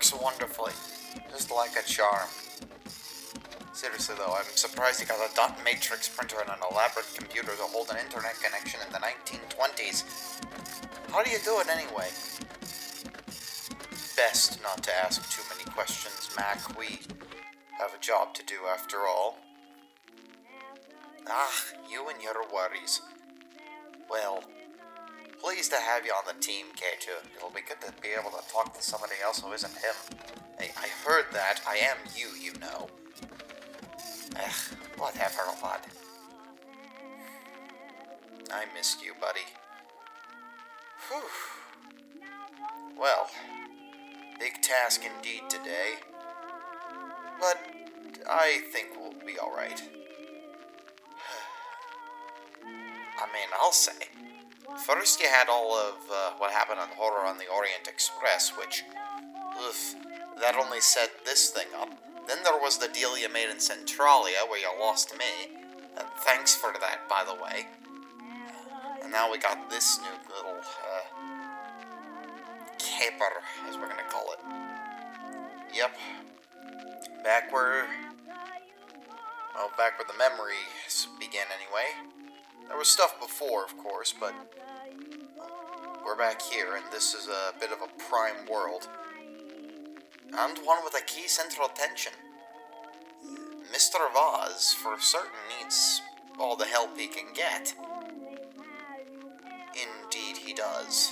works 0.00 0.14
wonderfully. 0.14 0.72
Just 1.30 1.50
like 1.50 1.76
a 1.76 1.86
charm. 1.86 2.28
Seriously 3.74 4.14
though, 4.16 4.32
I'm 4.32 4.44
surprised 4.54 4.98
you 4.98 5.06
got 5.06 5.20
a 5.20 5.34
dot 5.34 5.58
matrix 5.62 6.08
printer 6.08 6.36
and 6.40 6.48
an 6.48 6.56
elaborate 6.70 7.04
computer 7.14 7.48
to 7.48 7.62
hold 7.64 7.90
an 7.90 7.98
internet 7.98 8.40
connection 8.40 8.80
in 8.86 8.90
the 8.94 8.98
1920s. 8.98 10.04
How 11.10 11.22
do 11.22 11.30
you 11.30 11.36
do 11.44 11.60
it 11.60 11.68
anyway? 11.68 12.08
Best 14.16 14.62
not 14.62 14.82
to 14.84 14.90
ask 15.04 15.20
too 15.30 15.42
many 15.54 15.70
questions, 15.70 16.30
Mac. 16.34 16.78
We 16.78 17.00
have 17.78 17.92
a 17.94 18.00
job 18.00 18.32
to 18.34 18.44
do 18.46 18.54
after 18.72 19.00
all. 19.00 19.36
Ah, 21.28 21.64
you 21.90 22.08
and 22.08 22.22
your 22.22 22.36
worries. 22.50 23.02
Pleased 25.60 25.72
to 25.72 25.78
have 25.78 26.06
you 26.06 26.12
on 26.12 26.24
the 26.26 26.32
team, 26.40 26.68
K2. 26.74 27.36
It'll 27.36 27.50
be 27.50 27.60
good 27.60 27.82
to 27.82 27.92
be 28.00 28.08
able 28.18 28.30
to 28.30 28.42
talk 28.50 28.74
to 28.74 28.82
somebody 28.82 29.16
else 29.22 29.42
who 29.42 29.52
isn't 29.52 29.74
him. 29.74 29.94
Hey, 30.58 30.70
I 30.74 30.88
heard 31.06 31.26
that. 31.34 31.60
I 31.68 31.76
am 31.76 31.98
you, 32.16 32.28
you 32.42 32.54
know. 32.60 32.88
Ugh, 34.36 34.52
whatever, 34.96 35.42
lad. 35.62 35.80
I 38.50 38.64
missed 38.74 39.04
you, 39.04 39.12
buddy. 39.20 39.44
Whew. 41.10 41.28
Well, 42.98 43.28
big 44.38 44.62
task 44.62 45.02
indeed 45.04 45.42
today. 45.50 45.96
But 47.38 47.58
I 48.26 48.62
think 48.72 48.96
we'll 48.98 49.12
be 49.26 49.38
alright. 49.38 49.82
I 52.64 53.26
mean, 53.34 53.48
I'll 53.60 53.72
say. 53.72 54.08
First, 54.78 55.20
you 55.20 55.28
had 55.28 55.48
all 55.48 55.74
of 55.74 55.94
uh, 56.10 56.30
what 56.38 56.52
happened 56.52 56.80
on 56.80 56.88
Horror 56.96 57.26
on 57.26 57.38
the 57.38 57.46
Orient 57.52 57.86
Express, 57.88 58.52
which, 58.56 58.84
oof, 59.62 59.94
that 60.40 60.56
only 60.56 60.80
set 60.80 61.10
this 61.24 61.50
thing 61.50 61.66
up. 61.76 61.90
Then 62.26 62.38
there 62.44 62.58
was 62.58 62.78
the 62.78 62.88
deal 62.88 63.18
you 63.18 63.28
made 63.32 63.50
in 63.50 63.60
Centralia, 63.60 64.38
where 64.48 64.60
you 64.60 64.68
lost 64.78 65.12
me. 65.18 65.56
Uh, 65.96 66.02
thanks 66.18 66.54
for 66.54 66.72
that, 66.80 67.08
by 67.08 67.24
the 67.24 67.34
way. 67.34 67.66
And 69.02 69.10
now 69.12 69.30
we 69.30 69.38
got 69.38 69.68
this 69.68 69.98
new 70.00 70.34
little 70.34 70.60
uh, 70.60 71.02
caper, 72.78 73.42
as 73.68 73.76
we're 73.76 73.88
gonna 73.88 74.02
call 74.08 74.32
it. 74.32 74.38
Yep. 75.74 75.96
Back 77.24 77.52
where, 77.52 77.86
well, 79.54 79.70
back 79.76 79.98
where 79.98 80.06
the 80.06 80.16
memories 80.18 81.08
began, 81.18 81.46
anyway. 81.54 82.19
There 82.70 82.78
was 82.78 82.86
stuff 82.86 83.18
before, 83.18 83.64
of 83.64 83.76
course, 83.76 84.14
but 84.18 84.32
we're 86.06 86.16
back 86.16 86.40
here, 86.40 86.76
and 86.76 86.84
this 86.92 87.14
is 87.14 87.26
a 87.26 87.52
bit 87.58 87.72
of 87.72 87.78
a 87.82 87.88
prime 88.08 88.46
world. 88.48 88.88
And 90.32 90.56
one 90.58 90.78
with 90.84 90.94
a 90.94 91.04
key 91.04 91.26
central 91.26 91.66
tension. 91.66 92.12
Mr. 93.74 93.98
Vaz, 94.14 94.72
for 94.72 95.00
certain, 95.00 95.32
needs 95.58 96.00
all 96.38 96.54
the 96.54 96.64
help 96.64 96.96
he 96.96 97.08
can 97.08 97.34
get. 97.34 97.74
Indeed, 99.74 100.36
he 100.36 100.54
does. 100.54 101.10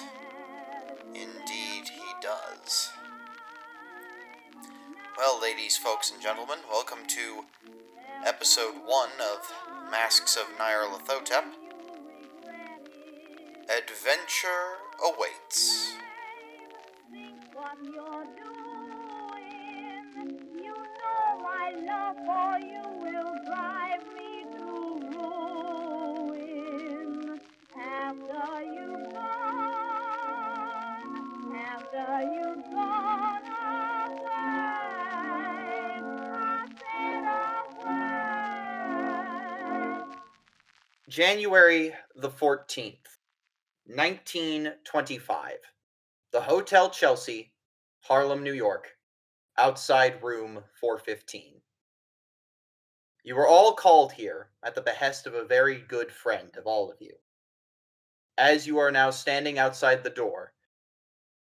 Indeed, 1.08 1.88
he 1.88 2.12
does. 2.22 2.92
Well, 5.16 5.42
ladies, 5.42 5.76
folks, 5.76 6.12
and 6.12 6.22
gentlemen, 6.22 6.58
welcome 6.70 7.04
to 7.08 7.44
episode 8.26 8.74
one 8.84 9.10
of 9.20 9.52
Masks 9.90 10.36
of 10.36 10.46
Nyarlathotep. 10.58 11.44
Adventure 13.68 14.78
awaits. 15.04 15.94
doing. 18.36 18.58
You 32.20 32.62
January 41.08 41.94
the 42.16 42.28
14th, 42.28 43.16
1925. 43.86 45.54
The 46.32 46.40
Hotel 46.42 46.90
Chelsea, 46.90 47.54
Harlem, 48.00 48.42
New 48.42 48.52
York. 48.52 48.90
Outside 49.56 50.22
room 50.22 50.62
415. 50.78 51.62
You 53.24 53.36
were 53.36 53.48
all 53.48 53.72
called 53.72 54.12
here 54.12 54.50
at 54.62 54.74
the 54.74 54.82
behest 54.82 55.26
of 55.26 55.32
a 55.32 55.46
very 55.46 55.78
good 55.88 56.12
friend 56.12 56.50
of 56.58 56.66
all 56.66 56.90
of 56.90 56.98
you. 57.00 57.14
As 58.36 58.66
you 58.66 58.78
are 58.78 58.92
now 58.92 59.08
standing 59.08 59.58
outside 59.58 60.04
the 60.04 60.10
door, 60.10 60.52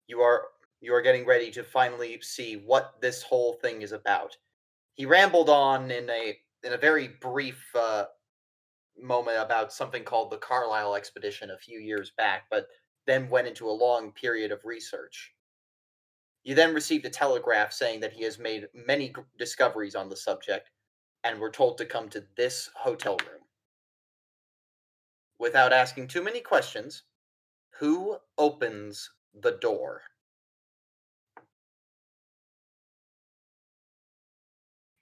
you 0.07 0.21
are 0.21 0.45
you 0.81 0.95
are 0.95 1.03
getting 1.03 1.27
ready 1.27 1.51
to 1.51 1.65
finally 1.65 2.21
see 2.23 2.55
what 2.55 3.01
this 3.01 3.23
whole 3.25 3.55
thing 3.55 3.83
is 3.83 3.91
about. 3.91 4.37
He 4.95 5.05
rambled 5.05 5.51
on 5.51 5.91
in 5.91 6.09
a 6.09 6.39
in 6.63 6.75
a 6.75 6.79
very 6.79 7.09
brief 7.09 7.61
uh, 7.75 8.05
moment 9.03 9.39
about 9.41 9.73
something 9.73 10.05
called 10.05 10.31
the 10.31 10.39
Carlyle 10.39 10.95
expedition 10.95 11.51
a 11.51 11.59
few 11.59 11.79
years 11.79 12.13
back, 12.17 12.45
but 12.51 12.69
then 13.07 13.31
went 13.31 13.49
into 13.49 13.69
a 13.69 13.71
long 13.71 14.13
period 14.13 14.53
of 14.53 14.65
research. 14.65 15.33
You 16.45 16.55
then 16.55 16.75
received 16.75 17.05
a 17.05 17.11
telegraph 17.11 17.73
saying 17.73 18.01
that 18.01 18.13
he 18.13 18.25
has 18.25 18.39
made 18.39 18.69
many 18.75 19.13
discoveries 19.39 19.95
on 19.95 20.09
the 20.09 20.17
subject 20.17 20.71
and 21.25 21.39
were 21.39 21.51
told 21.51 21.79
to 21.79 21.85
come 21.85 22.09
to 22.11 22.25
this 22.37 22.71
hotel 22.75 23.17
room. 23.27 23.43
Without 25.39 25.73
asking 25.73 26.09
too 26.09 26.23
many 26.23 26.41
questions, 26.41 27.03
who 27.79 28.17
opens 28.37 29.11
the 29.41 29.53
door? 29.61 30.03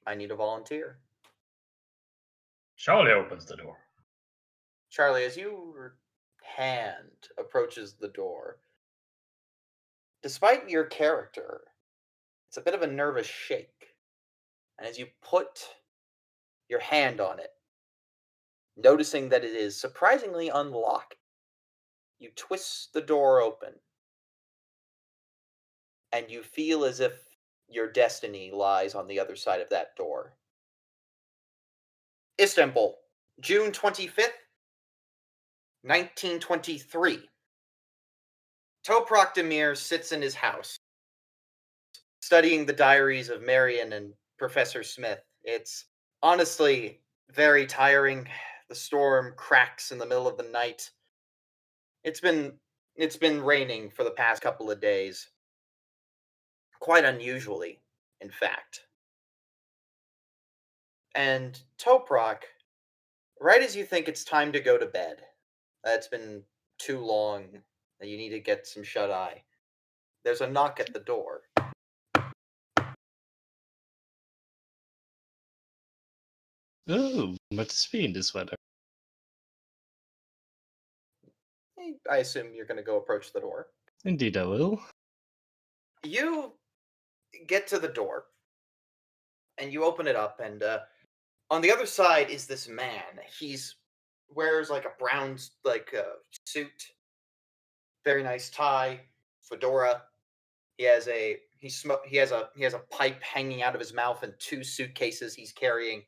I 0.06 0.14
need 0.14 0.30
a 0.30 0.36
volunteer. 0.36 0.98
Charlie 2.76 3.12
opens 3.12 3.46
the 3.46 3.56
door. 3.56 3.78
Charlie, 4.96 5.24
as 5.24 5.36
your 5.36 5.98
hand 6.42 7.28
approaches 7.38 7.92
the 7.92 8.08
door, 8.08 8.60
despite 10.22 10.70
your 10.70 10.84
character, 10.84 11.60
it's 12.48 12.56
a 12.56 12.62
bit 12.62 12.72
of 12.72 12.80
a 12.80 12.86
nervous 12.86 13.26
shake. 13.26 13.88
And 14.78 14.88
as 14.88 14.98
you 14.98 15.08
put 15.22 15.68
your 16.70 16.80
hand 16.80 17.20
on 17.20 17.40
it, 17.40 17.50
noticing 18.78 19.28
that 19.28 19.44
it 19.44 19.54
is 19.54 19.78
surprisingly 19.78 20.48
unlocked, 20.48 21.16
you 22.18 22.30
twist 22.34 22.94
the 22.94 23.02
door 23.02 23.42
open. 23.42 23.74
And 26.10 26.30
you 26.30 26.42
feel 26.42 26.86
as 26.86 27.00
if 27.00 27.12
your 27.68 27.92
destiny 27.92 28.50
lies 28.50 28.94
on 28.94 29.08
the 29.08 29.20
other 29.20 29.36
side 29.36 29.60
of 29.60 29.68
that 29.68 29.94
door. 29.94 30.32
Istanbul, 32.40 32.96
June 33.40 33.72
25th, 33.72 34.30
1923. 35.86 37.28
Toprak 38.84 39.34
Dimir 39.34 39.76
sits 39.76 40.10
in 40.10 40.20
his 40.20 40.34
house, 40.34 40.76
studying 42.20 42.66
the 42.66 42.72
diaries 42.72 43.28
of 43.28 43.42
Marion 43.42 43.92
and 43.92 44.12
Professor 44.36 44.82
Smith. 44.82 45.20
It's 45.44 45.84
honestly 46.24 47.02
very 47.32 47.66
tiring. 47.66 48.28
The 48.68 48.74
storm 48.74 49.34
cracks 49.36 49.92
in 49.92 49.98
the 49.98 50.06
middle 50.06 50.26
of 50.26 50.36
the 50.36 50.50
night. 50.50 50.90
It's 52.02 52.20
been 52.20 52.54
it's 52.96 53.16
been 53.16 53.40
raining 53.40 53.90
for 53.90 54.02
the 54.02 54.10
past 54.10 54.42
couple 54.42 54.72
of 54.72 54.80
days. 54.80 55.28
Quite 56.80 57.04
unusually, 57.04 57.80
in 58.20 58.30
fact. 58.30 58.80
And 61.14 61.60
Toprak, 61.78 62.42
right 63.40 63.62
as 63.62 63.76
you 63.76 63.84
think 63.84 64.08
it's 64.08 64.24
time 64.24 64.50
to 64.52 64.60
go 64.60 64.76
to 64.78 64.86
bed, 64.86 65.22
that's 65.86 66.08
been 66.08 66.42
too 66.78 66.98
long, 66.98 67.44
you 68.02 68.16
need 68.16 68.30
to 68.30 68.40
get 68.40 68.66
some 68.66 68.82
shut 68.82 69.10
eye. 69.10 69.42
There's 70.24 70.40
a 70.40 70.50
knock 70.50 70.80
at 70.80 70.92
the 70.92 70.98
door. 70.98 71.42
Oh, 76.88 77.36
but 77.52 77.66
it's 77.66 77.86
being 77.86 78.12
this 78.12 78.34
weather. 78.34 78.56
Eh, 81.80 81.92
I 82.10 82.18
assume 82.18 82.48
you're 82.52 82.66
going 82.66 82.78
to 82.78 82.84
go 82.84 82.96
approach 82.96 83.32
the 83.32 83.40
door. 83.40 83.68
Indeed, 84.04 84.36
I 84.36 84.44
will. 84.44 84.82
You 86.04 86.52
get 87.46 87.68
to 87.68 87.78
the 87.78 87.88
door 87.88 88.24
and 89.58 89.72
you 89.72 89.84
open 89.84 90.06
it 90.06 90.16
up, 90.16 90.40
and 90.42 90.62
uh, 90.62 90.80
on 91.50 91.60
the 91.62 91.72
other 91.72 91.86
side 91.86 92.28
is 92.30 92.46
this 92.46 92.68
man. 92.68 93.02
He's 93.38 93.76
wears 94.34 94.70
like 94.70 94.84
a 94.84 94.92
brown 94.98 95.38
like 95.64 95.94
uh, 95.96 96.02
suit, 96.46 96.70
very 98.04 98.22
nice 98.22 98.50
tie, 98.50 99.00
fedora. 99.42 100.02
He 100.78 100.84
has 100.84 101.08
a 101.08 101.38
he 101.58 101.68
smoke 101.68 102.00
he 102.06 102.16
has 102.18 102.32
a 102.32 102.48
he 102.56 102.62
has 102.64 102.74
a 102.74 102.80
pipe 102.90 103.22
hanging 103.22 103.62
out 103.62 103.74
of 103.74 103.80
his 103.80 103.92
mouth 103.94 104.22
and 104.22 104.32
two 104.38 104.62
suitcases 104.62 105.34
he's 105.34 105.52
carrying, 105.52 106.02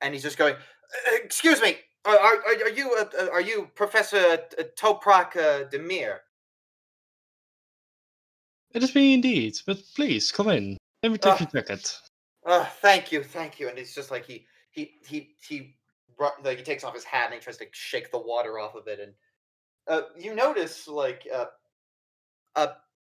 and 0.00 0.12
he's 0.14 0.22
just 0.22 0.38
going. 0.38 0.54
"Uh, 0.54 1.16
Excuse 1.24 1.60
me, 1.62 1.76
are 2.04 2.18
are, 2.18 2.36
are 2.46 2.68
you 2.70 2.94
uh, 2.94 3.04
uh, 3.18 3.30
are 3.32 3.40
you 3.40 3.70
Professor 3.74 4.16
uh, 4.18 4.62
Toprak 4.78 5.36
uh, 5.36 5.68
Dimir? 5.70 6.18
It 8.72 8.82
is 8.82 8.94
me 8.94 9.14
indeed, 9.14 9.56
but 9.66 9.78
please 9.96 10.30
come 10.30 10.48
in. 10.48 10.76
Let 11.02 11.12
me 11.12 11.18
take 11.18 11.32
Ah. 11.32 11.38
your 11.52 11.62
jacket. 11.62 11.96
Oh, 12.46 12.64
thank 12.80 13.10
you, 13.12 13.22
thank 13.24 13.58
you. 13.58 13.68
And 13.68 13.78
it's 13.78 13.94
just 13.94 14.10
like 14.10 14.24
he 14.26 14.46
he 14.70 14.92
he 15.06 15.34
he 15.48 15.74
like 16.44 16.58
he 16.58 16.64
takes 16.64 16.84
off 16.84 16.94
his 16.94 17.04
hat 17.04 17.26
and 17.26 17.34
he 17.34 17.40
tries 17.40 17.56
to 17.58 17.66
shake 17.72 18.10
the 18.10 18.18
water 18.18 18.58
off 18.58 18.74
of 18.74 18.86
it, 18.86 19.00
and 19.00 19.12
uh, 19.88 20.02
you 20.18 20.34
notice 20.34 20.86
like 20.86 21.26
uh, 21.34 21.46
uh, 22.56 22.68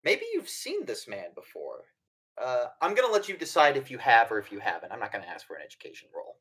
maybe 0.04 0.24
you've 0.34 0.50
seen 0.50 0.86
this 0.86 1.08
man 1.08 1.28
before. 1.36 1.86
Uh, 2.42 2.68
I'm 2.82 2.96
gonna 2.96 3.12
let 3.12 3.28
you 3.30 3.38
decide 3.38 3.78
if 3.78 3.92
you 3.92 3.98
have 3.98 4.32
or 4.32 4.40
if 4.40 4.52
you 4.52 4.60
haven't. 4.60 4.92
I'm 4.92 5.00
not 5.00 5.12
gonna 5.12 5.26
ask 5.26 5.46
for 5.46 5.56
an 5.56 5.64
education 5.66 6.10
roll. 6.16 6.38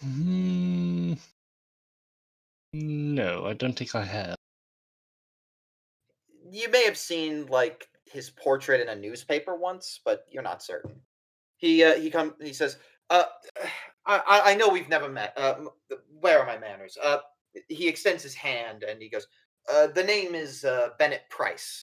Hmm. 0.00 1.14
No, 2.72 3.46
I 3.46 3.52
don't 3.54 3.76
think 3.76 3.94
I 3.94 4.04
have. 4.04 4.36
You 6.50 6.70
may 6.70 6.84
have 6.84 6.96
seen 6.96 7.46
like 7.46 7.88
his 8.06 8.30
portrait 8.30 8.80
in 8.80 8.88
a 8.88 8.96
newspaper 8.96 9.56
once, 9.56 10.00
but 10.04 10.26
you're 10.30 10.42
not 10.42 10.62
certain. 10.62 11.00
He 11.58 11.84
uh, 11.84 11.94
he 11.96 12.10
come 12.10 12.34
he 12.40 12.52
says, 12.52 12.78
uh, 13.10 13.24
I 14.06 14.16
I- 14.26 14.50
I 14.52 14.54
know 14.54 14.68
we've 14.68 14.88
never 14.88 15.08
met. 15.08 15.32
Uh, 15.36 15.54
where 16.20 16.38
are 16.40 16.46
my 16.46 16.58
manners? 16.58 16.96
Uh, 17.02 17.18
he 17.68 17.88
extends 17.88 18.22
his 18.22 18.34
hand 18.34 18.82
and 18.84 19.02
he 19.02 19.08
goes, 19.08 19.26
uh, 19.72 19.88
the 19.88 20.02
name 20.04 20.34
is 20.34 20.64
uh, 20.64 20.90
Bennet 20.98 21.28
Price. 21.30 21.82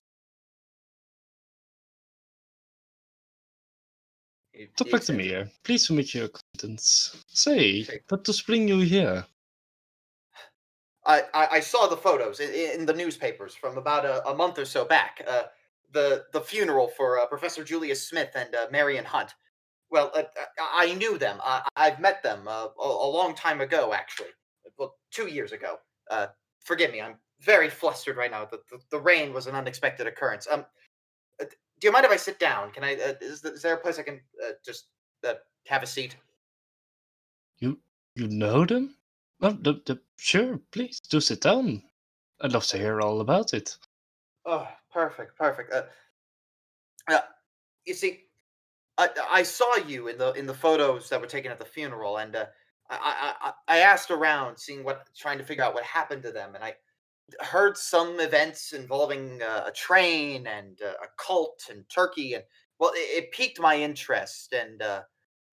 He- 4.52 4.60
he 4.62 4.68
Toprak 4.68 4.98
extends- 4.98 5.22
Dimir, 5.22 5.50
pleased 5.64 5.88
to 5.88 5.94
meet 5.94 6.14
your 6.16 6.26
acquaintance. 6.26 7.24
Say, 7.28 7.86
what 8.10 8.24
does 8.24 8.42
bring 8.42 8.68
you 8.68 8.80
here? 8.80 9.26
I, 11.06 11.22
I, 11.34 11.48
I 11.54 11.60
saw 11.62 11.88
the 11.88 11.96
photos 11.96 12.40
in, 12.42 12.80
in 12.82 12.86
the 12.86 12.94
newspapers 12.94 13.56
from 13.56 13.78
about 13.78 14.04
a, 14.06 14.28
a 14.28 14.36
month 14.36 14.58
or 14.60 14.66
so 14.66 14.84
back. 14.84 15.24
Uh, 15.28 15.44
the 15.94 16.26
the 16.34 16.42
funeral 16.42 16.90
for 16.90 17.18
uh, 17.20 17.26
Professor 17.28 17.64
Julius 17.64 18.06
Smith 18.06 18.32
and 18.36 18.54
uh, 18.54 18.68
Marion 18.72 19.06
Hunt. 19.06 19.34
Well, 19.90 20.12
uh, 20.14 20.24
I 20.60 20.94
knew 20.96 21.18
them. 21.18 21.40
I, 21.44 21.68
I've 21.76 22.00
met 22.00 22.22
them 22.22 22.48
uh, 22.48 22.68
a, 22.80 22.88
a 22.88 23.10
long 23.10 23.36
time 23.36 23.62
ago, 23.62 23.94
actually. 23.94 24.30
Well, 24.78 24.96
two 25.12 25.28
years 25.28 25.52
ago. 25.52 25.78
Uh, 26.12 26.28
forgive 26.64 26.92
me, 26.92 27.02
I'm 27.02 27.16
very 27.42 27.70
flustered 27.70 28.18
right 28.18 28.32
now. 28.32 28.46
The, 28.46 28.60
the, 28.70 28.80
the 28.92 29.00
rain 29.00 29.34
was 29.34 29.48
an 29.48 29.56
unexpected 29.56 30.08
occurrence. 30.08 30.48
Um, 30.50 30.66
uh, 31.42 31.46
do 31.80 31.88
you 31.88 31.92
mind 31.92 32.06
if 32.06 32.12
I 32.12 32.18
sit 32.18 32.40
down? 32.40 32.72
Can 32.72 32.84
I? 32.84 32.96
Uh, 32.96 33.14
is, 33.22 33.44
is 33.44 33.62
there 33.62 33.76
a 33.76 33.80
place 33.80 34.00
I 34.00 34.04
can 34.04 34.20
uh, 34.44 34.54
just 34.66 34.88
uh, 35.26 35.34
have 35.68 35.84
a 35.84 35.88
seat? 35.88 36.16
You 37.60 37.80
you 38.16 38.28
know 38.28 38.66
them? 38.66 38.96
Oh, 39.42 39.52
the, 39.52 39.82
the, 39.86 40.00
sure, 40.18 40.60
please 40.72 41.00
do 41.00 41.22
sit 41.22 41.42
down. 41.42 41.84
I'd 42.42 42.54
love 42.54 42.66
to 42.68 42.78
hear 42.78 43.02
all 43.02 43.22
about 43.22 43.54
it. 43.54 43.78
Oh, 44.46 44.68
perfect, 44.92 45.38
perfect. 45.38 45.72
Uh, 45.72 45.84
uh, 47.08 47.22
you 47.86 47.94
see, 47.94 48.24
I 48.98 49.10
I 49.30 49.44
saw 49.44 49.76
you 49.78 50.08
in 50.08 50.18
the 50.18 50.34
in 50.34 50.46
the 50.46 50.54
photos 50.54 51.10
that 51.10 51.22
were 51.22 51.28
taken 51.28 51.52
at 51.52 51.60
the 51.60 51.66
funeral, 51.66 52.18
and 52.18 52.36
uh, 52.36 52.46
I, 52.90 53.34
I 53.42 53.52
I 53.68 53.78
asked 53.80 54.12
around, 54.12 54.58
seeing 54.58 54.84
what, 54.84 55.08
trying 55.16 55.38
to 55.38 55.44
figure 55.44 55.64
out 55.64 55.74
what 55.74 55.84
happened 55.84 56.24
to 56.24 56.32
them, 56.32 56.56
and 56.56 56.64
I 56.64 56.76
heard 57.42 57.78
some 57.78 58.20
events 58.20 58.74
involving 58.74 59.42
uh, 59.42 59.66
a 59.68 59.72
train 59.72 60.48
and 60.48 60.80
uh, 60.82 60.94
a 61.04 61.08
cult 61.18 61.64
and 61.70 61.88
Turkey, 61.90 62.34
and 62.34 62.44
well, 62.80 62.92
it, 62.94 63.26
it 63.26 63.32
piqued 63.32 63.60
my 63.60 63.76
interest, 63.76 64.54
and 64.54 64.82
uh, 64.82 65.04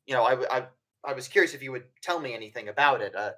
you 0.06 0.14
know, 0.14 0.24
I, 0.24 0.58
I 0.58 0.66
I 1.04 1.12
was 1.12 1.28
curious 1.28 1.54
if 1.54 1.62
you 1.62 1.72
would 1.72 1.84
tell 2.02 2.20
me 2.20 2.34
anything 2.34 2.68
about 2.68 3.02
it. 3.02 3.14
Uh, 3.14 3.32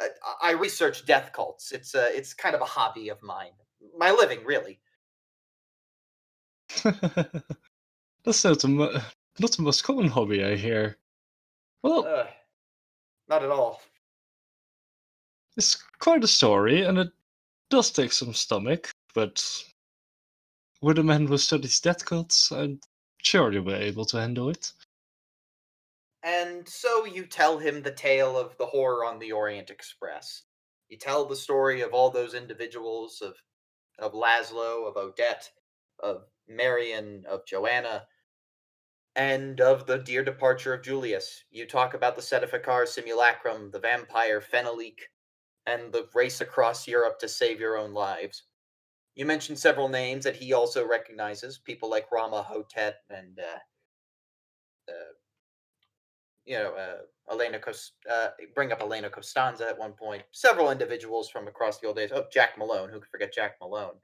I 0.00 0.50
I 0.50 0.52
research 0.52 1.06
death 1.06 1.32
cults. 1.32 1.72
It's 1.72 1.94
uh, 1.94 2.08
it's 2.12 2.34
kind 2.34 2.54
of 2.54 2.60
a 2.60 2.66
hobby 2.66 3.08
of 3.08 3.22
mine, 3.22 3.52
my 3.96 4.10
living, 4.12 4.44
really. 4.44 4.80
The, 8.24 8.68
mo- 8.68 9.00
not 9.40 9.52
the 9.52 9.62
most 9.62 9.82
common 9.84 10.08
hobby 10.08 10.44
I 10.44 10.56
hear. 10.56 10.98
Well, 11.82 12.06
Uh, 12.06 12.30
not 13.28 13.42
at 13.42 13.50
all. 13.50 13.80
it's 15.56 15.76
quite 15.98 16.24
a 16.24 16.28
story, 16.28 16.82
and 16.82 16.98
it 16.98 17.12
does 17.70 17.90
take 17.90 18.12
some 18.12 18.34
stomach, 18.34 18.92
but 19.14 19.64
with 20.82 20.98
a 20.98 21.02
man 21.02 21.26
who 21.26 21.38
studies 21.38 21.80
death 21.80 22.04
cults, 22.04 22.52
I'm 22.52 22.80
sure 23.22 23.52
you'll 23.52 23.64
be 23.64 23.72
able 23.72 24.04
to 24.06 24.18
handle 24.20 24.48
it. 24.50 24.72
And 26.22 26.68
so 26.68 27.04
you 27.06 27.24
tell 27.26 27.58
him 27.58 27.82
the 27.82 27.92
tale 27.94 28.36
of 28.38 28.56
the 28.58 28.66
horror 28.66 29.04
on 29.06 29.18
the 29.18 29.32
Orient 29.32 29.70
Express. 29.70 30.42
You 30.88 30.98
tell 30.98 31.24
the 31.24 31.36
story 31.36 31.80
of 31.80 31.94
all 31.94 32.10
those 32.10 32.34
individuals 32.34 33.22
of 33.22 33.36
of 33.98 34.12
Laszlo, 34.12 34.88
of 34.88 34.96
Odette, 34.96 35.50
of 35.98 36.24
Marion, 36.48 37.24
of 37.26 37.44
Joanna, 37.46 38.06
and 39.16 39.60
of 39.60 39.86
the 39.86 39.98
dear 39.98 40.24
departure 40.24 40.74
of 40.74 40.82
Julius. 40.82 41.44
You 41.50 41.66
talk 41.66 41.94
about 41.94 42.16
the 42.16 42.22
Sedefkar 42.22 42.86
simulacrum, 42.86 43.70
the 43.70 43.80
vampire 43.80 44.40
Fenalik, 44.40 44.98
and 45.66 45.92
the 45.92 46.08
race 46.14 46.40
across 46.40 46.86
Europe 46.88 47.18
to 47.20 47.28
save 47.28 47.60
your 47.60 47.76
own 47.76 47.92
lives. 47.92 48.44
You 49.14 49.26
mention 49.26 49.56
several 49.56 49.88
names 49.88 50.24
that 50.24 50.36
he 50.36 50.52
also 50.52 50.86
recognizes, 50.86 51.58
people 51.58 51.90
like 51.90 52.12
Rama 52.12 52.42
Hotet 52.42 52.94
and 53.10 53.38
uh, 53.38 53.58
uh, 54.88 55.12
you 56.44 56.58
know, 56.58 56.74
uh, 56.74 57.32
Elena 57.32 57.58
Cos- 57.58 57.92
uh, 58.10 58.28
bring 58.54 58.72
up 58.72 58.80
Elena 58.80 59.10
Costanza 59.10 59.68
at 59.68 59.78
one 59.78 59.92
point. 59.92 60.22
Several 60.32 60.70
individuals 60.70 61.28
from 61.28 61.48
across 61.48 61.78
the 61.78 61.86
old 61.86 61.96
days. 61.96 62.10
Oh, 62.12 62.24
Jack 62.32 62.58
Malone. 62.58 62.88
Who 62.88 62.98
could 62.98 63.10
forget 63.10 63.32
Jack 63.32 63.56
Malone? 63.60 63.94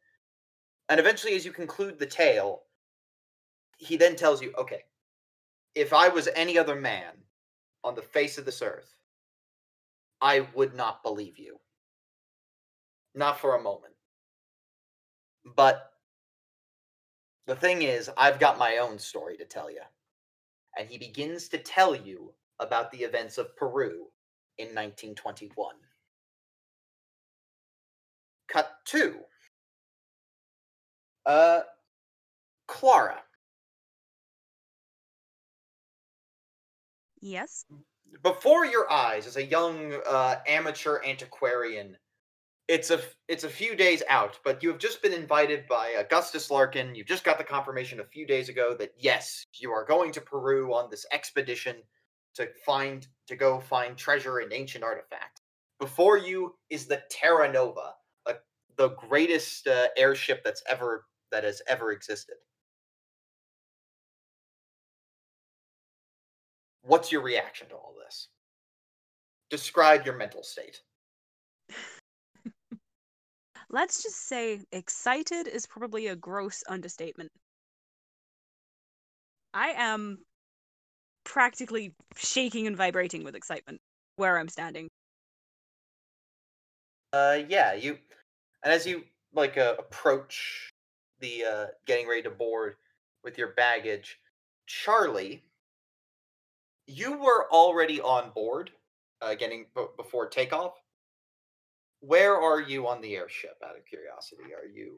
And 0.88 1.00
eventually, 1.00 1.34
as 1.34 1.44
you 1.44 1.52
conclude 1.52 1.98
the 1.98 2.06
tale, 2.06 2.62
he 3.78 3.96
then 3.96 4.16
tells 4.16 4.40
you, 4.40 4.52
"Okay, 4.56 4.84
if 5.76 5.92
I 5.92 6.08
was 6.08 6.28
any 6.34 6.58
other 6.58 6.74
man 6.74 7.12
on 7.84 7.94
the 7.94 8.02
face 8.02 8.38
of 8.38 8.44
this 8.44 8.62
earth, 8.62 8.96
I 10.20 10.48
would 10.54 10.74
not 10.74 11.04
believe 11.04 11.38
you. 11.38 11.60
Not 13.14 13.38
for 13.38 13.54
a 13.54 13.62
moment. 13.62 13.94
But 15.56 15.92
the 17.46 17.56
thing 17.56 17.82
is, 17.82 18.10
I've 18.18 18.40
got 18.40 18.58
my 18.58 18.78
own 18.78 18.98
story 18.98 19.36
to 19.36 19.44
tell 19.44 19.70
you." 19.70 19.82
and 20.76 20.88
he 20.88 20.98
begins 20.98 21.48
to 21.48 21.58
tell 21.58 21.94
you 21.94 22.32
about 22.60 22.90
the 22.90 22.98
events 22.98 23.38
of 23.38 23.56
Peru 23.56 24.06
in 24.58 24.68
1921. 24.68 25.74
Cut 28.48 28.70
two. 28.84 29.16
Uh, 31.24 31.60
Clara, 32.68 33.22
Yes. 37.26 37.64
before 38.22 38.64
your 38.64 38.90
eyes, 38.90 39.26
as 39.26 39.36
a 39.36 39.44
young 39.44 39.94
uh, 40.08 40.36
amateur 40.46 41.00
antiquarian, 41.04 41.96
it's 42.68 42.90
a 42.90 43.00
it's 43.28 43.44
a 43.44 43.48
few 43.48 43.76
days 43.76 44.02
out, 44.08 44.38
but 44.44 44.62
you 44.62 44.68
have 44.70 44.78
just 44.78 45.02
been 45.02 45.12
invited 45.12 45.66
by 45.68 45.88
Augustus 45.98 46.50
Larkin. 46.50 46.94
You've 46.94 47.06
just 47.06 47.24
got 47.24 47.38
the 47.38 47.44
confirmation 47.44 48.00
a 48.00 48.04
few 48.04 48.26
days 48.26 48.48
ago 48.48 48.76
that 48.78 48.92
yes, 48.98 49.44
you 49.54 49.70
are 49.70 49.84
going 49.84 50.12
to 50.12 50.20
Peru 50.20 50.72
on 50.74 50.88
this 50.90 51.06
expedition 51.12 51.76
to 52.34 52.48
find 52.64 53.06
to 53.26 53.36
go 53.36 53.60
find 53.60 53.96
treasure 53.96 54.38
and 54.38 54.52
ancient 54.52 54.84
artifacts. 54.84 55.42
Before 55.80 56.18
you 56.18 56.54
is 56.70 56.86
the 56.86 57.02
Terra 57.10 57.52
Nova, 57.52 57.94
uh, 58.26 58.34
the 58.76 58.90
greatest 58.90 59.66
uh, 59.66 59.88
airship 59.96 60.42
that's 60.44 60.62
ever 60.68 61.06
that 61.32 61.44
has 61.44 61.62
ever 61.68 61.92
existed. 61.92 62.36
What's 66.86 67.10
your 67.10 67.22
reaction 67.22 67.68
to 67.68 67.74
all 67.74 67.94
this? 67.98 68.28
Describe 69.50 70.06
your 70.06 70.16
mental 70.16 70.44
state. 70.44 70.80
Let's 73.70 74.04
just 74.04 74.28
say 74.28 74.60
excited 74.70 75.48
is 75.48 75.66
probably 75.66 76.06
a 76.06 76.16
gross 76.16 76.62
understatement. 76.68 77.30
I 79.52 79.70
am 79.76 80.18
practically 81.24 81.92
shaking 82.16 82.68
and 82.68 82.76
vibrating 82.76 83.24
with 83.24 83.34
excitement 83.34 83.80
where 84.14 84.38
I'm 84.38 84.48
standing. 84.48 84.88
Uh, 87.12 87.38
yeah, 87.48 87.74
you, 87.74 87.98
and 88.62 88.72
as 88.72 88.86
you 88.86 89.02
like 89.34 89.58
uh, 89.58 89.74
approach 89.78 90.70
the 91.18 91.44
uh, 91.44 91.66
getting 91.86 92.08
ready 92.08 92.22
to 92.22 92.30
board 92.30 92.76
with 93.24 93.38
your 93.38 93.48
baggage, 93.54 94.20
Charlie, 94.66 95.42
you 96.86 97.18
were 97.18 97.50
already 97.50 98.00
on 98.00 98.30
board, 98.30 98.70
uh, 99.20 99.34
getting 99.34 99.66
b- 99.74 99.86
before 99.96 100.28
takeoff. 100.28 100.74
Where 102.00 102.36
are 102.36 102.60
you 102.60 102.86
on 102.86 103.00
the 103.00 103.16
airship? 103.16 103.56
Out 103.64 103.76
of 103.76 103.84
curiosity, 103.86 104.54
are 104.54 104.68
you 104.68 104.96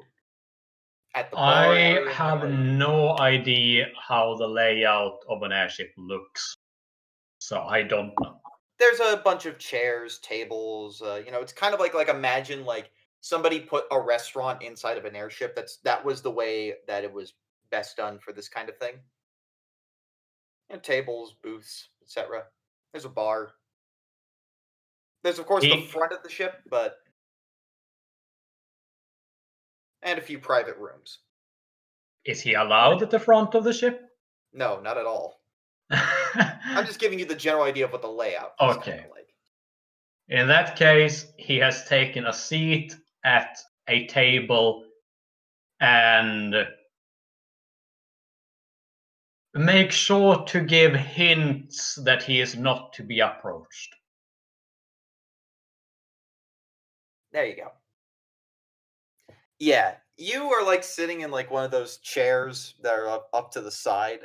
at 1.14 1.30
the 1.30 1.37
bar 1.37 1.73
I 1.73 2.12
have 2.12 2.49
no 2.50 3.18
idea 3.18 3.87
how 4.07 4.37
the 4.37 4.47
layout 4.47 5.21
of 5.28 5.42
an 5.42 5.52
airship 5.52 5.92
looks, 5.97 6.57
so 7.38 7.62
I 7.62 7.83
don't 7.83 8.12
know. 8.21 8.40
There's 8.78 9.00
a 9.00 9.16
bunch 9.25 9.47
of 9.47 9.59
chairs, 9.59 10.18
tables. 10.18 11.02
Uh, 11.02 11.23
you 11.25 11.33
know, 11.33 11.40
it's 11.40 11.52
kind 11.52 11.75
of 11.75 11.80
like 11.80 11.95
like 11.95 12.09
imagine 12.09 12.64
like 12.64 12.90
somebody 13.21 13.61
put 13.61 13.85
a 13.90 14.00
restaurant 14.00 14.62
inside 14.62 14.99
of 14.99 15.04
an 15.04 15.16
airship. 15.16 15.57
That's 15.57 15.78
that 15.78 16.04
was 16.04 16.21
the 16.21 16.30
way 16.30 16.75
that 16.87 17.04
it 17.04 17.12
was 17.12 17.35
best 17.71 17.97
done 17.97 18.18
for 18.18 18.33
this 18.33 18.49
kind 18.49 18.68
of 18.68 18.76
thing. 18.76 18.95
Know, 20.70 20.78
tables, 20.78 21.34
booths, 21.42 21.88
etc. 22.02 22.44
There's 22.92 23.04
a 23.04 23.10
bar. 23.10 23.52
There's 25.22 25.38
of 25.38 25.46
course 25.46 25.62
the 25.64 25.80
front 25.82 26.12
of 26.12 26.22
the 26.22 26.28
ship, 26.28 26.62
but 26.70 26.96
and 30.02 30.18
a 30.18 30.22
few 30.22 30.38
private 30.38 30.76
rooms. 30.76 31.18
Is 32.25 32.40
he 32.40 32.54
allowed 32.54 33.02
at 33.02 33.10
the 33.10 33.18
front 33.18 33.54
of 33.54 33.64
the 33.64 33.72
ship? 33.72 34.02
No, 34.52 34.80
not 34.80 34.98
at 34.98 35.06
all. 35.06 35.40
I'm 35.90 36.84
just 36.87 36.98
giving 37.00 37.18
you 37.18 37.25
the 37.25 37.34
general 37.34 37.64
idea 37.64 37.87
of 37.87 37.92
what 37.92 38.02
the 38.02 38.08
layout 38.08 38.52
is 38.60 38.76
Okay. 38.76 39.06
like. 39.10 39.34
In 40.28 40.46
that 40.48 40.76
case, 40.76 41.26
he 41.38 41.56
has 41.56 41.87
taken 41.87 42.26
a 42.26 42.32
seat 42.32 42.94
at 43.25 43.58
a 43.88 44.06
table 44.06 44.84
and 45.80 46.54
make 49.55 49.93
sure 49.93 50.45
to 50.45 50.61
give 50.61 50.95
hints 50.95 51.97
that 52.05 52.23
he 52.23 52.40
is 52.40 52.57
not 52.57 52.93
to 52.95 53.02
be 53.02 53.21
approached. 53.21 53.95
There 57.33 57.47
you 57.47 57.57
go. 57.57 57.73
Yeah, 59.59 59.95
you 60.17 60.45
are 60.52 60.64
like 60.64 60.85
sitting 60.85 61.23
in 61.23 61.31
like 61.31 61.50
one 61.50 61.64
of 61.64 61.71
those 61.71 61.99
chairs 61.99 62.75
that 62.83 62.93
are 62.93 63.09
up, 63.09 63.28
up 63.33 63.50
to 63.52 63.61
the 63.61 63.71
side, 63.71 64.21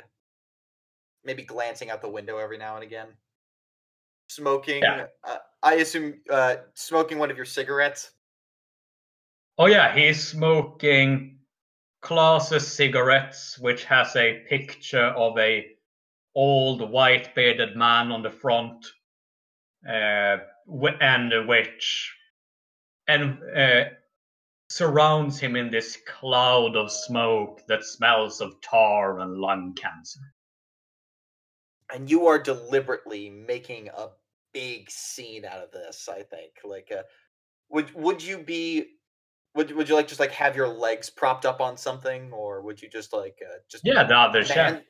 maybe 1.24 1.42
glancing 1.42 1.90
out 1.90 2.02
the 2.02 2.08
window 2.08 2.38
every 2.38 2.58
now 2.58 2.76
and 2.76 2.84
again. 2.84 3.08
Smoking. 4.28 4.82
Yeah. 4.82 5.06
Uh, 5.22 5.36
I 5.62 5.74
assume 5.74 6.14
uh, 6.30 6.56
smoking 6.74 7.18
one 7.18 7.30
of 7.30 7.36
your 7.36 7.46
cigarettes. 7.46 8.12
Oh 9.58 9.66
yeah, 9.66 9.94
he's 9.94 10.26
smoking 10.26 11.33
Claas's 12.04 12.70
cigarettes, 12.70 13.58
which 13.58 13.84
has 13.84 14.14
a 14.14 14.44
picture 14.46 15.06
of 15.06 15.38
a 15.38 15.66
old 16.34 16.90
white 16.90 17.34
bearded 17.34 17.76
man 17.76 18.12
on 18.12 18.22
the 18.22 18.30
front, 18.30 18.86
uh, 19.88 20.36
and 21.00 21.48
which 21.48 22.14
and 23.08 23.38
uh, 23.56 23.84
surrounds 24.68 25.40
him 25.40 25.56
in 25.56 25.70
this 25.70 25.96
cloud 26.06 26.76
of 26.76 26.92
smoke 26.92 27.62
that 27.68 27.84
smells 27.84 28.42
of 28.42 28.60
tar 28.60 29.20
and 29.20 29.38
lung 29.38 29.74
cancer. 29.74 30.20
and 31.92 32.10
you 32.10 32.26
are 32.26 32.38
deliberately 32.38 33.30
making 33.30 33.88
a 33.88 34.08
big 34.52 34.90
scene 34.90 35.44
out 35.44 35.62
of 35.62 35.70
this 35.72 36.08
i 36.08 36.22
think 36.22 36.52
like 36.64 36.92
uh, 36.92 37.02
would 37.70 37.92
would 37.94 38.22
you 38.22 38.38
be 38.38 38.86
would, 39.54 39.70
would 39.72 39.88
you 39.88 39.94
like 39.94 40.08
just 40.08 40.20
like 40.20 40.32
have 40.32 40.56
your 40.56 40.68
legs 40.68 41.10
propped 41.10 41.44
up 41.46 41.60
on 41.60 41.76
something 41.76 42.32
or 42.32 42.60
would 42.62 42.80
you 42.82 42.88
just 42.88 43.12
like 43.12 43.38
uh, 43.44 43.58
just 43.70 43.84
Yeah, 43.86 44.04
the 44.04 44.16
other 44.16 44.44
chef. 44.44 44.72
man, 44.72 44.82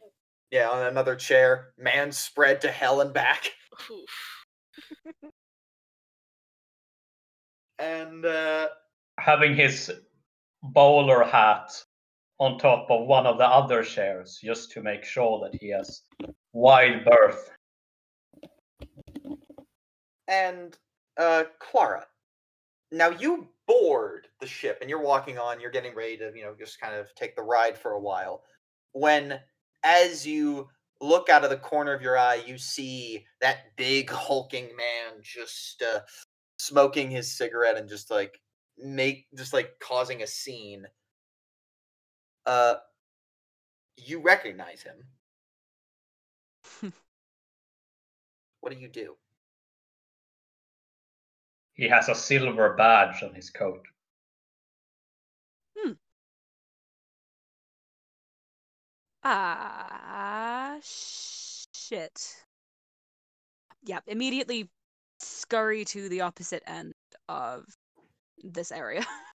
yeah 0.50 0.68
on 0.68 0.87
another 0.87 1.16
chair 1.16 1.73
man 1.78 2.12
spread 2.12 2.61
to 2.61 2.71
hell 2.71 3.00
and 3.00 3.12
back 3.12 3.50
and 7.78 8.25
uh 8.25 8.68
having 9.18 9.54
his 9.56 9.92
bowler 10.62 11.25
hat 11.25 11.71
on 12.38 12.59
top 12.59 12.87
of 12.90 13.06
one 13.06 13.26
of 13.26 13.38
the 13.38 13.47
other 13.47 13.83
chairs 13.83 14.38
just 14.42 14.71
to 14.73 14.83
make 14.83 15.04
sure 15.04 15.40
that 15.40 15.56
he 15.61 15.71
has 15.71 16.02
wide 16.52 17.04
berth. 17.04 17.50
and 20.28 20.76
uh 21.16 21.44
clara 21.61 22.06
now 22.92 23.09
you 23.11 23.49
board 23.66 24.28
the 24.40 24.47
ship 24.47 24.78
and 24.80 24.90
you're 24.90 25.02
walking 25.02 25.38
on 25.38 25.61
you're 25.61 25.71
getting 25.71 25.94
ready 25.94 26.16
to 26.18 26.30
you 26.35 26.42
know 26.42 26.54
just 26.59 26.80
kind 26.80 26.94
of 26.94 27.14
take 27.14 27.35
the 27.37 27.42
ride 27.42 27.78
for 27.78 27.92
a 27.92 28.00
while. 28.00 28.42
When 28.92 29.40
as 29.83 30.26
you 30.26 30.68
look 31.00 31.28
out 31.28 31.44
of 31.44 31.50
the 31.50 31.56
corner 31.56 31.92
of 31.92 32.02
your 32.02 32.16
eye 32.18 32.42
you 32.47 32.59
see 32.59 33.25
that 33.40 33.76
big 33.76 34.11
hulking 34.11 34.68
man 34.76 35.21
just 35.23 35.83
uh 35.83 36.00
smoking 36.59 37.11
his 37.11 37.37
cigarette 37.37 37.76
and 37.76 37.88
just 37.88 38.11
like 38.11 38.40
make 38.78 39.26
just 39.37 39.52
like 39.52 39.73
causing 39.80 40.23
a 40.23 40.26
scene. 40.26 40.87
Uh 42.47 42.75
you 43.97 44.21
recognize 44.21 44.83
him. 44.83 45.04
What 48.61 48.73
do 48.73 48.80
you 48.80 48.88
do 48.88 49.16
He 51.75 51.88
has 51.88 52.09
a 52.09 52.14
silver 52.14 52.75
badge 52.75 53.23
on 53.23 53.35
his 53.35 53.50
coat. 53.50 53.85
Hmm. 55.76 55.93
Ah, 59.25 60.78
shit. 60.83 62.45
Yeah, 63.85 64.00
immediately 64.07 64.71
scurry 65.21 65.85
to 65.87 66.09
the 66.09 66.23
opposite 66.23 66.62
end 66.66 66.95
of 67.28 67.66
this 68.43 68.73
area. 68.73 69.04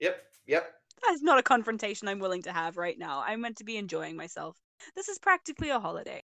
yep 0.00 0.22
yep 0.46 0.74
That's 1.06 1.22
not 1.22 1.38
a 1.38 1.42
confrontation 1.42 2.08
I'm 2.08 2.18
willing 2.20 2.42
to 2.42 2.52
have 2.52 2.76
right 2.76 2.98
now. 2.98 3.22
I'm 3.26 3.40
meant 3.40 3.56
to 3.58 3.64
be 3.64 3.76
enjoying 3.76 4.16
myself. 4.16 4.56
This 4.94 5.08
is 5.08 5.18
practically 5.18 5.70
a 5.70 5.80
holiday. 5.80 6.22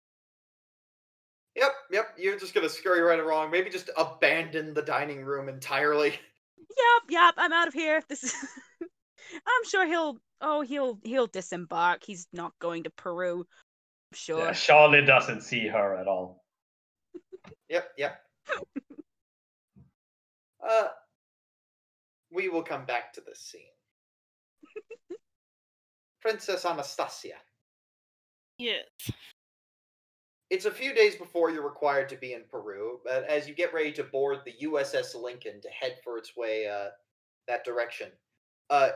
Yep, 1.57 1.73
yep. 1.91 2.15
You're 2.19 2.39
just 2.39 2.55
gonna 2.55 2.69
scurry 2.69 3.01
right 3.01 3.19
along. 3.19 3.51
Maybe 3.51 3.71
just 3.71 3.91
abandon 3.97 4.75
the 4.75 4.83
dining 4.83 5.25
room 5.25 5.49
entirely. 5.49 6.15
Yep, 6.59 7.11
yep, 7.11 7.35
I'm 7.39 7.53
out 7.53 7.69
of 7.69 7.75
here. 7.75 8.03
This 8.09 8.23
is 8.23 8.35
I'm 8.81 9.65
sure 9.71 9.87
he'll 9.87 10.19
oh 10.43 10.61
he'll 10.61 10.99
he'll 11.05 11.27
disembark. 11.27 12.03
He's 12.05 12.27
not 12.35 12.53
going 12.59 12.83
to 12.83 12.91
Peru. 12.91 13.39
I'm 13.41 14.17
sure. 14.17 14.39
Yeah, 14.41 14.53
Charlie 14.53 15.05
doesn't 15.05 15.43
see 15.43 15.67
her 15.69 15.97
at 15.97 16.07
all. 16.07 16.45
Yep, 17.69 17.89
yep. 17.99 18.21
uh, 20.69 20.89
we 22.33 22.49
will 22.49 22.63
come 22.63 22.85
back 22.85 23.13
to 23.15 23.21
this 23.21 23.41
scene. 23.41 23.63
Princess 26.21 26.65
Anastasia. 26.65 27.37
Yes. 28.59 28.85
It's 30.49 30.65
a 30.65 30.71
few 30.71 30.95
days 30.95 31.17
before 31.17 31.51
you're 31.51 31.65
required 31.67 32.09
to 32.11 32.17
be 32.17 32.33
in 32.35 32.45
Peru, 32.51 33.01
but 33.05 33.25
as 33.25 33.49
you 33.49 33.55
get 33.55 33.75
ready 33.75 33.91
to 33.93 34.05
board 34.05 34.39
the 34.45 34.55
USS 34.63 35.15
Lincoln 35.21 35.61
to 35.61 35.69
head 35.71 35.99
for 36.05 36.19
its 36.19 36.37
way 36.37 36.69
uh, 36.69 36.91
that 37.49 37.65
direction, 37.65 38.11
uh, 38.71 38.91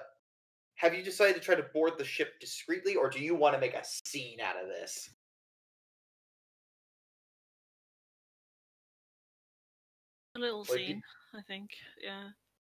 have 0.76 0.94
you 0.94 1.02
decided 1.02 1.34
to 1.34 1.40
try 1.40 1.56
to 1.56 1.64
board 1.74 1.94
the 1.98 2.04
ship 2.04 2.38
discreetly, 2.40 2.94
or 2.94 3.10
do 3.10 3.18
you 3.20 3.34
want 3.34 3.54
to 3.54 3.60
make 3.60 3.74
a 3.74 3.82
scene 3.84 4.40
out 4.40 4.56
of 4.62 4.68
this? 4.68 5.10
A 10.36 10.38
little 10.38 10.60
Like 10.60 10.70
you- 10.80 10.86
scene, 10.86 11.02
I 11.34 11.42
think. 11.42 11.70
Yeah. 12.00 12.30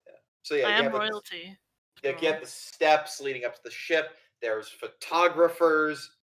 Yeah. 0.07 0.13
So 0.43 0.55
yeah, 0.55 0.67
I 0.67 0.71
am 0.71 0.85
like, 0.85 0.93
the- 0.93 0.99
royalty. 0.99 1.57
Yeah, 2.03 2.19
you 2.19 2.27
have 2.31 2.41
the 2.41 2.47
steps 2.47 3.21
leading 3.21 3.45
up 3.45 3.55
to 3.55 3.61
the 3.63 3.71
ship. 3.71 4.17
There's 4.41 4.67
photographers. 4.67 6.17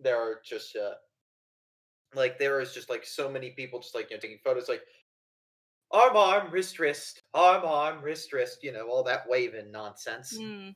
There 0.00 0.16
are 0.16 0.40
just 0.44 0.74
uh, 0.74 0.94
like 2.14 2.38
there 2.38 2.60
is 2.60 2.72
just 2.72 2.90
like 2.90 3.04
so 3.06 3.30
many 3.30 3.50
people 3.50 3.80
just 3.80 3.94
like 3.94 4.10
you 4.10 4.16
know 4.16 4.20
taking 4.20 4.38
photos. 4.44 4.68
Like 4.68 4.82
arm, 5.90 6.16
arm, 6.16 6.50
wrist, 6.50 6.78
wrist, 6.78 7.22
arm, 7.34 7.64
arm, 7.64 8.02
wrist, 8.02 8.32
wrist. 8.32 8.62
You 8.62 8.72
know 8.72 8.88
all 8.88 9.04
that 9.04 9.28
waving 9.28 9.70
nonsense. 9.70 10.36
Mm. 10.38 10.74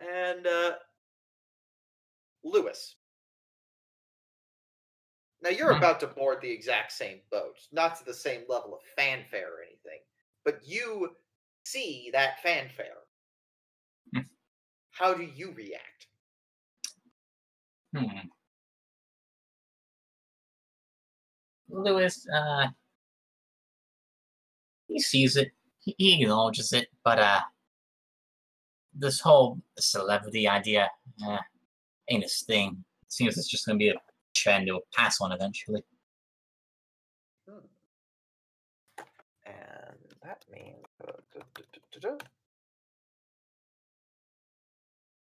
And 0.00 0.46
uh, 0.46 0.74
Louis. 2.44 2.96
Now 5.42 5.50
you're 5.50 5.72
Hmm. 5.72 5.78
about 5.78 6.00
to 6.00 6.06
board 6.06 6.40
the 6.40 6.50
exact 6.50 6.92
same 6.92 7.20
boat, 7.30 7.58
not 7.70 7.96
to 7.98 8.04
the 8.04 8.14
same 8.14 8.44
level 8.48 8.74
of 8.74 8.80
fanfare 8.96 9.52
or 9.54 9.62
anything, 9.62 10.00
but 10.44 10.66
you 10.66 11.16
see 11.64 12.10
that 12.12 12.40
fanfare. 12.42 13.02
Hmm. 14.14 14.22
How 14.92 15.12
do 15.14 15.22
you 15.24 15.52
react? 15.52 16.06
Hmm. 17.96 18.28
Louis, 21.74 22.26
uh, 22.34 22.68
he 24.86 25.00
sees 25.00 25.36
it, 25.36 25.50
he, 25.80 26.22
acknowledges 26.22 26.72
it, 26.72 26.88
but 27.04 27.18
uh, 27.18 27.40
this 28.94 29.20
whole 29.20 29.58
celebrity 29.78 30.46
idea, 30.48 30.88
uh, 31.26 31.38
ain't 32.08 32.22
his 32.22 32.42
thing. 32.42 32.84
Seems 33.08 33.36
it's 33.36 33.48
just 33.48 33.66
gonna 33.66 33.78
be 33.78 33.88
a 33.88 33.94
trend 34.34 34.64
he'll 34.64 34.80
pass 34.94 35.20
on 35.20 35.32
eventually. 35.32 35.82
Hmm. 37.48 37.66
And 39.46 39.98
that 40.22 40.44
means. 40.52 40.84
uh. 42.04 42.16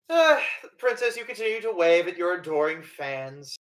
Uh, 0.08 0.40
Princess, 0.78 1.16
you 1.16 1.24
continue 1.24 1.60
to 1.60 1.72
wave 1.72 2.08
at 2.08 2.16
your 2.16 2.34
adoring 2.34 2.82
fans. 2.82 3.56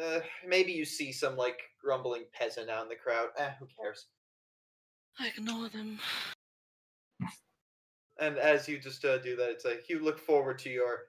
Uh, 0.00 0.20
maybe 0.46 0.72
you 0.72 0.84
see 0.84 1.12
some 1.12 1.36
like 1.36 1.60
grumbling 1.82 2.24
peasant 2.32 2.70
out 2.70 2.84
in 2.84 2.88
the 2.88 2.94
crowd. 2.96 3.28
Eh, 3.36 3.50
who 3.58 3.66
cares? 3.78 4.06
I 5.18 5.28
ignore 5.36 5.68
them. 5.68 5.98
And 8.18 8.38
as 8.38 8.68
you 8.68 8.78
just 8.78 9.04
uh, 9.04 9.18
do 9.18 9.36
that, 9.36 9.50
it's 9.50 9.64
like 9.64 9.88
you 9.88 9.98
look 10.02 10.18
forward 10.18 10.58
to 10.60 10.70
your. 10.70 11.00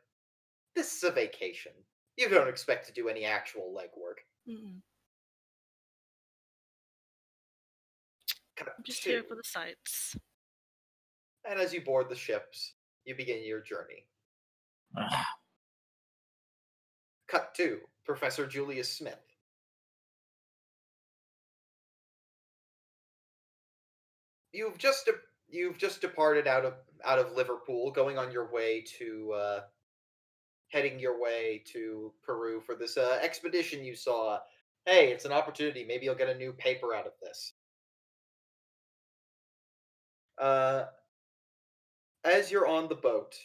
This 0.75 0.95
is 0.97 1.03
a 1.03 1.11
vacation. 1.11 1.71
You 2.17 2.29
don't 2.29 2.47
expect 2.47 2.87
to 2.87 2.93
do 2.93 3.07
any 3.09 3.25
actual 3.25 3.73
legwork. 3.75 4.21
Mm-mm. 4.51 4.81
Cut 8.57 8.69
I'm 8.77 8.83
just 8.83 9.03
to- 9.03 9.09
here 9.09 9.23
for 9.23 9.35
the 9.35 9.43
sights. 9.43 10.15
And 11.49 11.59
as 11.59 11.73
you 11.73 11.81
board 11.81 12.09
the 12.09 12.15
ships, 12.15 12.73
you 13.05 13.15
begin 13.15 13.43
your 13.45 13.61
journey. 13.61 14.05
Cut 17.27 17.53
to 17.55 17.79
Professor 18.05 18.45
Julius 18.45 18.91
Smith. 18.91 19.19
You've 24.51 24.77
just 24.77 25.05
de- 25.05 25.13
you've 25.50 25.77
just 25.77 26.01
departed 26.01 26.48
out 26.48 26.65
of 26.65 26.74
out 27.05 27.19
of 27.19 27.36
Liverpool, 27.36 27.91
going 27.91 28.17
on 28.17 28.31
your 28.31 28.51
way 28.51 28.83
to 29.00 29.33
uh, 29.33 29.62
heading 30.69 31.00
your 31.00 31.22
way 31.22 31.63
to 31.74 32.12
Peru 32.24 32.62
for 32.62 32.75
this 32.75 32.98
uh, 32.98 33.19
expedition 33.22 33.83
you 33.83 33.95
saw. 33.95 34.39
Hey, 34.86 35.12
it's 35.12 35.25
an 35.25 35.31
opportunity. 35.31 35.86
Maybe 35.86 36.05
you'll 36.05 36.15
get 36.15 36.29
a 36.29 36.38
new 36.38 36.51
paper 36.53 36.93
out 36.93 37.05
of 37.05 37.13
this. 37.22 37.53
Uh, 40.39 40.86
as 42.25 42.51
you're 42.51 42.67
on 42.67 42.89
the 42.89 42.95
boat, 42.95 43.36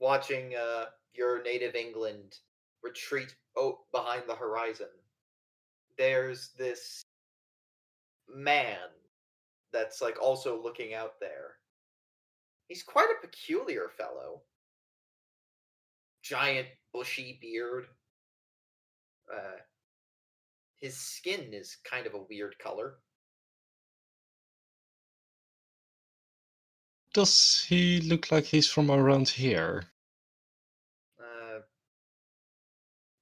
watching 0.00 0.54
uh, 0.54 0.84
your 1.14 1.42
native 1.42 1.74
England 1.74 2.36
retreat 2.82 3.34
oh, 3.58 3.80
behind 3.92 4.22
the 4.26 4.34
horizon, 4.34 4.86
there's 5.96 6.50
this 6.56 7.02
man 8.32 8.78
that's 9.72 10.00
like 10.00 10.20
also 10.22 10.62
looking 10.62 10.94
out 10.94 11.14
there. 11.20 11.56
He's 12.68 12.82
quite 12.82 13.08
a 13.10 13.26
peculiar 13.26 13.90
fellow. 13.96 14.42
Giant 16.22 16.68
bushy 16.92 17.38
beard. 17.40 17.86
Uh, 19.32 19.58
his 20.80 20.96
skin 20.96 21.52
is 21.52 21.78
kind 21.90 22.06
of 22.06 22.14
a 22.14 22.24
weird 22.30 22.58
color. 22.58 22.98
Does 27.14 27.64
he 27.68 28.00
look 28.00 28.30
like 28.30 28.44
he's 28.44 28.70
from 28.70 28.90
around 28.90 29.28
here? 29.28 29.84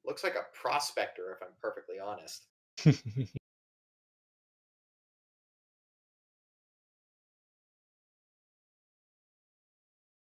Looks 0.07 0.25
like 0.25 0.35
a 0.35 0.47
prospector, 0.59 1.33
if 1.33 1.43
I'm 1.43 1.55
perfectly 1.61 1.97
honest. 1.99 2.47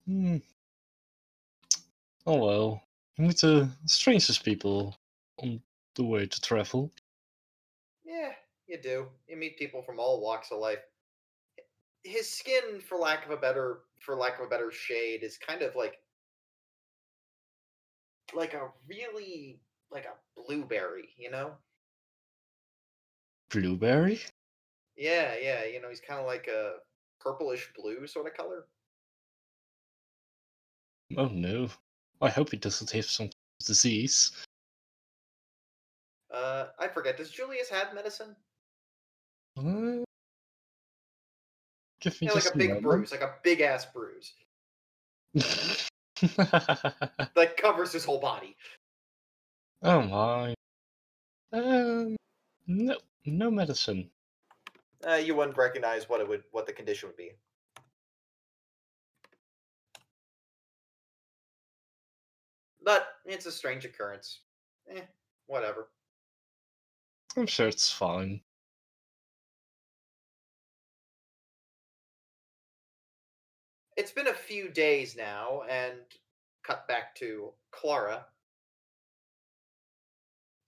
Hmm. 0.08 0.38
Oh 2.26 2.36
well. 2.44 2.84
You 3.18 3.26
meet 3.28 3.40
the 3.40 3.70
strangest 3.86 4.44
people 4.44 4.98
on 5.38 5.62
the 5.96 6.04
way 6.04 6.26
to 6.26 6.42
travel. 6.42 6.92
Yeah, 8.04 8.32
you 8.68 8.82
do. 8.82 9.08
You 9.28 9.38
meet 9.38 9.58
people 9.58 9.82
from 9.84 10.00
all 10.00 10.22
walks 10.22 10.52
of 10.52 10.60
life. 10.60 10.80
His 12.04 12.30
skin, 12.30 12.82
for 12.82 12.98
lack 12.98 13.26
of 13.26 13.32
a 13.32 13.38
better 13.38 13.82
for 14.00 14.16
lack 14.16 14.40
of 14.40 14.46
a 14.46 14.50
better 14.50 14.72
shade, 14.72 15.24
is 15.24 15.38
kind 15.38 15.62
of 15.62 15.76
like 15.76 16.00
like 18.34 18.54
a 18.54 18.70
really 18.88 19.62
like 19.92 20.06
a 20.06 20.42
blueberry, 20.42 21.10
you 21.18 21.30
know? 21.30 21.52
Blueberry? 23.50 24.20
Yeah, 24.96 25.36
yeah, 25.42 25.66
you 25.66 25.82
know, 25.82 25.90
he's 25.90 26.00
kind 26.00 26.20
of 26.20 26.26
like 26.26 26.48
a 26.48 26.76
purplish 27.20 27.70
blue 27.76 28.08
sort 28.08 28.28
of 28.28 28.34
color. 28.34 28.66
Oh 31.18 31.28
no. 31.28 31.70
I 32.22 32.30
hope 32.30 32.52
he 32.52 32.58
doesn't 32.58 32.92
have 32.92 33.06
some 33.06 33.30
disease. 33.66 34.32
Uh, 36.32 36.68
I 36.80 36.88
forget. 36.88 37.18
Does 37.18 37.32
Julius 37.32 37.70
have 37.70 37.94
medicine? 37.94 38.36
Uh, 39.58 40.06
give 42.00 42.22
me 42.22 42.28
Yeah, 42.28 42.34
like 42.34 42.46
a 42.46 42.58
big 42.58 42.70
moment. 42.70 42.84
bruise, 42.84 43.12
like 43.12 43.22
a 43.22 43.36
big 43.44 43.60
ass 43.60 43.86
bruise 43.86 44.34
that 45.34 45.88
covers 47.58 47.92
his 47.92 48.06
whole 48.06 48.20
body. 48.20 48.56
Oh 49.84 50.02
my. 50.02 50.54
Um, 51.54 52.16
no, 52.68 52.98
no 53.26 53.52
medicine. 53.52 54.10
Uh, 55.08 55.16
you 55.16 55.36
wouldn't 55.36 55.58
recognize 55.58 56.08
what 56.08 56.22
it 56.22 56.28
would, 56.28 56.44
what 56.52 56.66
the 56.66 56.74
condition 56.74 57.10
would 57.10 57.18
be. 57.18 57.32
But 62.84 63.08
it's 63.26 63.46
a 63.46 63.52
strange 63.52 63.86
occurrence. 63.86 64.40
Eh, 64.90 65.02
whatever. 65.48 65.90
I'm 67.38 67.48
sure 67.48 67.68
it's 67.68 67.92
fine. 67.92 68.42
It's 73.96 74.12
been 74.12 74.28
a 74.28 74.34
few 74.34 74.70
days 74.70 75.16
now, 75.16 75.62
and 75.70 76.00
cut 76.64 76.88
back 76.88 77.14
to 77.16 77.52
Clara. 77.72 78.26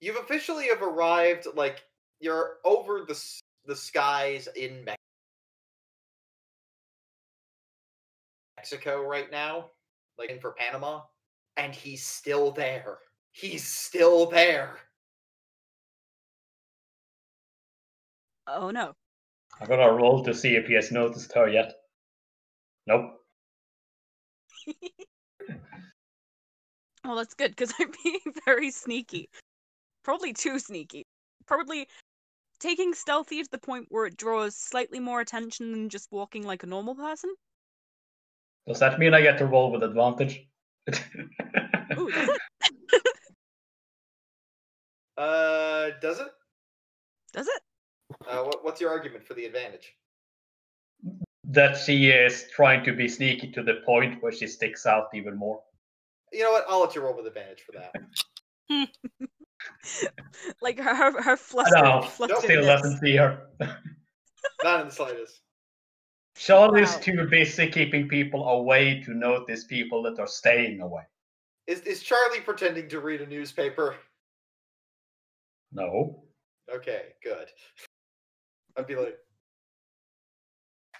You've 0.00 0.16
officially 0.16 0.68
have 0.68 0.82
arrived. 0.82 1.46
Like 1.54 1.84
you're 2.20 2.56
over 2.64 3.04
the 3.06 3.20
the 3.66 3.76
skies 3.76 4.48
in 4.56 4.84
Me- 4.84 4.94
Mexico 8.56 9.02
right 9.02 9.30
now, 9.30 9.70
like 10.18 10.30
in 10.30 10.40
for 10.40 10.52
Panama, 10.52 11.02
and 11.56 11.74
he's 11.74 12.04
still 12.04 12.50
there. 12.50 12.98
He's 13.32 13.64
still 13.64 14.26
there. 14.26 14.78
Oh 18.46 18.70
no. 18.70 18.92
I'm 19.60 19.68
gonna 19.68 19.92
roll 19.92 20.24
to 20.24 20.34
see 20.34 20.56
if 20.56 20.66
he 20.66 20.74
has 20.74 20.92
noticed 20.92 21.32
her 21.32 21.48
yet. 21.48 21.74
Nope. 22.86 23.20
Well, 27.04 27.16
that's 27.16 27.34
good 27.34 27.50
because 27.50 27.72
I'm 27.78 27.92
being 28.02 28.20
very 28.46 28.70
sneaky. 28.70 29.28
Probably 30.04 30.32
too 30.32 30.58
sneaky. 30.58 31.04
Probably 31.46 31.88
taking 32.60 32.94
stealthy 32.94 33.42
to 33.42 33.48
the 33.50 33.58
point 33.58 33.86
where 33.88 34.06
it 34.06 34.16
draws 34.16 34.56
slightly 34.56 35.00
more 35.00 35.20
attention 35.20 35.72
than 35.72 35.88
just 35.88 36.08
walking 36.12 36.44
like 36.44 36.62
a 36.62 36.66
normal 36.66 36.94
person. 36.94 37.34
Does 38.66 38.80
that 38.80 38.98
mean 38.98 39.12
I 39.12 39.20
get 39.20 39.38
to 39.38 39.46
roll 39.46 39.72
with 39.72 39.82
advantage? 39.82 40.46
Ooh, 41.98 42.10
does 42.10 42.28
it? 42.28 43.02
Uh, 45.16 45.90
does 46.02 46.18
it? 46.18 46.26
Does 47.32 47.46
it? 47.46 47.62
Uh, 48.28 48.42
what, 48.42 48.64
what's 48.64 48.80
your 48.80 48.90
argument 48.90 49.24
for 49.24 49.34
the 49.34 49.44
advantage? 49.44 49.94
that 51.48 51.76
she 51.76 52.08
is 52.08 52.46
trying 52.54 52.84
to 52.84 52.92
be 52.92 53.08
sneaky 53.08 53.50
to 53.52 53.62
the 53.62 53.74
point 53.84 54.22
where 54.22 54.32
she 54.32 54.46
sticks 54.46 54.86
out 54.86 55.08
even 55.14 55.36
more. 55.36 55.60
You 56.32 56.42
know 56.42 56.52
what? 56.52 56.64
I'll 56.68 56.80
let 56.80 56.94
you 56.94 57.02
roll 57.02 57.16
with 57.16 57.26
advantage 57.26 57.62
for 57.62 57.72
that. 57.72 57.92
Like 60.60 60.78
her 60.78 60.94
her, 60.94 61.22
her 61.22 61.36
flustered, 61.36 61.82
No, 61.82 62.02
flustered 62.02 62.38
Still 62.44 62.62
lips. 62.62 62.82
doesn't 62.82 62.98
see 63.00 63.16
her. 63.16 63.48
Not 64.62 64.80
in 64.80 64.88
the 64.88 64.92
slightest. 64.92 65.40
Charlie's 66.36 66.94
Wow. 66.94 67.00
too 67.00 67.28
busy 67.28 67.70
keeping 67.70 68.08
people 68.08 68.48
away 68.48 69.00
to 69.02 69.14
notice 69.14 69.64
people 69.64 70.02
that 70.02 70.18
are 70.18 70.26
staying 70.26 70.80
away. 70.80 71.02
Is 71.66 71.80
is 71.82 72.02
Charlie 72.02 72.40
pretending 72.40 72.88
to 72.88 73.00
read 73.00 73.20
a 73.20 73.26
newspaper? 73.26 73.96
No. 75.72 76.24
Okay, 76.72 77.14
good. 77.22 77.48
I'd 78.76 78.86
be 78.86 78.96
like, 78.96 79.18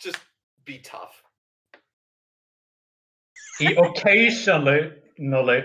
just 0.01 0.19
be 0.65 0.79
tough. 0.79 1.23
He 3.59 3.75
occasionally 3.75 4.93
normally 5.19 5.65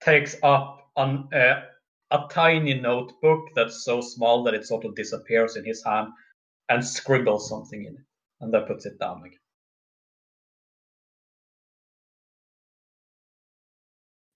takes 0.00 0.36
up 0.42 0.90
an, 0.96 1.28
uh, 1.32 1.62
a 2.10 2.26
tiny 2.30 2.74
notebook 2.74 3.48
that's 3.54 3.84
so 3.84 4.00
small 4.00 4.42
that 4.44 4.54
it 4.54 4.66
sort 4.66 4.84
of 4.84 4.94
disappears 4.96 5.56
in 5.56 5.64
his 5.64 5.82
hand 5.84 6.08
and 6.68 6.84
scribbles 6.84 7.48
something 7.48 7.84
in 7.84 7.94
it 7.94 8.04
and 8.40 8.52
then 8.52 8.64
puts 8.64 8.86
it 8.86 8.98
down 8.98 9.22
again. 9.24 9.38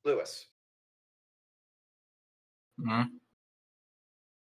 Louis. 0.05 0.47
Mhm. 2.79 3.19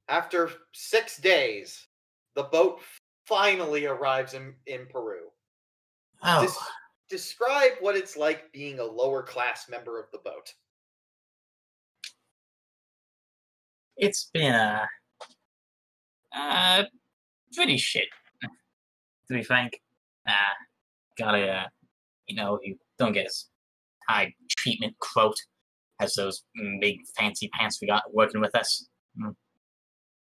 After 0.09 0.50
six 0.72 1.18
days, 1.18 1.87
the 2.35 2.44
boat 2.44 2.81
finally 3.24 3.87
arrives 3.87 4.35
in, 4.35 4.55
in 4.66 4.87
Peru. 4.87 5.31
Oh, 6.22 6.42
Des- 6.42 7.14
describe 7.14 7.72
what 7.81 7.96
it's 7.96 8.16
like 8.16 8.52
being 8.52 8.79
a 8.79 8.85
lower 8.85 9.22
class 9.22 9.68
member 9.68 10.00
of 10.00 10.11
the 10.12 10.18
boat. 10.18 10.52
It's 13.97 14.31
been 14.33 14.55
a, 14.55 14.87
uh 16.37 16.85
pretty 17.55 17.77
shit. 17.77 18.09
To 19.29 19.35
be 19.35 19.43
frank, 19.43 19.81
uh, 20.29 20.33
gotta 21.19 21.49
uh, 21.49 21.65
you 22.27 22.37
know, 22.37 22.61
you 22.63 22.79
don't 22.99 23.13
get 23.13 23.27
as 23.27 23.47
high 24.09 24.33
treatment 24.57 24.95
quote 25.01 25.37
as 26.01 26.15
those 26.15 26.45
big 26.81 27.01
fancy 27.17 27.49
pants 27.49 27.81
we 27.81 27.89
got 27.89 28.03
working 28.13 28.41
with 28.41 28.55
us. 28.55 28.87
Mm. 29.21 29.35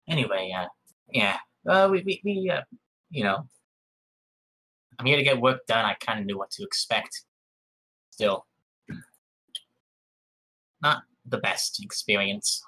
Anyway, 0.08 0.54
uh, 0.58 0.67
yeah, 1.12 1.38
uh, 1.67 1.89
we 1.91 2.04
we, 2.04 2.21
we 2.23 2.49
uh, 2.49 2.62
you 3.10 3.23
know, 3.23 3.47
I'm 4.99 5.06
here 5.06 5.17
to 5.17 5.23
get 5.23 5.41
work 5.41 5.65
done. 5.67 5.86
I 5.86 5.95
kind 5.99 6.19
of 6.19 6.25
knew 6.25 6.38
what 6.38 6.51
to 6.51 6.63
expect. 6.63 7.23
Still, 8.12 8.45
not 10.82 11.04
the 11.25 11.39
best 11.39 11.84
experience. 11.84 12.63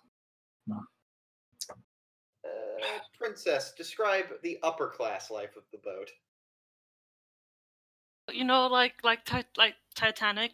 Princess, 3.38 3.74
describe 3.78 4.26
the 4.42 4.58
upper 4.64 4.88
class 4.88 5.30
life 5.30 5.56
of 5.56 5.64
the 5.72 5.78
boat. 5.78 6.10
You 8.32 8.44
know, 8.44 8.68
like 8.68 8.96
like 9.04 9.22
like 9.58 9.76
Titanic, 9.96 10.54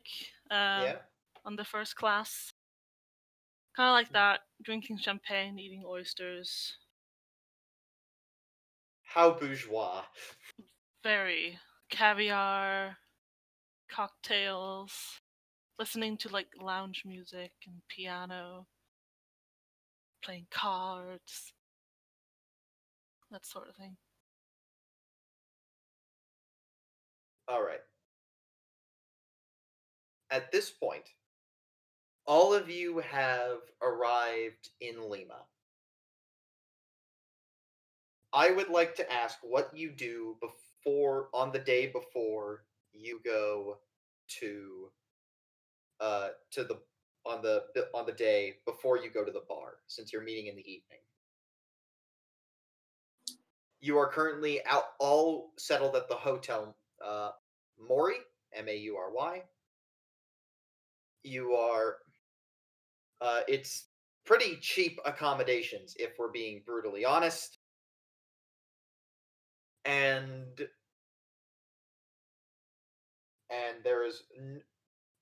uh, 0.51 0.83
yeah. 0.83 0.95
on 1.45 1.55
the 1.55 1.63
first 1.63 1.95
class. 1.95 2.51
Kind 3.75 3.87
of 3.87 3.93
like 3.93 4.13
that, 4.13 4.41
drinking 4.61 4.99
champagne, 4.99 5.57
eating 5.57 5.83
oysters. 5.85 6.77
How 9.03 9.31
bourgeois. 9.31 10.03
Very 11.03 11.57
caviar, 11.89 12.97
cocktails, 13.89 14.93
listening 15.79 16.17
to 16.17 16.29
like 16.29 16.47
lounge 16.61 17.03
music 17.05 17.51
and 17.65 17.81
piano, 17.89 18.67
playing 20.23 20.45
cards, 20.51 21.52
that 23.33 23.45
sort 23.45 23.67
of 23.67 23.75
thing. 23.75 23.97
All 27.47 27.63
right. 27.63 27.81
At 30.31 30.51
this 30.51 30.69
point, 30.71 31.03
all 32.25 32.53
of 32.53 32.69
you 32.69 32.99
have 32.99 33.59
arrived 33.81 34.69
in 34.79 35.09
Lima. 35.09 35.41
I 38.31 38.51
would 38.51 38.69
like 38.69 38.95
to 38.95 39.13
ask 39.13 39.37
what 39.43 39.75
you 39.75 39.91
do 39.91 40.37
before 40.39 41.29
on 41.33 41.51
the 41.51 41.59
day 41.59 41.87
before 41.87 42.63
you 42.93 43.19
go 43.23 43.77
to 44.39 44.89
uh 45.99 46.29
to 46.51 46.63
the 46.63 46.79
on 47.25 47.41
the 47.41 47.63
on 47.93 48.05
the 48.05 48.11
day 48.11 48.55
before 48.65 48.97
you 48.97 49.09
go 49.09 49.23
to 49.23 49.31
the 49.31 49.43
bar 49.47 49.75
since 49.87 50.11
you're 50.11 50.23
meeting 50.23 50.47
in 50.47 50.55
the 50.55 50.61
evening. 50.61 50.99
You 53.83 53.97
are 53.99 54.07
currently 54.07 54.65
out 54.65 54.85
all 54.97 55.51
settled 55.57 55.97
at 55.97 56.07
the 56.07 56.15
hotel 56.15 56.77
uh 57.05 57.31
Maury, 57.77 58.15
M 58.53 58.69
A 58.69 58.75
U 58.77 58.95
R 58.95 59.11
Y. 59.11 59.43
You 61.23 61.55
are 61.55 61.97
uh 63.21 63.41
it's 63.47 63.87
pretty 64.25 64.57
cheap 64.61 64.99
accommodations 65.05 65.95
if 65.99 66.11
we're 66.17 66.31
being 66.31 66.61
brutally 66.65 67.03
honest. 67.05 67.57
And 69.85 70.67
and 73.49 73.77
there 73.83 74.05
is 74.05 74.23
n- 74.37 74.61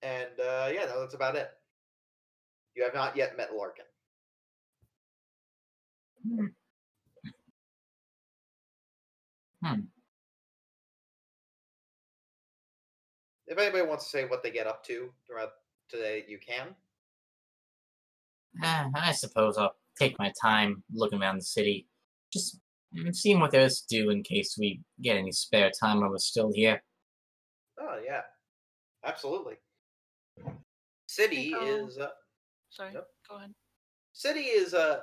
and 0.04 0.39
uh 0.39 0.69
yeah, 0.74 0.86
no, 0.86 1.02
that's 1.02 1.13
about 1.15 1.36
it. 1.36 1.52
You 2.76 2.84
have 2.84 2.93
not 2.93 3.15
yet 3.15 3.38
met 3.38 3.54
Larkin. 3.56 3.86
Hmm. 6.24 6.45
Hmm. 9.63 9.82
If 13.47 13.58
anybody 13.58 13.86
wants 13.86 14.06
to 14.06 14.10
say 14.10 14.26
what 14.26 14.43
they 14.43 14.52
get 14.52 14.67
up 14.67 14.84
to 14.86 15.12
throughout 15.28 15.52
today, 15.89 16.24
you 16.28 16.39
can. 16.39 16.69
Eh, 18.63 18.86
I 18.95 19.12
suppose 19.12 19.58
I'll 19.58 19.76
take 20.00 20.17
my 20.19 20.32
time 20.41 20.84
looking 20.93 21.21
around 21.21 21.38
the 21.38 21.43
city, 21.43 21.88
just 22.32 22.60
mm, 22.95 23.13
seeing 23.13 23.39
what 23.39 23.52
there 23.52 23.62
is 23.62 23.82
to 23.82 24.04
do 24.04 24.10
in 24.10 24.24
case 24.24 24.56
we 24.58 24.82
get 25.02 25.17
any 25.17 25.32
spare 25.32 25.69
time 25.69 26.00
while 26.00 26.10
we're 26.10 26.17
still 26.17 26.52
here. 26.54 26.82
Oh 27.80 28.00
yeah, 28.04 28.21
absolutely. 29.06 29.56
City 31.08 31.54
um, 31.54 31.67
is 31.67 31.97
uh, 31.97 32.08
Sorry, 32.69 32.93
Yep. 32.93 33.08
go 33.30 33.36
ahead. 33.36 33.54
City 34.13 34.41
is 34.41 34.74
uh 34.74 35.02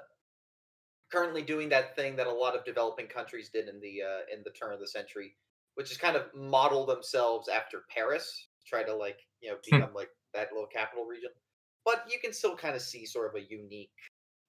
currently 1.11 1.43
doing 1.43 1.69
that 1.71 1.97
thing 1.97 2.17
that 2.17 2.27
a 2.27 2.33
lot 2.33 2.57
of 2.57 2.65
developing 2.65 3.07
countries 3.07 3.49
did 3.49 3.69
in 3.69 3.81
the 3.81 4.03
uh, 4.03 4.35
in 4.35 4.43
the 4.45 4.51
turn 4.51 4.73
of 4.73 4.81
the 4.81 4.87
century, 4.87 5.37
which 5.75 5.91
is 5.91 5.97
kind 5.97 6.17
of 6.17 6.35
model 6.35 6.87
themselves 6.87 7.49
after 7.49 7.85
Paris, 7.95 8.49
try 8.67 8.83
to 8.83 8.95
like 8.95 9.21
you 9.41 9.51
know 9.51 9.57
become 9.65 9.95
like 9.95 10.11
that 10.35 10.53
little 10.53 10.67
capital 10.67 11.05
region. 11.05 11.31
But 11.85 12.05
you 12.11 12.19
can 12.23 12.33
still 12.33 12.57
kind 12.57 12.75
of 12.77 12.83
see 12.83 13.07
sort 13.07 13.35
of 13.35 13.41
a 13.41 13.47
unique 13.49 13.91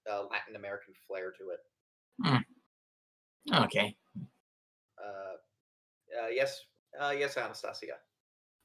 uh, 0.09 0.23
Latin 0.29 0.55
American 0.55 0.93
flair 1.07 1.31
to 1.31 1.49
it. 1.49 1.59
Okay. 3.53 3.95
Uh, 4.97 6.23
uh, 6.23 6.27
yes, 6.27 6.65
uh, 6.99 7.13
yes, 7.17 7.37
Anastasia. 7.37 7.93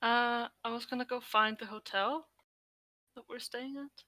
Uh, 0.02 0.48
I 0.64 0.70
was 0.70 0.86
gonna 0.86 1.04
go 1.04 1.20
find 1.20 1.56
the 1.58 1.66
hotel 1.66 2.26
that 3.14 3.24
we're 3.28 3.38
staying 3.38 3.76
at. 3.76 4.04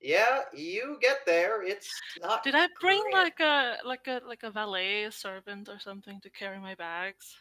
Yeah, 0.00 0.42
you 0.54 0.98
get 1.00 1.26
there. 1.26 1.62
It's 1.62 1.88
not. 2.20 2.44
Did 2.44 2.54
I 2.54 2.68
bring 2.80 3.02
great. 3.02 3.14
like 3.14 3.40
a 3.40 3.78
like 3.84 4.06
a 4.06 4.20
like 4.26 4.42
a 4.44 4.50
valet 4.50 5.10
servant 5.10 5.68
or 5.68 5.78
something 5.80 6.20
to 6.20 6.30
carry 6.30 6.58
my 6.60 6.74
bags? 6.76 7.34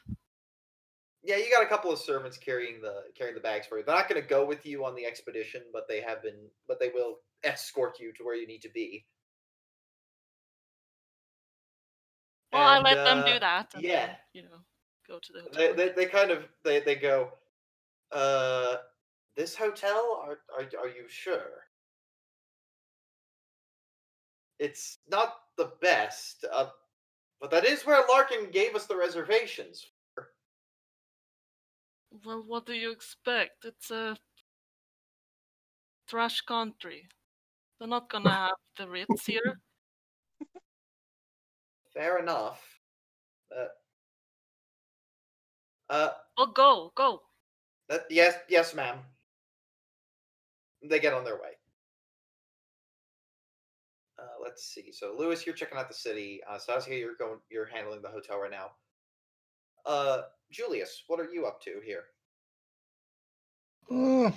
Yeah, 1.23 1.37
you 1.37 1.51
got 1.51 1.63
a 1.63 1.67
couple 1.67 1.91
of 1.91 1.99
servants 1.99 2.37
carrying 2.37 2.81
the 2.81 3.03
carrying 3.15 3.35
the 3.35 3.41
bags 3.41 3.67
for 3.67 3.77
you. 3.77 3.83
They're 3.83 3.95
not 3.95 4.09
going 4.09 4.21
to 4.21 4.27
go 4.27 4.45
with 4.45 4.65
you 4.65 4.85
on 4.85 4.95
the 4.95 5.05
expedition, 5.05 5.61
but 5.73 5.87
they 5.87 6.01
have 6.01 6.21
been, 6.23 6.49
but 6.67 6.79
they 6.79 6.89
will 6.89 7.17
escort 7.43 7.99
you 7.99 8.13
to 8.13 8.23
where 8.23 8.35
you 8.35 8.47
need 8.47 8.61
to 8.61 8.69
be. 8.69 9.05
Well, 12.51 12.63
I 12.63 12.77
And, 12.77 12.83
let 12.83 13.03
them 13.03 13.19
uh, 13.19 13.25
do 13.33 13.39
that. 13.39 13.73
And 13.75 13.83
yeah. 13.83 14.05
then, 14.07 14.15
you 14.33 14.43
know, 14.43 14.59
go 15.07 15.19
to 15.19 15.33
the 15.33 15.41
They, 15.53 15.67
hotel. 15.67 15.75
they 15.75 15.89
they 15.89 16.05
kind 16.05 16.31
of 16.31 16.47
they 16.63 16.79
they 16.79 16.95
go, 16.95 17.33
uh, 18.11 18.77
this 19.35 19.55
hotel? 19.55 20.21
Are 20.23 20.39
are 20.57 20.69
are 20.79 20.87
you 20.89 21.07
sure? 21.07 21.66
It's 24.59 24.99
not 25.09 25.35
the 25.57 25.71
best, 25.81 26.45
uh, 26.51 26.69
but 27.39 27.51
that 27.51 27.65
is 27.65 27.85
where 27.85 28.03
Larkin 28.09 28.49
gave 28.51 28.75
us 28.75 28.85
the 28.87 28.95
reservations. 28.95 29.85
For. 30.15 30.29
Well, 32.25 32.43
what 32.45 32.65
do 32.65 32.73
you 32.73 32.91
expect? 32.91 33.65
It's 33.65 33.91
a 33.91 34.17
trash 36.07 36.41
country. 36.41 37.07
They're 37.79 37.87
not 37.87 38.09
gonna 38.09 38.29
have 38.47 38.55
the 38.77 38.87
Ritz 38.87 39.25
here. 39.25 39.59
Fair 41.93 42.19
enough. 42.19 42.61
Uh, 43.55 43.65
uh, 45.89 46.09
Well, 46.37 46.47
go, 46.47 46.91
go. 46.95 47.21
That, 47.89 48.05
yes, 48.09 48.35
yes, 48.49 48.75
ma'am. 48.75 48.99
They 50.83 50.99
get 50.99 51.13
on 51.13 51.23
their 51.23 51.35
way. 51.35 51.56
Let's 54.47 54.63
see. 54.63 54.93
So, 54.93 55.13
Louis, 55.19 55.45
you're 55.45 55.53
checking 55.53 55.77
out 55.77 55.89
the 55.89 55.93
city. 55.93 56.39
Uh, 56.49 56.57
Saskia, 56.57 56.97
you're 56.97 57.15
going. 57.19 57.39
You're 57.49 57.65
handling 57.65 58.01
the 58.01 58.07
hotel 58.07 58.39
right 58.39 58.49
now. 58.49 58.71
Uh, 59.85 60.21
Julius, 60.49 61.03
what 61.07 61.19
are 61.19 61.29
you 61.29 61.45
up 61.45 61.61
to 61.63 61.81
here? 61.83 62.05
Uh, 63.91 64.31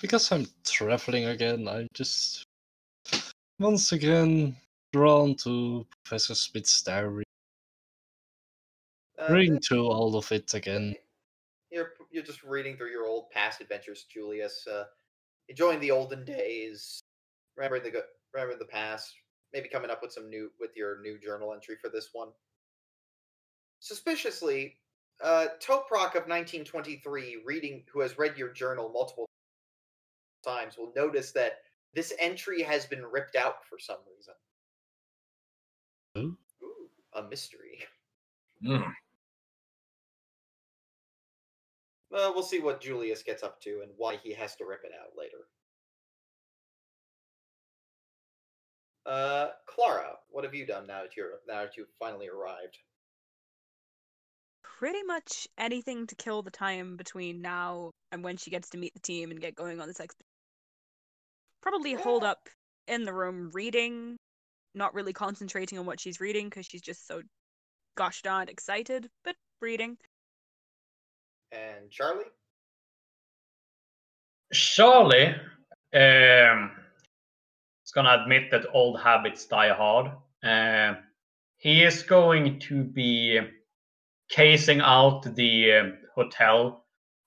because 0.00 0.32
I'm 0.32 0.46
traveling 0.64 1.26
again, 1.26 1.68
I'm 1.68 1.86
just 1.92 2.44
once 3.58 3.92
again 3.92 4.56
drawn 4.94 5.34
to 5.44 5.86
Professor 6.02 6.34
Smith's 6.34 6.80
diary. 6.80 7.24
Uh, 9.18 9.34
Reading 9.34 9.60
through 9.60 9.86
all 9.86 10.16
of 10.16 10.32
it 10.32 10.54
again. 10.54 10.94
You're 11.70 11.90
you're 12.10 12.22
just 12.22 12.42
reading 12.42 12.78
through 12.78 12.90
your 12.90 13.04
old 13.04 13.28
past 13.28 13.60
adventures, 13.60 14.06
Julius. 14.10 14.66
Uh, 14.66 14.84
enjoying 15.50 15.80
the 15.80 15.90
olden 15.90 16.24
days, 16.24 17.02
remembering 17.54 17.82
the 17.82 17.90
good, 17.90 18.04
remembering 18.34 18.58
the 18.58 18.64
past. 18.64 19.14
Maybe 19.52 19.68
coming 19.68 19.90
up 19.90 20.00
with 20.02 20.12
some 20.12 20.30
new 20.30 20.50
with 20.60 20.70
your 20.76 21.00
new 21.02 21.18
journal 21.18 21.52
entry 21.52 21.76
for 21.80 21.90
this 21.90 22.10
one. 22.12 22.28
Suspiciously, 23.80 24.76
uh, 25.22 25.48
Toprak 25.60 26.14
of 26.14 26.26
1923, 26.28 27.42
reading 27.44 27.84
who 27.92 28.00
has 28.00 28.16
read 28.18 28.38
your 28.38 28.52
journal 28.52 28.90
multiple 28.92 29.26
times, 30.44 30.76
will 30.78 30.92
notice 30.96 31.32
that 31.32 31.60
This 31.94 32.14
entry 32.18 32.62
has 32.62 32.86
been 32.86 33.04
ripped 33.04 33.36
out 33.36 33.66
for 33.66 33.78
some 33.78 33.98
reason. 34.16 34.34
Ooh. 36.18 36.38
Ooh, 36.64 36.88
a 37.14 37.22
mystery. 37.22 37.84
Mm. 38.64 38.92
Well, 42.10 42.32
we'll 42.34 42.42
see 42.42 42.60
what 42.60 42.80
Julius 42.80 43.22
gets 43.22 43.42
up 43.42 43.60
to 43.62 43.80
and 43.82 43.90
why 43.96 44.16
he 44.16 44.32
has 44.34 44.54
to 44.56 44.64
rip 44.64 44.84
it 44.84 44.92
out 44.98 45.16
later. 45.18 45.48
Uh, 49.04 49.48
Clara, 49.66 50.12
what 50.30 50.44
have 50.44 50.54
you 50.54 50.66
done 50.66 50.86
now 50.86 51.02
that 51.02 51.16
you're 51.16 51.40
now 51.48 51.62
that 51.62 51.76
you've 51.76 51.88
finally 51.98 52.28
arrived? 52.28 52.78
Pretty 54.62 55.02
much 55.02 55.48
anything 55.58 56.06
to 56.06 56.14
kill 56.14 56.42
the 56.42 56.50
time 56.50 56.96
between 56.96 57.40
now 57.40 57.92
and 58.10 58.22
when 58.22 58.36
she 58.36 58.50
gets 58.50 58.70
to 58.70 58.78
meet 58.78 58.94
the 58.94 59.00
team 59.00 59.30
and 59.30 59.40
get 59.40 59.54
going 59.54 59.80
on 59.80 59.88
this 59.88 60.00
expedition. 60.00 60.26
Probably 61.60 61.94
hold 61.94 62.24
up 62.24 62.48
in 62.88 63.04
the 63.04 63.12
room 63.12 63.50
reading, 63.52 64.16
not 64.74 64.94
really 64.94 65.12
concentrating 65.12 65.78
on 65.78 65.86
what 65.86 66.00
she's 66.00 66.20
reading 66.20 66.48
because 66.48 66.66
she's 66.66 66.82
just 66.82 67.06
so 67.06 67.22
gosh 67.96 68.22
darn 68.22 68.48
excited, 68.48 69.08
but 69.24 69.36
reading. 69.60 69.96
And 71.52 71.90
Charlie? 71.90 72.24
Charlie 74.52 75.34
um, 75.94 76.70
is 76.78 76.81
gonna 77.92 78.22
admit 78.22 78.50
that 78.50 78.66
old 78.72 79.00
habits 79.00 79.46
die 79.46 79.72
hard. 79.72 80.10
Uh, 80.42 80.94
he 81.58 81.84
is 81.84 82.02
going 82.02 82.58
to 82.58 82.82
be 82.82 83.40
casing 84.28 84.80
out 84.80 85.22
the 85.36 85.72
um, 85.72 85.98
hotel, 86.14 86.84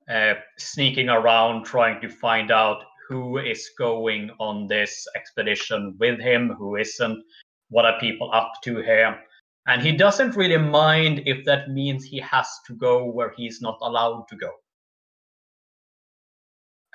uh, 0.10 0.34
sneaking 0.58 1.10
around, 1.10 1.64
trying 1.64 2.02
to 2.02 2.10
find 2.10 2.52
out 2.52 2.84
who 3.08 3.38
is 3.38 3.70
going 3.78 4.32
on 4.40 4.68
this 4.68 5.08
expedition 5.16 5.96
with 6.00 6.20
him, 6.20 6.50
who 6.58 6.76
isn't, 6.76 7.24
what 7.70 7.86
are 7.86 8.00
people 8.00 8.32
up 8.34 8.52
to 8.64 8.82
here. 8.82 9.20
And 9.68 9.82
he 9.82 9.92
doesn't 9.92 10.36
really 10.36 10.58
mind 10.58 11.24
if 11.26 11.46
that 11.46 11.70
means 11.70 12.04
he 12.04 12.20
has 12.20 12.48
to 12.68 12.74
go 12.76 13.06
where 13.06 13.34
he's 13.38 13.62
not 13.62 13.78
allowed 13.82 14.28
to 14.30 14.36
go. 14.36 14.52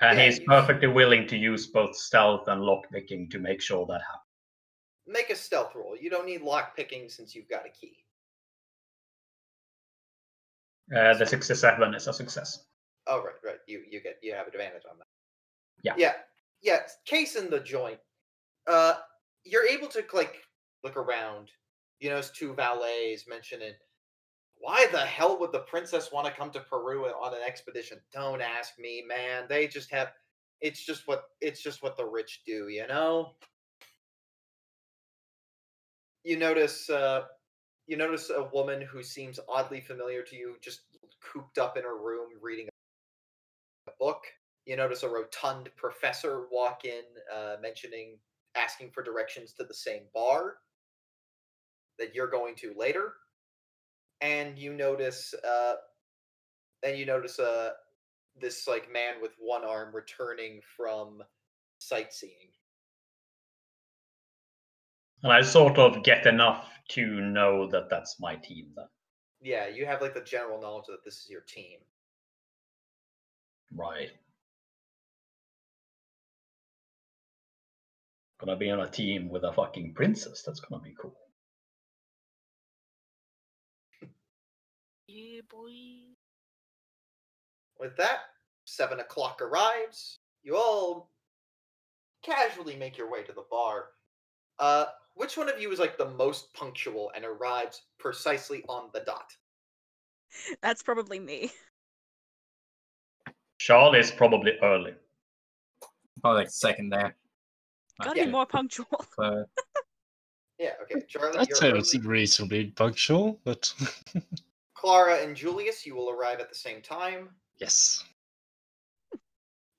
And 0.01 0.17
Yeah, 0.17 0.25
he's 0.25 0.39
perfectly 0.39 0.87
willing 0.87 1.27
to 1.27 1.37
use 1.37 1.67
both 1.67 1.95
stealth 1.95 2.47
and 2.47 2.61
lockpicking 2.61 3.29
to 3.31 3.39
make 3.39 3.61
sure 3.61 3.85
that 3.85 4.01
happens. 4.01 4.25
Make 5.07 5.29
a 5.29 5.35
stealth 5.35 5.75
roll. 5.75 5.95
You 5.99 6.09
don't 6.09 6.25
need 6.25 6.41
lockpicking 6.41 7.11
since 7.11 7.35
you've 7.35 7.49
got 7.49 7.65
a 7.65 7.69
key. 7.69 7.97
Uh, 10.95 11.13
the 11.13 11.25
67 11.25 11.93
is 11.93 12.07
a 12.07 12.13
success. 12.13 12.65
Oh 13.07 13.23
right, 13.23 13.33
right. 13.43 13.57
You 13.67 13.83
you 13.89 14.01
get 14.01 14.17
you 14.21 14.33
have 14.33 14.47
advantage 14.47 14.83
on 14.89 14.97
that. 14.99 15.07
Yeah. 15.83 15.93
Yeah. 15.97 16.13
Yeah. 16.61 16.79
Case 17.05 17.35
in 17.35 17.49
the 17.49 17.59
joint. 17.59 17.99
Uh 18.67 18.95
you're 19.43 19.65
able 19.65 19.87
to 19.87 20.03
like 20.13 20.43
look 20.83 20.97
around. 20.97 21.49
You 21.99 22.09
notice 22.09 22.29
two 22.29 22.53
valets 22.53 23.27
mentioning 23.27 23.73
why 24.61 24.85
the 24.91 24.99
hell 24.99 25.39
would 25.39 25.51
the 25.51 25.59
princess 25.59 26.11
want 26.11 26.27
to 26.27 26.33
come 26.33 26.51
to 26.51 26.59
Peru 26.59 27.05
on 27.05 27.33
an 27.33 27.41
expedition? 27.45 27.97
Don't 28.13 28.41
ask 28.41 28.77
me, 28.79 29.03
man. 29.07 29.45
They 29.49 29.67
just 29.67 29.91
have 29.91 30.13
it's 30.61 30.85
just 30.85 31.07
what 31.07 31.23
it's 31.41 31.61
just 31.61 31.81
what 31.81 31.97
the 31.97 32.05
rich 32.05 32.41
do, 32.45 32.69
you 32.69 32.87
know? 32.87 33.31
You 36.23 36.37
notice 36.37 36.89
uh 36.89 37.23
you 37.87 37.97
notice 37.97 38.29
a 38.29 38.49
woman 38.53 38.81
who 38.81 39.01
seems 39.01 39.39
oddly 39.49 39.81
familiar 39.81 40.21
to 40.21 40.35
you 40.35 40.55
just 40.61 40.81
cooped 41.21 41.57
up 41.57 41.75
in 41.75 41.83
her 41.83 41.97
room 41.97 42.29
reading 42.41 42.67
a 43.87 43.91
book. 43.99 44.23
You 44.65 44.77
notice 44.77 45.01
a 45.01 45.09
rotund 45.09 45.69
professor 45.75 46.45
walk 46.51 46.85
in, 46.85 47.01
uh, 47.35 47.55
mentioning, 47.61 48.19
asking 48.55 48.91
for 48.91 49.01
directions 49.01 49.53
to 49.53 49.63
the 49.63 49.73
same 49.73 50.03
bar 50.13 50.57
that 51.97 52.13
you're 52.13 52.29
going 52.29 52.55
to 52.57 52.73
later. 52.77 53.13
And 54.21 54.57
you 54.57 54.73
notice, 54.73 55.33
uh, 55.33 55.73
and 56.83 56.97
you 56.97 57.05
notice, 57.05 57.39
uh, 57.39 57.71
this 58.39 58.67
like 58.67 58.91
man 58.91 59.15
with 59.21 59.31
one 59.39 59.63
arm 59.63 59.93
returning 59.93 60.61
from 60.77 61.21
sightseeing. 61.79 62.51
And 65.23 65.31
I 65.31 65.41
sort 65.41 65.77
of 65.77 66.03
get 66.03 66.25
enough 66.25 66.69
to 66.89 67.05
know 67.05 67.69
that 67.69 67.89
that's 67.89 68.19
my 68.19 68.35
team 68.35 68.67
then. 68.75 68.85
Yeah, 69.41 69.67
you 69.67 69.85
have 69.85 70.01
like 70.01 70.13
the 70.13 70.21
general 70.21 70.61
knowledge 70.61 70.85
that 70.87 71.03
this 71.03 71.15
is 71.15 71.29
your 71.29 71.41
team. 71.41 71.79
Right. 73.73 74.11
Gonna 78.39 78.57
be 78.57 78.71
on 78.71 78.79
a 78.81 78.89
team 78.89 79.29
with 79.29 79.43
a 79.43 79.53
fucking 79.53 79.93
princess. 79.93 80.41
That's 80.41 80.59
gonna 80.59 80.81
be 80.81 80.95
cool. 80.99 81.15
Yeah, 85.11 85.41
boy. 85.49 85.71
With 87.79 87.97
that, 87.97 88.19
seven 88.63 89.01
o'clock 89.01 89.41
arrives. 89.41 90.19
You 90.43 90.55
all 90.55 91.09
casually 92.23 92.77
make 92.77 92.97
your 92.97 93.11
way 93.11 93.23
to 93.23 93.33
the 93.33 93.43
bar. 93.51 93.87
Uh, 94.59 94.85
which 95.15 95.35
one 95.35 95.49
of 95.49 95.59
you 95.59 95.69
is 95.71 95.79
like 95.79 95.97
the 95.97 96.11
most 96.11 96.53
punctual 96.53 97.11
and 97.13 97.25
arrives 97.25 97.81
precisely 97.99 98.63
on 98.69 98.89
the 98.93 99.01
dot? 99.01 99.35
That's 100.61 100.81
probably 100.81 101.19
me. 101.19 101.51
Charlie's 103.57 104.11
probably 104.11 104.53
early. 104.63 104.93
Probably 106.21 106.43
like 106.43 106.51
second 106.51 106.89
there. 106.89 107.15
Gotta 108.01 108.19
yeah. 108.19 108.25
be 108.25 108.31
more 108.31 108.45
punctual. 108.45 108.87
Yeah, 110.61 110.73
okay. 110.83 111.03
Charlie, 111.07 111.39
That 111.39 111.49
you're 111.49 111.55
sounds 111.55 111.95
early. 111.95 112.07
reasonably 112.07 112.65
punctual, 112.67 113.39
but 113.43 113.73
Clara 114.81 115.17
and 115.21 115.35
Julius, 115.35 115.85
you 115.85 115.95
will 115.95 116.09
arrive 116.09 116.39
at 116.39 116.49
the 116.49 116.55
same 116.55 116.81
time. 116.81 117.29
yes. 117.59 118.03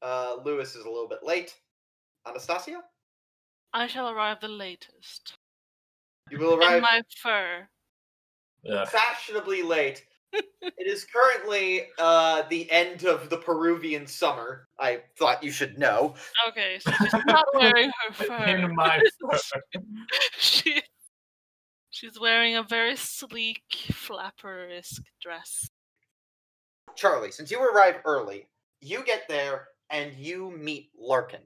Uh, 0.00 0.36
Louis 0.44 0.74
is 0.76 0.84
a 0.84 0.88
little 0.88 1.08
bit 1.08 1.24
late. 1.24 1.54
Anastasia, 2.26 2.82
I 3.72 3.88
shall 3.88 4.08
arrive 4.10 4.38
the 4.40 4.46
latest. 4.48 5.34
you 6.30 6.38
will 6.38 6.54
arrive. 6.54 6.78
In 6.78 6.82
arrive 6.82 6.82
my 6.82 7.02
fur. 7.20 7.68
ugh. 8.72 8.88
fashionably 8.88 9.62
late. 9.62 10.04
it 10.32 10.86
is 10.86 11.04
currently 11.04 11.82
uh, 11.98 12.42
the 12.48 12.70
end 12.70 13.04
of 13.04 13.28
the 13.28 13.36
Peruvian 13.36 14.06
summer. 14.06 14.68
I 14.78 15.00
thought 15.18 15.42
you 15.42 15.50
should 15.50 15.78
know. 15.78 16.14
Okay, 16.48 16.78
so 16.80 16.92
she's 17.00 17.12
not 17.26 17.44
wearing 17.54 17.90
her 18.06 18.12
fur. 18.26 18.44
In 18.44 18.74
my 18.76 19.00
fur. 19.30 19.60
she, 20.38 20.80
she's 22.02 22.18
wearing 22.18 22.56
a 22.56 22.62
very 22.64 22.96
sleek, 22.96 23.62
flapper-esque 23.92 25.04
dress. 25.20 25.70
Charlie, 26.96 27.30
since 27.30 27.50
you 27.50 27.62
arrive 27.62 28.00
early, 28.04 28.48
you 28.80 29.04
get 29.04 29.22
there 29.28 29.68
and 29.90 30.12
you 30.14 30.50
meet 30.50 30.90
Larkin 30.98 31.42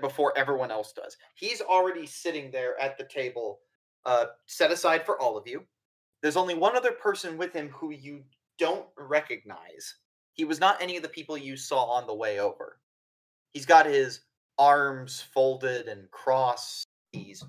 before 0.00 0.36
everyone 0.36 0.70
else 0.70 0.92
does. 0.92 1.16
He's 1.34 1.60
already 1.60 2.06
sitting 2.06 2.50
there 2.50 2.80
at 2.80 2.96
the 2.98 3.04
table, 3.04 3.60
uh, 4.06 4.26
set 4.46 4.70
aside 4.70 5.04
for 5.04 5.20
all 5.20 5.36
of 5.36 5.48
you. 5.48 5.64
There's 6.22 6.36
only 6.36 6.54
one 6.54 6.76
other 6.76 6.92
person 6.92 7.36
with 7.36 7.52
him 7.52 7.68
who 7.70 7.90
you 7.90 8.22
don't 8.58 8.86
recognize. 8.96 9.96
He 10.34 10.44
was 10.44 10.60
not 10.60 10.80
any 10.80 10.96
of 10.96 11.02
the 11.02 11.08
people 11.08 11.36
you 11.36 11.56
saw 11.56 11.84
on 11.84 12.06
the 12.06 12.14
way 12.14 12.38
over. 12.38 12.78
He's 13.52 13.66
got 13.66 13.86
his 13.86 14.20
arms 14.56 15.20
folded 15.34 15.88
and 15.88 16.08
crossed. 16.12 16.84
He's 17.10 17.42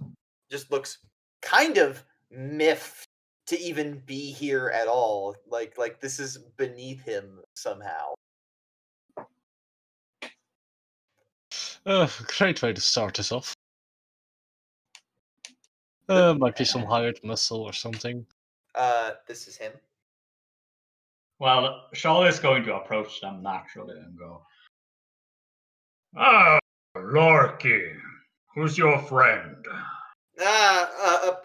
just 0.50 0.72
looks 0.72 0.98
kind 1.42 1.78
of 1.78 2.04
miffed 2.32 3.08
to 3.48 3.60
even 3.60 4.02
be 4.06 4.32
here 4.32 4.72
at 4.74 4.88
all. 4.88 5.36
Like 5.48 5.78
like 5.78 6.00
this 6.00 6.20
is 6.20 6.38
beneath 6.58 7.04
him 7.04 7.40
somehow. 7.56 8.14
Uh, 11.86 12.08
great 12.38 12.62
way 12.62 12.74
to 12.74 12.82
start 12.82 13.20
us 13.20 13.32
off. 13.32 13.54
Uh, 16.08 16.34
might 16.36 16.56
be 16.56 16.66
some 16.66 16.84
hired 16.88 17.20
muscle 17.24 17.62
or 17.62 17.74
something. 17.74 18.26
Uh, 18.76 19.12
this 19.28 19.48
is 19.48 19.58
him. 19.58 19.72
Well, 21.40 21.88
Shaw 21.94 22.26
is 22.26 22.40
going 22.40 22.64
to 22.66 22.76
approach 22.76 23.20
them 23.20 23.42
naturally 23.42 23.98
and 23.98 24.18
go, 24.18 24.44
Ah, 26.16 26.60
Larky, 26.96 27.94
who's 28.54 28.78
your 28.78 29.00
friend? 29.00 29.66
Ah, 30.42 31.38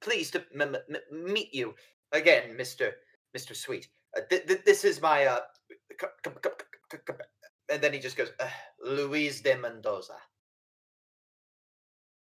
pleased 0.00 0.32
to 0.32 0.44
m- 0.54 0.62
m- 0.74 0.76
m- 0.88 1.32
meet 1.32 1.52
you 1.52 1.74
again, 2.12 2.56
Mister 2.56 2.96
Mister 3.34 3.54
Sweet. 3.54 3.88
Uh, 4.16 4.22
th- 4.30 4.46
th- 4.46 4.64
this 4.64 4.84
is 4.84 5.02
my 5.02 5.26
uh, 5.26 5.40
and 7.68 7.82
then 7.82 7.92
he 7.92 7.98
just 7.98 8.16
goes, 8.16 8.32
uh, 8.40 8.48
Luis 8.82 9.40
de 9.40 9.56
Mendoza. 9.56 10.16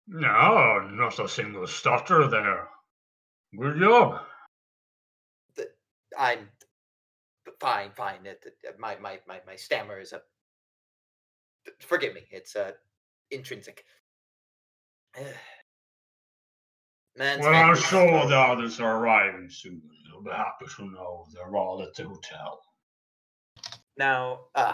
No, 0.09 0.81
not 0.91 1.19
a 1.19 1.29
single 1.29 1.67
stutter 1.67 2.29
there. 2.29 2.69
Good 3.57 3.79
job. 3.79 4.21
I'm 6.19 6.49
fine, 7.61 7.91
fine. 7.93 8.25
It, 8.25 8.43
it- 8.63 8.79
my, 8.79 8.97
my, 8.97 9.21
my, 9.29 9.41
my 9.47 9.55
stammer 9.57 10.01
is 10.01 10.13
a. 10.13 10.23
Forgive 11.81 12.15
me. 12.15 12.23
It's 12.31 12.57
uh, 12.57 12.73
intrinsic. 13.31 13.85
Man's 17.17 17.41
Well, 17.45 17.55
I'm 17.55 17.75
sure 17.77 18.27
the 18.29 18.37
others 18.37 18.81
are 18.81 18.99
arriving 18.99 19.51
soon. 19.51 19.83
You'll 20.09 20.23
be 20.23 20.31
happy 20.31 20.67
to 20.77 20.85
know 20.91 21.27
they're 21.35 21.57
all 21.57 21.83
at 21.83 21.95
the 21.95 22.05
hotel. 22.05 22.63
Now, 23.97 24.41
uh, 24.55 24.73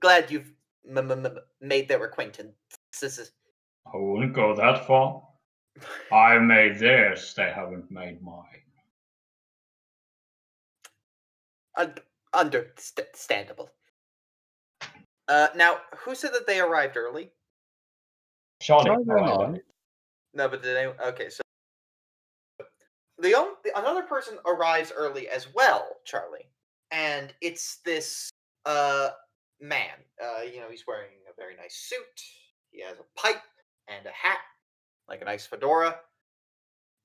glad 0.00 0.30
you've 0.30 0.54
m- 0.88 1.10
m- 1.10 1.38
made 1.60 1.88
their 1.88 2.02
acquaintance. 2.04 2.54
This 3.00 3.18
is 3.18 3.32
I 3.86 3.96
wouldn't 3.96 4.32
go 4.34 4.54
that 4.56 4.86
far. 4.86 5.22
I 6.10 6.38
made 6.38 6.78
theirs, 6.78 7.34
they 7.34 7.50
haven't 7.50 7.90
made 7.90 8.22
mine. 8.22 8.62
un- 11.76 11.94
understandable. 12.34 13.70
Uh, 15.28 15.48
now, 15.56 15.78
who 15.98 16.14
said 16.14 16.32
that 16.34 16.46
they 16.46 16.60
arrived 16.60 16.96
early? 16.96 17.32
Charlie, 18.62 18.84
Charlie 18.84 19.44
and 19.44 19.60
No, 20.34 20.48
but 20.48 20.62
did 20.62 20.76
anyone? 20.76 20.96
Okay, 21.04 21.28
so 21.28 21.42
the, 23.18 23.34
on, 23.34 23.54
the 23.64 23.78
another 23.78 24.02
person 24.02 24.38
arrives 24.46 24.92
early 24.96 25.28
as 25.28 25.52
well, 25.52 25.96
Charlie, 26.04 26.48
and 26.90 27.34
it's 27.40 27.78
this 27.84 28.30
uh 28.64 29.10
man. 29.60 29.90
Uh, 30.22 30.42
you 30.42 30.60
know, 30.60 30.70
he's 30.70 30.86
wearing 30.86 31.10
a 31.28 31.34
very 31.36 31.56
nice 31.56 31.74
suit. 31.74 32.22
He 32.70 32.80
has 32.82 32.98
a 32.98 33.20
pipe 33.20 33.42
and 33.88 34.06
a 34.06 34.10
hat, 34.10 34.38
like 35.08 35.20
a 35.22 35.24
nice 35.24 35.44
fedora, 35.44 35.96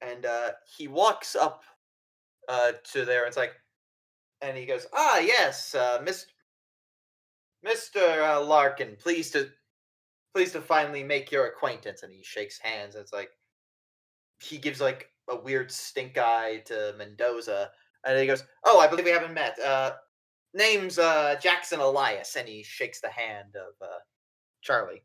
and 0.02 0.26
uh, 0.26 0.52
he 0.78 0.88
walks 0.88 1.36
up 1.36 1.64
uh 2.48 2.74
to 2.92 3.04
there. 3.04 3.22
And 3.22 3.28
it's 3.28 3.38
like, 3.38 3.54
and 4.42 4.56
he 4.56 4.66
goes, 4.66 4.86
"Ah, 4.94 5.20
yes, 5.20 5.74
uh, 5.76 6.00
Mister 6.04 6.32
Mister 7.64 8.00
uh, 8.00 8.42
Larkin, 8.42 8.96
pleased 8.96 9.34
to 9.34 9.50
pleased 10.38 10.54
to 10.54 10.62
finally 10.62 11.04
make 11.04 11.32
your 11.32 11.48
acquaintance." 11.48 12.04
And 12.04 12.14
he 12.14 12.24
shakes 12.24 12.60
hands. 12.60 12.96
And 12.96 13.02
it's 13.02 13.14
like 13.14 13.32
he 14.40 14.58
gives 14.58 14.80
like 14.80 15.10
a 15.30 15.36
weird 15.36 15.72
stink 15.72 16.18
eye 16.18 16.60
to 16.66 16.94
Mendoza, 16.98 17.72
and 18.06 18.20
he 18.20 18.28
goes, 18.28 18.44
"Oh, 18.64 18.80
I 18.80 18.88
believe 18.88 19.06
we 19.06 19.12
haven't 19.12 19.34
met. 19.34 19.58
Uh, 19.60 19.94
name's 20.54 21.00
uh, 21.00 21.36
Jackson 21.42 21.80
Elias." 21.80 22.36
And 22.36 22.48
he 22.48 22.64
shakes 22.64 23.02
the 23.02 23.10
hand 23.10 23.56
of 23.56 23.74
uh, 23.82 24.00
Charlie. 24.62 25.04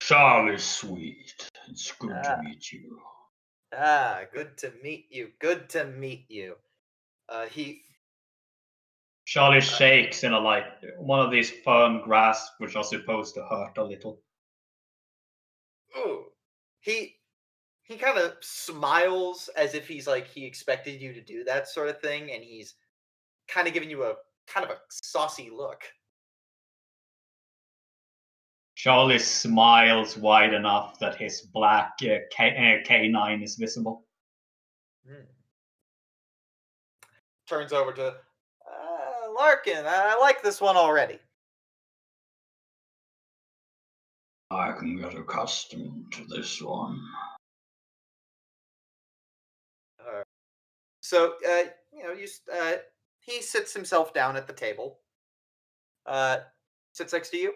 Charlie's 0.00 0.64
sweet. 0.64 1.34
It's 1.68 1.92
good 1.92 2.12
Ah. 2.24 2.36
to 2.36 2.42
meet 2.42 2.72
you. 2.72 2.98
Ah, 3.74 4.22
good 4.32 4.56
to 4.58 4.72
meet 4.82 5.08
you. 5.10 5.32
Good 5.38 5.68
to 5.70 5.84
meet 5.84 6.24
you. 6.30 6.56
Uh, 7.28 7.44
he 7.46 7.82
Charlie 9.28 9.60
shakes 9.60 10.24
in 10.24 10.32
a 10.32 10.40
like 10.40 10.64
one 10.96 11.20
of 11.20 11.30
these 11.30 11.50
firm 11.62 12.00
grasps 12.00 12.50
which 12.56 12.76
are 12.76 12.82
supposed 12.82 13.34
to 13.34 13.42
hurt 13.42 13.76
a 13.76 13.84
little. 13.84 14.22
He 16.80 17.16
he 17.82 17.96
kind 17.96 18.16
of 18.16 18.36
smiles 18.40 19.50
as 19.54 19.74
if 19.74 19.86
he's 19.86 20.06
like 20.06 20.28
he 20.28 20.46
expected 20.46 21.02
you 21.02 21.12
to 21.12 21.20
do 21.20 21.44
that 21.44 21.68
sort 21.68 21.90
of 21.90 22.00
thing, 22.00 22.32
and 22.32 22.42
he's 22.42 22.76
kind 23.48 23.68
of 23.68 23.74
giving 23.74 23.90
you 23.90 24.04
a 24.04 24.14
kind 24.46 24.64
of 24.64 24.70
a 24.70 24.78
saucy 24.88 25.50
look. 25.54 25.82
Charlie 28.76 29.18
smiles 29.18 30.16
wide 30.16 30.54
enough 30.54 30.98
that 31.00 31.16
his 31.16 31.42
black 31.42 31.98
uh, 32.00 32.24
K- 32.34 32.80
uh, 32.80 32.88
canine 32.88 33.42
is 33.42 33.56
visible. 33.56 34.06
Hmm. 35.06 35.26
Turns 37.46 37.74
over 37.74 37.92
to 37.92 38.06
uh, 38.06 38.14
Larkin. 39.38 39.84
I 39.86 40.18
like 40.20 40.42
this 40.42 40.60
one 40.60 40.76
already. 40.76 41.18
I 44.50 44.72
can 44.72 44.96
get 44.96 45.14
accustomed 45.14 46.10
to 46.12 46.24
this 46.24 46.60
one. 46.60 47.00
Uh, 50.00 50.22
so 51.00 51.34
uh, 51.48 51.64
you 51.92 52.02
know, 52.02 52.12
you 52.12 52.26
uh, 52.52 52.76
he 53.20 53.42
sits 53.42 53.74
himself 53.74 54.14
down 54.14 54.36
at 54.36 54.46
the 54.46 54.52
table. 54.52 55.00
Uh, 56.06 56.38
sits 56.92 57.12
next 57.12 57.30
to 57.30 57.36
you. 57.36 57.52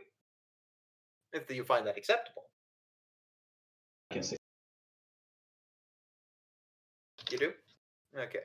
If 1.32 1.50
you 1.50 1.64
find 1.64 1.86
that 1.86 1.96
acceptable, 1.96 2.42
I 4.10 4.14
can 4.14 4.22
see. 4.22 4.36
you 7.30 7.38
do. 7.38 7.52
Okay. 8.16 8.40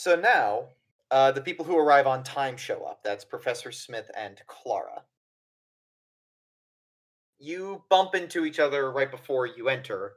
So 0.00 0.16
now, 0.16 0.68
uh, 1.10 1.30
the 1.30 1.42
people 1.42 1.66
who 1.66 1.76
arrive 1.76 2.06
on 2.06 2.22
time 2.22 2.56
show 2.56 2.84
up. 2.84 3.02
That's 3.04 3.22
Professor 3.22 3.70
Smith 3.70 4.10
and 4.16 4.40
Clara. 4.46 5.02
You 7.38 7.84
bump 7.90 8.14
into 8.14 8.46
each 8.46 8.58
other 8.58 8.92
right 8.92 9.10
before 9.10 9.44
you 9.44 9.68
enter. 9.68 10.14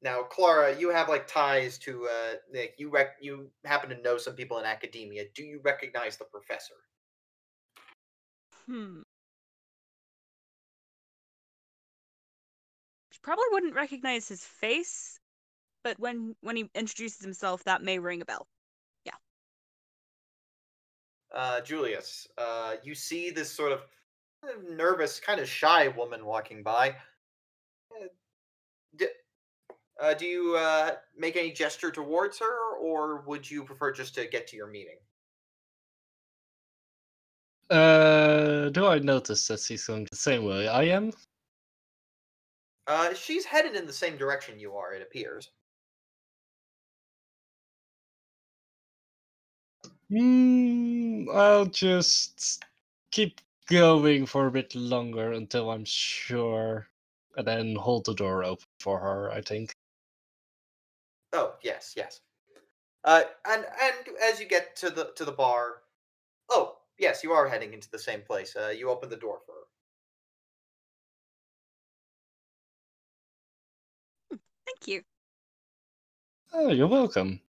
Now, 0.00 0.22
Clara, 0.22 0.78
you 0.78 0.90
have 0.90 1.08
like 1.08 1.26
ties 1.26 1.76
to 1.78 2.06
uh, 2.06 2.58
you 2.78 2.88
rec- 2.88 3.16
you 3.20 3.50
happen 3.64 3.90
to 3.90 4.00
know 4.00 4.16
some 4.16 4.34
people 4.34 4.60
in 4.60 4.64
academia. 4.64 5.24
Do 5.34 5.42
you 5.42 5.60
recognize 5.64 6.16
the 6.16 6.26
professor? 6.26 6.74
Hmm. 8.66 9.00
She 13.10 13.18
probably 13.24 13.46
wouldn't 13.50 13.74
recognize 13.74 14.28
his 14.28 14.44
face, 14.44 15.18
but 15.82 15.98
when 15.98 16.36
when 16.42 16.54
he 16.54 16.70
introduces 16.76 17.20
himself, 17.20 17.64
that 17.64 17.82
may 17.82 17.98
ring 17.98 18.22
a 18.22 18.24
bell. 18.24 18.46
Uh, 21.32 21.60
Julius, 21.60 22.26
uh, 22.38 22.76
you 22.82 22.94
see 22.94 23.30
this 23.30 23.52
sort 23.52 23.72
of 23.72 23.82
nervous, 24.68 25.20
kind 25.20 25.40
of 25.40 25.48
shy 25.48 25.88
woman 25.88 26.24
walking 26.24 26.62
by. 26.62 26.90
Uh, 27.92 28.06
d- 28.96 29.06
uh, 30.00 30.14
do 30.14 30.26
you 30.26 30.56
uh, 30.56 30.92
make 31.16 31.36
any 31.36 31.52
gesture 31.52 31.90
towards 31.90 32.38
her, 32.38 32.76
or 32.80 33.22
would 33.22 33.50
you 33.50 33.64
prefer 33.64 33.92
just 33.92 34.14
to 34.14 34.26
get 34.26 34.46
to 34.48 34.56
your 34.56 34.66
meeting? 34.66 34.96
Uh, 37.68 38.68
do 38.70 38.86
I 38.86 38.98
notice 38.98 39.46
that 39.46 39.60
she's 39.60 39.86
going 39.86 40.06
the 40.10 40.16
same 40.16 40.44
way 40.44 40.66
I 40.66 40.84
am? 40.84 41.12
Uh, 42.86 43.14
she's 43.14 43.44
headed 43.44 43.76
in 43.76 43.86
the 43.86 43.92
same 43.92 44.16
direction 44.16 44.58
you 44.58 44.74
are, 44.74 44.92
it 44.92 45.02
appears. 45.02 45.50
Hmm, 50.10 51.28
I'll 51.32 51.66
just 51.66 52.64
keep 53.12 53.40
going 53.66 54.26
for 54.26 54.46
a 54.48 54.50
bit 54.50 54.74
longer 54.74 55.32
until 55.32 55.70
I'm 55.70 55.84
sure, 55.84 56.88
and 57.36 57.46
then 57.46 57.76
hold 57.76 58.06
the 58.06 58.14
door 58.14 58.42
open 58.42 58.66
for 58.80 58.98
her. 58.98 59.30
I 59.30 59.40
think. 59.40 59.72
Oh 61.32 61.54
yes, 61.62 61.94
yes. 61.96 62.20
Uh, 63.04 63.22
and 63.48 63.64
and 63.80 64.16
as 64.22 64.40
you 64.40 64.46
get 64.46 64.74
to 64.76 64.90
the 64.90 65.12
to 65.14 65.24
the 65.24 65.32
bar, 65.32 65.82
oh 66.50 66.78
yes, 66.98 67.22
you 67.22 67.32
are 67.32 67.48
heading 67.48 67.72
into 67.72 67.90
the 67.90 67.98
same 67.98 68.22
place. 68.22 68.56
Uh, 68.56 68.74
you 68.76 68.90
open 68.90 69.08
the 69.08 69.16
door 69.16 69.38
for 69.46 69.52
her. 69.52 69.60
Thank 74.66 74.88
you. 74.88 75.02
Oh, 76.52 76.70
you're 76.70 76.88
welcome. 76.88 77.40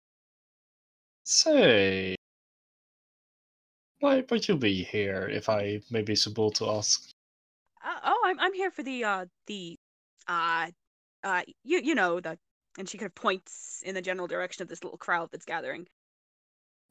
Say, 1.23 2.15
why 4.01 4.23
would 4.29 4.47
you 4.47 4.57
be 4.57 4.83
here? 4.83 5.29
If 5.31 5.47
I 5.47 5.81
may 5.89 6.01
be 6.01 6.15
so 6.15 6.31
bold 6.31 6.55
to 6.55 6.69
ask. 6.69 7.09
Uh, 7.83 7.99
oh, 8.03 8.21
I'm 8.25 8.39
I'm 8.39 8.53
here 8.53 8.71
for 8.71 8.83
the 8.83 9.03
uh 9.03 9.25
the 9.47 9.77
uh 10.27 10.67
uh 11.23 11.41
you 11.63 11.79
you 11.79 11.95
know 11.95 12.19
the 12.19 12.37
and 12.77 12.89
she 12.89 12.97
kind 12.97 13.07
of 13.07 13.15
points 13.15 13.81
in 13.85 13.95
the 13.95 14.01
general 14.01 14.27
direction 14.27 14.63
of 14.63 14.69
this 14.69 14.83
little 14.83 14.97
crowd 14.97 15.29
that's 15.31 15.45
gathering. 15.45 15.87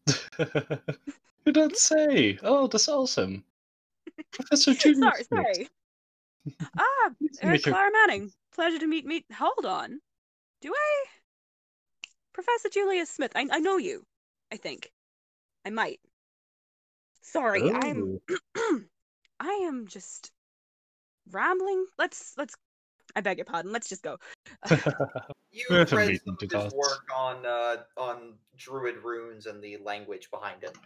you 0.38 1.52
don't 1.52 1.76
say. 1.76 2.38
Oh, 2.42 2.66
that's 2.66 2.88
awesome. 2.88 3.44
Professor 4.32 4.74
Julius. 4.74 4.98
sorry, 4.98 5.44
sorry. 5.44 5.68
Ah, 6.78 7.10
uh. 7.42 7.58
Clara 7.62 7.90
Manning. 7.92 8.32
Pleasure 8.54 8.78
to 8.78 8.86
meet 8.86 9.04
me. 9.04 9.24
Hold 9.36 9.66
on. 9.66 10.00
Do 10.62 10.72
I? 10.74 11.04
Professor 12.32 12.70
Julius 12.70 13.10
Smith. 13.10 13.32
I 13.34 13.46
I 13.50 13.58
know 13.60 13.76
you. 13.76 14.04
I 14.52 14.56
think. 14.56 14.90
I 15.66 15.70
might. 15.70 16.00
Sorry, 17.30 17.70
I'm 17.70 18.20
Oh. 18.56 18.80
I 19.40 19.52
am 19.66 19.86
just 19.86 20.32
rambling. 21.30 21.86
Let's 21.98 22.34
let's 22.36 22.54
I 23.14 23.20
beg 23.20 23.38
your 23.38 23.44
pardon. 23.44 23.72
Let's 23.72 23.88
just 23.88 24.02
go. 24.02 24.18
You 25.52 25.66
We 25.68 25.76
have 25.76 25.92
a 25.92 25.96
read 25.96 26.20
some 26.24 26.36
to 26.36 26.46
of 26.46 26.64
his 26.64 26.72
work 26.74 27.08
on 27.12 27.44
uh, 27.44 27.78
on 27.96 28.34
Druid 28.56 28.98
runes 29.02 29.46
and 29.46 29.60
the 29.60 29.78
language 29.78 30.30
behind 30.30 30.62
it. 30.62 30.78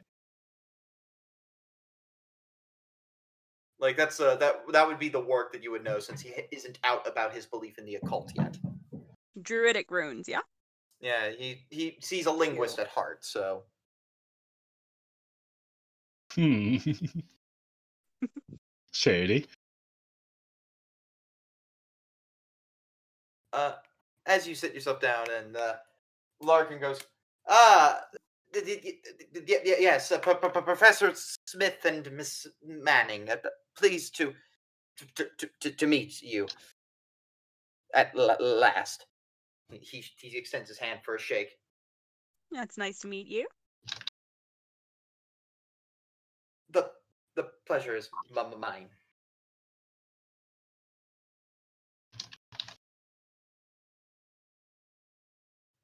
Like 3.78 3.98
that's 3.98 4.18
uh, 4.20 4.36
that 4.36 4.62
that 4.72 4.86
would 4.86 4.98
be 4.98 5.10
the 5.10 5.20
work 5.20 5.52
that 5.52 5.62
you 5.62 5.70
would 5.70 5.84
know 5.84 5.98
since 5.98 6.22
he 6.22 6.32
isn't 6.50 6.78
out 6.82 7.06
about 7.06 7.34
his 7.34 7.44
belief 7.44 7.76
in 7.76 7.84
the 7.84 7.96
occult 7.96 8.32
yet. 8.34 8.56
Druidic 9.42 9.90
runes, 9.90 10.26
yeah? 10.26 10.40
Yeah, 11.02 11.30
he 11.36 11.66
he 11.68 11.98
sees 12.00 12.24
a 12.24 12.32
linguist 12.32 12.78
at 12.78 12.88
heart, 12.88 13.22
so 13.22 13.64
Hmm. 16.34 16.76
Shady. 18.92 19.46
Uh, 23.52 23.74
as 24.26 24.46
you 24.48 24.54
sit 24.54 24.74
yourself 24.74 25.00
down, 25.00 25.26
and 25.30 25.56
uh, 25.56 25.74
Larkin 26.40 26.80
goes, 26.80 27.00
"Ah, 27.48 28.00
d- 28.52 28.60
d- 28.64 28.80
d- 28.80 29.00
d- 29.32 29.40
d- 29.40 29.58
y- 29.64 29.76
yes, 29.78 30.10
uh, 30.10 30.18
P- 30.18 30.34
P- 30.34 30.48
P- 30.48 30.60
Professor 30.60 31.12
Smith 31.46 31.84
and 31.84 32.10
Miss 32.12 32.46
Manning. 32.64 33.30
Uh, 33.30 33.36
pleased 33.76 34.16
to 34.16 34.34
to, 35.14 35.26
to 35.38 35.48
to 35.60 35.70
to 35.70 35.86
meet 35.86 36.20
you 36.22 36.48
at 37.94 38.12
l- 38.16 38.36
last." 38.40 39.06
He 39.70 40.04
he 40.18 40.36
extends 40.36 40.68
his 40.68 40.78
hand 40.78 41.00
for 41.04 41.14
a 41.14 41.20
shake. 41.20 41.58
That's 42.50 42.76
nice 42.78 43.00
to 43.00 43.08
meet 43.08 43.26
you. 43.28 43.46
The 46.70 46.90
the 47.36 47.48
pleasure 47.66 47.96
is 47.96 48.08
mine. 48.34 48.88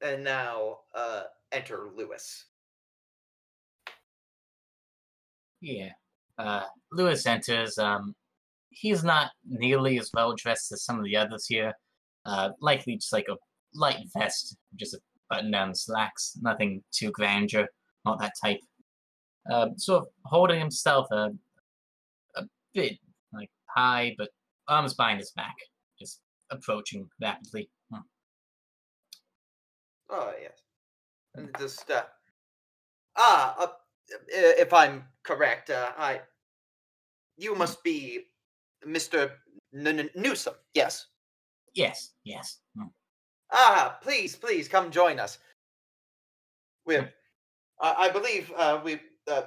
And 0.03 0.23
now, 0.23 0.79
uh, 0.95 1.23
enter 1.51 1.89
Louis. 1.95 2.45
Yeah. 5.61 5.91
Uh, 6.39 6.63
Louis 6.91 7.25
enters. 7.27 7.77
Um, 7.77 8.15
he's 8.71 9.03
not 9.03 9.31
nearly 9.47 9.99
as 9.99 10.09
well 10.13 10.33
dressed 10.35 10.71
as 10.71 10.83
some 10.83 10.97
of 10.97 11.05
the 11.05 11.15
others 11.15 11.45
here. 11.45 11.73
Uh, 12.25 12.49
likely 12.59 12.95
just 12.95 13.13
like 13.13 13.27
a 13.29 13.37
light 13.75 14.07
vest, 14.15 14.57
just 14.75 14.95
a 14.95 14.99
button-down 15.29 15.75
slacks. 15.75 16.33
Nothing 16.41 16.83
too 16.91 17.11
grandeur, 17.11 17.67
not 18.03 18.19
that 18.19 18.33
type. 18.43 18.59
Uh, 19.49 19.69
sort 19.75 20.03
of 20.03 20.07
holding 20.25 20.59
himself 20.59 21.07
a, 21.11 21.31
a 22.35 22.43
bit 22.75 22.99
like 23.33 23.49
high, 23.65 24.13
but 24.15 24.29
arms 24.67 24.93
behind 24.93 25.17
his 25.17 25.31
back, 25.31 25.55
just 25.99 26.21
approaching 26.51 27.09
rapidly. 27.19 27.67
Hmm. 27.91 28.01
Oh 30.11 30.31
yes, 30.39 30.61
and 31.33 31.49
just 31.57 31.89
uh, 31.89 32.03
ah, 33.17 33.55
uh, 33.59 33.67
if 34.29 34.71
I'm 34.73 35.05
correct, 35.23 35.71
uh, 35.71 35.89
I 35.97 36.21
you 37.35 37.55
must 37.55 37.83
be 37.83 38.27
Mister 38.85 39.31
Newsome. 39.73 40.53
Yes. 40.75 41.07
Yes, 41.73 42.13
yes. 42.23 42.59
Hmm. 42.77 42.89
Ah, 43.51 43.97
please, 44.03 44.35
please 44.35 44.67
come 44.67 44.91
join 44.91 45.19
us. 45.19 45.39
We, 46.85 46.97
I 46.97 47.05
I 47.81 48.09
believe 48.11 48.51
uh, 48.55 48.79
we. 48.85 48.99
Uh, 49.29 49.43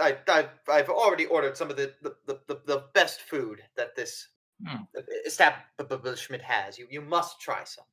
I, 0.00 0.16
I've, 0.28 0.50
I've 0.68 0.88
already 0.88 1.26
ordered 1.26 1.56
some 1.56 1.70
of 1.70 1.76
the, 1.76 1.94
the, 2.02 2.16
the, 2.26 2.40
the, 2.48 2.60
the 2.66 2.84
best 2.94 3.20
food 3.22 3.62
that 3.76 3.94
this 3.96 4.28
Hmm. 4.64 4.84
establishment 5.26 6.40
has. 6.40 6.78
You 6.78 6.86
you 6.88 7.00
must 7.00 7.40
try 7.40 7.64
some. 7.64 7.84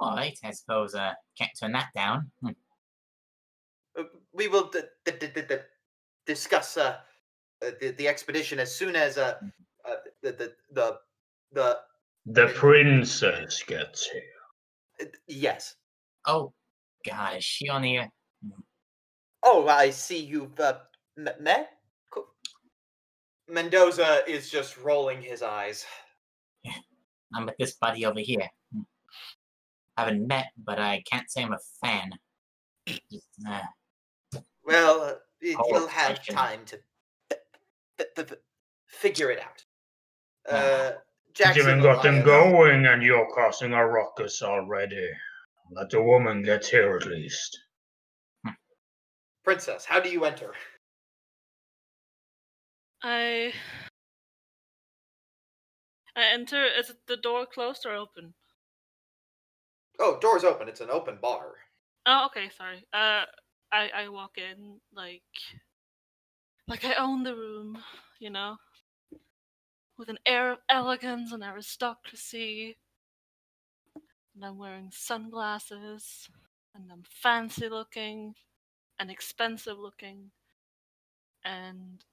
All 0.00 0.16
right, 0.16 0.36
I 0.42 0.50
suppose. 0.52 0.94
Uh, 0.94 1.12
can't 1.36 1.50
turn 1.60 1.72
that 1.72 1.88
down. 1.94 2.30
Hmm. 2.40 2.48
Uh, 3.98 4.04
we 4.32 4.48
will 4.48 4.70
d- 4.70 4.80
d- 5.04 5.12
d- 5.20 5.26
d- 5.34 5.42
d- 5.46 5.56
discuss 6.24 6.78
uh, 6.78 7.00
uh, 7.62 7.70
the 7.78 7.90
the 7.90 8.08
expedition 8.08 8.58
as 8.58 8.74
soon 8.74 8.96
as 8.96 9.18
uh, 9.18 9.38
uh 9.84 9.96
the 10.22 10.32
the 10.32 10.54
the, 10.72 10.98
the 11.52 11.78
The 12.26 12.46
princess 12.56 13.62
gets 13.64 14.06
here. 14.06 14.22
uh, 15.02 15.04
yes. 15.28 15.76
Oh, 16.26 16.54
God, 17.06 17.36
is 17.36 17.44
she 17.44 17.68
on 17.68 17.82
here? 17.82 18.08
Oh, 19.44 19.66
I 19.68 19.90
see 19.90 20.18
you've 20.18 20.58
uh, 20.60 20.78
m- 21.18 21.28
met. 21.40 21.70
Cool. 22.10 22.26
Mendoza 23.48 24.22
is 24.28 24.50
just 24.50 24.78
rolling 24.78 25.20
his 25.20 25.42
eyes. 25.42 25.84
I'm 27.34 27.46
with 27.46 27.56
this 27.58 27.72
buddy 27.74 28.04
over 28.06 28.20
here. 28.20 28.48
Hmm. 28.74 28.82
Haven't 29.96 30.26
met, 30.26 30.46
but 30.64 30.78
I 30.78 31.02
can't 31.10 31.30
say 31.30 31.42
I'm 31.42 31.52
a 31.52 31.58
fan. 31.82 32.10
Just, 32.86 33.26
uh, 33.48 34.40
Well, 34.64 35.00
uh, 35.02 35.14
you'll 35.40 35.86
have 35.88 36.16
question. 36.16 36.34
time 36.34 36.60
to 36.66 36.78
f- 37.30 37.38
f- 37.98 38.06
f- 38.32 38.38
figure 38.86 39.30
it 39.30 39.40
out. 39.40 39.64
Uh, 40.48 40.92
You 41.26 41.32
Jackson, 41.34 41.62
even 41.62 41.82
got 41.82 42.02
them 42.02 42.22
going 42.24 42.84
and 42.86 43.02
you're 43.02 43.28
causing 43.34 43.72
a 43.72 43.86
ruckus 43.86 44.42
already. 44.42 45.08
Let 45.70 45.88
the 45.90 46.02
woman 46.02 46.42
get 46.42 46.66
here 46.66 46.96
at 46.96 47.06
least. 47.06 47.58
Princess, 49.44 49.84
how 49.84 50.00
do 50.00 50.08
you 50.10 50.24
enter? 50.24 50.54
I 53.02 53.52
I 56.16 56.24
enter. 56.32 56.64
Is 56.64 56.90
it 56.90 57.06
the 57.06 57.16
door 57.16 57.46
closed 57.46 57.84
or 57.86 57.94
open? 57.94 58.34
Oh, 59.98 60.18
door's 60.20 60.44
open. 60.44 60.68
It's 60.68 60.80
an 60.80 60.90
open 60.90 61.18
bar. 61.20 61.54
Oh, 62.06 62.26
okay. 62.26 62.50
Sorry. 62.50 62.86
Uh, 62.92 63.24
I 63.72 63.90
I 63.94 64.08
walk 64.08 64.38
in 64.38 64.80
like 64.92 65.22
like 66.68 66.84
I 66.84 66.94
own 66.94 67.22
the 67.24 67.34
room, 67.34 67.78
you 68.20 68.30
know, 68.30 68.56
with 69.98 70.08
an 70.08 70.18
air 70.26 70.52
of 70.52 70.58
elegance 70.68 71.32
and 71.32 71.42
aristocracy. 71.42 72.76
And 74.34 74.44
I'm 74.44 74.56
wearing 74.56 74.90
sunglasses, 74.90 76.28
and 76.74 76.90
I'm 76.90 77.04
fancy 77.08 77.68
looking, 77.68 78.34
and 79.02 79.10
expensive 79.10 79.80
looking, 79.80 80.30
and 81.44 82.04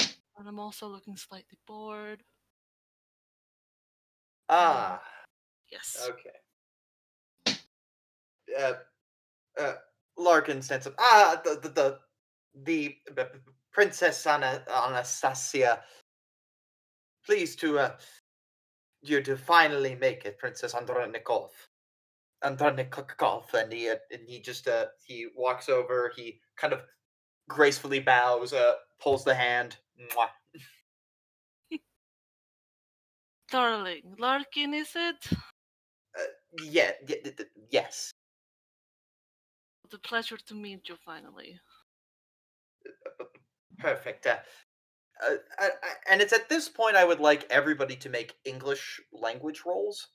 and 0.00 0.48
I'm 0.48 0.58
also 0.58 0.88
looking 0.88 1.14
slightly 1.14 1.58
bored. 1.66 2.22
Ah, 4.48 5.02
Yes. 5.70 6.08
okay. 6.08 7.56
Uh, 8.58 8.72
uh, 9.60 9.74
Larkin 10.16 10.62
stands 10.62 10.86
up. 10.86 10.94
Ah, 10.98 11.42
the 11.44 11.60
the 11.60 11.68
the, 11.68 11.98
the, 12.64 12.96
the 13.14 13.30
Princess 13.70 14.26
Ana, 14.26 14.64
Anastasia. 14.66 15.82
Pleased 17.26 17.60
to 17.60 17.78
uh, 17.78 17.96
you 19.02 19.20
to 19.20 19.36
finally 19.36 19.96
make 19.96 20.24
it, 20.24 20.38
Princess 20.38 20.72
Andronikov. 20.72 21.50
Andronikov, 22.44 23.52
and 23.54 23.72
he 23.72 23.88
uh, 23.88 23.96
and 24.12 24.28
he 24.28 24.40
just 24.40 24.68
uh 24.68 24.86
he 25.04 25.26
walks 25.34 25.68
over. 25.68 26.12
He 26.14 26.40
kind 26.56 26.72
of 26.72 26.82
gracefully 27.48 28.00
bows, 28.00 28.52
uh, 28.52 28.74
pulls 29.00 29.24
the 29.24 29.34
hand. 29.34 29.76
Darling, 33.50 34.16
Larkin, 34.18 34.74
is 34.74 34.90
it? 34.94 35.16
Uh, 35.32 36.22
yeah, 36.62 36.92
y- 37.08 37.20
y- 37.24 37.32
y- 37.38 37.44
yes. 37.70 38.10
The 39.90 39.98
pleasure 39.98 40.36
to 40.36 40.54
meet 40.54 40.88
you 40.88 40.96
finally. 41.04 41.60
Perfect. 43.78 44.26
Uh, 44.26 44.36
uh, 45.24 45.36
I, 45.58 45.66
I, 45.66 45.70
and 46.10 46.20
it's 46.20 46.32
at 46.32 46.48
this 46.48 46.68
point 46.68 46.96
I 46.96 47.04
would 47.04 47.20
like 47.20 47.46
everybody 47.50 47.96
to 47.96 48.08
make 48.08 48.34
English 48.44 49.00
language 49.12 49.62
rolls. 49.66 50.08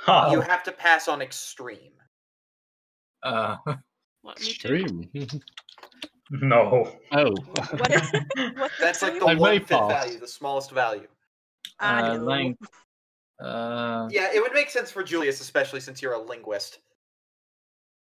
Ha! 0.00 0.30
You 0.32 0.40
have 0.40 0.62
to 0.64 0.72
pass 0.72 1.08
on 1.08 1.20
extreme. 1.22 1.92
uh, 3.22 3.56
What, 4.22 4.40
me 4.40 4.46
too? 4.52 4.74
Extreme. 5.14 5.40
No. 6.30 6.92
oh. 7.12 7.30
What 7.30 7.90
is 7.90 8.12
what 8.56 8.70
That's 8.78 9.00
like 9.00 9.18
the 9.18 9.24
I 9.24 9.34
one 9.34 9.50
may 9.52 9.58
fifth 9.60 9.68
pass. 9.70 9.88
value, 10.04 10.18
the 10.18 10.28
smallest 10.28 10.70
value. 10.72 11.06
I 11.80 12.00
uh, 12.02 12.16
know. 12.18 12.54
uh, 13.40 14.08
Yeah, 14.10 14.28
it 14.34 14.42
would 14.42 14.52
make 14.52 14.68
sense 14.68 14.90
for 14.90 15.02
Julius, 15.02 15.40
especially 15.40 15.80
since 15.80 16.02
you're 16.02 16.12
a 16.12 16.18
linguist. 16.20 16.80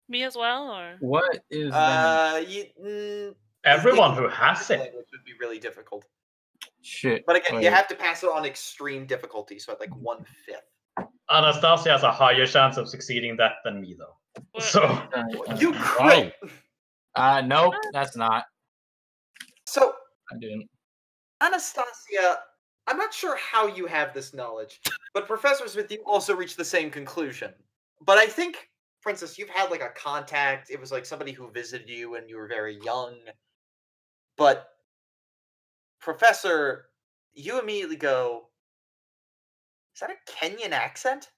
Me 0.09 0.23
as 0.23 0.37
well, 0.37 0.71
or 0.71 0.97
what 1.01 1.39
is? 1.51 1.71
Uh, 1.71 2.43
you, 2.49 2.65
mm, 2.83 3.35
Everyone 3.65 4.15
who 4.17 4.27
has 4.27 4.71
it. 4.71 4.95
would 4.95 5.25
be 5.27 5.33
really 5.39 5.59
difficult. 5.59 6.07
Shit. 6.81 7.27
But 7.27 7.37
again, 7.37 7.63
you 7.63 7.69
have 7.69 7.89
to 7.89 7.95
pass 7.95 8.23
it 8.23 8.31
on 8.33 8.47
extreme 8.47 9.05
difficulty, 9.05 9.59
so 9.59 9.71
at 9.73 9.81
like 9.81 9.95
one 9.95 10.25
fifth. 10.47 10.68
Anastasia 11.31 11.91
has 11.93 12.03
a 12.03 12.13
higher 12.13 12.47
chance 12.47 12.77
of 12.77 12.89
succeeding 12.89 13.37
that 13.37 13.53
than 13.65 13.81
me, 13.81 13.95
though. 13.99 14.17
What- 14.53 14.65
So, 14.65 15.03
You 15.59 15.73
crit. 15.75 16.35
Uh, 17.15 17.43
nope, 17.43 17.75
that's 17.93 18.17
not. 18.17 18.45
So 19.67 19.95
I 20.33 20.39
didn't. 20.39 20.69
Anastasia, 21.41 22.39
I'm 22.87 22.97
not 22.97 23.13
sure 23.13 23.37
how 23.37 23.67
you 23.67 23.87
have 23.87 24.15
this 24.15 24.33
knowledge, 24.35 24.81
but 25.15 25.27
Professor 25.27 25.69
Smith, 25.69 25.91
you 25.91 26.03
also 26.07 26.35
reached 26.35 26.57
the 26.57 26.65
same 26.65 26.91
conclusion. 26.91 27.53
But 28.05 28.19
I 28.19 28.27
think, 28.27 28.69
Princess, 29.03 29.39
you've 29.39 29.51
had 29.51 29.71
like 29.71 29.83
a 29.83 29.91
contact. 29.91 30.71
It 30.71 30.81
was 30.81 30.91
like 30.91 31.05
somebody 31.07 31.33
who 31.33 31.51
visited 31.51 31.89
you 31.89 32.11
when 32.11 32.29
you 32.29 32.37
were 32.37 32.49
very 32.49 32.79
young. 32.83 33.17
But 34.37 34.69
Professor, 36.01 36.87
you 37.35 37.61
immediately 37.61 37.97
go, 37.97 38.48
is 39.99 40.01
that 40.01 40.11
a 40.11 40.31
Kenyan 40.31 40.71
accent? 40.71 41.31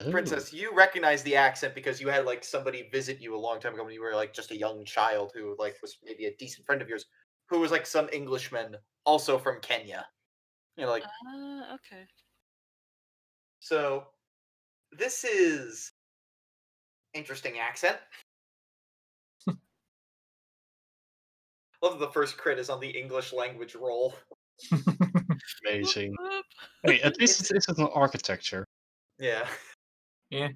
Oh. 0.00 0.10
Princess, 0.10 0.50
you 0.50 0.74
recognize 0.74 1.22
the 1.22 1.36
accent 1.36 1.74
because 1.74 2.00
you 2.00 2.08
had 2.08 2.24
like 2.24 2.42
somebody 2.42 2.88
visit 2.90 3.20
you 3.20 3.36
a 3.36 3.38
long 3.38 3.60
time 3.60 3.74
ago 3.74 3.84
when 3.84 3.92
you 3.92 4.00
were 4.00 4.14
like 4.14 4.32
just 4.32 4.50
a 4.50 4.56
young 4.56 4.86
child 4.86 5.30
who 5.34 5.54
like 5.58 5.76
was 5.82 5.98
maybe 6.02 6.24
a 6.24 6.34
decent 6.38 6.64
friend 6.64 6.80
of 6.80 6.88
yours, 6.88 7.04
who 7.50 7.60
was 7.60 7.70
like 7.70 7.84
some 7.84 8.08
Englishman 8.14 8.76
also 9.04 9.36
from 9.36 9.60
Kenya. 9.60 10.06
You 10.78 10.86
know, 10.86 10.90
like 10.90 11.04
Uh, 11.04 11.74
okay. 11.74 12.06
so. 13.60 14.06
This 14.94 15.24
is 15.24 15.92
interesting 17.14 17.58
accent. 17.58 17.96
Love 21.82 21.98
that 21.98 21.98
the 21.98 22.12
first 22.12 22.36
crit 22.36 22.58
is 22.58 22.68
on 22.68 22.78
the 22.78 22.90
English 22.90 23.32
language 23.32 23.74
roll. 23.74 24.14
Amazing. 25.66 26.14
Whoop. 26.18 26.44
Hey, 26.84 27.00
at 27.00 27.18
least 27.18 27.40
it's, 27.50 27.50
it's 27.50 27.68
an 27.68 27.88
architecture. 27.94 28.66
Yeah. 29.18 29.46
Yeah. 30.30 30.48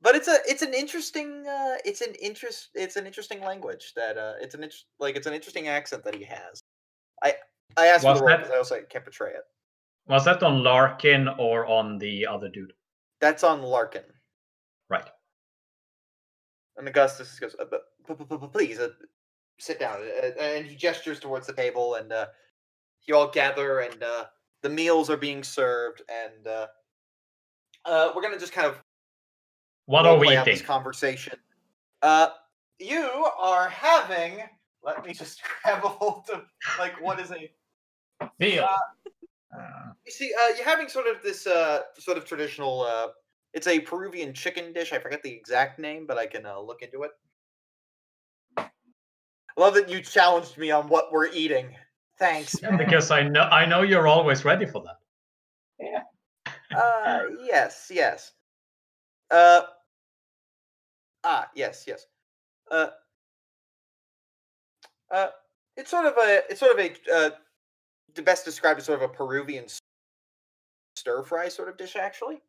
But 0.00 0.14
it's 0.14 0.28
a 0.28 0.38
it's 0.46 0.62
an 0.62 0.74
interesting 0.74 1.44
uh 1.46 1.76
it's 1.84 2.00
an 2.02 2.14
interest 2.22 2.68
it's 2.74 2.96
an 2.96 3.04
interesting 3.06 3.40
language 3.40 3.92
that 3.96 4.16
uh 4.16 4.34
it's 4.40 4.54
an 4.54 4.62
inter- 4.62 4.76
like 5.00 5.16
it's 5.16 5.26
an 5.26 5.34
interesting 5.34 5.68
accent 5.68 6.04
that 6.04 6.14
he 6.14 6.24
has. 6.24 6.60
I 7.22 7.34
I 7.76 7.86
asked 7.86 8.04
Was 8.04 8.18
for 8.18 8.24
the 8.24 8.28
role 8.30 8.36
because 8.38 8.52
I 8.52 8.58
also 8.58 8.80
can't 8.88 9.04
portray 9.04 9.30
it. 9.32 9.42
Was 10.06 10.24
that 10.24 10.42
on 10.42 10.62
Larkin 10.62 11.28
or 11.38 11.66
on 11.66 11.98
the 11.98 12.26
other 12.26 12.48
dude? 12.48 12.72
That's 13.20 13.42
on 13.44 13.62
Larkin. 13.62 14.04
Right. 14.88 15.08
And 16.76 16.86
Augustus 16.88 17.38
goes, 17.40 17.56
uh, 17.60 17.64
but, 17.70 17.82
but, 18.06 18.18
but, 18.18 18.28
but- 18.28 18.40
but 18.40 18.52
please 18.52 18.78
uh, 18.78 18.90
sit 19.58 19.80
down. 19.80 19.98
Uh, 20.22 20.40
and 20.40 20.64
he 20.64 20.76
gestures 20.76 21.18
towards 21.20 21.46
the 21.46 21.52
table, 21.52 21.96
and 21.96 22.12
uh, 22.12 22.26
you 23.08 23.16
all 23.16 23.28
gather, 23.28 23.80
and 23.80 24.02
uh, 24.02 24.26
the 24.62 24.68
meals 24.68 25.08
are 25.10 25.16
being 25.16 25.42
served, 25.42 26.02
and 26.08 26.46
uh, 26.46 26.66
uh, 27.84 28.12
we're 28.14 28.22
gonna 28.22 28.38
just 28.38 28.52
kind 28.52 28.66
of 28.66 28.82
What 29.86 30.06
are 30.06 30.16
we 30.18 30.28
eating? 30.28 30.44
this 30.44 30.62
conversation. 30.62 31.38
Uh, 32.02 32.28
you 32.78 33.26
are 33.40 33.68
having. 33.68 34.42
Let 34.84 35.04
me 35.04 35.12
just 35.12 35.40
grab 35.64 35.84
a 35.84 35.88
hold 35.88 36.28
of 36.32 36.42
like 36.78 37.00
what 37.00 37.18
is 37.18 37.30
a. 37.32 37.50
Feel. 38.38 38.64
Uh, 38.64 39.58
You 40.04 40.12
see, 40.12 40.30
uh, 40.42 40.54
you're 40.56 40.64
having 40.64 40.88
sort 40.88 41.06
of 41.06 41.22
this 41.22 41.46
uh, 41.46 41.82
sort 41.98 42.18
of 42.18 42.24
traditional. 42.24 42.82
Uh, 42.82 43.08
it's 43.54 43.66
a 43.66 43.80
Peruvian 43.80 44.32
chicken 44.34 44.72
dish. 44.72 44.92
I 44.92 44.98
forget 44.98 45.22
the 45.22 45.30
exact 45.32 45.78
name, 45.78 46.06
but 46.06 46.18
I 46.18 46.26
can 46.26 46.44
uh, 46.46 46.60
look 46.60 46.82
into 46.82 47.02
it. 47.02 47.10
I 48.56 48.68
love 49.56 49.74
that 49.74 49.88
you 49.88 50.00
challenged 50.00 50.56
me 50.58 50.70
on 50.70 50.88
what 50.88 51.10
we're 51.10 51.28
eating. 51.28 51.74
Thanks. 52.18 52.60
man. 52.62 52.76
because 52.78 53.10
I 53.10 53.22
know 53.22 53.42
I 53.42 53.64
know 53.66 53.82
you're 53.82 54.08
always 54.08 54.44
ready 54.44 54.66
for 54.66 54.82
that. 54.82 54.98
Yeah. 55.78 56.02
Uh, 56.76 57.20
yes, 57.44 57.90
yes. 57.92 58.32
Uh, 59.30 59.62
ah, 61.24 61.48
yes, 61.54 61.84
yes. 61.86 62.06
Uh, 62.70 62.88
uh, 65.10 65.28
it's 65.76 65.90
sort 65.90 66.06
of 66.06 66.14
a, 66.18 66.42
it's 66.50 66.60
sort 66.60 66.72
of 66.72 66.78
a, 66.78 66.92
uh, 67.14 67.30
the 68.14 68.22
best 68.22 68.44
described 68.44 68.80
as 68.80 68.86
sort 68.86 69.02
of 69.02 69.10
a 69.10 69.12
Peruvian 69.12 69.64
stir 70.96 71.22
fry 71.22 71.48
sort 71.48 71.68
of 71.68 71.76
dish, 71.76 71.96
actually, 71.96 72.40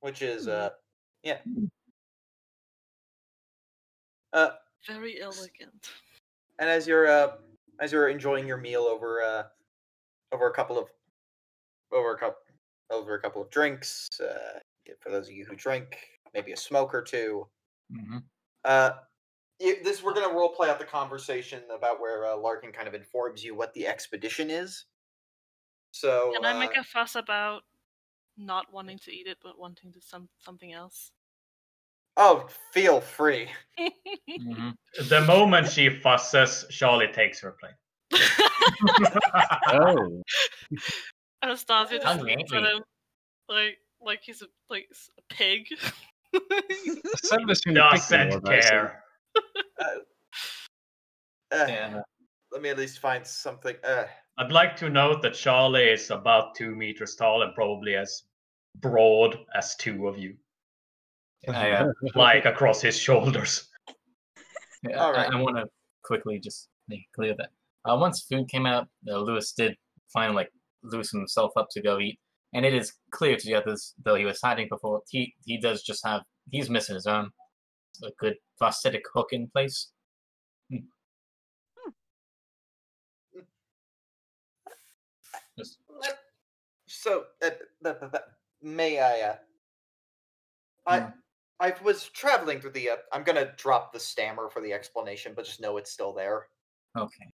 which 0.00 0.20
is, 0.22 0.48
uh, 0.48 0.70
yeah. 1.22 1.38
Uh, 4.32 4.50
Very 4.86 5.20
elegant. 5.22 5.90
and 6.58 6.68
as 6.68 6.86
you're 6.86 7.06
uh 7.06 7.32
as 7.82 7.92
you're 7.92 8.08
enjoying 8.08 8.48
your 8.48 8.58
meal 8.58 8.82
over 8.84 9.22
uh 9.22 9.44
over 10.32 10.48
a 10.48 10.54
couple 10.54 10.78
of 10.78 10.88
over 11.90 12.14
a 12.14 12.18
couple 12.18 12.40
over 12.90 13.14
a 13.14 13.20
couple 13.20 13.42
of 13.42 13.50
drinks 13.50 14.08
uh 14.20 14.58
for 15.00 15.10
those 15.10 15.28
of 15.28 15.34
you 15.34 15.44
who 15.44 15.56
drink 15.56 15.98
maybe 16.34 16.52
a 16.52 16.56
smoke 16.56 16.94
or 16.94 17.02
two. 17.02 17.46
Hmm 17.90 18.18
uh 18.64 18.92
y- 19.60 19.80
this 19.84 20.02
we're 20.02 20.14
gonna 20.14 20.34
role 20.34 20.50
play 20.54 20.70
out 20.70 20.78
the 20.78 20.84
conversation 20.84 21.62
about 21.70 22.00
where 22.00 22.26
uh, 22.26 22.36
larkin 22.36 22.72
kind 22.72 22.88
of 22.88 22.94
informs 22.94 23.44
you 23.44 23.54
what 23.54 23.74
the 23.74 23.86
expedition 23.86 24.50
is. 24.50 24.86
So 25.92 26.32
Can 26.34 26.44
I 26.44 26.52
make 26.52 26.74
uh, 26.74 26.80
a 26.80 26.84
fuss 26.84 27.14
about 27.14 27.64
not 28.36 28.72
wanting 28.72 28.98
to 29.00 29.12
eat 29.12 29.26
it 29.26 29.38
but 29.42 29.58
wanting 29.58 29.92
to 29.92 30.00
some 30.02 30.28
something 30.38 30.72
else? 30.72 31.12
Oh 32.16 32.46
feel 32.72 33.00
free 33.00 33.48
hmm 33.78 34.70
The 35.08 35.22
moment 35.22 35.68
she 35.70 35.88
fusses, 35.88 36.66
Charlie 36.70 37.08
takes 37.12 37.40
her 37.40 37.52
plate. 37.58 37.72
Oh. 39.68 40.22
Anastasia 41.42 41.94
just 41.94 42.06
Hungry, 42.06 42.36
looks 42.36 42.52
at 42.52 42.62
him 42.62 42.82
like 43.48 43.78
like 44.00 44.20
he's 44.22 44.42
a 44.42 44.46
like 44.68 44.86
a 45.18 45.22
pig. 45.34 45.66
I've 46.34 46.40
seen 47.22 47.46
the 47.46 47.54
picture 47.54 47.72
Doesn't 47.72 48.28
more, 48.28 48.40
but 48.40 48.62
care. 48.62 49.02
uh, 49.80 51.66
Yeah. 51.68 52.02
let 52.52 52.62
me 52.62 52.68
at 52.68 52.78
least 52.78 52.98
find 52.98 53.26
something 53.26 53.76
uh 53.84 54.04
I'd 54.38 54.52
like 54.52 54.76
to 54.76 54.88
note 54.88 55.22
that 55.22 55.34
Charlie 55.34 55.90
is 55.90 56.10
about 56.10 56.54
two 56.54 56.74
meters 56.74 57.14
tall 57.16 57.42
and 57.42 57.54
probably 57.54 57.94
as 57.96 58.22
broad 58.76 59.38
as 59.54 59.74
two 59.76 60.06
of 60.08 60.16
you, 60.18 60.36
I, 61.48 61.70
uh, 61.72 61.92
like 62.14 62.44
across 62.44 62.80
his 62.80 62.96
shoulders. 62.98 63.68
Yeah, 64.88 64.96
All 64.96 65.16
I- 65.16 65.24
I, 65.26 65.36
want 65.40 65.56
to 65.56 65.66
quickly 66.02 66.38
just 66.38 66.68
make 66.88 67.06
clear 67.14 67.34
that 67.36 67.50
uh, 67.88 67.96
once 67.96 68.22
food 68.22 68.48
came 68.48 68.66
out, 68.66 68.88
uh, 69.08 69.18
Louis 69.18 69.52
did 69.52 69.76
finally 70.12 70.36
like 70.36 70.52
loosen 70.82 71.20
himself 71.20 71.52
up 71.56 71.68
to 71.70 71.82
go 71.82 71.98
eat, 72.00 72.18
and 72.54 72.64
it 72.66 72.74
is 72.74 72.92
clear 73.10 73.36
to 73.36 73.46
the 73.46 73.54
others, 73.54 73.94
though 74.04 74.14
he 74.16 74.24
was 74.24 74.40
hiding 74.40 74.68
before, 74.68 75.02
he 75.08 75.34
he 75.44 75.58
does 75.58 75.82
just 75.82 76.04
have 76.04 76.22
he's 76.50 76.68
missing 76.70 76.94
his 76.94 77.06
arm, 77.06 77.32
a 78.04 78.10
good 78.18 78.34
prosthetic 78.58 79.04
hook 79.14 79.28
in 79.32 79.48
place. 79.48 79.90
Hmm. 80.70 80.78
Just- 85.58 85.78
So, 86.86 87.24
uh, 87.42 87.50
may 88.60 88.98
I? 89.00 89.20
Uh, 89.20 89.36
I 90.86 91.00
Hmm. 91.00 91.10
I 91.62 91.72
was 91.84 92.08
traveling 92.08 92.60
through 92.60 92.72
the. 92.72 92.90
Uh, 92.90 92.96
I'm 93.12 93.22
gonna 93.22 93.52
drop 93.56 93.92
the 93.92 94.00
stammer 94.00 94.50
for 94.50 94.60
the 94.60 94.72
explanation, 94.72 95.32
but 95.34 95.44
just 95.44 95.60
know 95.60 95.76
it's 95.76 95.92
still 95.92 96.12
there. 96.12 96.48
Okay. 96.98 97.32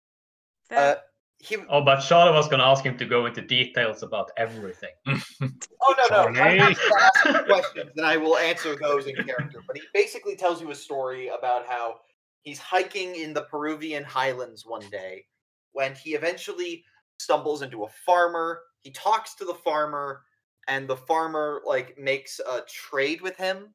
Uh, 0.70 0.96
he. 1.38 1.56
Oh, 1.70 1.82
but 1.82 2.00
Charlie 2.00 2.34
was 2.34 2.46
going 2.46 2.58
to 2.58 2.66
ask 2.66 2.84
him 2.84 2.98
to 2.98 3.06
go 3.06 3.24
into 3.24 3.40
details 3.40 4.02
about 4.02 4.30
everything. 4.36 4.90
Oh 5.90 5.94
no 6.10 6.28
no! 6.30 6.40
I'm 6.42 6.74
to 6.74 7.10
ask 7.24 7.46
questions, 7.46 7.92
and 7.96 8.04
I 8.04 8.18
will 8.18 8.36
answer 8.36 8.76
those 8.76 9.06
in 9.06 9.14
character. 9.14 9.62
But 9.66 9.76
he 9.76 9.82
basically 9.94 10.36
tells 10.36 10.60
you 10.60 10.70
a 10.70 10.74
story 10.74 11.28
about 11.28 11.66
how 11.66 12.00
he's 12.42 12.58
hiking 12.58 13.16
in 13.16 13.32
the 13.32 13.42
Peruvian 13.42 14.04
highlands 14.04 14.66
one 14.66 14.84
day, 14.90 15.24
when 15.72 15.94
he 15.94 16.10
eventually 16.14 16.84
stumbles 17.18 17.62
into 17.62 17.84
a 17.84 17.88
farmer. 18.04 18.60
He 18.82 18.90
talks 18.90 19.34
to 19.36 19.46
the 19.46 19.54
farmer, 19.54 20.24
and 20.66 20.86
the 20.86 20.96
farmer 20.96 21.62
like 21.64 21.96
makes 21.96 22.38
a 22.40 22.60
trade 22.68 23.22
with 23.22 23.36
him, 23.38 23.72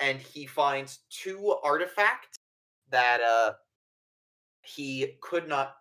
and 0.00 0.18
he 0.18 0.46
finds 0.46 1.00
two 1.10 1.56
artifacts 1.62 2.36
that 2.90 3.20
uh 3.20 3.52
he 4.62 5.16
could 5.20 5.48
not 5.48 5.74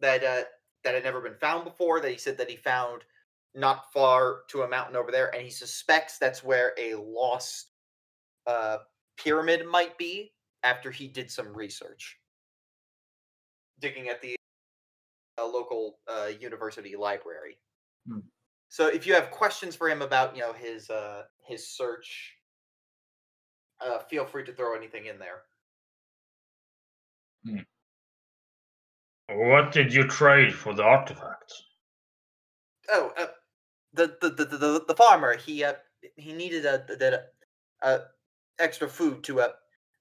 that 0.00 0.22
uh 0.24 0.42
that 0.84 0.94
had 0.94 1.04
never 1.04 1.20
been 1.20 1.36
found 1.36 1.64
before. 1.64 2.00
That 2.00 2.10
he 2.10 2.18
said 2.18 2.36
that 2.38 2.50
he 2.50 2.56
found 2.56 3.04
not 3.54 3.92
far 3.92 4.40
to 4.48 4.62
a 4.62 4.68
mountain 4.68 4.96
over 4.96 5.10
there, 5.10 5.34
and 5.34 5.42
he 5.42 5.50
suspects 5.50 6.18
that's 6.18 6.42
where 6.42 6.72
a 6.78 6.94
lost 6.94 7.72
uh, 8.46 8.78
pyramid 9.16 9.66
might 9.66 9.96
be. 9.98 10.32
After 10.64 10.92
he 10.92 11.08
did 11.08 11.28
some 11.28 11.52
research, 11.52 12.18
digging 13.80 14.08
at 14.08 14.22
the 14.22 14.36
uh, 15.36 15.44
local 15.44 15.98
uh, 16.06 16.28
university 16.38 16.94
library. 16.94 17.58
Hmm. 18.08 18.20
So, 18.68 18.86
if 18.86 19.08
you 19.08 19.14
have 19.14 19.32
questions 19.32 19.74
for 19.74 19.90
him 19.90 20.02
about 20.02 20.36
you 20.36 20.42
know 20.42 20.52
his 20.52 20.88
uh, 20.88 21.22
his 21.44 21.68
search, 21.68 22.36
uh, 23.84 23.98
feel 24.00 24.24
free 24.24 24.44
to 24.44 24.52
throw 24.52 24.76
anything 24.76 25.06
in 25.06 25.18
there. 25.18 25.42
What 29.28 29.72
did 29.72 29.92
you 29.92 30.06
trade 30.06 30.54
for 30.54 30.74
the 30.74 30.82
artifacts? 30.82 31.64
Oh, 32.90 33.12
uh, 33.16 33.26
the, 33.94 34.16
the 34.20 34.30
the 34.30 34.44
the 34.44 34.84
the 34.88 34.94
farmer 34.94 35.36
he 35.36 35.64
uh 35.64 35.74
he 36.16 36.32
needed 36.32 36.64
a 36.64 36.84
that 36.98 37.32
uh 37.82 37.98
extra 38.58 38.88
food 38.88 39.22
to 39.24 39.40
uh 39.40 39.48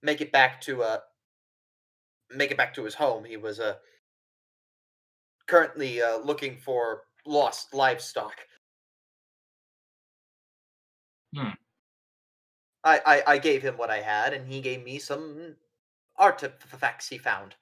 make 0.01 0.21
it 0.21 0.31
back 0.31 0.61
to 0.61 0.83
uh 0.83 0.99
make 2.29 2.51
it 2.51 2.57
back 2.57 2.73
to 2.75 2.83
his 2.83 2.95
home. 2.95 3.23
He 3.23 3.37
was 3.37 3.59
uh 3.59 3.75
currently 5.47 6.01
uh 6.01 6.17
looking 6.17 6.57
for 6.57 7.03
lost 7.25 7.73
livestock. 7.73 8.35
Hmm. 11.35 11.51
I, 12.83 13.01
I 13.05 13.23
I 13.33 13.37
gave 13.37 13.61
him 13.61 13.77
what 13.77 13.91
I 13.91 14.01
had, 14.01 14.33
and 14.33 14.47
he 14.47 14.61
gave 14.61 14.83
me 14.83 14.99
some 14.99 15.55
artifacts 16.17 17.07
he 17.07 17.17
found. 17.17 17.55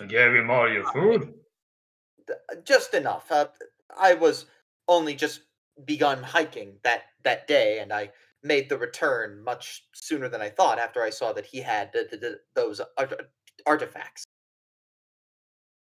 I 0.00 0.06
gave 0.06 0.34
him 0.34 0.50
all 0.50 0.70
your 0.70 0.90
food. 0.92 1.34
Uh, 2.28 2.56
just 2.64 2.94
enough. 2.94 3.30
Uh, 3.30 3.48
I 3.98 4.14
was 4.14 4.46
only 4.88 5.14
just 5.14 5.42
begun 5.84 6.22
hiking 6.22 6.78
that 6.82 7.02
that 7.24 7.46
day, 7.46 7.80
and 7.80 7.92
I 7.92 8.10
made 8.42 8.68
the 8.68 8.78
return 8.78 9.42
much 9.42 9.84
sooner 9.92 10.28
than 10.28 10.40
I 10.40 10.48
thought 10.48 10.78
after 10.78 11.02
I 11.02 11.10
saw 11.10 11.32
that 11.32 11.46
he 11.46 11.60
had 11.60 11.92
th- 11.92 12.10
th- 12.10 12.20
th- 12.20 12.38
those 12.54 12.80
art- 12.98 13.12
uh, 13.12 13.24
artifacts. 13.66 14.24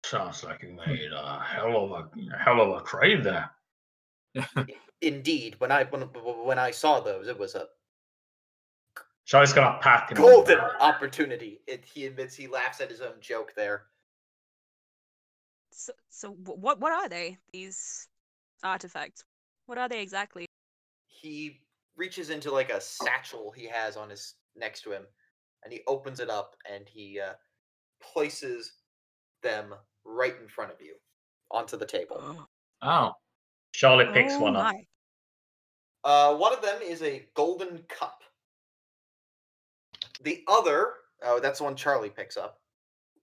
Sounds 0.05 0.43
like 0.43 0.61
you 0.63 0.69
hmm. 0.69 0.89
made 0.89 1.11
a 1.11 1.39
hell 1.39 1.77
of 1.85 1.91
a 1.91 2.37
hell 2.37 2.61
of 2.61 2.81
a 2.81 2.85
trade 2.85 3.23
there. 3.23 3.49
Indeed, 5.01 5.55
when 5.59 5.71
I 5.71 5.83
when 5.85 6.01
when 6.01 6.59
I 6.59 6.71
saw 6.71 6.99
those, 6.99 7.27
it 7.27 7.37
was 7.37 7.55
a 7.55 7.67
Charlie's 9.25 9.53
gonna 9.53 9.79
pat 9.81 10.11
him. 10.11 10.17
on 10.17 10.23
golden 10.23 10.59
opportunity. 10.79 11.61
It, 11.67 11.85
he 11.85 12.05
admits 12.05 12.35
he 12.35 12.47
laughs 12.47 12.81
at 12.81 12.89
his 12.89 13.01
own 13.01 13.15
joke 13.21 13.53
there. 13.55 13.83
So, 15.71 15.93
so 16.09 16.31
what 16.31 16.79
what 16.79 16.91
are 16.91 17.09
they? 17.09 17.37
These 17.51 18.07
artifacts? 18.63 19.23
What 19.65 19.77
are 19.77 19.89
they 19.89 20.01
exactly? 20.01 20.45
He 21.07 21.61
reaches 21.95 22.29
into 22.29 22.51
like 22.51 22.71
a 22.71 22.81
satchel 22.81 23.51
he 23.51 23.65
has 23.67 23.97
on 23.97 24.09
his 24.09 24.35
next 24.55 24.81
to 24.83 24.91
him, 24.91 25.03
and 25.63 25.71
he 25.71 25.81
opens 25.87 26.19
it 26.19 26.29
up 26.29 26.55
and 26.69 26.87
he 26.87 27.19
uh, 27.19 27.33
places 28.01 28.73
them 29.41 29.73
right 30.05 30.35
in 30.41 30.47
front 30.47 30.71
of 30.71 30.81
you 30.81 30.95
onto 31.51 31.77
the 31.77 31.85
table. 31.85 32.47
Oh, 32.81 33.13
Charlie 33.73 34.07
picks 34.13 34.33
oh 34.35 34.39
one 34.39 34.55
up. 34.55 34.75
Uh, 36.03 36.35
one 36.35 36.53
of 36.53 36.61
them 36.61 36.81
is 36.81 37.01
a 37.01 37.25
golden 37.33 37.79
cup. 37.89 38.21
The 40.21 40.43
other, 40.47 40.93
oh, 41.23 41.39
that's 41.39 41.57
the 41.59 41.65
one 41.65 41.75
Charlie 41.75 42.09
picks 42.09 42.37
up. 42.37 42.59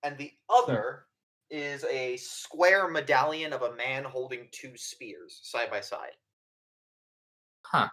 And 0.03 0.17
the 0.19 0.33
other 0.49 1.05
is 1.51 1.85
a 1.85 2.17
square 2.17 2.89
medallion 2.89 3.53
of 3.53 3.63
a 3.63 3.75
man 3.77 4.05
holding 4.05 4.49
two 4.51 4.77
spears 4.77 5.41
side 5.43 5.71
by 5.71 5.81
side. 5.81 6.13
huh. 7.65 7.89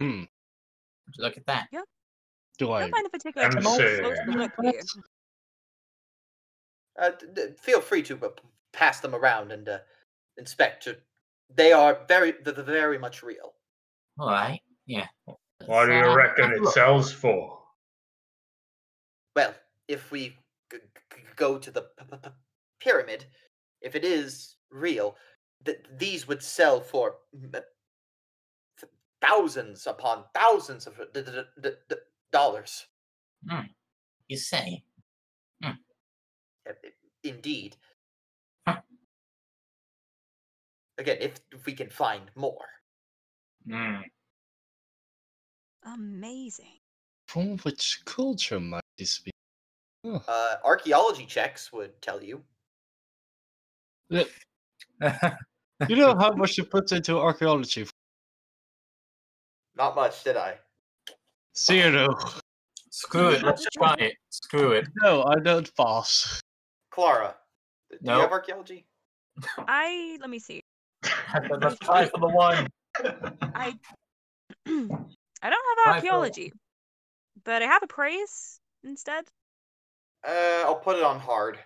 Hmm. 0.00 0.24
Look 1.18 1.36
at 1.36 1.46
that. 1.46 1.68
Do 2.58 2.72
I? 2.72 2.80
don't 2.82 2.90
find 2.90 3.06
a 3.06 3.10
particular 3.10 3.48
Let 3.48 3.54
me 3.56 3.62
close 3.62 3.76
see. 3.78 4.02
look 4.02 4.52
here. 4.62 4.82
Uh, 7.00 7.10
d- 7.10 7.26
d- 7.34 7.46
feel 7.58 7.80
free 7.80 8.02
to 8.02 8.18
uh, 8.24 8.28
pass 8.72 9.00
them 9.00 9.14
around 9.14 9.52
and 9.52 9.68
uh, 9.68 9.78
inspect. 10.36 10.84
To, 10.84 10.96
they 11.54 11.72
are 11.72 12.00
very, 12.08 12.34
they're 12.44 12.52
they're 12.52 12.64
very 12.64 12.98
much 12.98 13.22
real. 13.22 13.54
All 14.18 14.28
right. 14.30 14.60
Yeah. 14.86 15.06
What 15.66 15.86
do 15.86 15.92
you 15.94 16.14
reckon 16.14 16.52
it 16.52 16.66
sells 16.68 17.12
for? 17.12 17.58
Well, 19.34 19.54
if 19.88 20.10
we 20.10 20.30
g- 20.70 20.78
g- 21.12 21.22
go 21.36 21.58
to 21.58 21.70
the 21.70 21.82
p- 21.82 22.04
p- 22.10 22.16
p- 22.22 22.30
pyramid, 22.80 23.26
if 23.80 23.94
it 23.94 24.04
is 24.04 24.56
real, 24.70 25.16
th- 25.64 25.84
these 25.98 26.26
would 26.28 26.42
sell 26.42 26.80
for 26.80 27.16
m- 27.34 27.52
th- 27.52 28.92
thousands 29.20 29.86
upon 29.86 30.24
thousands 30.34 30.86
of 30.86 30.96
d- 31.12 31.22
d- 31.22 31.42
d- 31.60 31.70
d- 31.88 31.96
dollars. 32.32 32.86
Hmm. 33.48 33.66
You 34.28 34.36
say. 34.38 34.84
Hmm. 35.62 35.72
I- 36.66 36.72
Indeed. 37.24 37.76
Again, 40.98 41.18
if, 41.20 41.40
if 41.52 41.66
we 41.66 41.72
can 41.72 41.90
find 41.90 42.30
more. 42.34 42.66
Hmm. 43.68 43.96
Amazing. 45.84 46.78
From 47.28 47.58
which 47.58 48.02
culture 48.04 48.60
might 48.60 48.82
this 48.98 49.18
be? 49.18 49.30
Oh, 50.04 50.22
Uh, 50.26 50.56
archaeology 50.64 51.26
checks 51.26 51.72
would 51.72 52.00
tell 52.00 52.22
you. 52.22 52.42
you 54.10 54.26
know 55.96 56.14
how 56.16 56.32
much 56.32 56.56
you 56.56 56.64
put 56.64 56.92
into 56.92 57.18
archaeology? 57.18 57.86
Not 59.76 59.94
much, 59.94 60.24
did 60.24 60.36
I? 60.36 60.58
Zero. 61.56 62.08
Screw 62.90 63.30
it. 63.30 63.42
Let's 63.42 63.66
try 63.76 63.94
it. 63.98 64.14
Screw 64.30 64.72
it. 64.72 64.88
No, 65.02 65.24
I 65.24 65.38
don't 65.40 65.70
pass. 65.76 66.40
Clara, 66.90 67.34
do 67.90 67.98
you 68.02 68.10
have 68.10 68.32
archaeology? 68.32 68.86
I 69.58 70.16
let 70.20 70.30
me 70.30 70.38
see. 70.38 70.62
Let's 71.60 71.78
try 71.78 72.06
for 72.06 72.18
the 72.18 72.28
one. 72.28 72.66
I 73.54 73.74
I 74.66 75.50
don't 75.50 75.64
have 75.86 75.94
archaeology, 75.94 76.52
but 77.44 77.62
I 77.62 77.66
have 77.66 77.82
appraise 77.82 78.60
instead. 78.84 79.24
Uh, 80.26 80.64
I'll 80.64 80.76
put 80.76 80.96
it 80.96 81.02
on 81.04 81.20
hard. 81.20 81.58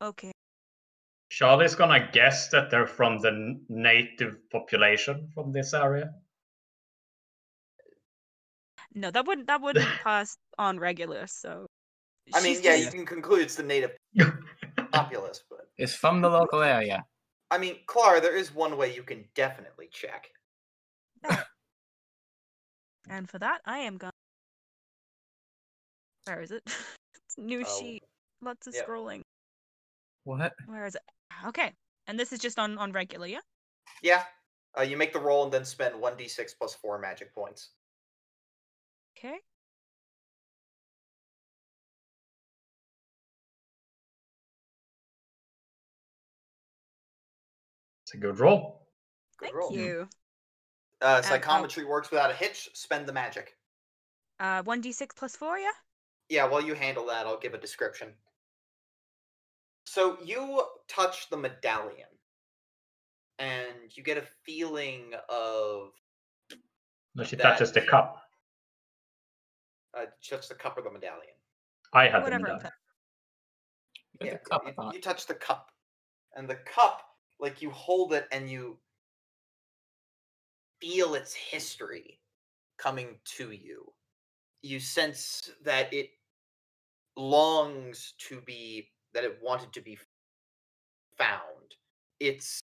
Okay. 0.00 0.32
Charlie's 1.30 1.74
gonna 1.74 2.08
guess 2.12 2.48
that 2.50 2.70
they're 2.70 2.86
from 2.86 3.18
the 3.18 3.60
native 3.68 4.36
population 4.50 5.28
from 5.34 5.52
this 5.52 5.74
area. 5.74 6.12
No, 8.94 9.10
that 9.10 9.26
wouldn't 9.26 9.48
that 9.48 9.60
wouldn't 9.60 9.86
pass 10.04 10.36
on 10.58 10.78
regular. 10.78 11.26
So. 11.26 11.66
I 12.32 12.40
mean, 12.40 12.56
yeah, 12.62 12.76
just- 12.76 12.84
you 12.84 12.90
can 12.90 13.06
conclude 13.06 13.42
it's 13.42 13.56
the 13.56 13.62
native 13.62 13.96
populace, 14.92 15.42
but 15.50 15.68
It's 15.76 15.94
from 15.94 16.22
the 16.22 16.28
local 16.28 16.62
area. 16.62 17.04
I 17.54 17.58
mean, 17.58 17.76
Clara, 17.86 18.20
there 18.20 18.36
is 18.36 18.52
one 18.52 18.76
way 18.76 18.92
you 18.92 19.04
can 19.04 19.24
definitely 19.36 19.88
check. 19.92 20.28
And 23.08 23.30
for 23.30 23.38
that, 23.38 23.60
I 23.64 23.78
am 23.78 23.96
going. 23.96 24.10
Where 26.24 26.40
is 26.40 26.50
it? 26.50 26.62
It's 26.66 27.36
a 27.38 27.42
new 27.42 27.62
Oh, 27.64 27.78
sheet. 27.80 28.02
Lots 28.40 28.66
of 28.66 28.74
yep. 28.74 28.88
scrolling. 28.88 29.20
What? 30.24 30.52
Where 30.66 30.84
is 30.84 30.96
it? 30.96 31.02
Okay. 31.46 31.70
And 32.08 32.18
this 32.18 32.32
is 32.32 32.40
just 32.40 32.58
on 32.58 32.76
on 32.76 32.90
regular, 32.90 33.28
yeah. 33.28 33.40
Yeah. 34.02 34.24
Uh, 34.76 34.82
you 34.82 34.96
make 34.96 35.12
the 35.12 35.20
roll 35.20 35.44
and 35.44 35.52
then 35.52 35.64
spend 35.64 35.94
1d6 35.94 36.54
plus 36.58 36.74
4 36.74 36.98
magic 36.98 37.32
points. 37.32 37.70
Okay. 39.16 39.36
A 48.14 48.18
good 48.18 48.38
roll. 48.38 48.86
Good 49.38 49.46
Thank 49.46 49.56
roll. 49.56 49.72
you. 49.72 50.08
Uh, 51.00 51.16
how- 51.16 51.22
psychometry 51.22 51.84
works 51.84 52.10
without 52.10 52.30
a 52.30 52.34
hitch. 52.34 52.70
Spend 52.74 53.06
the 53.06 53.12
magic. 53.12 53.56
Uh, 54.40 54.62
one 54.62 54.80
d 54.80 54.92
six 54.92 55.14
plus 55.14 55.36
four, 55.36 55.58
yeah. 55.58 55.70
Yeah, 56.28 56.44
while 56.46 56.62
you 56.62 56.74
handle 56.74 57.06
that, 57.06 57.26
I'll 57.26 57.38
give 57.38 57.54
a 57.54 57.58
description. 57.58 58.14
So 59.86 60.18
you 60.24 60.64
touch 60.88 61.28
the 61.28 61.36
medallion, 61.36 62.08
and 63.38 63.74
you 63.96 64.02
get 64.02 64.16
a 64.18 64.22
feeling 64.44 65.12
of 65.28 65.92
No, 67.16 67.22
she 67.22 67.36
That- 67.36 67.42
touches 67.44 67.70
the 67.72 67.82
cup. 67.82 68.20
uh, 69.92 70.06
touch 70.28 70.48
the 70.48 70.54
cup 70.56 70.76
or 70.76 70.82
the 70.82 70.90
medallion. 70.90 71.34
I 71.92 72.08
have 72.08 72.24
Whatever 72.24 72.46
them 72.46 72.56
I'm 72.56 72.62
done. 72.62 72.72
Yeah, 74.20 74.32
the 74.32 74.38
cup, 74.38 74.64
you, 74.66 74.92
you 74.94 75.00
touch 75.00 75.26
the 75.26 75.34
cup, 75.36 75.70
and 76.34 76.50
the 76.50 76.56
cup, 76.56 77.13
like 77.44 77.60
you 77.60 77.68
hold 77.68 78.14
it 78.14 78.26
and 78.32 78.50
you 78.50 78.78
feel 80.80 81.14
its 81.14 81.34
history 81.34 82.18
coming 82.78 83.16
to 83.36 83.50
you. 83.52 83.84
You 84.62 84.80
sense 84.80 85.50
that 85.62 85.92
it 85.92 86.08
longs 87.18 88.14
to 88.30 88.40
be 88.40 88.88
that 89.12 89.24
it 89.24 89.38
wanted 89.42 89.74
to 89.74 89.82
be 89.82 89.98
found. 91.18 91.76
It's 92.18 92.62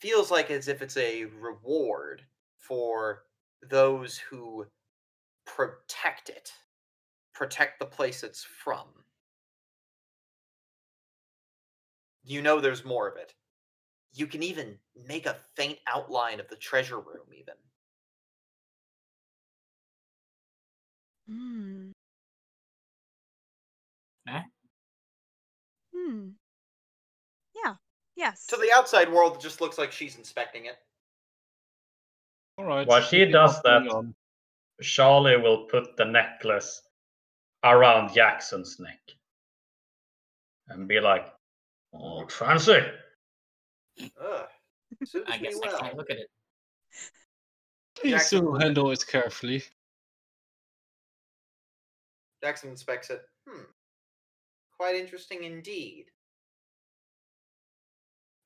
feels 0.00 0.30
like 0.30 0.50
as 0.50 0.68
if 0.68 0.80
it's 0.80 0.96
a 0.96 1.26
reward 1.26 2.22
for 2.56 3.24
those 3.68 4.16
who 4.16 4.64
protect 5.44 6.30
it, 6.30 6.50
protect 7.34 7.78
the 7.78 7.84
place 7.84 8.22
it's 8.22 8.42
from. 8.42 8.86
You 12.24 12.40
know 12.40 12.58
there's 12.58 12.86
more 12.86 13.06
of 13.06 13.18
it. 13.18 13.34
You 14.18 14.26
can 14.26 14.42
even 14.42 14.76
make 15.06 15.26
a 15.26 15.36
faint 15.54 15.78
outline 15.86 16.40
of 16.40 16.48
the 16.48 16.56
treasure 16.56 16.98
room, 16.98 17.28
even. 17.32 17.54
Hmm. 21.28 21.90
Eh? 24.28 24.42
Hmm. 25.94 26.28
Yeah. 27.64 27.74
Yes. 28.16 28.46
To 28.46 28.56
the 28.56 28.72
outside 28.74 29.12
world, 29.12 29.36
it 29.36 29.40
just 29.40 29.60
looks 29.60 29.78
like 29.78 29.92
she's 29.92 30.16
inspecting 30.16 30.64
it. 30.64 30.76
All 32.56 32.64
right. 32.64 32.88
While 32.88 33.02
she 33.02 33.24
does 33.24 33.62
that, 33.62 33.86
on? 33.86 34.16
Charlie 34.82 35.36
will 35.36 35.66
put 35.66 35.96
the 35.96 36.06
necklace 36.06 36.82
around 37.62 38.12
Jackson's 38.14 38.80
neck 38.80 38.98
and 40.66 40.88
be 40.88 40.98
like, 40.98 41.32
"Oh, 41.94 42.16
looks 42.16 42.34
fancy." 42.34 42.80
Ugh. 44.00 44.48
I 45.26 45.38
me 45.38 45.42
guess 45.44 45.60
I 45.62 45.78
can't 45.80 45.96
look 45.96 46.10
at 46.10 46.18
it. 46.18 46.30
Please 47.96 48.12
Jackson- 48.12 48.44
do 48.44 48.54
handle 48.54 48.90
it 48.90 49.04
carefully. 49.06 49.62
Jackson 52.42 52.70
inspects 52.70 53.10
it. 53.10 53.22
Hmm. 53.48 53.64
Quite 54.76 54.94
interesting 54.96 55.44
indeed. 55.44 56.06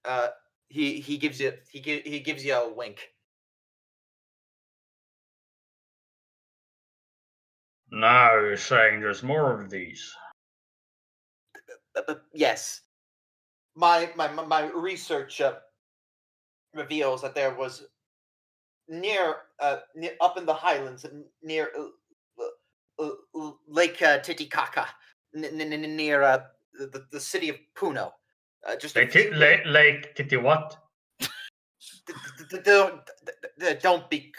Uh, 0.05 0.28
he 0.68 1.00
he 1.00 1.18
gives 1.18 1.38
you 1.40 1.53
he 1.70 1.80
gi- 1.80 2.03
he 2.03 2.20
gives 2.20 2.44
you 2.44 2.55
a 2.55 2.72
wink. 2.72 3.12
Now 7.90 8.32
you're 8.34 8.57
saying 8.57 9.00
there's 9.00 9.22
more 9.22 9.61
of 9.61 9.68
these. 9.68 10.14
Uh, 11.94 12.03
but 12.07 12.22
yes, 12.32 12.80
my 13.74 14.10
my 14.16 14.28
my- 14.28 14.70
research 14.70 15.40
uh, 15.40 15.54
reveals 16.74 17.22
that 17.22 17.34
there 17.34 17.54
was 17.54 17.84
near 18.88 19.36
uh 19.60 19.78
near, 19.94 20.12
up 20.20 20.36
in 20.36 20.46
the 20.46 20.54
highlands 20.54 21.06
near 21.42 21.70
uh, 22.98 23.08
Lake 23.66 24.00
uh, 24.02 24.18
Titicaca, 24.18 24.86
near 25.34 26.22
uh, 26.22 26.38
the, 26.74 27.06
the 27.10 27.20
city 27.20 27.48
of 27.48 27.56
Puno. 27.74 28.12
Uh, 28.66 28.76
just 28.76 28.94
Lake, 28.94 29.10
few 29.10 29.32
Lake, 29.34 29.62
Lake 29.66 30.14
Titi 30.14 30.36
what? 30.36 30.76
don't 32.64 33.00
don't 33.80 34.10
be 34.10 34.32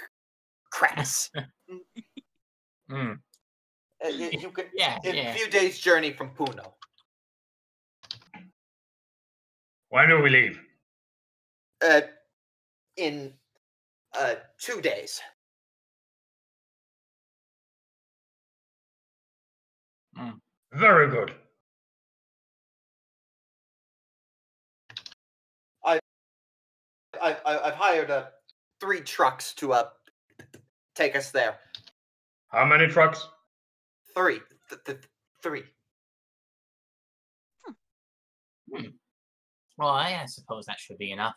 crass. 0.71 1.29
Uh, 4.03 4.09
you, 4.09 4.29
you 4.37 4.51
can 4.51 4.65
Yeah, 4.75 4.99
a 5.05 5.15
yeah. 5.15 5.33
few 5.33 5.49
days 5.49 5.79
journey 5.79 6.11
from 6.11 6.31
Puno. 6.35 6.73
When 9.93 10.09
do 10.09 10.19
we 10.23 10.31
leave? 10.31 10.59
Uh, 11.79 12.01
in 12.97 13.31
uh 14.17 14.33
two 14.57 14.81
days. 14.81 15.21
Very 20.71 21.11
good. 21.11 21.35
I, 25.85 25.99
I 27.21 27.35
I've 27.45 27.75
hired 27.75 28.09
uh 28.09 28.25
three 28.79 29.01
trucks 29.01 29.53
to 29.55 29.73
uh 29.73 29.89
take 30.95 31.15
us 31.15 31.29
there. 31.29 31.59
How 32.47 32.65
many 32.65 32.87
trucks? 32.87 33.27
Three, 34.15 34.39
th- 34.69 34.81
th- 34.85 35.07
three. 35.43 35.63
Well, 39.77 39.89
I, 39.89 40.19
I 40.21 40.25
suppose 40.25 40.65
that 40.65 40.79
should 40.79 40.97
be 40.97 41.11
enough. 41.11 41.35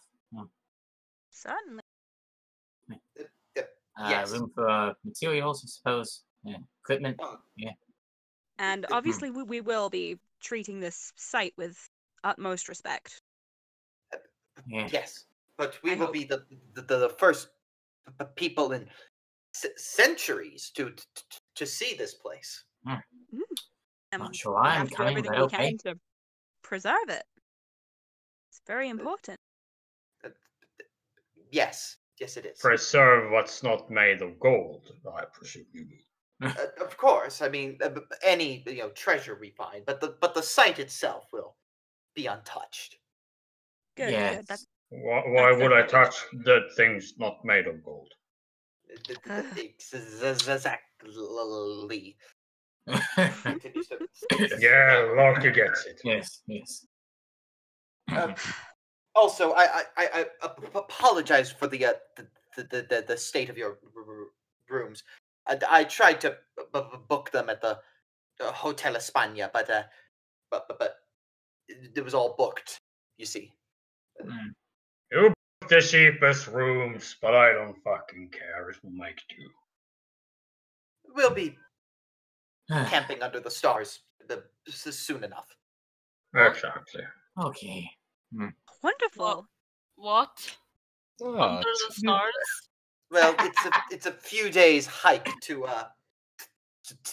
Certainly. 1.30 1.82
Uh, 3.18 3.24
Yes. 4.11 4.30
Room 4.32 4.51
for 4.55 4.68
uh, 4.68 4.93
materials, 5.05 5.62
I 5.64 5.68
suppose. 5.68 6.22
Yeah. 6.45 6.59
Equipment. 6.84 7.18
Yeah. 7.57 7.70
And 8.59 8.84
obviously, 8.93 9.30
we, 9.30 9.43
we 9.43 9.61
will 9.62 9.89
be 9.89 10.18
treating 10.43 10.80
this 10.80 11.12
site 11.16 11.55
with 11.57 11.78
utmost 12.22 12.68
respect. 12.68 13.22
Yeah. 14.66 14.89
Yes, 14.93 15.24
but 15.57 15.78
we 15.82 15.93
I 15.93 15.95
will 15.95 16.07
hope. 16.07 16.12
be 16.12 16.24
the 16.24 16.45
the, 16.74 16.82
the, 16.82 16.99
the 16.99 17.09
first 17.09 17.49
p- 18.07 18.12
p- 18.18 18.26
people 18.37 18.72
in 18.72 18.87
c- 19.55 19.68
centuries 19.76 20.70
to, 20.74 20.91
to 20.91 21.22
to 21.57 21.66
see 21.66 21.95
this 21.97 22.14
place. 22.14 22.64
And 22.87 23.01
Not 24.22 24.34
sure 24.37 24.59
I'm 24.59 24.78
have 24.80 24.89
to 24.89 24.91
do 24.91 24.97
coming, 24.97 25.22
but 25.24 25.39
okay. 25.39 25.76
to 25.84 25.99
preserve 26.62 27.09
it. 27.09 27.24
It's 28.67 28.73
very 28.73 28.89
important. 28.89 29.39
Uh, 30.25 30.31
Yes, 31.53 31.99
yes, 32.19 32.37
it 32.37 32.45
is. 32.47 32.59
Preserve 32.59 33.31
what's 33.31 33.62
not 33.62 33.89
made 33.89 34.23
of 34.23 34.41
gold, 34.41 34.91
I 35.17 35.25
presume 35.27 35.67
you 35.73 35.87
mean. 35.87 36.05
Uh, 36.43 36.67
of 36.85 36.97
course, 36.97 37.41
I 37.43 37.49
mean 37.49 37.79
uh, 37.81 37.91
b- 37.91 38.01
b- 38.11 38.17
any 38.25 38.64
you 38.67 38.79
know 38.79 38.91
treasure 38.91 39.39
we 39.41 39.51
find, 39.51 39.87
but 39.87 40.01
the 40.01 40.17
but 40.21 40.35
the 40.35 40.43
site 40.43 40.81
itself 40.81 41.27
will 41.33 41.57
be 42.17 42.27
untouched. 42.27 42.97
Good, 43.97 44.11
Yes. 44.11 44.37
good. 44.39 44.47
That's 44.49 44.67
Why, 44.89 45.23
why 45.27 45.53
would 45.53 45.73
I 45.73 45.87
touch 45.87 46.17
dead 46.45 46.62
things 46.77 47.14
not 47.19 47.45
made 47.45 47.69
of 47.69 47.85
gold? 47.85 48.12
Exactly. 48.89 49.77
Continues 53.43 53.89
to- 53.89 54.59
Yeah, 54.59 55.12
Larky 55.17 55.53
gets 55.53 55.87
it. 55.87 56.01
yes, 56.05 56.43
yes. 56.49 56.85
Um, 58.15 58.35
also, 59.15 59.53
I 59.53 59.65
I, 59.65 59.85
I, 59.97 60.27
I 60.43 60.49
apologize 60.75 61.51
for 61.51 61.67
the, 61.67 61.87
uh, 61.87 61.93
the, 62.17 62.63
the 62.63 62.87
the 62.89 63.05
the 63.09 63.17
state 63.17 63.51
of 63.51 63.59
your 63.59 63.79
rooms. 64.69 65.03
I, 65.47 65.59
I 65.69 65.85
tried 65.85 66.21
to 66.23 66.37
book 67.09 67.31
them 67.31 67.49
at 67.49 67.61
the 67.61 67.79
uh, 68.41 68.53
Hotel 68.53 68.95
España, 68.95 69.51
but 69.53 69.71
uh, 69.71 69.83
but 70.51 70.67
but, 70.69 70.79
but 70.79 70.97
it 71.59 72.05
was 72.05 72.15
all 72.15 72.35
booked. 72.37 72.79
You 73.19 73.27
see. 73.27 73.53
Mm. 74.23 74.53
You 75.13 75.29
book 75.29 75.69
the 75.69 75.81
cheapest 75.81 76.49
rooms, 76.49 77.17
but 77.21 77.35
I 77.35 77.53
don't 77.53 77.77
fucking 77.85 78.31
care. 78.31 78.71
It 78.71 78.77
will 78.83 78.91
make 78.91 79.21
do. 79.29 79.37
We'll 81.15 81.35
be 81.35 81.57
camping 82.71 83.23
under 83.23 83.41
the 83.41 83.51
stars 83.51 84.01
the, 84.29 84.43
soon 84.67 85.25
enough. 85.25 85.57
Exactly. 86.35 87.03
Okay. 87.39 87.91
wonderful. 88.82 89.47
What? 89.97 90.57
Ah, 91.22 91.57
Under 91.57 91.68
the 91.89 91.95
stars? 91.95 92.32
Well, 93.09 93.37
it's 93.39 93.64
a 93.64 93.70
it's 93.93 94.07
a 94.07 94.11
few 94.11 94.51
days 94.51 94.84
hike 94.84 95.30
to 95.43 95.64
uh 95.64 95.84
t- 96.84 96.97
t- 97.05 97.12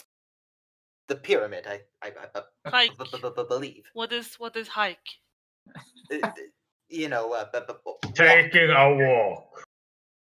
the 1.06 1.14
pyramid. 1.14 1.68
I 1.68 1.82
I, 2.02 2.10
I, 2.34 2.40
I 2.64 2.70
Hike. 2.70 2.98
b- 2.98 3.04
b- 3.12 3.30
b- 3.36 3.44
believe. 3.48 3.84
What 3.92 4.12
is 4.12 4.34
what 4.34 4.56
is 4.56 4.66
hike? 4.66 5.06
Uh, 6.12 6.30
you 6.88 7.08
know, 7.08 7.32
uh, 7.32 7.46
b- 7.52 7.60
b- 7.68 7.74
b- 8.02 8.12
Taking 8.12 8.70
a 8.70 8.90
walk. 8.92 9.64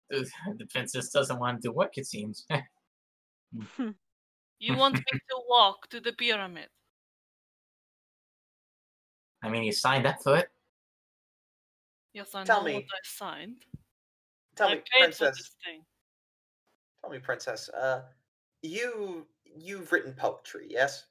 The, 0.10 0.26
the 0.58 0.66
princess 0.68 1.10
doesn't 1.10 1.38
want 1.38 1.62
to 1.64 1.72
work, 1.74 1.98
it 1.98 2.08
seems. 2.08 2.46
You 4.60 4.76
want 4.76 4.96
me 4.96 5.04
to 5.30 5.38
walk 5.50 5.90
to 5.90 6.00
the 6.00 6.14
pyramid? 6.14 6.70
I 9.44 9.50
mean, 9.50 9.64
you 9.64 9.72
signed 9.72 10.06
up 10.06 10.22
for 10.24 10.38
it. 10.38 10.50
Yes, 12.14 12.34
I 12.34 12.44
Tell 12.44 12.62
know 12.62 12.66
me. 12.66 12.74
what 12.76 12.84
I 12.84 13.00
signed. 13.04 13.66
Tell 14.56 14.70
I 14.70 14.76
me, 14.76 14.82
princess. 15.00 15.52
Tell 17.02 17.12
me, 17.12 17.20
princess. 17.20 17.70
Uh, 17.70 18.02
you 18.64 19.28
you've 19.56 19.92
written 19.92 20.14
poetry, 20.14 20.68
yes? 20.70 21.06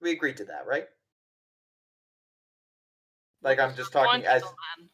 We 0.00 0.12
agreed 0.12 0.36
to 0.38 0.44
that, 0.44 0.66
right? 0.66 0.86
Like 3.42 3.58
I'm 3.58 3.74
just 3.74 3.92
talking 3.92 4.24
as 4.24 4.42
to 4.42 4.48
the 4.48 4.82
man. 4.82 4.88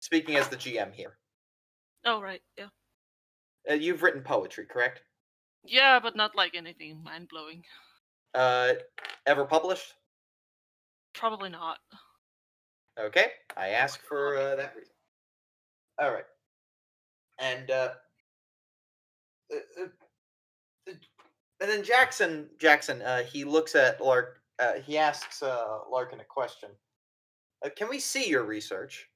speaking 0.00 0.36
as 0.36 0.48
the 0.48 0.56
GM 0.56 0.92
here. 0.92 1.16
Oh 2.04 2.20
right, 2.20 2.42
yeah. 2.58 2.68
Uh, 3.68 3.74
you've 3.74 4.02
written 4.02 4.22
poetry, 4.22 4.66
correct? 4.66 5.02
Yeah, 5.64 5.98
but 5.98 6.14
not 6.14 6.36
like 6.36 6.54
anything 6.54 7.02
mind 7.02 7.28
blowing. 7.28 7.64
Uh, 8.34 8.74
ever 9.26 9.44
published? 9.44 9.94
Probably 11.14 11.48
not. 11.48 11.78
Okay, 12.98 13.26
I 13.56 13.68
ask 13.70 14.00
for 14.06 14.36
uh, 14.36 14.56
that 14.56 14.74
reason. 14.76 14.92
All 15.98 16.12
right, 16.12 16.24
and 17.38 17.70
uh, 17.70 17.90
uh, 19.52 19.56
uh, 19.80 19.86
uh, 20.88 20.92
and 21.60 21.70
then 21.70 21.82
Jackson, 21.82 22.48
Jackson, 22.58 23.02
uh, 23.02 23.22
he 23.22 23.44
looks 23.44 23.74
at 23.74 24.00
Lark. 24.00 24.40
Uh, 24.58 24.74
he 24.74 24.96
asks 24.98 25.42
uh, 25.42 25.78
Larkin 25.90 26.20
a 26.20 26.24
question. 26.24 26.70
Uh, 27.64 27.68
can 27.76 27.88
we 27.88 27.98
see 27.98 28.28
your 28.28 28.44
research? 28.44 29.08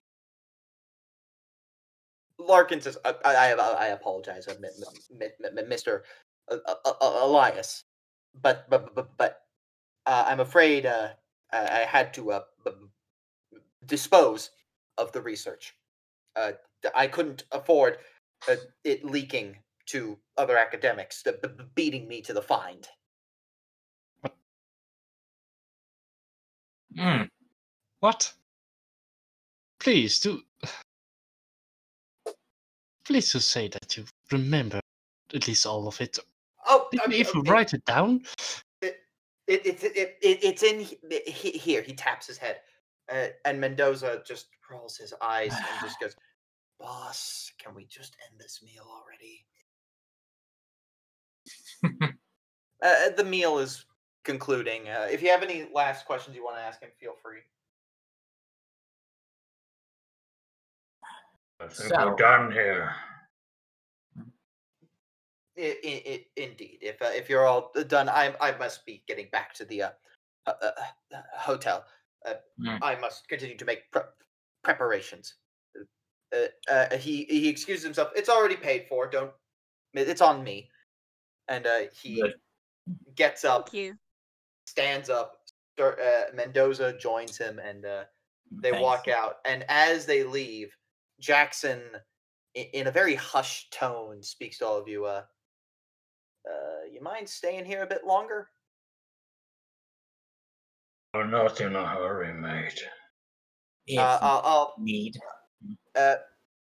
Larkin 2.39 2.81
says, 2.81 2.97
"I, 3.05 3.15
I, 3.25 3.53
I, 3.53 3.87
apologize, 3.89 4.47
mi- 4.61 4.69
mi- 4.79 5.29
mi- 5.39 5.51
mi- 5.53 5.63
Mister 5.69 6.05
Elias, 7.01 7.85
but 8.35 8.68
but 8.70 8.95
but, 8.95 9.16
but 9.16 9.43
uh, 10.07 10.24
I'm 10.26 10.41
afraid 10.41 10.87
uh, 10.87 11.09
I, 11.53 11.87
had 11.87 12.14
to 12.14 12.33
uh, 12.33 12.41
b- 12.64 12.70
dispose 13.87 14.51
of 14.99 15.12
the 15.12 15.20
research. 15.20 15.74
Uh, 16.37 16.53
I 16.95 17.07
couldn't 17.07 17.45
afford 17.53 17.99
uh, 18.49 18.57
it 18.85 19.05
leaking 19.05 19.57
to 19.87 20.18
other 20.37 20.57
academics, 20.57 21.22
b- 21.22 21.33
beating 21.74 22.09
me 22.09 22.22
to 22.22 22.33
the 22.33 22.43
find. 22.43 22.89
Mm. 26.97 27.28
What? 28.01 28.33
Please 29.78 30.20
do. 30.20 30.43
Please 33.05 33.33
do 33.33 33.41
say 33.41 33.68
that 33.68 33.97
you 33.97 34.05
remember 34.31 34.81
at 35.35 35.49
least 35.49 35.66
all 35.66 35.89
of 35.89 36.01
it. 36.01 36.18
Oh, 36.67 36.89
Did 36.91 37.01
I'm- 37.01 37.13
you 37.13 37.19
even 37.19 37.41
okay, 37.41 37.51
write 37.51 37.73
it 37.75 37.85
down? 37.85 38.23
It, 38.83 38.97
it, 39.47 39.67
it, 39.67 39.83
it, 39.83 40.19
it, 40.23 40.39
it's 40.45 40.63
in 40.63 40.81
he- 40.81 40.99
he- 41.27 41.59
here. 41.59 41.83
He 41.83 41.93
taps 41.95 42.27
his 42.27 42.39
head, 42.39 42.61
uh, 43.13 43.29
and 43.45 43.61
Mendoza 43.61 44.23
just 44.27 44.47
rolls 44.71 44.97
his 44.97 45.13
eyes 45.21 45.53
and 45.53 45.81
just 45.83 45.99
goes, 46.01 46.15
"Boss, 46.79 47.51
can 47.59 47.75
we 47.75 47.85
just 47.87 48.17
end 48.31 48.39
this 48.41 48.61
meal 48.63 48.87
already?" 48.89 49.47
Uh, 52.83 53.11
the 53.15 53.25
meal 53.25 53.59
is 53.59 53.85
concluding. 54.25 54.89
Uh, 54.89 55.07
if 55.11 55.23
you 55.23 55.29
have 55.29 55.43
any 55.43 55.69
last 55.75 56.07
questions 56.07 56.35
you 56.35 56.43
want 56.43 56.57
to 56.57 56.63
ask 56.63 56.81
him, 56.81 56.89
feel 56.99 57.13
free. 57.23 57.41
I 61.61 61.69
think 61.69 61.93
So- 61.93 62.09
we're 62.09 62.17
done 62.17 62.51
here. 62.53 62.95
I, 65.59 65.77
I, 65.85 66.03
I, 66.07 66.25
indeed, 66.37 66.79
if 66.83 67.01
uh, 67.03 67.11
if 67.13 67.29
you're 67.29 67.47
all 67.47 67.73
done, 67.89 68.09
I 68.09 68.35
I 68.41 68.57
must 68.59 68.87
be 68.87 69.03
getting 69.07 69.29
back 69.33 69.55
to 69.55 69.65
the 69.65 69.83
uh, 69.83 69.91
uh, 70.47 70.53
uh, 70.63 70.71
uh, 71.15 71.23
hotel. 71.35 71.85
Uh, 72.27 72.35
Mm. 72.61 72.79
I 72.83 72.95
must 72.97 73.27
continue 73.29 73.57
to 73.57 73.65
make 73.65 73.91
pre- 73.91 74.03
preparations. 74.63 75.37
Uh, 76.37 76.49
uh, 76.71 76.97
he 76.99 77.25
he 77.25 77.49
excuses 77.49 77.83
himself. 77.85 78.11
It's 78.15 78.29
already 78.29 78.57
paid 78.57 78.87
for. 78.87 79.09
Don't. 79.09 79.33
It's 79.95 80.21
on 80.21 80.45
me. 80.45 80.69
And 81.49 81.67
uh, 81.67 81.79
he 82.01 82.21
Good. 82.21 82.35
gets 83.17 83.45
up, 83.45 83.71
Thank 83.71 83.83
you. 83.83 83.99
stands 84.67 85.09
up. 85.09 85.39
Start, 85.75 85.99
uh, 85.99 86.25
Mendoza 86.35 86.97
joins 86.99 87.39
him, 87.39 87.59
and 87.59 87.87
uh, 87.87 88.05
they 88.51 88.71
Thanks. 88.71 88.83
walk 88.83 89.09
out. 89.09 89.37
And 89.47 89.65
as 89.69 90.05
they 90.05 90.23
leave, 90.23 90.77
Jackson, 91.19 91.81
in, 92.55 92.67
in 92.75 92.87
a 92.89 92.93
very 92.93 93.15
hushed 93.15 93.73
tone, 93.73 94.23
speaks 94.23 94.59
to 94.59 94.67
all 94.67 94.77
of 94.79 94.87
you. 94.87 95.07
Uh, 96.49 96.84
you 96.93 97.01
mind 97.01 97.28
staying 97.28 97.64
here 97.64 97.82
a 97.82 97.86
bit 97.86 98.07
longer? 98.07 98.49
We're 101.14 101.26
not 101.26 101.61
in 101.61 101.74
a 101.74 101.86
hurry, 101.86 102.32
mate. 102.32 102.80
If 103.86 103.99
Uh, 103.99 104.18
I'll, 104.22 104.43
I'll 104.45 104.74
need. 104.78 105.16
uh, 105.97 106.16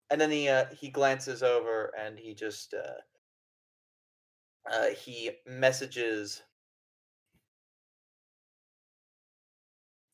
and 0.10 0.20
then 0.20 0.30
he 0.30 0.50
uh, 0.50 0.66
he 0.78 0.90
glances 0.90 1.42
over 1.42 1.94
and 1.98 2.20
he 2.20 2.34
just 2.34 2.74
uh, 2.74 3.02
uh, 4.72 4.90
he 4.90 5.32
messages 5.46 6.44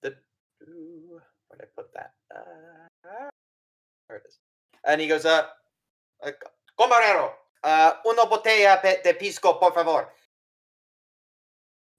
the 0.04 0.16
where 0.60 1.22
did 1.58 1.66
I 1.66 1.68
put 1.76 1.94
that? 1.94 2.14
Uh, 2.34 3.30
there 4.08 4.18
it 4.18 4.24
is. 4.28 4.40
And 4.86 5.02
he 5.02 5.08
goes, 5.08 5.26
uh, 5.26 5.48
uh 6.24 6.32
camarero, 6.80 7.32
uh, 7.64 7.94
una 8.06 8.26
botella 8.26 8.82
de 8.82 9.14
pisco, 9.14 9.54
por 9.54 9.72
favor. 9.74 10.10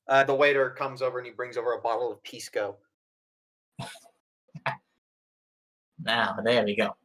Uh, 0.08 0.24
the 0.24 0.34
waiter 0.34 0.70
comes 0.70 1.00
over 1.00 1.18
and 1.18 1.26
he 1.26 1.32
brings 1.32 1.56
over 1.56 1.74
a 1.74 1.80
bottle 1.80 2.12
of 2.12 2.22
pisco. 2.22 2.76
Now, 6.04 6.36
there 6.42 6.64
we 6.64 6.74
go. 6.74 6.96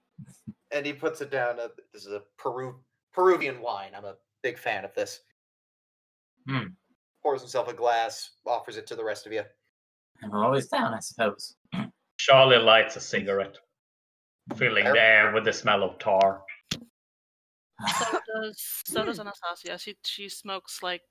and 0.71 0.85
he 0.85 0.93
puts 0.93 1.21
it 1.21 1.31
down. 1.31 1.59
Uh, 1.59 1.67
this 1.93 2.05
is 2.05 2.11
a 2.13 2.23
Peru 2.37 2.75
Peruvian 3.13 3.61
wine. 3.61 3.91
I'm 3.95 4.05
a 4.05 4.15
big 4.43 4.57
fan 4.57 4.85
of 4.85 4.93
this. 4.95 5.19
Hmm. 6.47 6.67
Pours 7.23 7.41
himself 7.41 7.67
a 7.67 7.73
glass, 7.73 8.31
offers 8.45 8.77
it 8.77 8.87
to 8.87 8.95
the 8.95 9.03
rest 9.03 9.25
of 9.25 9.33
you. 9.33 9.43
I'm 10.23 10.33
always 10.33 10.67
down, 10.67 10.93
I 10.93 10.99
suppose. 10.99 11.55
Charlie 12.17 12.57
lights 12.57 12.95
a 12.95 12.99
cigarette, 12.99 13.57
filling 14.55 14.85
the 14.85 14.99
air 14.99 15.31
with 15.31 15.45
the 15.45 15.53
smell 15.53 15.83
of 15.83 15.99
tar. 15.99 16.41
So 17.85 18.19
does 18.33 18.81
so 18.85 19.05
does 19.05 19.19
Anastasia. 19.19 19.77
She 19.77 19.97
she 20.03 20.29
smokes 20.29 20.81
like 20.81 21.03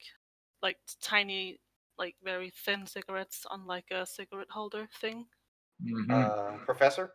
like 0.62 0.78
tiny, 1.00 1.60
like 1.98 2.16
very 2.22 2.50
thin 2.50 2.86
cigarettes 2.86 3.46
on 3.46 3.66
like 3.66 3.90
a 3.90 4.04
cigarette 4.06 4.50
holder 4.50 4.88
thing. 5.00 5.26
Mhm. 5.82 6.10
Uh, 6.10 6.58
professor, 6.64 7.12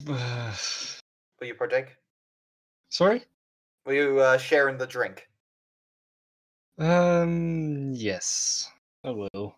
will 0.06 1.46
you 1.46 1.54
partake? 1.54 1.96
Sorry? 2.90 3.24
Will 3.86 3.94
you 3.94 4.20
uh, 4.20 4.38
share 4.38 4.68
in 4.68 4.78
the 4.78 4.86
drink? 4.86 5.28
Um, 6.78 7.92
yes, 7.94 8.70
I 9.04 9.10
will. 9.10 9.56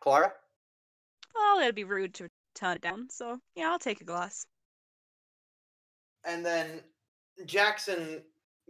Clara? 0.00 0.32
Well, 1.34 1.58
it'd 1.60 1.74
be 1.74 1.84
rude 1.84 2.14
to 2.14 2.28
turn 2.54 2.76
it 2.76 2.82
down, 2.82 3.08
so 3.10 3.40
yeah, 3.54 3.70
I'll 3.70 3.78
take 3.78 4.00
a 4.00 4.04
glass. 4.04 4.46
And 6.26 6.44
then 6.44 6.80
Jackson 7.46 8.22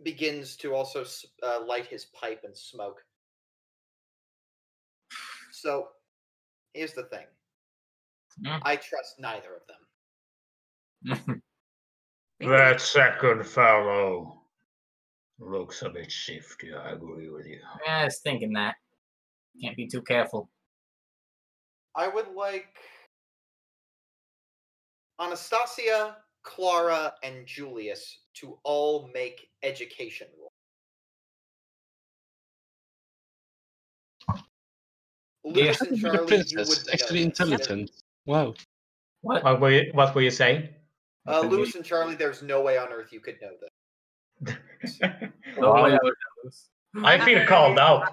begins 0.03 0.57
to 0.57 0.75
also 0.75 1.05
uh, 1.43 1.65
light 1.65 1.87
his 1.87 2.07
pipe 2.07 2.41
and 2.45 2.57
smoke. 2.57 3.01
So, 5.53 5.89
here's 6.73 6.95
the 6.95 7.05
thing. 7.05 7.27
Mm. 8.45 8.61
I 8.63 8.77
trust 8.77 9.21
neither 9.21 9.51
of 9.55 11.17
them. 11.17 11.43
That 12.41 12.81
second 12.81 13.47
fellow 13.47 14.43
looks 15.39 15.83
a 15.83 15.89
bit 15.89 16.11
shifty, 16.11 16.75
I 16.75 16.91
agree 16.91 17.31
with 17.31 17.47
you. 17.47 17.61
yeah, 17.87 17.99
I 17.99 18.05
was 18.05 18.19
thinking 18.19 18.53
that. 18.55 18.75
Can't 19.63 19.77
be 19.77 19.87
too 19.87 20.03
careful. 20.03 20.51
I 21.95 22.09
would 22.09 22.35
like 22.35 22.77
Anastasia, 25.21 26.17
Clara, 26.45 27.13
and 27.23 27.47
Julius 27.47 28.21
to 28.35 28.59
all 28.63 29.11
make 29.13 29.49
education 29.63 30.29
rolls. 30.39 30.53
Yeah. 35.45 35.65
Louis 35.65 35.81
and 35.81 35.91
The 35.91 36.01
Charlie, 36.01 36.21
you 36.21 36.27
princess, 36.27 36.69
would 36.69 36.95
actually 36.95 37.23
intelligent. 37.23 37.91
Wow. 38.25 38.55
What? 39.23 39.43
What 39.43 39.61
were 39.61 39.71
you, 39.71 39.91
what 39.93 40.15
were 40.15 40.23
you 40.23 40.31
saying? 40.31 40.69
Uh, 41.27 41.41
Louis 41.41 41.75
and 41.75 41.85
Charlie, 41.85 42.15
there's 42.15 42.43
no 42.43 42.61
way 42.61 42.77
on 42.79 42.93
earth 42.93 43.13
you 43.13 43.21
could 43.21 43.37
know 43.41 43.51
this. 43.61 43.71
Oh, 45.59 45.73
Wow. 45.73 45.87
yeah, 45.87 45.99
I 47.03 47.25
feel 47.25 47.47
called 47.47 47.79
out. 47.79 48.13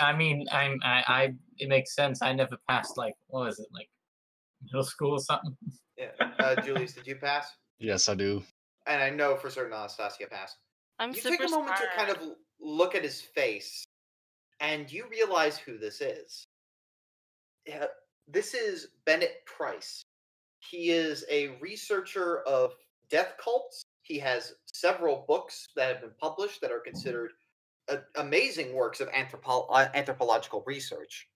I 0.00 0.12
mean, 0.16 0.46
I'm, 0.52 0.80
I, 0.84 1.04
I, 1.06 1.34
it 1.58 1.68
makes 1.68 1.94
sense. 1.94 2.22
I 2.22 2.32
never 2.32 2.56
passed 2.68 2.96
like, 2.96 3.14
what 3.26 3.46
was 3.46 3.58
it, 3.58 3.66
like 3.72 3.88
middle 4.66 4.84
school 4.84 5.12
or 5.12 5.20
something? 5.20 5.56
Yeah. 5.96 6.10
Uh, 6.38 6.60
Julius, 6.60 6.92
did 6.92 7.06
you 7.06 7.16
pass? 7.16 7.52
Yes, 7.78 8.08
I 8.08 8.14
do. 8.14 8.42
And 8.86 9.02
I 9.02 9.10
know 9.10 9.36
for 9.36 9.50
certain 9.50 9.72
Anastasia 9.72 10.26
passed. 10.30 10.56
I'm 10.98 11.10
you 11.10 11.20
super 11.20 11.36
take 11.38 11.48
a 11.48 11.50
moment 11.50 11.76
smart. 11.76 11.92
to 11.92 11.96
kind 11.96 12.10
of 12.10 12.18
look 12.60 12.94
at 12.94 13.02
his 13.02 13.20
face, 13.20 13.84
and 14.60 14.90
you 14.90 15.06
realize 15.10 15.58
who 15.58 15.78
this 15.78 16.00
is. 16.00 16.44
Yeah, 17.66 17.86
this 18.28 18.54
is 18.54 18.88
Bennet 19.04 19.44
Price. 19.46 20.02
He 20.60 20.90
is 20.90 21.24
a 21.30 21.58
researcher 21.60 22.40
of 22.42 22.72
death 23.10 23.34
cults. 23.42 23.82
He 24.02 24.18
has 24.20 24.54
several 24.72 25.24
books 25.26 25.68
that 25.76 25.88
have 25.88 26.00
been 26.00 26.14
published 26.20 26.60
that 26.60 26.70
are 26.70 26.80
considered 26.80 27.32
uh, 27.88 27.96
amazing 28.16 28.74
works 28.74 29.00
of 29.00 29.08
anthropo- 29.10 29.66
uh, 29.70 29.88
anthropological 29.94 30.62
research. 30.66 31.28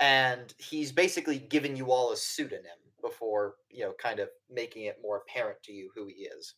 And 0.00 0.52
he's 0.58 0.92
basically 0.92 1.38
given 1.38 1.76
you 1.76 1.90
all 1.90 2.12
a 2.12 2.16
pseudonym 2.16 2.78
before, 3.00 3.56
you 3.70 3.84
know, 3.84 3.94
kind 3.94 4.20
of 4.20 4.28
making 4.50 4.84
it 4.84 4.98
more 5.02 5.18
apparent 5.18 5.62
to 5.64 5.72
you 5.72 5.90
who 5.94 6.06
he 6.06 6.24
is. 6.24 6.54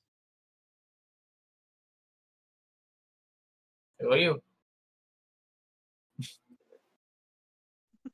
Who 4.01 4.13
are 4.13 4.17
you? 4.17 4.43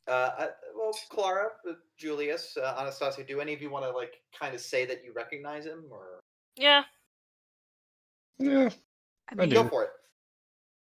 Uh, 0.06 0.10
uh, 0.10 0.50
well, 0.76 0.92
Clara, 1.08 1.50
uh, 1.68 1.72
Julius, 1.96 2.56
uh, 2.58 2.76
Anastasia, 2.78 3.24
do 3.24 3.40
any 3.40 3.54
of 3.54 3.62
you 3.62 3.70
want 3.70 3.84
to 3.84 3.90
like 3.90 4.20
kind 4.38 4.54
of 4.54 4.60
say 4.60 4.84
that 4.84 5.02
you 5.02 5.12
recognize 5.14 5.64
him, 5.64 5.86
or 5.90 6.20
Yeah, 6.56 6.84
Yeah, 8.38 8.70
I 9.28 9.34
I 9.38 9.46
mean, 9.46 9.48
do. 9.48 9.54
go 9.54 9.68
for 9.68 9.84
it? 9.84 9.90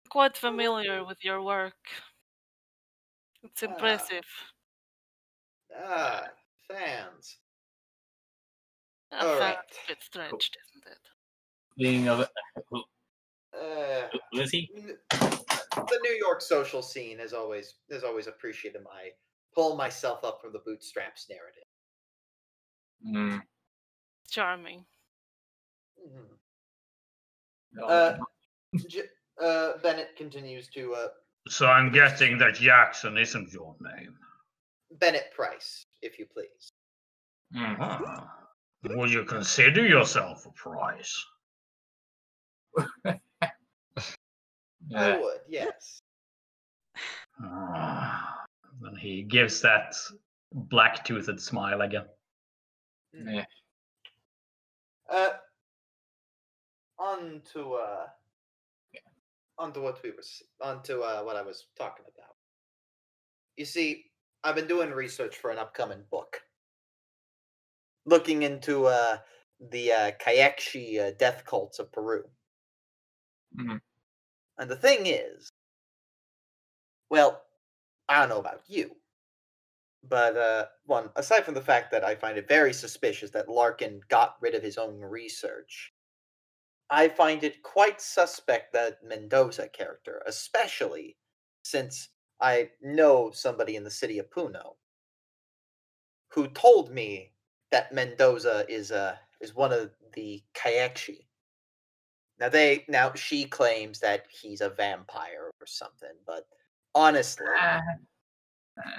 quite 0.10 0.38
familiar 0.38 1.06
with 1.06 1.24
your 1.24 1.42
work. 1.42 1.76
It's 3.48 3.64
Ah. 3.64 3.68
impressive. 3.68 4.26
Ah, 5.74 6.28
fans. 6.68 7.40
That's 9.10 9.24
a 9.24 9.28
all 9.28 9.38
fa- 9.38 9.42
right. 9.44 9.58
bit 9.88 10.04
stretched, 10.04 10.58
isn't 10.70 10.86
it? 10.92 11.00
Being 11.78 12.10
of 12.10 12.30
who, 12.70 12.84
Uh, 13.54 14.10
who 14.32 14.42
is 14.42 14.52
he? 14.52 14.68
the 14.74 16.00
New 16.04 16.12
York 16.18 16.42
social 16.42 16.82
scene 16.82 17.20
has 17.20 17.32
always 17.34 17.76
has 17.90 18.04
always 18.04 18.28
appreciated 18.28 18.84
my 18.84 19.12
pull 19.54 19.76
myself 19.78 20.24
up 20.26 20.42
from 20.42 20.52
the 20.52 20.60
bootstraps 20.60 21.30
narrative. 21.30 21.64
Mm, 23.06 23.48
Charming. 24.30 24.86
Mhm. 26.00 26.40
no, 27.72 27.86
Uh, 27.86 28.18
J- 28.88 29.10
uh, 29.40 29.78
Bennet 29.78 30.16
continues 30.18 30.68
to 30.70 30.94
uh, 30.96 31.14
So 31.50 31.68
I'm 31.68 31.92
guessing 31.92 32.38
that 32.40 32.56
Jackson 32.56 33.18
isn't 33.18 33.54
your 33.54 33.76
name. 33.82 34.16
Bennet 35.00 35.32
Price, 35.36 35.86
if 36.02 36.18
you 36.20 36.26
please. 36.32 36.72
mm. 37.56 37.76
Ah. 37.80 38.34
Would 38.84 39.12
you 39.12 39.24
consider 39.26 39.86
yourself 39.86 40.46
a 40.46 40.52
prize? 40.52 41.14
I 43.06 43.20
would, 45.18 45.42
yes. 45.48 46.02
And 48.84 48.96
he 48.96 49.24
gives 49.24 49.60
that 49.62 49.96
black-toothed 50.54 51.42
smile 51.42 51.82
again. 51.82 52.06
yeah. 53.12 53.44
Uh, 55.10 55.30
on 57.00 57.42
to 57.54 57.74
uh, 57.74 58.06
onto 59.58 59.82
what 59.82 60.02
we 60.04 60.12
were 60.12 60.24
onto 60.62 61.02
uh, 61.02 61.22
what 61.24 61.36
I 61.36 61.42
was 61.42 61.68
talking 61.78 62.06
about. 62.14 62.36
You 63.58 63.66
see, 63.66 64.12
I've 64.42 64.56
been 64.56 64.68
doing 64.70 64.92
research 64.92 65.36
for 65.36 65.52
an 65.52 65.58
upcoming 65.58 66.06
book, 66.10 66.44
looking 68.06 68.42
into 68.44 68.86
uh, 68.88 69.20
the 69.60 69.92
uh, 69.92 70.12
Kayakshi 70.20 71.00
uh, 71.00 71.12
death 71.18 71.46
cults 71.46 71.80
of 71.80 71.92
Peru. 71.92 72.24
Mhm. 73.54 73.82
And 74.60 74.70
the 74.70 74.78
thing 74.78 75.08
is, 75.08 75.52
well, 77.10 77.44
I 78.10 78.20
don't 78.20 78.30
know 78.30 78.40
about 78.40 78.64
you, 78.70 78.98
but 80.04 80.36
uh, 80.38 80.68
one 80.86 81.10
aside 81.16 81.44
from 81.46 81.54
the 81.54 81.62
fact 81.62 81.92
that 81.92 82.04
I 82.04 82.16
find 82.16 82.38
it 82.38 82.48
very 82.48 82.74
suspicious 82.74 83.32
that 83.32 83.50
Larkin 83.50 84.02
got 84.10 84.38
rid 84.42 84.56
of 84.56 84.64
his 84.64 84.78
own 84.78 85.00
research, 85.00 85.94
I 86.90 87.10
find 87.10 87.44
it 87.44 87.64
quite 87.64 88.00
suspect 88.02 88.74
that 88.74 89.04
Mendoza 89.04 89.68
character, 89.70 90.22
especially 90.26 91.18
since 91.64 92.10
I 92.40 92.70
know 92.82 93.32
somebody 93.32 93.76
in 93.76 93.84
the 93.84 93.92
city 93.92 94.20
of 94.20 94.30
Puno 94.30 94.76
who 96.30 96.48
told 96.50 96.94
me 96.94 97.32
that 97.72 97.94
Mendoza 97.94 98.66
is 98.70 98.92
uh 98.92 99.16
is 99.42 99.56
one 99.56 99.74
of 99.74 99.92
the 100.14 100.42
Kayakshi. 100.54 101.26
Now 102.40 102.50
they 102.50 102.86
now 102.88 103.14
she 103.16 103.46
claims 103.46 104.00
that 104.00 104.26
he's 104.30 104.62
a 104.62 104.70
vampire 104.70 105.52
or 105.60 105.66
something, 105.68 106.14
but 106.26 106.48
honestly, 106.96 107.46
Uh, 107.62 107.80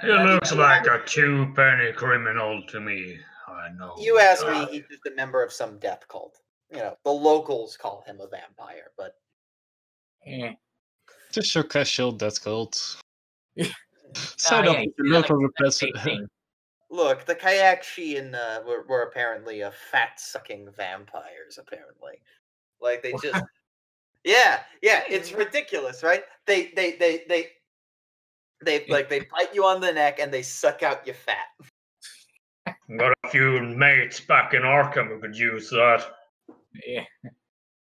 He 0.01 0.07
looks 0.11 0.51
like 0.53 0.85
a 0.87 1.01
two 1.05 1.51
penny 1.55 1.93
criminal 1.93 2.61
to 2.67 2.79
me. 2.81 3.17
I 3.47 3.69
know. 3.69 3.95
you 3.97 4.19
ask 4.19 4.45
me, 4.45 4.65
he's 4.69 4.83
just 4.91 5.05
a 5.07 5.15
member 5.15 5.41
of 5.41 5.51
some 5.51 5.79
death 5.79 6.07
cult. 6.07 6.37
You 6.71 6.77
know, 6.79 6.97
the 7.03 7.11
locals 7.11 7.77
call 7.77 8.03
him 8.05 8.19
a 8.21 8.27
vampire, 8.27 8.91
but 8.97 9.15
yeah. 10.25 10.53
Just 11.31 11.53
your 11.55 11.63
casual 11.63 12.11
death 12.11 12.43
cult. 12.43 13.01
Oh, 14.51 14.63
Sign 14.63 14.67
up 14.67 14.77
yeah, 14.77 14.81
with 14.81 14.93
you 14.97 14.97
the 14.97 15.03
feel 15.03 15.19
like 15.21 15.29
local 15.29 15.45
it's 15.45 15.53
that 15.57 15.65
repressor. 15.65 15.93
big 15.93 16.01
thing. 16.01 16.27
look, 16.89 17.25
the 17.25 17.35
Kayakshi 17.35 18.17
and 18.19 18.35
uh, 18.35 18.61
were, 18.65 18.83
were 18.87 19.03
apparently 19.03 19.61
a 19.61 19.71
fat 19.71 20.19
sucking 20.19 20.69
vampires. 20.75 21.59
Apparently, 21.59 22.21
like 22.81 23.03
they 23.03 23.13
just, 23.13 23.43
yeah, 24.23 24.61
yeah, 24.81 25.03
it's 25.09 25.31
ridiculous, 25.33 26.03
right? 26.03 26.23
They, 26.47 26.71
they, 26.75 26.93
they, 26.93 27.23
they, 27.29 27.47
they 28.65 28.85
like 28.89 29.09
they 29.09 29.19
bite 29.21 29.53
you 29.53 29.63
on 29.65 29.79
the 29.81 29.91
neck 29.93 30.19
and 30.19 30.33
they 30.33 30.41
suck 30.41 30.83
out 30.83 31.05
your 31.05 31.15
fat. 31.15 31.47
Got 32.97 33.13
a 33.23 33.29
few 33.29 33.61
mates 33.61 34.19
back 34.19 34.53
in 34.53 34.63
Arkham 34.63 35.07
who 35.09 35.19
could 35.19 35.37
use 35.37 35.69
that. 35.69 36.05
Yeah. 36.85 37.03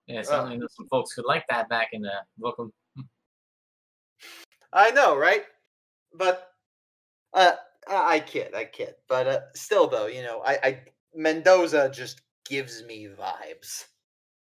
Yeah, 0.07 0.23
certainly 0.23 0.57
know 0.57 0.69
some 0.71 0.89
folks 0.89 1.13
who 1.13 1.27
like 1.27 1.45
that 1.51 1.69
back 1.69 1.89
in 1.93 2.01
the 2.01 2.13
Brooklyn. 2.39 2.73
I 4.73 4.91
know, 4.91 5.17
right? 5.17 5.45
But 6.15 6.51
uh, 7.35 7.53
I 7.87 8.21
kid, 8.21 8.55
I 8.55 8.65
kid. 8.65 8.95
But 9.07 9.27
uh, 9.27 9.41
still, 9.55 9.87
though, 9.87 10.07
you 10.07 10.23
know, 10.23 10.43
I, 10.45 10.59
I 10.63 10.81
Mendoza 11.15 11.91
just 11.93 12.23
gives 12.49 12.83
me 12.85 13.09
vibes. 13.09 13.85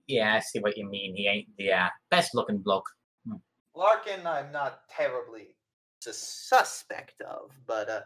Yeah, 0.06 0.34
I 0.34 0.40
see 0.40 0.60
what 0.60 0.76
you 0.76 0.88
mean. 0.88 1.14
He 1.14 1.28
ain't 1.28 1.48
the 1.58 1.72
uh, 1.72 1.88
best 2.10 2.34
looking 2.34 2.58
bloke. 2.58 2.88
Larkin, 3.74 4.26
I'm 4.26 4.50
not 4.50 4.80
terribly 4.88 5.54
sus- 6.00 6.48
suspect 6.48 7.20
of, 7.20 7.52
but 7.66 7.88
uh, 7.88 8.00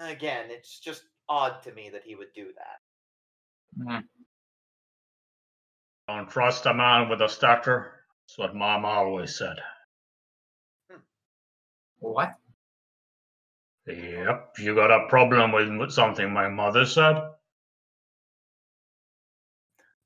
again, 0.00 0.46
it's 0.48 0.78
just 0.80 1.02
odd 1.28 1.62
to 1.64 1.72
me 1.72 1.90
that 1.90 2.04
he 2.04 2.14
would 2.14 2.32
do 2.34 2.52
that. 2.56 3.84
Mm. 3.84 4.04
Don't 6.08 6.30
trust 6.30 6.66
a 6.66 6.74
man 6.74 7.08
with 7.08 7.20
a 7.20 7.28
stature. 7.28 7.92
That's 8.26 8.38
what 8.38 8.54
Mom 8.54 8.84
always 8.84 9.36
said. 9.36 9.56
What? 11.98 12.34
Yep, 13.86 14.54
you 14.58 14.74
got 14.74 14.90
a 14.90 15.08
problem 15.08 15.52
with 15.52 15.68
with 15.76 15.92
something 15.92 16.32
my 16.32 16.48
mother 16.48 16.84
said? 16.84 17.16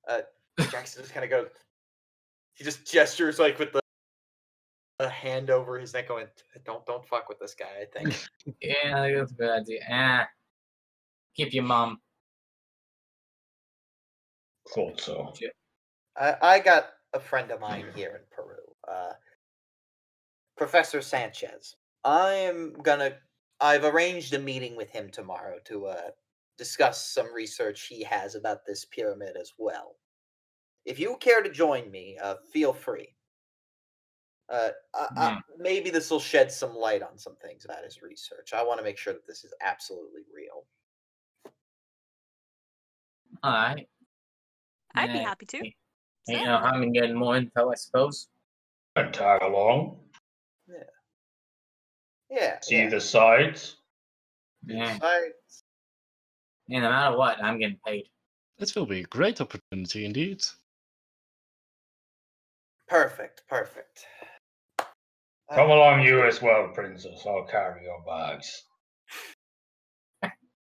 Uh, 0.06 0.20
Jackson 0.70 1.02
just 1.02 1.14
kind 1.14 1.24
of 1.24 1.30
goes. 1.30 1.48
He 2.54 2.64
just 2.64 2.90
gestures 2.90 3.38
like 3.38 3.58
with 3.58 3.72
the, 3.72 3.80
the 4.98 5.08
hand 5.08 5.48
over 5.48 5.78
his 5.78 5.94
neck, 5.94 6.08
going, 6.08 6.26
"Don't, 6.64 6.84
don't 6.84 7.06
fuck 7.06 7.28
with 7.28 7.38
this 7.38 7.54
guy." 7.54 7.82
I 7.82 7.86
think. 7.86 8.14
Yeah, 8.60 8.94
I 8.96 9.02
think 9.02 9.18
that's 9.18 9.32
a 9.32 9.34
good 9.34 9.50
idea. 9.50 9.80
Ah, 9.90 10.28
keep 11.34 11.54
your 11.54 11.64
mom. 11.64 12.00
Thought 14.74 15.00
so. 15.00 15.32
I, 16.18 16.36
I 16.42 16.58
got 16.60 16.86
a 17.12 17.20
friend 17.20 17.50
of 17.50 17.60
mine 17.60 17.86
here 17.94 18.16
in 18.16 18.22
Peru, 18.30 18.56
uh, 18.88 19.12
Professor 20.56 21.00
Sanchez. 21.02 21.76
I'm 22.04 22.72
gonna. 22.74 23.18
I've 23.60 23.84
arranged 23.84 24.32
a 24.32 24.38
meeting 24.38 24.76
with 24.76 24.90
him 24.90 25.10
tomorrow 25.10 25.58
to 25.66 25.86
uh, 25.86 26.10
discuss 26.56 27.06
some 27.06 27.32
research 27.34 27.86
he 27.86 28.02
has 28.04 28.34
about 28.34 28.64
this 28.66 28.84
pyramid 28.86 29.36
as 29.38 29.52
well. 29.58 29.96
If 30.86 30.98
you 30.98 31.16
care 31.20 31.42
to 31.42 31.50
join 31.50 31.90
me, 31.90 32.16
uh, 32.22 32.36
feel 32.52 32.72
free. 32.72 33.14
Uh, 34.48 34.70
I, 34.94 35.08
I, 35.16 35.38
maybe 35.58 35.90
this 35.90 36.10
will 36.10 36.20
shed 36.20 36.50
some 36.50 36.74
light 36.74 37.02
on 37.02 37.16
some 37.18 37.36
things 37.36 37.64
about 37.64 37.84
his 37.84 38.02
research. 38.02 38.52
I 38.52 38.64
want 38.64 38.78
to 38.78 38.84
make 38.84 38.98
sure 38.98 39.12
that 39.12 39.26
this 39.26 39.44
is 39.44 39.54
absolutely 39.60 40.22
real. 40.34 40.66
All 43.42 43.52
right. 43.52 43.88
I'd 44.94 45.12
be 45.12 45.18
happy 45.20 45.46
to. 45.46 45.70
Ain't 46.30 46.44
no 46.46 46.56
harm 46.58 46.82
in 46.82 46.92
getting 46.92 47.16
more 47.16 47.36
info, 47.36 47.70
I 47.70 47.74
suppose. 47.74 48.28
And 48.96 49.12
tag 49.12 49.42
along. 49.42 49.98
Yeah. 50.68 50.76
Yeah. 52.30 52.60
See 52.60 52.76
yeah. 52.76 52.88
the 52.88 53.00
sights. 53.00 53.76
Yeah. 54.66 54.98
I- 55.02 55.30
Yeah, 56.68 56.80
no 56.80 56.90
matter 56.90 57.16
what, 57.16 57.42
I'm 57.42 57.58
getting 57.58 57.78
paid. 57.84 58.08
This 58.58 58.74
will 58.74 58.86
be 58.86 59.00
a 59.00 59.04
great 59.04 59.40
opportunity 59.40 60.04
indeed. 60.04 60.42
perfect. 62.88 63.42
Perfect. 63.48 64.04
Come 65.52 65.70
along, 65.70 66.02
you 66.02 66.22
as 66.24 66.40
well, 66.42 66.68
princess. 66.68 67.24
I'll 67.26 67.44
carry 67.44 67.84
your 67.84 68.02
bags. 68.06 68.64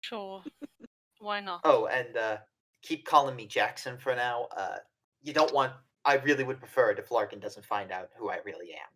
Sure. 0.02 0.42
Why 1.20 1.40
not? 1.42 1.62
Oh, 1.64 1.86
and 1.88 2.18
uh, 2.18 2.38
keep 2.82 3.06
calling 3.06 3.36
me 3.36 3.46
Jackson 3.46 3.98
for 3.98 4.16
now. 4.16 4.48
Uh, 4.56 4.78
you 5.24 5.34
don't 5.34 5.54
want. 5.54 5.74
I 6.06 6.16
really 6.16 6.44
would 6.44 6.60
prefer 6.60 6.92
it 6.92 7.00
if 7.00 7.12
Larkin 7.12 7.40
doesn't 7.40 7.66
find 7.66 7.92
out 7.92 8.10
who 8.18 8.30
I 8.30 8.40
really 8.46 8.74
am. 8.74 8.92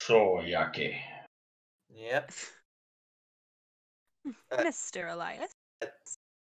So, 0.00 0.40
Yaki. 0.44 0.94
Yep. 1.94 2.32
Uh, 4.50 4.56
Mr. 4.56 5.12
Elias. 5.12 5.52
Of 5.82 5.90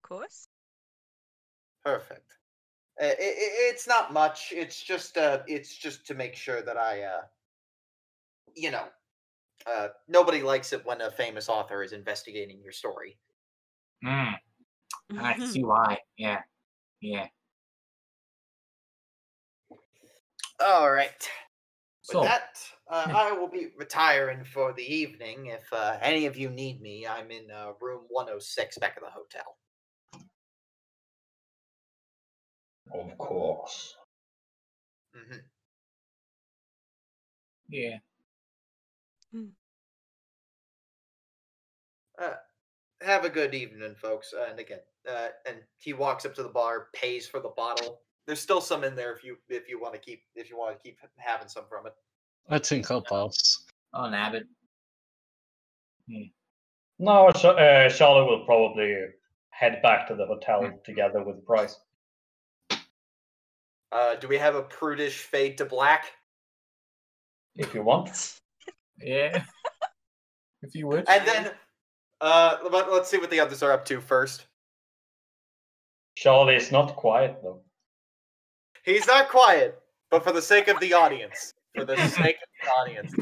course. 0.04 0.46
Perfect. 1.84 2.30
Uh, 3.02 3.07
i 3.07 3.09
i 3.09 3.14
it's 3.18 3.88
not 3.88 4.12
much. 4.12 4.52
It's 4.54 4.80
just. 4.80 5.16
Uh, 5.16 5.40
it's 5.48 5.76
just 5.76 6.07
to 6.07 6.14
make 6.14 6.36
sure 6.36 6.62
that 6.62 6.76
I. 6.76 7.02
Uh, 7.02 7.22
you 8.54 8.70
know. 8.70 8.84
Uh, 9.66 9.88
nobody 10.07 10.42
likes 10.42 10.72
it 10.72 10.86
when 10.86 11.00
a 11.00 11.11
famous 11.11 11.48
author 11.48 11.82
is 11.82 11.92
investigating 11.92 12.61
your 12.62 12.70
story. 12.70 13.18
Mm, 14.04 14.34
I 15.18 15.32
can 15.32 15.48
see 15.48 15.64
why. 15.64 15.98
Yeah. 16.16 16.42
Yeah. 17.00 17.26
All 20.61 20.90
right. 20.90 21.28
With 22.09 22.12
So, 22.12 22.22
that, 22.22 22.57
uh, 22.90 23.09
I 23.11 23.32
will 23.32 23.48
be 23.48 23.68
retiring 23.76 24.44
for 24.44 24.72
the 24.72 24.82
evening. 24.82 25.46
If 25.46 25.72
uh, 25.72 25.98
any 26.00 26.26
of 26.26 26.36
you 26.36 26.50
need 26.50 26.80
me, 26.80 27.07
I'm 27.07 27.30
in 27.30 27.50
uh, 27.50 27.72
room 27.80 28.04
106 28.09 28.78
back 28.78 28.96
at 28.96 29.02
the 29.02 29.11
hotel. 29.11 29.57
Of 32.92 33.18
course. 33.18 33.96
hmm 35.14 35.38
yeah. 37.68 37.98
Uh, 42.18 42.34
have 43.02 43.24
a 43.24 43.30
good 43.30 43.54
evening, 43.54 43.94
folks. 43.94 44.32
Uh, 44.32 44.46
and 44.50 44.59
again, 44.59 44.80
uh, 45.09 45.28
and 45.46 45.59
he 45.76 45.92
walks 45.92 46.24
up 46.24 46.34
to 46.34 46.42
the 46.42 46.48
bar, 46.48 46.88
pays 46.94 47.28
for 47.28 47.40
the 47.40 47.50
bottle. 47.57 48.00
There's 48.27 48.41
still 48.41 48.61
some 48.61 48.83
in 48.85 48.95
there 48.97 49.12
if 49.14 49.22
you 49.22 49.37
if 49.49 49.68
you 49.68 49.81
want 49.81 49.95
to 49.95 50.01
keep 50.01 50.22
if 50.35 50.51
you 50.51 50.59
want 50.59 50.77
to 50.77 50.83
keep 50.83 50.99
having 51.16 51.49
some 51.49 51.64
from 51.68 51.87
it. 51.87 51.95
I 52.49 52.59
think 52.59 52.91
I'll 52.91 53.03
pass. 53.03 53.64
Oh, 53.95 54.03
Nabbit. 54.03 54.43
No, 56.99 57.31
Sh- 57.37 57.45
uh, 57.45 57.89
Charlotte 57.89 58.27
will 58.27 58.45
probably 58.45 58.95
head 59.51 59.81
back 59.83 60.07
to 60.09 60.14
the 60.14 60.27
hotel 60.27 60.70
together 60.85 61.22
with 61.22 61.45
Price. 61.45 61.79
Uh, 63.93 64.14
do 64.16 64.29
we 64.29 64.37
have 64.37 64.55
a 64.55 64.62
prudish 64.62 65.18
fade 65.18 65.59
to 65.59 65.64
black? 65.64 66.07
If 67.55 67.74
you 67.74 67.83
want. 67.83 68.11
Yeah. 68.99 69.45
if 70.62 70.74
you 70.74 70.87
would. 70.87 71.05
And 71.07 71.29
then, 71.29 71.51
uh, 72.22 72.57
let, 72.72 72.91
let's 72.91 73.11
see 73.11 73.18
what 73.18 73.29
the 73.29 73.41
others 73.41 73.62
are 73.62 73.70
up 73.70 73.85
to 73.85 74.01
first. 74.01 74.47
Charlie 76.16 76.57
is 76.57 76.72
not 76.72 76.97
quiet 76.97 77.37
though. 77.43 77.61
He's 78.87 79.07
not 79.09 79.28
quiet, 79.28 79.82
but 80.11 80.22
for 80.22 80.32
the 80.32 80.41
sake 80.41 80.68
of 80.68 80.78
the 80.78 80.93
audience, 80.93 81.53
for 81.74 81.84
the 81.84 81.97
sake 82.09 82.37
of 82.37 82.49
the 82.62 82.70
audience. 82.70 83.14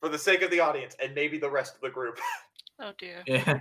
For 0.00 0.08
the 0.08 0.18
sake 0.18 0.40
of 0.40 0.50
the 0.50 0.60
audience, 0.60 0.96
and 1.02 1.14
maybe 1.14 1.38
the 1.38 1.50
rest 1.50 1.74
of 1.76 1.80
the 1.82 1.90
group. 1.90 2.18
Oh 2.78 2.92
dear. 2.98 3.22
Yeah. 3.26 3.60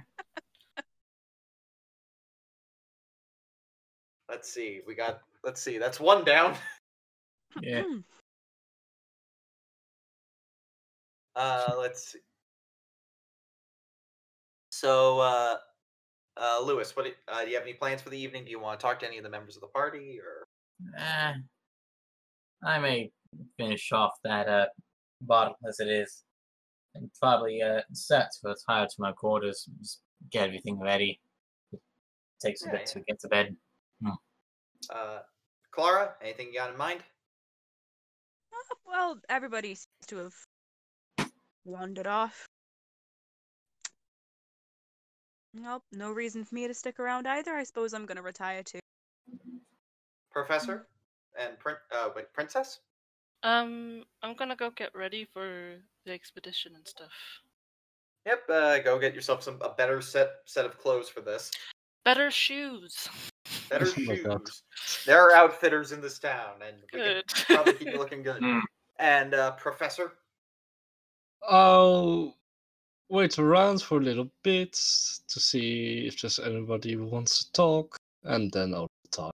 Let's 4.28 4.52
see. 4.52 4.82
We 4.86 4.94
got. 4.94 5.22
Let's 5.42 5.62
see. 5.62 5.78
That's 5.78 6.02
one 6.02 6.26
down. 6.26 6.58
Yeah. 7.62 7.84
Hmm. 7.88 8.00
Uh, 11.38 11.72
let's 11.80 12.12
see. 12.12 12.20
So, 14.72 15.20
uh, 15.20 15.56
uh, 16.38 16.62
Louis, 16.64 16.96
what 16.96 17.06
do, 17.06 17.12
uh, 17.28 17.44
do 17.44 17.50
you 17.50 17.56
have 17.56 17.64
any 17.64 17.74
plans 17.74 18.02
for 18.02 18.10
the 18.10 18.20
evening? 18.20 18.46
Do 18.46 18.52
you 18.52 18.60
want 18.60 18.80
to 18.80 18.84
talk 18.84 19.00
to 19.00 19.08
any 19.08 19.18
of 19.18 19.24
the 19.24 19.30
members 19.30 19.56
of 19.56 19.62
the 19.62 19.68
party, 19.68 20.20
or 20.20 20.46
Eh, 20.98 21.34
I 22.64 22.80
may 22.80 23.12
finish 23.58 23.92
off 23.92 24.14
that 24.24 24.48
uh, 24.48 24.66
bottle 25.22 25.56
as 25.68 25.80
it 25.80 25.88
is, 25.88 26.24
and 26.94 27.10
probably 27.20 27.62
uh, 27.62 27.82
start 27.94 28.28
to 28.32 28.50
retire 28.50 28.86
to 28.86 28.96
my 29.00 29.12
quarters. 29.12 29.68
Just 29.80 30.02
get 30.32 30.48
everything 30.48 30.80
ready. 30.80 31.20
It 31.72 31.80
takes 32.42 32.66
a 32.66 32.70
bit 32.70 32.82
yeah. 32.82 32.94
to 32.94 33.00
get 33.02 33.20
to 33.22 33.28
bed. 33.28 33.56
uh, 34.90 35.20
Clara? 35.72 36.16
Anything 36.22 36.48
you 36.48 36.60
got 36.60 36.72
in 36.72 36.78
mind? 36.78 37.02
Oh, 38.54 38.76
well, 38.86 39.20
everybody 39.30 39.76
seems 39.76 40.08
to 40.08 40.18
have 40.18 41.30
wandered 41.66 42.08
off. 42.08 42.45
Nope, 45.58 45.84
no 45.94 46.12
reason 46.12 46.44
for 46.44 46.54
me 46.54 46.68
to 46.68 46.74
stick 46.74 47.00
around 47.00 47.28
either. 47.28 47.54
I 47.56 47.64
suppose 47.64 47.94
I'm 47.94 48.06
gonna 48.06 48.22
retire 48.22 48.62
too. 48.62 48.80
Professor 50.30 50.88
and 51.40 51.58
prin- 51.60 51.78
uh, 51.92 52.10
wait, 52.14 52.32
princess? 52.34 52.82
Um, 53.44 54.04
I'm 54.22 54.36
gonna 54.36 54.58
go 54.58 54.70
get 54.72 54.94
ready 54.94 55.24
for 55.24 55.78
the 56.06 56.12
expedition 56.12 56.74
and 56.76 56.86
stuff. 56.86 57.12
Yep. 58.26 58.50
Uh, 58.50 58.80
go 58.80 59.00
get 59.00 59.14
yourself 59.16 59.44
some 59.44 59.62
a 59.62 59.70
better 59.70 60.02
set 60.02 60.30
set 60.46 60.66
of 60.66 60.78
clothes 60.78 61.08
for 61.08 61.22
this. 61.22 61.52
Better 62.04 62.30
shoes. 62.30 63.08
Better 63.70 63.88
Oh 63.88 64.02
my 64.02 64.16
God. 64.18 64.42
shoes. 64.48 65.04
There 65.06 65.22
are 65.22 65.32
outfitters 65.34 65.92
in 65.94 66.02
this 66.02 66.20
town, 66.20 66.62
and 66.68 66.78
we 66.92 67.00
can 67.00 67.22
probably 67.48 67.74
keep 67.76 67.88
you 67.94 67.98
looking 67.98 68.24
good. 68.24 68.42
Hmm. 68.44 68.60
And 69.00 69.34
uh, 69.34 69.52
Professor, 69.52 70.14
I'll 71.48 72.36
wait 73.10 73.38
around 73.40 73.82
for 73.82 73.98
a 73.98 74.02
little 74.04 74.30
bit 74.44 74.74
to 74.74 75.40
see 75.40 76.06
if 76.08 76.22
there's 76.22 76.40
anybody 76.40 76.94
who 76.94 77.06
wants 77.06 77.44
to 77.46 77.52
talk, 77.52 77.98
and 78.24 78.52
then 78.52 78.74
I'll 78.74 78.88
talk. 79.12 79.34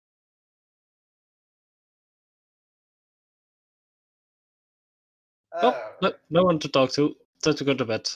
Oh, 5.61 5.69
uh, 5.69 5.91
no, 6.01 6.13
no 6.29 6.43
one 6.43 6.59
to 6.59 6.67
talk 6.69 6.91
to. 6.93 7.15
Time 7.41 7.55
to 7.55 7.63
go 7.63 7.73
to 7.73 7.85
bed. 7.85 8.09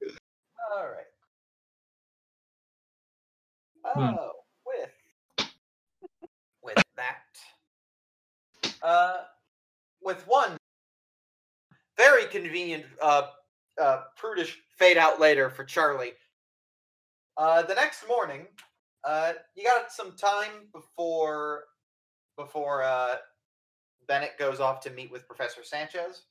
All 0.76 0.84
right. 0.84 1.06
Hmm. 3.84 4.16
Oh, 4.18 4.32
with 4.66 4.90
with 6.62 6.82
that, 6.96 7.24
uh, 8.82 9.24
with 10.02 10.26
one 10.26 10.56
very 11.96 12.24
convenient, 12.26 12.84
uh, 13.00 13.28
uh, 13.80 14.02
prudish 14.16 14.58
fade 14.78 14.96
out 14.96 15.20
later 15.20 15.50
for 15.50 15.64
Charlie. 15.64 16.12
Uh, 17.36 17.62
the 17.62 17.74
next 17.74 18.06
morning, 18.08 18.46
uh, 19.04 19.32
you 19.54 19.64
got 19.64 19.90
some 19.92 20.12
time 20.16 20.68
before 20.72 21.64
before 22.36 22.82
uh, 22.82 23.16
Bennet 24.06 24.32
goes 24.38 24.60
off 24.60 24.80
to 24.80 24.90
meet 24.90 25.10
with 25.10 25.26
Professor 25.26 25.62
Sanchez. 25.62 26.22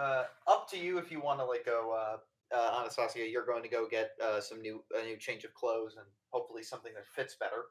Uh, 0.00 0.24
up 0.46 0.68
to 0.70 0.78
you 0.78 0.98
if 0.98 1.10
you 1.10 1.20
want 1.20 1.38
to 1.38 1.44
like 1.44 1.64
go. 1.64 1.92
Uh, 1.92 2.16
uh, 2.54 2.80
Anastasia, 2.80 3.26
you're 3.28 3.46
going 3.46 3.62
to 3.62 3.68
go 3.68 3.88
get 3.88 4.10
uh, 4.22 4.40
some 4.40 4.60
new 4.60 4.82
a 5.00 5.04
new 5.04 5.16
change 5.16 5.44
of 5.44 5.54
clothes 5.54 5.96
and 5.96 6.06
hopefully 6.30 6.62
something 6.62 6.92
that 6.94 7.06
fits 7.06 7.34
better. 7.34 7.64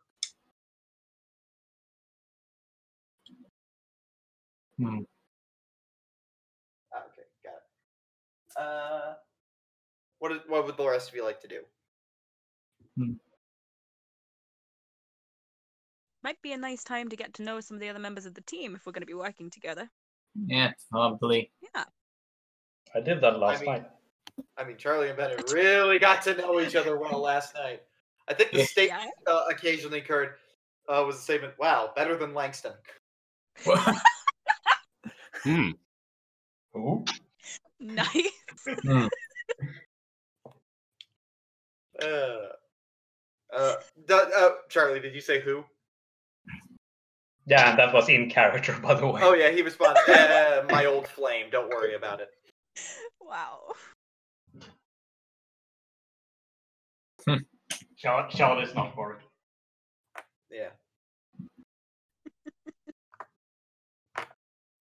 Hmm. 4.78 5.00
Ah, 6.94 7.04
Okay, 7.08 7.24
got 7.44 7.54
it. 7.54 7.64
Uh, 8.56 9.14
what 10.20 10.32
is, 10.32 10.40
what 10.48 10.66
would 10.66 10.78
the 10.78 10.88
rest 10.88 11.10
of 11.10 11.16
you 11.16 11.24
like 11.24 11.42
to 11.42 11.48
do? 11.48 11.62
Might 16.24 16.42
be 16.42 16.54
a 16.54 16.58
nice 16.58 16.84
time 16.84 17.10
to 17.10 17.16
get 17.16 17.34
to 17.36 17.44
know 17.44 17.60
some 17.60 17.76
of 17.76 17.82
the 17.82 17.90
other 17.90 18.00
members 18.00 18.26
of 18.26 18.34
the 18.34 18.42
team 18.42 18.76
if 18.76 18.86
we're 18.86 18.94
gonna 18.94 19.06
be 19.06 19.14
working 19.14 19.50
together. 19.50 19.90
Yeah, 20.48 20.72
probably. 20.90 21.52
Yeah. 21.76 21.84
I 22.96 23.02
did 23.02 23.22
that 23.22 23.40
last 23.40 23.62
mean- 23.62 23.72
night. 23.72 23.90
I 24.58 24.64
mean, 24.64 24.78
Charlie 24.78 25.10
and 25.10 25.18
Bennet 25.18 25.52
really 25.52 26.00
got 26.00 26.24
to 26.24 26.36
know 26.36 26.60
each 26.60 26.76
other 26.76 26.98
well 26.98 27.20
last 27.20 27.54
night. 27.54 27.84
I 28.28 28.34
think 28.34 28.52
the 28.52 28.60
Yeah. 28.60 28.66
statement 28.66 29.12
uh, 29.28 29.44
occasionally 29.52 30.00
occurred 30.00 30.36
uh, 30.90 31.04
was 31.06 31.18
the 31.18 31.22
statement, 31.22 31.54
"Wow, 31.60 31.92
better 31.96 32.16
than 32.18 32.34
Langston." 32.34 32.74
Hmm. 35.44 35.72
Who? 36.74 37.04
Nice. 37.84 38.30
Hmm. 38.84 39.08
Uh, 42.02 42.48
uh, 43.56 43.76
uh, 44.12 44.50
Charlie, 44.68 45.00
did 45.00 45.14
you 45.14 45.22
say 45.22 45.40
who? 45.40 45.64
Yeah, 47.46 47.70
and 47.70 47.78
that 47.78 47.94
was 47.94 48.10
in 48.10 48.30
character, 48.30 48.76
by 48.84 48.96
the 48.96 49.08
way. 49.08 49.22
Oh 49.24 49.34
yeah, 49.34 49.52
he 49.52 49.62
responds, 49.62 50.00
uh, 50.10 50.66
"My 50.70 50.86
old 50.86 51.08
flame. 51.08 51.48
Don't 51.52 51.70
worry 51.70 51.94
about 51.94 52.20
it." 52.20 52.30
wow. 53.22 53.60
Chad, 57.96 58.32
Chad 58.32 58.64
is 58.64 58.74
not 58.74 58.98
worried. 58.98 59.22
Yeah. 60.50 60.70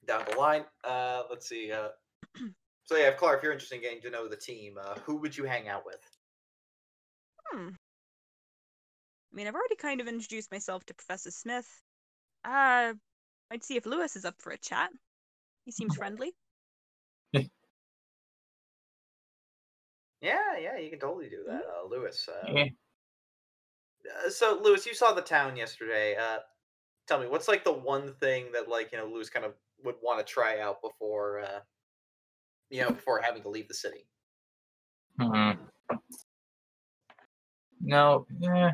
Down 0.06 0.24
the 0.30 0.36
line, 0.38 0.64
uh, 0.82 1.24
let's 1.30 1.46
see. 1.48 1.70
Uh, 1.70 1.88
so 2.92 2.98
yeah, 2.98 3.10
Clark, 3.12 3.38
if 3.38 3.42
you're 3.42 3.52
interested 3.52 3.76
in 3.76 3.80
getting 3.80 4.02
to 4.02 4.10
know 4.10 4.28
the 4.28 4.36
team, 4.36 4.76
uh, 4.78 4.96
who 5.06 5.16
would 5.16 5.34
you 5.34 5.44
hang 5.44 5.66
out 5.66 5.86
with? 5.86 6.06
Hmm. 7.50 7.68
I 7.68 9.34
mean, 9.34 9.46
I've 9.46 9.54
already 9.54 9.76
kind 9.76 10.02
of 10.02 10.08
introduced 10.08 10.52
myself 10.52 10.84
to 10.84 10.94
Professor 10.94 11.30
Smith. 11.30 11.66
Uh, 12.44 12.92
I'd 13.50 13.64
see 13.64 13.76
if 13.76 13.86
Louis 13.86 14.14
is 14.14 14.26
up 14.26 14.34
for 14.40 14.52
a 14.52 14.58
chat. 14.58 14.90
He 15.64 15.72
seems 15.72 15.94
friendly. 15.96 16.34
Yeah, 20.20 20.58
yeah, 20.60 20.76
you 20.76 20.90
can 20.90 20.98
totally 20.98 21.30
do 21.30 21.44
that, 21.46 21.62
uh, 21.62 21.88
Louis. 21.88 22.28
Uh, 22.28 22.52
Yeah. 22.52 22.64
uh, 24.26 24.28
so, 24.28 24.60
Louis, 24.62 24.84
you 24.84 24.92
saw 24.92 25.14
the 25.14 25.22
town 25.22 25.56
yesterday. 25.56 26.14
Uh, 26.14 26.40
tell 27.08 27.18
me, 27.18 27.26
what's 27.26 27.48
like 27.48 27.64
the 27.64 27.72
one 27.72 28.12
thing 28.16 28.52
that 28.52 28.68
like 28.68 28.92
you 28.92 28.98
know 28.98 29.06
Louis 29.06 29.30
kind 29.30 29.46
of 29.46 29.54
would 29.82 29.96
want 30.02 30.24
to 30.24 30.30
try 30.30 30.60
out 30.60 30.82
before, 30.82 31.40
uh, 31.40 31.60
you 32.72 32.80
know, 32.80 32.90
before 32.90 33.20
having 33.20 33.42
to 33.42 33.48
leave 33.50 33.68
the 33.68 33.74
city? 33.74 34.06
Hmm. 35.20 35.50
No, 37.82 38.26
yeah. 38.40 38.70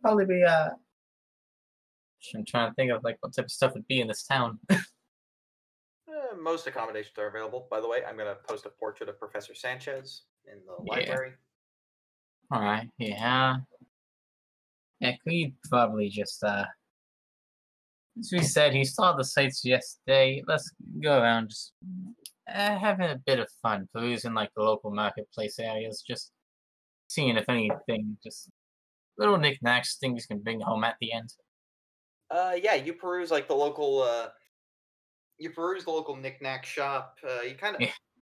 Probably 0.00 0.24
be 0.26 0.42
uh. 0.44 0.68
I'm 2.36 2.44
trying 2.46 2.70
to 2.70 2.74
think 2.76 2.92
of 2.92 3.02
like 3.02 3.16
what 3.20 3.34
type 3.34 3.46
of 3.46 3.50
stuff 3.50 3.74
would 3.74 3.86
be 3.88 4.00
in 4.00 4.06
this 4.06 4.22
town. 4.22 4.60
Uh, 4.70 4.78
most 6.40 6.68
accommodations 6.68 7.18
are 7.18 7.26
available. 7.26 7.66
By 7.68 7.80
the 7.80 7.88
way, 7.88 8.04
I'm 8.08 8.16
going 8.16 8.28
to 8.28 8.36
post 8.46 8.64
a 8.64 8.68
portrait 8.68 9.08
of 9.08 9.18
Professor 9.18 9.54
Sanchez 9.56 10.22
in 10.46 10.60
the 10.64 10.76
Yeah. 10.84 10.98
library. 11.10 11.32
All 12.52 12.60
right, 12.60 12.88
yeah. 12.98 13.56
Yeah, 15.00 15.16
we 15.26 15.54
probably 15.68 16.08
just 16.10 16.44
uh. 16.44 16.64
As 18.18 18.30
we 18.32 18.42
said, 18.42 18.74
he 18.74 18.84
saw 18.84 19.14
the 19.14 19.24
sights 19.24 19.64
yesterday. 19.64 20.42
Let's 20.46 20.70
go 21.02 21.18
around 21.18 21.48
just 21.50 21.72
uh, 22.48 22.78
having 22.78 23.08
a 23.08 23.18
bit 23.24 23.38
of 23.38 23.48
fun, 23.62 23.88
perusing 23.92 24.34
like 24.34 24.50
the 24.54 24.62
local 24.62 24.90
marketplace 24.90 25.58
areas, 25.58 26.04
just 26.06 26.32
seeing 27.08 27.36
if 27.36 27.48
anything, 27.48 28.18
just 28.22 28.50
little 29.18 29.38
knickknacks, 29.38 29.96
things 29.98 30.26
can 30.26 30.40
bring 30.40 30.60
home 30.60 30.84
at 30.84 30.96
the 31.00 31.12
end. 31.12 31.32
Uh, 32.30 32.56
yeah, 32.62 32.74
you 32.74 32.94
peruse 32.94 33.30
like 33.30 33.48
the 33.48 33.54
local. 33.54 34.02
Uh, 34.02 34.28
you 35.38 35.50
peruse 35.50 35.84
the 35.84 35.90
local 35.90 36.16
knickknack 36.16 36.64
shop. 36.64 37.18
Uh, 37.26 37.40
you 37.40 37.54
kind 37.54 37.76
of, 37.76 37.82
Yeah. 37.82 37.92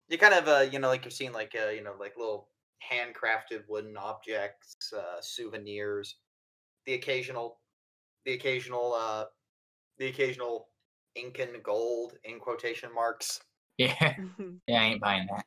you 0.09 0.19
kind 0.19 0.35
of, 0.35 0.49
uh, 0.49 0.61
you 0.71 0.79
know, 0.79 0.89
like 0.89 1.05
you're 1.05 1.11
seeing 1.11 1.33
like, 1.33 1.55
uh, 1.55 1.69
you 1.69 1.83
know, 1.83 1.95
like 1.99 2.17
little 2.17 2.51
handcrafted 2.91 3.63
wooden 3.69 3.97
objects, 3.97 4.93
uh, 4.93 5.21
souvenirs, 5.21 6.17
the 6.85 6.95
occasional, 6.95 7.61
the 8.25 8.33
occasional, 8.33 8.95
uh, 8.95 9.27
the 9.99 10.07
occasional 10.07 10.69
Incan 11.15 11.61
gold 11.63 12.15
in 12.25 12.39
quotation 12.39 12.93
marks. 12.95 13.41
Yeah, 13.79 13.95
yeah, 14.67 14.81
I 14.81 14.85
ain't 14.85 15.01
buying 15.01 15.27
that. 15.31 15.45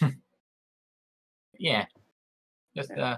Hmm. 0.00 0.08
yeah, 1.58 1.86
just 2.76 2.90
Yeah. 2.96 3.04
uh, 3.04 3.16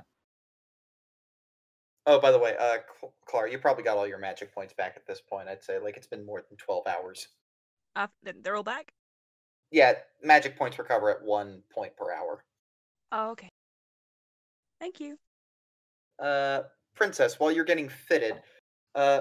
Oh, 2.08 2.20
by 2.20 2.30
the 2.30 2.38
way, 2.38 2.56
uh, 2.56 2.78
Cl- 3.00 3.14
Clara, 3.24 3.50
you 3.50 3.58
probably 3.58 3.82
got 3.82 3.96
all 3.96 4.06
your 4.06 4.18
magic 4.18 4.54
points 4.54 4.72
back 4.72 4.92
at 4.94 5.04
this 5.08 5.20
point. 5.20 5.48
I'd 5.48 5.64
say 5.64 5.78
like 5.80 5.96
it's 5.96 6.06
been 6.06 6.24
more 6.24 6.40
than 6.48 6.56
twelve 6.56 6.86
hours. 6.86 7.28
Uh, 7.96 8.06
th- 8.24 8.36
they're 8.42 8.54
all 8.54 8.62
back. 8.62 8.92
Yeah, 9.72 9.94
magic 10.22 10.56
points 10.56 10.78
recover 10.78 11.10
at 11.10 11.22
one 11.24 11.62
point 11.72 11.96
per 11.96 12.12
hour. 12.12 12.44
Oh, 13.10 13.30
okay. 13.30 13.48
Thank 14.78 15.00
you. 15.00 15.18
Uh, 16.18 16.62
princess, 16.94 17.38
while 17.38 17.50
you're 17.52 17.64
getting 17.64 17.88
fitted, 17.88 18.34
uh, 18.94 19.20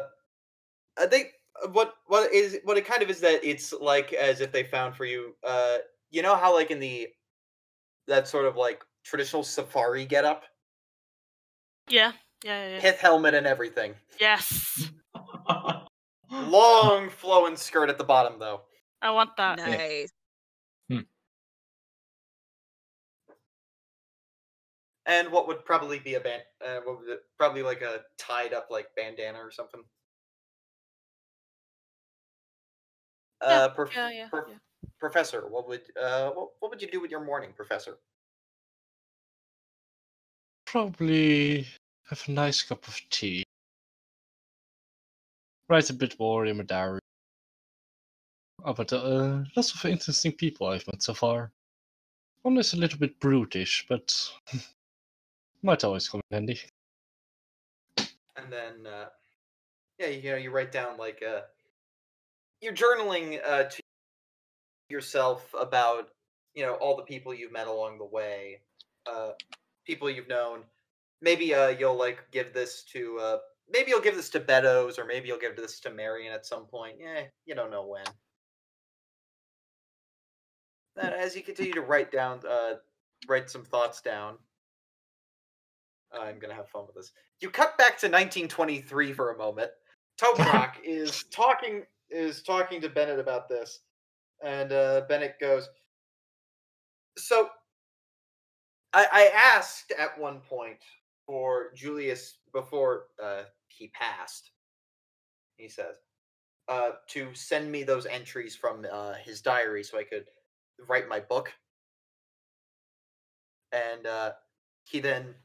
I 0.98 1.06
think 1.08 1.34
what 1.72 1.96
what 2.08 2.32
is 2.34 2.60
what 2.64 2.78
it 2.78 2.86
kind 2.86 3.02
of 3.04 3.10
is 3.10 3.20
that 3.22 3.44
it's 3.44 3.74
like 3.74 4.14
as 4.14 4.42
if 4.42 4.52
they 4.52 4.64
found 4.64 4.96
for 4.96 5.06
you. 5.06 5.36
Uh, 5.44 5.78
you 6.12 6.22
know 6.22 6.36
how 6.36 6.54
like 6.54 6.72
in 6.72 6.80
the 6.80 7.08
that 8.08 8.28
sort 8.28 8.46
of 8.46 8.56
like 8.56 8.84
traditional 9.04 9.44
safari 9.44 10.06
getup, 10.06 10.44
Yeah, 11.90 12.14
yeah, 12.44 12.68
yeah. 12.68 12.74
yeah. 12.76 12.82
pith 12.82 13.00
helmet 13.00 13.34
and 13.34 13.48
everything. 13.48 13.96
Yes, 14.20 14.90
Long 16.32 17.10
flowing 17.10 17.56
skirt 17.56 17.90
at 17.90 17.98
the 17.98 18.04
bottom 18.04 18.40
though. 18.40 18.62
I 19.02 19.12
want 19.12 19.36
that. 19.38 19.58
Nice. 19.58 20.10
And 25.06 25.32
what 25.32 25.48
would 25.48 25.64
probably 25.66 26.00
be 26.00 26.16
a 26.16 26.20
band? 26.20 26.42
Uh, 26.66 26.80
what 26.84 27.00
would 27.00 27.10
it, 27.10 27.20
probably 27.38 27.62
like 27.62 27.82
a 27.82 28.02
tied 28.18 28.54
up 28.54 28.68
like 28.72 28.88
bandana 28.96 29.38
or 29.38 29.52
something. 29.52 29.84
Uh, 33.42 33.70
prof- 33.70 33.92
Yeah, 33.96 34.10
yeah, 34.10 34.28
prof- 34.30 34.46
yeah. 34.50 34.56
Professor, 35.00 35.48
what 35.48 35.68
would 35.68 35.82
uh 36.02 36.30
what, 36.32 36.50
what 36.60 36.72
would 36.72 36.82
you 36.82 36.90
do 36.90 37.02
with 37.02 37.12
your 37.12 37.24
morning, 37.24 37.52
Professor? 37.56 37.98
Probably 40.66 41.68
have 42.10 42.24
a 42.28 42.32
nice 42.32 42.64
cup 42.64 42.88
of 42.88 43.00
tea. 43.10 43.44
Write 45.70 45.90
a 45.90 45.94
bit 45.94 46.20
more 46.20 46.46
in 46.46 46.58
my 46.58 46.64
diary. 46.64 47.00
About 48.64 48.88
the 48.88 49.00
uh, 49.00 49.44
lots 49.56 49.74
of 49.74 49.86
interesting 49.86 50.32
people 50.32 50.68
I've 50.68 50.88
met 50.88 51.04
so 51.04 51.14
far. 51.14 51.52
One 52.44 52.58
is 52.58 52.74
a 52.74 52.78
little 52.78 53.00
bit 53.00 53.20
brutish, 53.20 53.86
but 53.88 54.32
might 55.66 55.84
always 55.84 56.08
come 56.08 56.22
in 56.30 56.36
handy. 56.36 56.60
And 57.98 58.52
then 58.52 58.86
uh 58.88 59.08
yeah, 60.00 60.08
you 60.08 60.32
know, 60.32 60.38
you 60.38 60.52
write 60.52 60.72
down 60.72 60.98
like 60.98 61.24
uh 61.28 61.42
you're 62.62 62.74
journaling 62.74 63.40
uh 63.46 63.64
to 63.64 63.82
yourself 64.90 65.54
about, 65.60 66.10
you 66.54 66.64
know, 66.64 66.76
all 66.76 66.96
the 66.96 67.04
people 67.04 67.34
you've 67.34 67.52
met 67.52 67.68
along 67.68 67.98
the 67.98 68.06
way, 68.06 68.62
uh 69.08 69.32
people 69.86 70.10
you've 70.10 70.28
known. 70.28 70.62
Maybe 71.22 71.54
uh 71.54 71.70
you'll 71.70 71.98
like 71.98 72.20
give 72.32 72.54
this 72.54 72.84
to 72.94 73.18
uh 73.20 73.38
maybe 73.70 73.90
you'll 73.90 74.02
give 74.02 74.16
this 74.16 74.30
to 74.32 74.40
Beddoes 74.40 75.00
or 75.00 75.06
maybe 75.06 75.28
you'll 75.28 75.40
give 75.40 75.56
this 75.56 75.80
to 75.82 75.90
Marion 75.90 76.32
at 76.32 76.46
some 76.46 76.66
point. 76.66 76.98
Yeah, 77.00 77.24
you 77.46 77.56
don't 77.56 77.72
know 77.72 77.88
when. 77.88 78.06
Then 80.96 81.14
as 81.14 81.36
you 81.36 81.42
continue 81.42 81.74
to 81.74 81.82
write 81.82 82.12
down 82.12 82.42
uh 82.48 82.76
write 83.28 83.50
some 83.50 83.64
thoughts 83.66 84.02
down. 84.02 84.38
I'm 86.20 86.40
gonna 86.40 86.54
have 86.54 86.70
fun 86.70 86.86
with 86.86 86.96
this. 86.96 87.12
You 87.42 87.50
cut 87.50 87.78
back 87.78 87.98
to 88.00 88.08
1923 88.08 89.14
for 89.14 89.32
a 89.32 89.38
moment. 89.38 89.72
Toprak 90.20 90.74
is 90.84 91.26
talking 91.32 91.84
is 92.10 92.44
talking 92.44 92.82
to 92.82 92.90
Bennet 92.90 93.20
about 93.20 93.50
this, 93.50 93.82
and 94.44 94.72
uh, 94.72 95.02
Bennet 95.10 95.36
goes, 95.40 95.68
"So, 97.18 97.50
I, 98.94 99.08
I 99.12 99.32
asked 99.34 99.94
at 99.98 100.18
one 100.20 100.40
point 100.42 100.80
for 101.26 101.72
Julius 101.76 102.38
before 102.54 103.08
uh, 103.22 103.44
he 103.68 103.90
passed. 103.90 104.52
He 105.58 105.68
says 105.68 105.96
uh, 106.68 106.92
to 107.10 107.34
send 107.34 107.72
me 107.72 107.84
those 107.84 108.06
entries 108.06 108.56
from 108.56 108.86
uh, 108.92 109.14
his 109.24 109.42
diary 109.42 109.84
so 109.84 109.98
I 109.98 110.04
could 110.04 110.26
write 110.88 111.10
my 111.10 111.20
book, 111.20 111.52
and 113.72 114.06
uh, 114.06 114.32
he 114.86 115.00
then." 115.00 115.36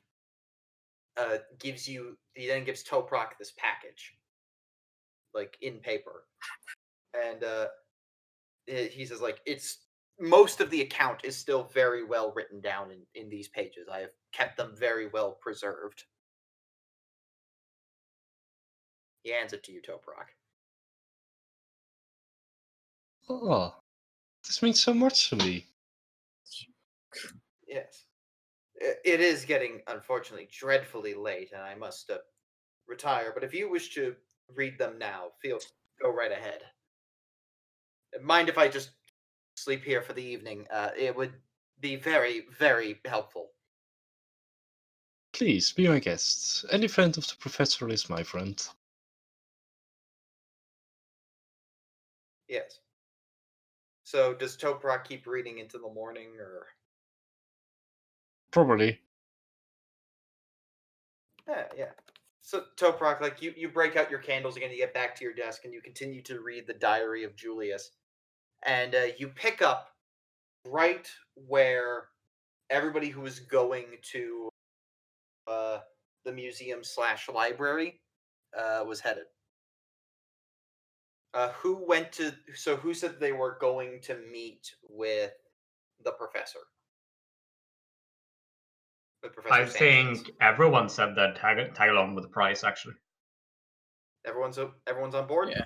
Uh, 1.17 1.39
gives 1.59 1.89
you 1.89 2.17
he 2.35 2.47
then 2.47 2.65
gives 2.65 2.85
Toprak 2.85 3.39
this 3.39 3.53
package, 3.57 4.15
like 5.35 5.57
in 5.61 5.79
paper, 5.79 6.25
and 7.15 7.43
uh, 7.45 7.67
he 8.67 9.05
says 9.05 9.21
like 9.21 9.41
it's 9.47 9.79
most 10.19 10.61
of 10.61 10.71
the 10.71 10.83
account 10.83 11.21
is 11.25 11.37
still 11.37 11.65
very 11.73 12.05
well 12.05 12.33
written 12.35 12.61
down 12.61 12.91
in 12.91 13.01
in 13.15 13.29
these 13.29 13.49
pages. 13.49 13.89
I 13.93 14.01
have 14.01 14.13
kept 14.33 14.57
them 14.57 14.75
very 14.77 15.09
well 15.09 15.39
preserved. 15.41 16.05
He 19.23 19.31
hands 19.31 19.53
it 19.53 19.63
to 19.65 19.73
you, 19.73 19.83
Toprak. 19.83 20.29
Oh, 23.29 23.75
this 24.47 24.63
means 24.63 24.81
so 24.81 24.95
much 24.95 25.29
to 25.31 25.37
me. 25.37 25.67
Yes. 27.69 28.07
It 28.81 29.21
is 29.21 29.45
getting, 29.45 29.83
unfortunately, 29.89 30.49
dreadfully 30.51 31.13
late, 31.15 31.53
and 31.53 31.63
I 31.63 31.75
must 31.75 32.11
uh, 32.11 32.19
retire. 32.89 33.31
But 33.35 33.45
if 33.45 33.53
you 33.53 33.71
wish 33.71 33.95
to 33.95 34.17
read 34.55 34.79
them 34.79 34.99
now, 34.99 35.29
feel 35.43 35.59
go 36.03 36.11
right 36.11 36.33
ahead. 36.33 36.63
Mind 38.23 38.49
if 38.49 38.57
I 38.57 38.69
just 38.69 38.91
sleep 39.55 39.85
here 39.85 40.01
for 40.01 40.15
the 40.15 40.23
evening? 40.23 40.67
Uh, 40.73 40.91
it 40.99 41.15
would 41.15 41.35
be 41.81 41.97
very, 41.97 42.47
very 42.59 42.99
helpful. 43.05 43.51
Please 45.33 45.73
be 45.73 45.87
my 45.87 45.99
guest. 45.99 46.65
Any 46.71 46.89
friend 46.89 47.17
of 47.17 47.27
the 47.27 47.35
professor 47.39 47.89
is 47.89 48.11
my 48.11 48.23
friend. 48.23 48.67
Yes. 52.49 52.81
So 54.05 54.35
does 54.35 54.57
Toprak 54.57 55.05
keep 55.05 55.27
reading 55.27 55.59
into 55.59 55.79
the 55.79 55.89
morning, 55.89 56.31
or 56.41 56.67
Probably. 58.51 58.99
yeah, 61.49 61.65
yeah. 61.77 61.91
So 62.43 62.65
Toprak, 62.77 63.21
like 63.21 63.41
you, 63.43 63.55
you 63.57 63.69
break 63.69 63.97
out 63.97 64.11
your 64.11 64.19
candles 64.19 64.57
again. 64.57 64.71
You 64.71 64.79
get 64.79 64.95
back 64.95 65.15
to 65.17 65.25
your 65.25 65.35
desk, 65.35 65.65
and 65.65 65.73
you 65.73 65.81
continue 65.81 66.23
to 66.23 66.41
read 66.41 66.67
the 66.67 66.75
diary 66.75 67.23
of 67.25 67.37
Julius, 67.37 67.93
and 68.65 68.95
uh, 68.95 69.07
you 69.19 69.29
pick 69.29 69.63
up 69.63 69.91
right 70.67 71.09
where 71.35 72.09
everybody 72.69 73.09
who 73.09 73.21
was 73.21 73.39
going 73.39 73.87
to 74.13 74.49
uh, 75.47 75.79
the 76.25 76.33
museum 76.33 76.81
slash 76.83 77.29
library 77.29 78.01
uh, 78.59 78.85
was 78.85 79.01
headed. 79.01 79.25
Uh, 81.33 81.51
who 81.51 81.85
went 81.87 82.11
to? 82.13 82.35
So 82.55 82.77
who 82.77 82.95
said 82.95 83.21
they 83.21 83.33
were 83.33 83.59
going 83.61 84.01
to 84.03 84.17
meet 84.33 84.75
with 84.89 85.33
the 86.05 86.13
professor? 86.13 86.61
With 89.23 89.35
Professor 89.35 89.55
I 89.55 89.65
Sanchez. 89.67 90.23
think 90.23 90.37
everyone 90.41 90.89
said 90.89 91.15
that 91.17 91.37
tag, 91.37 91.75
tag 91.75 91.91
along 91.91 92.15
with 92.15 92.25
the 92.25 92.31
price, 92.31 92.65
actually. 92.65 92.95
everyone's 94.27 94.59
o- 94.59 94.75
everyone's 94.87 95.15
on 95.15 95.27
board. 95.27 95.49
Yeah. 95.51 95.65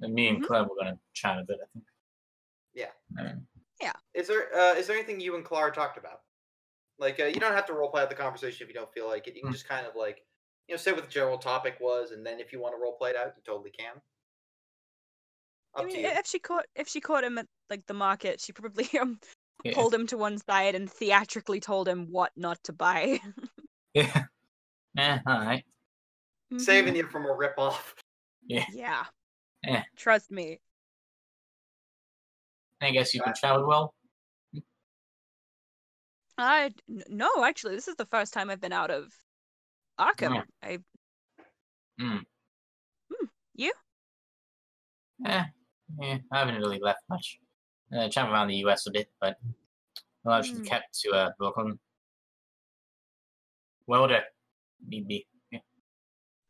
And 0.00 0.14
me 0.14 0.28
and 0.28 0.40
Mhm. 0.42 0.46
Clem 0.46 0.68
were 0.68 0.76
gonna 0.76 0.98
chat 1.14 1.38
a 1.38 1.44
bit, 1.44 1.58
I 1.62 1.66
think. 1.72 1.84
Yeah. 2.74 2.92
Yeah. 3.80 3.92
Is 4.14 4.28
there 4.28 4.54
uh, 4.54 4.74
is 4.74 4.86
there 4.86 4.96
anything 4.96 5.20
you 5.20 5.34
and 5.34 5.44
Clara 5.44 5.72
talked 5.72 5.98
about? 5.98 6.22
Like 6.98 7.18
uh, 7.20 7.24
you 7.24 7.40
don't 7.40 7.52
have 7.54 7.66
to 7.66 7.72
role 7.72 7.90
play 7.90 8.02
out 8.02 8.08
the 8.08 8.14
conversation 8.14 8.64
if 8.64 8.68
you 8.68 8.74
don't 8.74 8.92
feel 8.92 9.08
like 9.08 9.26
it. 9.26 9.34
You 9.34 9.42
can 9.42 9.50
Mm. 9.50 9.54
just 9.54 9.66
kind 9.68 9.84
of 9.86 9.96
like 9.96 10.24
you 10.68 10.74
know 10.74 10.76
say 10.76 10.92
what 10.92 11.04
the 11.04 11.10
general 11.10 11.38
topic 11.38 11.78
was, 11.80 12.12
and 12.12 12.24
then 12.24 12.38
if 12.40 12.52
you 12.52 12.60
want 12.60 12.74
to 12.74 12.78
role 12.80 12.96
play 12.96 13.10
it 13.10 13.16
out, 13.16 13.34
you 13.36 13.42
totally 13.44 13.70
can. 13.72 13.96
Up 15.74 15.80
I 15.80 15.80
to 15.82 15.86
mean, 15.88 16.00
you. 16.00 16.06
if 16.06 16.26
she 16.26 16.38
caught 16.38 16.66
if 16.76 16.86
she 16.88 17.00
caught 17.00 17.24
him 17.24 17.38
at 17.38 17.48
like 17.68 17.84
the 17.86 17.94
market, 17.94 18.40
she 18.40 18.52
probably 18.52 18.88
um 19.00 19.18
yeah. 19.64 19.74
pulled 19.74 19.94
him 19.94 20.06
to 20.08 20.16
one 20.16 20.38
side 20.38 20.74
and 20.74 20.90
theatrically 20.90 21.60
told 21.60 21.88
him 21.88 22.06
what 22.10 22.32
not 22.36 22.62
to 22.64 22.72
buy. 22.72 23.20
Yeah. 23.94 24.24
Eh, 24.96 25.18
alright. 25.28 25.66
Mhm. 26.50 26.60
Saving 26.62 26.96
you 26.96 27.06
from 27.08 27.26
a 27.26 27.34
rip 27.34 27.52
off. 27.58 27.94
Yeah. 28.46 28.64
Yeah. 28.72 29.04
Yeah. 29.62 29.82
Trust 29.96 30.30
me. 30.30 30.60
I 32.80 32.90
guess 32.90 33.12
you 33.12 33.20
can 33.20 33.34
travel 33.34 33.66
well. 33.66 33.94
I 36.38 36.70
no, 36.88 37.44
actually, 37.44 37.74
this 37.74 37.86
is 37.88 37.96
the 37.96 38.06
first 38.06 38.32
time 38.32 38.48
I've 38.48 38.60
been 38.62 38.72
out 38.72 38.90
of 38.90 39.12
Arkham. 40.00 40.36
Yeah. 40.36 40.42
I 40.62 40.78
Hmm. 41.98 42.18
Hmm, 43.12 43.26
you? 43.54 43.72
Eh, 45.26 45.44
yeah, 46.00 46.18
I 46.32 46.38
haven't 46.38 46.56
really 46.56 46.80
left 46.80 47.02
much. 47.10 47.38
Uh, 47.94 48.08
traveled 48.08 48.32
around 48.34 48.48
the 48.48 48.56
US 48.64 48.86
a 48.86 48.90
bit, 48.90 49.10
but 49.20 49.36
I 50.24 50.28
largely 50.28 50.58
Hmm. 50.58 50.64
kept 50.64 50.98
to 51.00 51.10
uh, 51.10 51.30
Brooklyn. 51.38 51.78
Well, 53.86 54.08
there. 54.08 54.24
Need 54.86 55.06
be. 55.08 55.26
Yeah. 55.50 55.58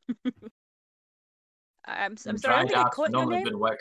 I'm 1.85 2.13
s- 2.13 2.27
I'm 2.27 2.31
And 2.31 2.41
sorry, 2.41 2.55
I 2.55 2.59
tried 2.59 2.61
don't 2.61 2.69
think 2.69 2.77
I 2.77 2.81
out 2.83 2.93
caught 2.93 3.11
your 3.11 3.21
normally 3.21 3.37
name. 3.39 3.45
good 3.45 3.57
work. 3.57 3.81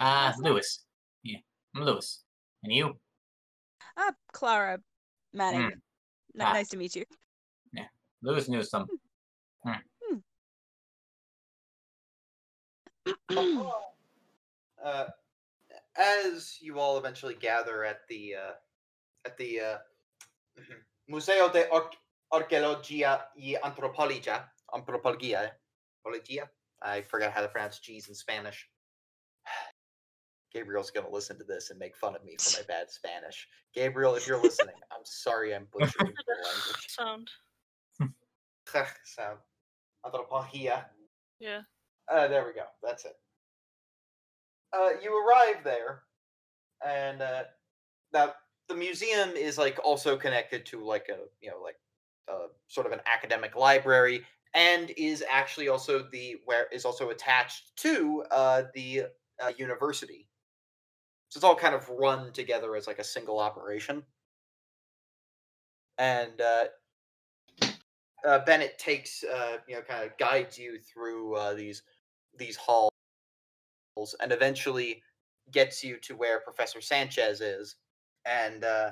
Uh, 0.00 0.04
Last 0.04 0.40
name? 0.40 0.52
Louis. 0.54 0.84
Yeah, 1.22 1.38
I'm 1.76 1.82
Louis. 1.84 2.24
And 2.64 2.72
you? 2.72 2.98
Ah, 3.96 4.12
Clara 4.32 4.80
Manning. 5.32 5.62
N- 5.72 5.80
Ah. 6.40 6.52
Nice 6.52 6.68
to 6.70 6.76
meet 6.76 6.96
you. 6.96 7.04
Yeah, 7.72 7.86
Louis 8.22 8.48
knew 8.48 8.64
some 8.64 8.88
uh, 14.84 15.04
as 15.98 16.58
you 16.60 16.78
all 16.78 16.98
eventually 16.98 17.34
gather 17.34 17.84
at 17.84 18.00
the 18.08 18.34
uh, 18.34 18.52
at 19.24 19.36
the 19.36 19.60
uh, 19.60 19.76
Museo 21.08 21.48
de 21.48 21.70
Ar- 21.70 21.90
Arqueologia 22.32 23.22
y 23.36 23.56
Antropologia, 23.62 24.44
Antropologia, 24.72 25.50
Antropologia. 26.06 26.48
I 26.82 27.00
forgot 27.02 27.32
how 27.32 27.40
to 27.40 27.48
pronounce 27.48 27.78
G's 27.78 28.08
in 28.08 28.14
Spanish. 28.14 28.68
Gabriel's 30.52 30.90
gonna 30.90 31.10
listen 31.10 31.38
to 31.38 31.44
this 31.44 31.70
and 31.70 31.78
make 31.78 31.96
fun 31.96 32.14
of 32.14 32.24
me 32.24 32.36
for 32.38 32.60
my 32.60 32.64
bad 32.68 32.90
Spanish. 32.90 33.48
Gabriel, 33.74 34.14
if 34.14 34.26
you're 34.26 34.40
listening, 34.42 34.74
I'm 34.92 35.04
sorry 35.04 35.54
I'm 35.54 35.66
butchering 35.72 36.12
your 36.26 36.36
language. 36.36 36.86
Sound. 36.88 37.30
Sound. 39.04 39.38
Antropologia. 40.04 40.84
Yeah. 41.40 41.62
Uh, 42.10 42.28
there 42.28 42.44
we 42.44 42.52
go. 42.52 42.64
That's 42.82 43.04
it. 43.04 43.16
Uh, 44.74 44.90
you 45.02 45.24
arrive 45.24 45.62
there, 45.62 46.02
and 46.84 47.22
uh, 47.22 47.44
now 48.12 48.32
the 48.68 48.74
museum 48.74 49.30
is 49.30 49.56
like 49.56 49.78
also 49.84 50.16
connected 50.16 50.66
to 50.66 50.84
like 50.84 51.08
a 51.10 51.18
you 51.40 51.50
know 51.50 51.60
like 51.62 51.76
uh, 52.28 52.48
sort 52.66 52.86
of 52.86 52.92
an 52.92 53.00
academic 53.06 53.54
library, 53.54 54.22
and 54.52 54.90
is 54.96 55.22
actually 55.30 55.68
also 55.68 56.08
the 56.10 56.36
where 56.44 56.66
is 56.72 56.84
also 56.84 57.10
attached 57.10 57.76
to 57.76 58.24
uh, 58.32 58.62
the 58.74 59.04
uh, 59.40 59.52
university. 59.56 60.26
So 61.28 61.38
it's 61.38 61.44
all 61.44 61.56
kind 61.56 61.74
of 61.74 61.88
run 61.88 62.32
together 62.32 62.74
as 62.74 62.88
like 62.88 62.98
a 62.98 63.04
single 63.04 63.38
operation. 63.38 64.02
And 65.98 66.40
uh, 66.40 66.64
Bennet 68.44 68.76
takes 68.78 69.22
you 69.22 69.76
know 69.76 69.82
kind 69.82 70.04
of 70.04 70.18
guides 70.18 70.58
you 70.58 70.80
through 70.80 71.38
these 71.56 71.82
these 72.36 72.56
halls 72.56 72.93
and 74.20 74.32
eventually 74.32 75.02
gets 75.52 75.84
you 75.84 75.98
to 75.98 76.16
where 76.16 76.40
Professor 76.40 76.80
Sanchez 76.80 77.40
is, 77.40 77.76
and 78.24 78.64
uh, 78.64 78.90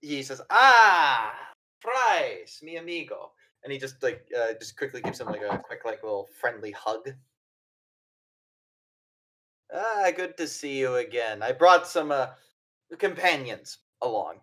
he 0.00 0.22
says, 0.22 0.40
"Ah, 0.50 1.34
Price, 1.80 2.60
mi 2.62 2.76
amigo," 2.76 3.32
and 3.62 3.72
he 3.72 3.78
just 3.78 4.02
like 4.02 4.26
uh, 4.36 4.54
just 4.58 4.76
quickly 4.76 5.00
gives 5.00 5.20
him 5.20 5.28
like 5.28 5.42
a 5.42 5.58
quick 5.58 5.84
like 5.84 6.02
little 6.02 6.28
friendly 6.40 6.72
hug. 6.72 7.10
Ah, 9.72 10.10
good 10.16 10.36
to 10.38 10.46
see 10.46 10.78
you 10.78 10.96
again. 10.96 11.42
I 11.42 11.52
brought 11.52 11.86
some 11.86 12.10
uh, 12.10 12.28
companions 12.98 13.78
along. 14.02 14.40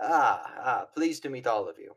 Ah, 0.00 0.42
ah, 0.58 0.86
pleased 0.94 1.22
to 1.22 1.30
meet 1.30 1.46
all 1.46 1.68
of 1.68 1.78
you. 1.78 1.94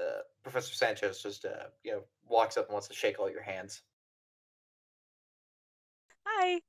Uh, 0.00 0.22
Professor 0.42 0.74
Sanchez 0.74 1.22
just 1.22 1.44
uh, 1.44 1.68
you 1.82 1.92
know 1.92 2.02
walks 2.26 2.56
up 2.56 2.66
and 2.66 2.72
wants 2.72 2.88
to 2.88 2.94
shake 2.94 3.18
all 3.18 3.30
your 3.30 3.42
hands. 3.42 3.82
Hi. 6.32 6.60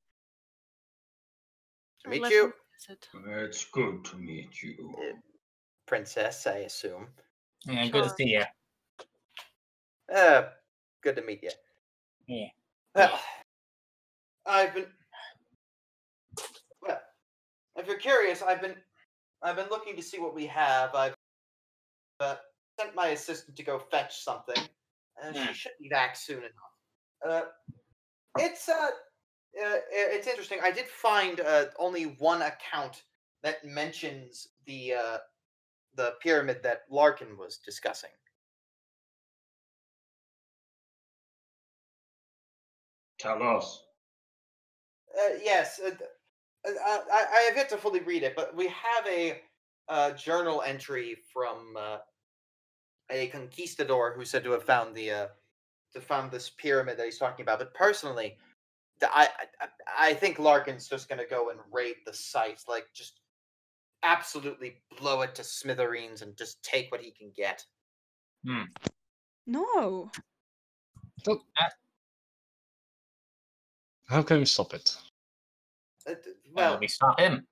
To 2.04 2.10
meet 2.10 2.30
you. 2.32 2.54
It's 3.28 3.66
good 3.66 4.04
to 4.06 4.18
meet 4.18 4.64
you. 4.64 4.96
uh, 4.98 5.18
princess, 5.86 6.48
I 6.48 6.58
assume. 6.60 7.08
Yeah, 7.66 7.88
good 7.90 8.04
to 8.04 8.10
Sure. 8.10 8.16
see 8.18 8.30
you. 8.30 8.44
Uh, 10.14 10.50
good 11.02 11.16
to 11.16 11.22
meet 11.22 11.44
you. 11.44 11.52
Yeah. 12.28 12.48
Well, 12.96 13.20
I've 14.48 14.74
been. 14.74 14.88
Well, 16.82 17.00
if 17.76 17.86
you're 17.88 18.00
curious, 18.00 18.42
I've 18.42 18.62
been, 18.62 18.76
I've 19.44 19.56
been 19.56 19.70
looking 19.70 19.96
to 19.96 20.02
see 20.02 20.18
what 20.20 20.34
we 20.34 20.48
have. 20.48 20.96
I've 20.96 21.14
uh, 22.20 22.38
sent 22.80 22.96
my 22.96 23.10
assistant 23.10 23.56
to 23.58 23.64
go 23.64 23.78
fetch 23.78 24.24
something, 24.24 24.58
and 25.22 25.36
she 25.36 25.46
Hmm. 25.46 25.54
should 25.54 25.72
be 25.80 25.88
back 25.90 26.16
soon 26.16 26.40
enough. 26.40 26.74
Uh, 27.24 27.44
it's 28.40 28.68
uh, 28.68 28.90
uh, 29.58 29.78
it's 29.92 30.28
interesting. 30.28 30.60
I 30.64 30.72
did 30.72 30.88
find 30.88 31.40
uh, 31.40 31.66
only 31.78 32.04
one 32.04 32.42
account 32.42 33.04
that 33.44 33.66
mentions 33.66 34.48
the 34.66 34.94
uh, 34.94 35.18
the 35.96 36.16
pyramid 36.22 36.64
that 36.64 36.84
Larkin 36.90 37.38
was 37.38 37.58
discussing. 37.58 38.12
Tell 43.20 43.44
us. 43.44 43.84
Uh, 45.16 45.36
yes, 45.44 45.80
uh, 45.86 45.92
uh, 46.68 46.72
I, 47.12 47.26
I 47.32 47.42
have 47.48 47.56
yet 47.56 47.70
to 47.70 47.78
fully 47.78 48.00
read 48.00 48.24
it, 48.24 48.36
but 48.36 48.56
we 48.56 48.68
have 48.68 49.06
a 49.08 49.42
uh, 49.90 50.12
journal 50.12 50.64
entry 50.66 51.18
from 51.34 51.76
uh, 51.78 51.98
a 53.10 53.28
conquistador 53.28 54.14
who 54.16 54.26
said 54.26 54.44
to 54.44 54.52
have 54.52 54.64
found 54.64 54.96
the 54.96 55.12
uh, 55.12 55.28
to 55.94 56.02
found 56.02 56.32
this 56.32 56.50
pyramid 56.50 56.98
that 56.98 57.06
he's 57.06 57.18
talking 57.18 57.44
about. 57.44 57.60
But 57.60 57.74
personally, 57.74 58.38
I, 59.04 59.28
I 59.60 59.68
I 60.00 60.14
think 60.14 60.40
Larkin's 60.40 60.88
just 60.88 61.10
gonna 61.10 61.26
go 61.30 61.50
and 61.50 61.60
raid 61.72 61.96
the 62.06 62.14
site, 62.14 62.62
like 62.68 62.86
just 62.94 63.20
absolutely 64.04 64.78
blow 65.00 65.22
it 65.22 65.36
to 65.36 65.44
smithereens 65.44 66.22
and 66.22 66.36
just 66.38 66.64
take 66.64 66.92
what 66.92 67.02
he 67.02 67.12
can 67.12 67.32
get. 67.36 67.64
No. 69.48 70.12
How 74.08 74.22
can 74.24 74.40
we 74.40 74.46
stop 74.46 74.74
it? 74.74 74.96
Uh, 76.08 76.16
Well, 76.54 76.72
well, 76.72 76.80
we 76.80 76.88
stop 76.88 77.20
him. 77.20 77.46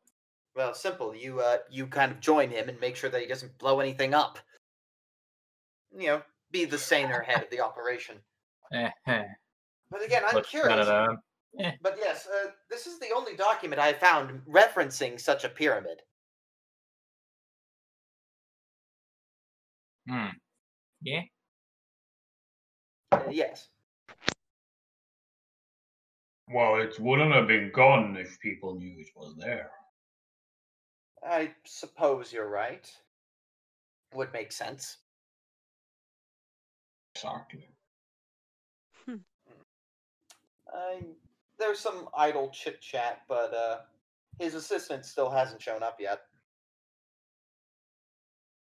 well, 0.55 0.73
simple. 0.73 1.15
You 1.15 1.39
uh, 1.39 1.57
you 1.69 1.87
kind 1.87 2.11
of 2.11 2.19
join 2.19 2.49
him 2.49 2.67
and 2.67 2.79
make 2.79 2.95
sure 2.95 3.09
that 3.09 3.21
he 3.21 3.27
doesn't 3.27 3.57
blow 3.57 3.79
anything 3.79 4.13
up. 4.13 4.39
You 5.95 6.07
know, 6.07 6.21
be 6.51 6.65
the 6.65 6.77
saner 6.77 7.21
head 7.21 7.43
of 7.43 7.49
the 7.49 7.61
operation. 7.61 8.17
Eh, 8.71 8.91
eh. 9.07 9.23
But 9.89 10.05
again, 10.05 10.21
I'm 10.31 10.43
curious. 10.43 10.87
Da-da-da. 11.57 11.77
But 11.81 11.97
yes, 11.97 12.27
uh, 12.27 12.51
this 12.69 12.87
is 12.87 12.99
the 12.99 13.09
only 13.15 13.35
document 13.35 13.81
I 13.81 13.93
found 13.93 14.41
referencing 14.45 15.19
such 15.19 15.43
a 15.43 15.49
pyramid. 15.49 16.01
Hmm. 20.07 20.27
Yeah. 21.01 21.21
Uh, 23.11 23.21
yes. 23.29 23.69
Well, 26.51 26.81
it 26.81 26.99
wouldn't 26.99 27.33
have 27.33 27.47
been 27.47 27.71
gone 27.73 28.17
if 28.17 28.39
people 28.39 28.75
knew 28.75 28.99
it 28.99 29.09
was 29.15 29.35
there. 29.37 29.69
I 31.23 31.51
suppose 31.65 32.33
you're 32.33 32.49
right. 32.49 32.91
Would 34.15 34.33
make 34.33 34.51
sense. 34.51 34.97
Exactly. 37.15 37.67
Hmm. 39.05 39.17
I, 40.73 41.01
there's 41.59 41.79
some 41.79 42.07
idle 42.17 42.49
chit 42.49 42.81
chat, 42.81 43.21
but 43.27 43.53
uh, 43.53 43.77
his 44.39 44.55
assistant 44.55 45.05
still 45.05 45.29
hasn't 45.29 45.61
shown 45.61 45.83
up 45.83 45.97
yet. 45.99 46.21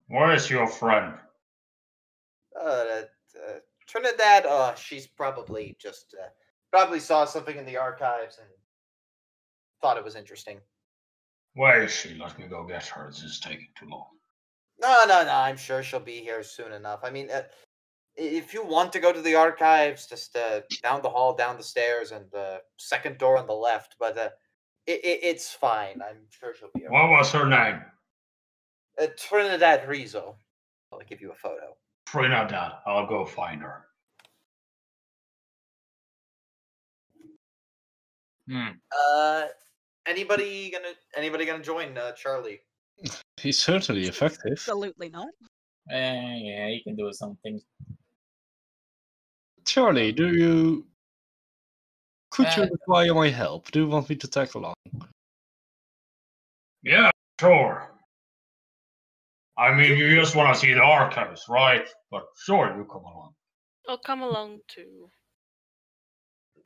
Where 0.08 0.34
is 0.34 0.50
your 0.50 0.66
friend? 0.66 1.14
Uh, 2.60 2.66
uh, 2.66 3.04
Trinidad, 3.86 4.46
uh, 4.46 4.74
she's 4.74 5.06
probably 5.06 5.76
just 5.80 6.14
uh, 6.22 6.28
probably 6.70 7.00
saw 7.00 7.24
something 7.24 7.56
in 7.56 7.64
the 7.64 7.76
archives 7.76 8.38
and 8.38 8.48
thought 9.80 9.96
it 9.96 10.04
was 10.04 10.16
interesting. 10.16 10.60
Where 11.54 11.82
is 11.82 11.92
she? 11.92 12.14
Let 12.14 12.38
me 12.38 12.46
go 12.46 12.64
get 12.64 12.86
her. 12.86 13.08
This 13.08 13.22
is 13.22 13.40
taking 13.40 13.68
too 13.78 13.86
long. 13.88 14.06
No, 14.80 15.04
no, 15.06 15.22
no. 15.22 15.32
I'm 15.32 15.56
sure 15.56 15.82
she'll 15.82 16.00
be 16.00 16.20
here 16.20 16.42
soon 16.42 16.72
enough. 16.72 17.00
I 17.02 17.10
mean, 17.10 17.30
uh, 17.30 17.42
if 18.16 18.52
you 18.52 18.64
want 18.64 18.92
to 18.92 19.00
go 19.00 19.12
to 19.12 19.20
the 19.20 19.34
archives, 19.34 20.06
just 20.06 20.36
uh, 20.36 20.60
down 20.82 21.02
the 21.02 21.08
hall, 21.08 21.34
down 21.34 21.56
the 21.56 21.62
stairs, 21.62 22.12
and 22.12 22.26
the 22.30 22.60
second 22.78 23.18
door 23.18 23.38
on 23.38 23.46
the 23.46 23.54
left. 23.54 23.96
But 23.98 24.18
uh, 24.18 24.28
it, 24.86 25.00
it, 25.04 25.20
it's 25.22 25.50
fine. 25.52 26.00
I'm 26.02 26.18
sure 26.30 26.54
she'll 26.54 26.68
be. 26.74 26.84
Okay. 26.84 26.92
What 26.92 27.10
was 27.10 27.32
her 27.32 27.48
name? 27.48 27.80
Uh, 29.00 29.06
Trinidad 29.16 29.88
Rizzo. 29.88 30.36
I'll 30.92 31.00
give 31.08 31.20
you 31.20 31.30
a 31.30 31.34
photo. 31.34 31.76
Trinidad. 32.06 32.72
I'll 32.86 33.06
go 33.06 33.24
find 33.24 33.62
her. 33.62 33.86
Hmm. 38.50 38.68
Uh, 38.90 39.44
anybody 40.06 40.70
gonna 40.70 40.92
anybody 41.16 41.46
gonna 41.46 41.62
join 41.62 41.96
uh, 41.96 42.12
Charlie? 42.12 42.60
He's 43.40 43.58
certainly 43.58 44.06
effective. 44.08 44.52
Absolutely 44.52 45.08
not. 45.08 45.28
Eh, 45.90 46.36
yeah, 46.42 46.68
you 46.68 46.80
can 46.84 46.96
do 46.96 47.10
something. 47.12 47.60
Charlie, 49.72 50.12
do 50.12 50.28
you. 50.34 50.86
Could 52.30 52.54
you 52.58 52.64
Uh, 52.64 52.68
require 52.72 53.14
my 53.14 53.30
help? 53.30 53.70
Do 53.70 53.80
you 53.80 53.88
want 53.88 54.10
me 54.10 54.16
to 54.16 54.28
tag 54.28 54.54
along? 54.54 54.74
Yeah, 56.82 57.10
sure. 57.40 57.90
I 59.56 59.72
mean, 59.72 59.96
you 59.96 60.14
just 60.14 60.36
want 60.36 60.52
to 60.54 60.60
see 60.60 60.74
the 60.74 60.82
archives, 60.82 61.46
right? 61.48 61.88
But 62.10 62.24
sure, 62.36 62.76
you 62.76 62.84
come 62.84 63.04
along. 63.04 63.34
I'll 63.88 63.96
come 63.96 64.20
along 64.20 64.60
too. 64.68 65.08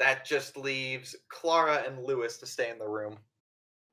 That 0.01 0.25
just 0.25 0.57
leaves 0.57 1.15
Clara 1.29 1.85
and 1.87 2.03
Louis 2.03 2.37
to 2.39 2.47
stay 2.47 2.71
in 2.71 2.79
the 2.81 2.89
room. 2.89 3.19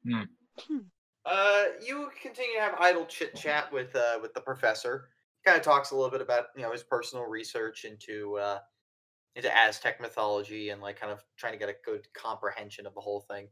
Hmm. 0.03 0.23
Hmm. 0.57 0.87
Uh, 1.23 1.65
you 1.85 2.09
continue 2.19 2.55
to 2.55 2.61
have 2.61 2.75
idle 2.79 3.05
chit 3.05 3.35
chat 3.35 3.71
with 3.71 3.95
uh 3.95 4.17
with 4.23 4.33
the 4.33 4.41
professor. 4.41 5.09
He 5.37 5.47
kind 5.47 5.59
of 5.59 5.63
talks 5.63 5.91
a 5.91 5.95
little 5.95 6.09
bit 6.09 6.21
about 6.21 6.45
you 6.55 6.63
know 6.63 6.71
his 6.71 6.81
personal 6.81 7.25
research 7.25 7.85
into 7.85 8.37
uh, 8.37 8.57
into 9.35 9.55
Aztec 9.55 9.99
mythology 9.99 10.69
and 10.69 10.81
like 10.81 10.99
kind 10.99 11.11
of 11.11 11.23
trying 11.37 11.53
to 11.53 11.59
get 11.59 11.69
a 11.69 11.75
good 11.83 12.07
comprehension 12.13 12.85
of 12.85 12.93
the 12.93 13.01
whole 13.01 13.21
thing. 13.21 13.47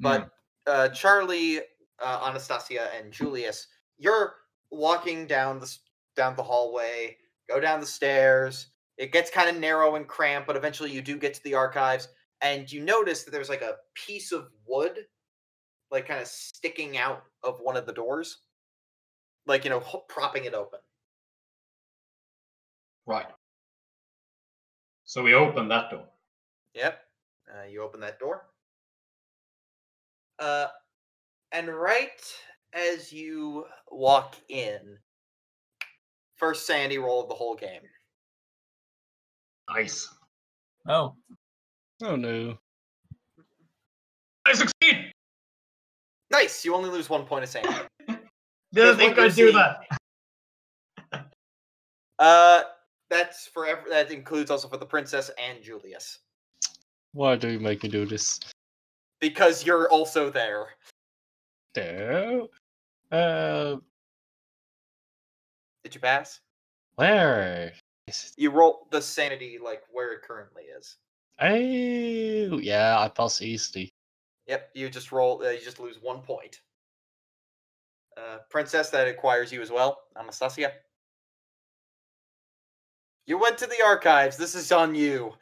But 0.00 0.30
uh, 0.66 0.88
Charlie, 0.90 1.60
uh, 2.02 2.24
Anastasia, 2.28 2.88
and 2.96 3.12
Julius, 3.12 3.66
you're 3.98 4.34
walking 4.70 5.26
down 5.26 5.58
the 5.58 5.76
down 6.16 6.36
the 6.36 6.42
hallway, 6.42 7.16
go 7.48 7.60
down 7.60 7.80
the 7.80 7.86
stairs. 7.86 8.68
It 8.96 9.12
gets 9.12 9.30
kind 9.30 9.48
of 9.48 9.60
narrow 9.60 9.94
and 9.94 10.06
cramped, 10.06 10.46
but 10.46 10.56
eventually 10.56 10.90
you 10.90 11.02
do 11.02 11.16
get 11.16 11.34
to 11.34 11.44
the 11.44 11.54
archives, 11.54 12.08
and 12.40 12.70
you 12.70 12.82
notice 12.82 13.22
that 13.24 13.30
there's 13.30 13.48
like 13.48 13.62
a 13.62 13.76
piece 13.94 14.32
of 14.32 14.48
wood, 14.66 15.06
like 15.90 16.08
kind 16.08 16.20
of 16.20 16.26
sticking 16.26 16.98
out 16.98 17.22
of 17.42 17.58
one 17.60 17.76
of 17.76 17.86
the 17.86 17.92
doors, 17.92 18.38
like 19.46 19.64
you 19.64 19.70
know, 19.70 19.80
propping 20.08 20.44
it 20.44 20.54
open. 20.54 20.80
Right. 23.06 23.26
So 25.08 25.22
we 25.22 25.32
open 25.32 25.68
that 25.68 25.90
door. 25.90 26.04
Yep. 26.74 27.00
Uh, 27.50 27.66
you 27.66 27.82
open 27.82 27.98
that 28.00 28.18
door. 28.18 28.44
Uh, 30.38 30.66
and 31.50 31.66
right 31.68 32.20
as 32.74 33.10
you 33.10 33.64
walk 33.90 34.36
in, 34.50 34.98
first 36.36 36.66
sanity 36.66 36.98
roll 36.98 37.22
of 37.22 37.30
the 37.30 37.34
whole 37.34 37.56
game. 37.56 37.80
Nice. 39.74 40.12
Oh, 40.86 41.14
Oh 42.02 42.16
no. 42.16 42.58
I 44.44 44.52
succeed! 44.52 45.10
Nice. 46.30 46.66
You 46.66 46.74
only 46.74 46.90
lose 46.90 47.08
one 47.08 47.24
point 47.24 47.44
of 47.44 47.48
sanity. 47.48 47.74
Didn't 48.08 48.20
Because 48.74 48.96
think 48.98 49.16
what 49.16 49.26
I'd 49.26 49.34
do 49.34 49.52
that. 49.52 49.80
Uh, 52.18 52.62
that's 53.10 53.46
for 53.46 53.66
that 53.88 54.10
includes 54.10 54.50
also 54.50 54.68
for 54.68 54.76
the 54.76 54.86
princess 54.86 55.30
and 55.38 55.62
Julius 55.62 56.20
Why 57.12 57.36
do 57.36 57.48
you 57.48 57.58
make 57.58 57.82
me 57.82 57.88
do 57.88 58.04
this? 58.06 58.40
because 59.20 59.66
you're 59.66 59.88
also 59.90 60.30
there. 60.30 60.68
No. 61.76 62.48
Uh, 63.10 63.76
Did 65.84 65.94
you 65.94 66.00
pass? 66.00 66.40
Where? 66.96 67.72
You 68.36 68.50
roll 68.50 68.86
the 68.90 69.02
sanity 69.02 69.58
like 69.62 69.82
where 69.90 70.12
it 70.12 70.22
currently 70.22 70.64
is. 70.64 70.96
Oh, 71.40 72.58
yeah, 72.58 72.98
I 72.98 73.08
pass 73.08 73.42
easily. 73.42 73.90
Yep, 74.46 74.70
you 74.74 74.88
just 74.88 75.12
roll. 75.12 75.42
Uh, 75.44 75.50
you 75.50 75.60
just 75.60 75.78
lose 75.78 75.98
one 76.02 76.20
point. 76.20 76.60
Uh, 78.16 78.38
princess, 78.50 78.90
that 78.90 79.06
acquires 79.06 79.52
you 79.52 79.62
as 79.62 79.70
well, 79.70 80.00
Anastasia. 80.18 80.72
You 83.28 83.36
went 83.36 83.58
to 83.58 83.66
the 83.66 83.82
archives. 83.84 84.38
This 84.38 84.54
is 84.54 84.72
on 84.72 84.94
you. 84.94 85.34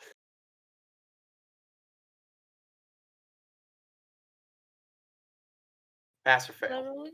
Pass 6.25 6.51
or 6.51 6.55
What 6.59 6.73
am 6.73 6.79
I 6.79 6.83
fail. 6.83 6.95
rolling? 6.97 7.13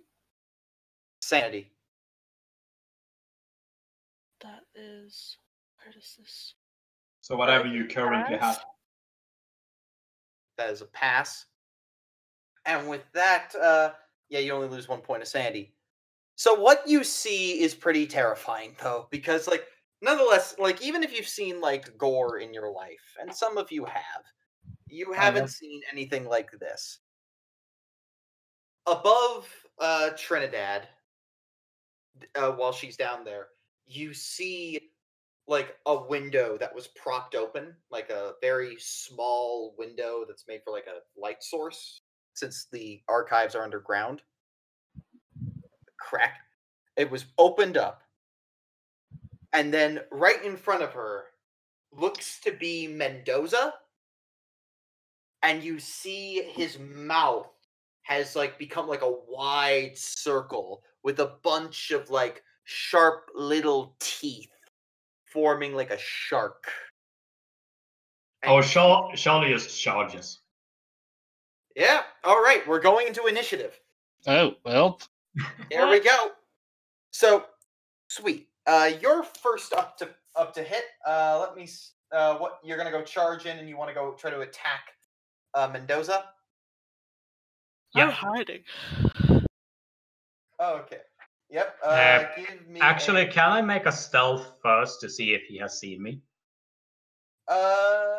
Sanity. 1.21 1.71
That 4.41 4.61
is. 4.75 5.37
Where 5.85 5.93
is 5.95 6.17
this? 6.19 6.55
So 7.21 7.37
whatever 7.37 7.67
you 7.67 7.85
currently 7.85 8.39
Pass? 8.39 8.57
have. 8.57 8.65
That 10.57 10.71
is 10.71 10.81
a 10.81 10.87
pass. 10.87 11.45
And 12.65 12.89
with 12.89 13.05
that, 13.13 13.55
uh, 13.61 13.91
yeah, 14.31 14.39
you 14.39 14.53
only 14.55 14.69
lose 14.69 14.89
one 14.89 15.01
point 15.03 15.21
of 15.21 15.29
sanity. 15.29 15.75
So 16.37 16.55
what 16.55 16.89
you 16.89 17.05
see 17.05 17.61
is 17.61 17.75
pretty 17.75 18.07
terrifying, 18.07 18.75
though, 18.83 19.07
because 19.11 19.47
like, 19.47 19.67
nonetheless, 20.03 20.55
like 20.59 20.83
even 20.83 21.03
if 21.03 21.17
you've 21.17 21.27
seen 21.29 21.61
like 21.61 21.97
gore 21.97 22.39
in 22.39 22.53
your 22.53 22.71
life, 22.71 23.17
and 23.21 23.33
some 23.35 23.57
of 23.57 23.73
you 23.73 23.85
have, 23.85 24.25
you 24.89 25.13
haven't 25.13 25.43
have. 25.43 25.51
seen 25.51 25.81
anything 25.91 26.27
like 26.27 26.51
this. 26.61 26.99
Above 28.87 29.49
uh, 29.79 30.11
Trinidad, 30.19 30.89
uh, 32.35 32.51
while 32.51 32.73
she's 32.73 32.97
down 32.97 33.25
there, 33.25 33.47
you 33.87 34.13
see 34.13 34.91
like 35.49 35.77
a 35.87 36.03
window 36.03 36.57
that 36.59 36.75
was 36.75 36.89
propped 36.89 37.35
open, 37.35 37.75
like 37.91 38.11
a 38.11 38.33
very 38.41 38.77
small 38.79 39.75
window 39.79 40.25
that's 40.27 40.45
made 40.47 40.61
for 40.65 40.73
like 40.73 40.87
a 40.87 41.21
light 41.21 41.43
source, 41.43 42.01
since 42.35 42.67
the 42.73 43.03
archives 43.09 43.55
are 43.55 43.63
underground. 43.65 44.23
Crack. 45.99 46.39
It 46.97 47.11
was 47.11 47.27
opened 47.39 47.77
up, 47.77 48.03
and 49.53 49.73
then 49.73 50.01
right 50.11 50.43
in 50.45 50.57
front 50.57 50.83
of 50.83 50.93
her 50.93 51.25
looks 51.93 52.41
to 52.41 52.53
be 52.53 52.87
Mendoza, 52.87 53.75
and 55.43 55.63
you 55.63 55.79
see 55.79 56.43
his 56.43 56.79
mouth 56.79 57.49
has 58.03 58.35
like 58.37 58.59
become 58.59 58.89
like 58.89 59.03
a 59.03 59.15
wide 59.29 59.97
circle 59.97 60.83
with 61.03 61.21
a 61.21 61.33
bunch 61.43 61.91
of 61.91 62.11
like 62.11 62.43
sharp 62.65 63.31
little 63.35 63.95
teeth 64.01 64.49
forming 65.27 65.75
like 65.75 65.91
a 65.91 65.99
shark. 65.99 66.65
Oh, 68.45 68.57
And- 68.59 68.67
Char- 68.67 69.15
Charlie 69.17 69.53
just 69.53 69.81
charges. 69.81 70.41
Yeah. 71.77 72.03
All 72.25 72.43
right. 72.43 72.67
We're 72.67 72.81
going 72.81 73.07
into 73.07 73.27
initiative. 73.27 73.79
Oh, 74.27 74.55
well, 74.65 75.01
Here 75.71 75.89
we 75.89 76.01
go. 76.01 76.33
So, 77.13 77.47
sweet. 78.09 78.49
Uh, 78.67 78.91
you're 79.01 79.23
first 79.23 79.73
up 79.73 79.97
to 79.99 80.09
up 80.37 80.55
to 80.55 80.63
hit. 80.63 80.85
Uh, 81.07 81.39
let 81.41 81.57
me. 81.57 81.69
Uh, 82.13 82.37
what 82.37 82.59
you're 82.63 82.77
gonna 82.77 82.91
go 82.91 83.03
charge 83.03 83.47
in, 83.47 83.59
and 83.59 83.69
you 83.69 83.77
want 83.77 83.89
to 83.89 83.95
go 83.95 84.13
try 84.13 84.31
to 84.31 84.41
attack 84.41 84.93
uh, 85.55 85.69
Mendoza. 85.73 86.25
Yeah. 87.95 88.05
I'm 88.07 88.11
hiding. 88.11 88.63
Oh, 90.59 90.77
okay. 90.79 90.99
Yep. 91.51 91.77
Uh, 91.85 91.89
Uh, 91.89 92.27
give 92.37 92.69
me. 92.69 92.81
Actually, 92.81 93.23
a- 93.23 93.33
can 93.33 93.51
I 93.51 93.61
make 93.63 93.87
a 93.87 93.93
stealth 93.93 94.53
first 94.63 95.01
to 95.01 95.11
see 95.11 95.35
if 95.35 95.43
he 95.49 95.59
has 95.59 95.79
seen 95.79 96.03
me? 96.03 96.23
Uh, 97.49 98.17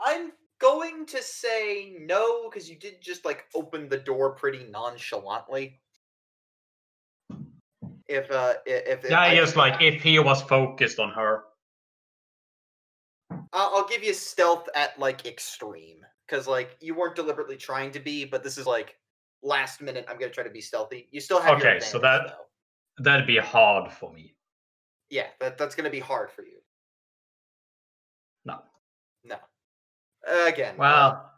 I'm 0.00 0.32
going 0.58 1.06
to 1.06 1.22
say 1.22 1.94
no 2.00 2.48
because 2.48 2.68
you 2.68 2.76
did 2.76 3.00
just 3.00 3.24
like 3.24 3.44
open 3.54 3.88
the 3.88 3.98
door 3.98 4.34
pretty 4.34 4.64
nonchalantly. 4.64 5.80
If 8.08 8.30
uh, 8.30 8.54
i- 8.66 8.70
if 8.70 9.04
Yeah, 9.08 9.20
I- 9.20 9.34
just 9.34 9.56
like 9.56 9.80
if 9.80 10.02
he 10.02 10.18
was 10.18 10.42
focused 10.42 10.98
on 10.98 11.10
her. 11.10 11.44
I'll, 13.30 13.76
I'll 13.76 13.88
give 13.88 14.02
you 14.04 14.12
stealth 14.14 14.68
at 14.74 14.98
like 14.98 15.26
extreme 15.26 16.04
because 16.26 16.46
like 16.46 16.76
you 16.80 16.94
weren't 16.94 17.16
deliberately 17.16 17.56
trying 17.56 17.90
to 17.92 18.00
be, 18.00 18.24
but 18.24 18.42
this 18.42 18.58
is 18.58 18.66
like 18.66 18.96
last 19.42 19.80
minute. 19.80 20.04
I'm 20.08 20.18
gonna 20.18 20.32
try 20.32 20.44
to 20.44 20.50
be 20.50 20.60
stealthy. 20.60 21.08
You 21.10 21.20
still 21.20 21.40
have 21.40 21.58
Okay, 21.58 21.80
so 21.80 21.98
that- 21.98 22.28
though. 22.28 22.40
That'd 22.98 23.26
be 23.26 23.38
hard 23.38 23.90
for 23.90 24.12
me. 24.12 24.36
yeah, 25.10 25.26
that 25.40 25.58
that's 25.58 25.74
gonna 25.74 25.90
be 25.90 25.98
hard 26.00 26.30
for 26.30 26.42
you. 26.44 26.58
No. 28.44 28.62
No. 29.24 29.36
Uh, 30.28 30.44
again, 30.46 30.76
Well, 30.76 31.32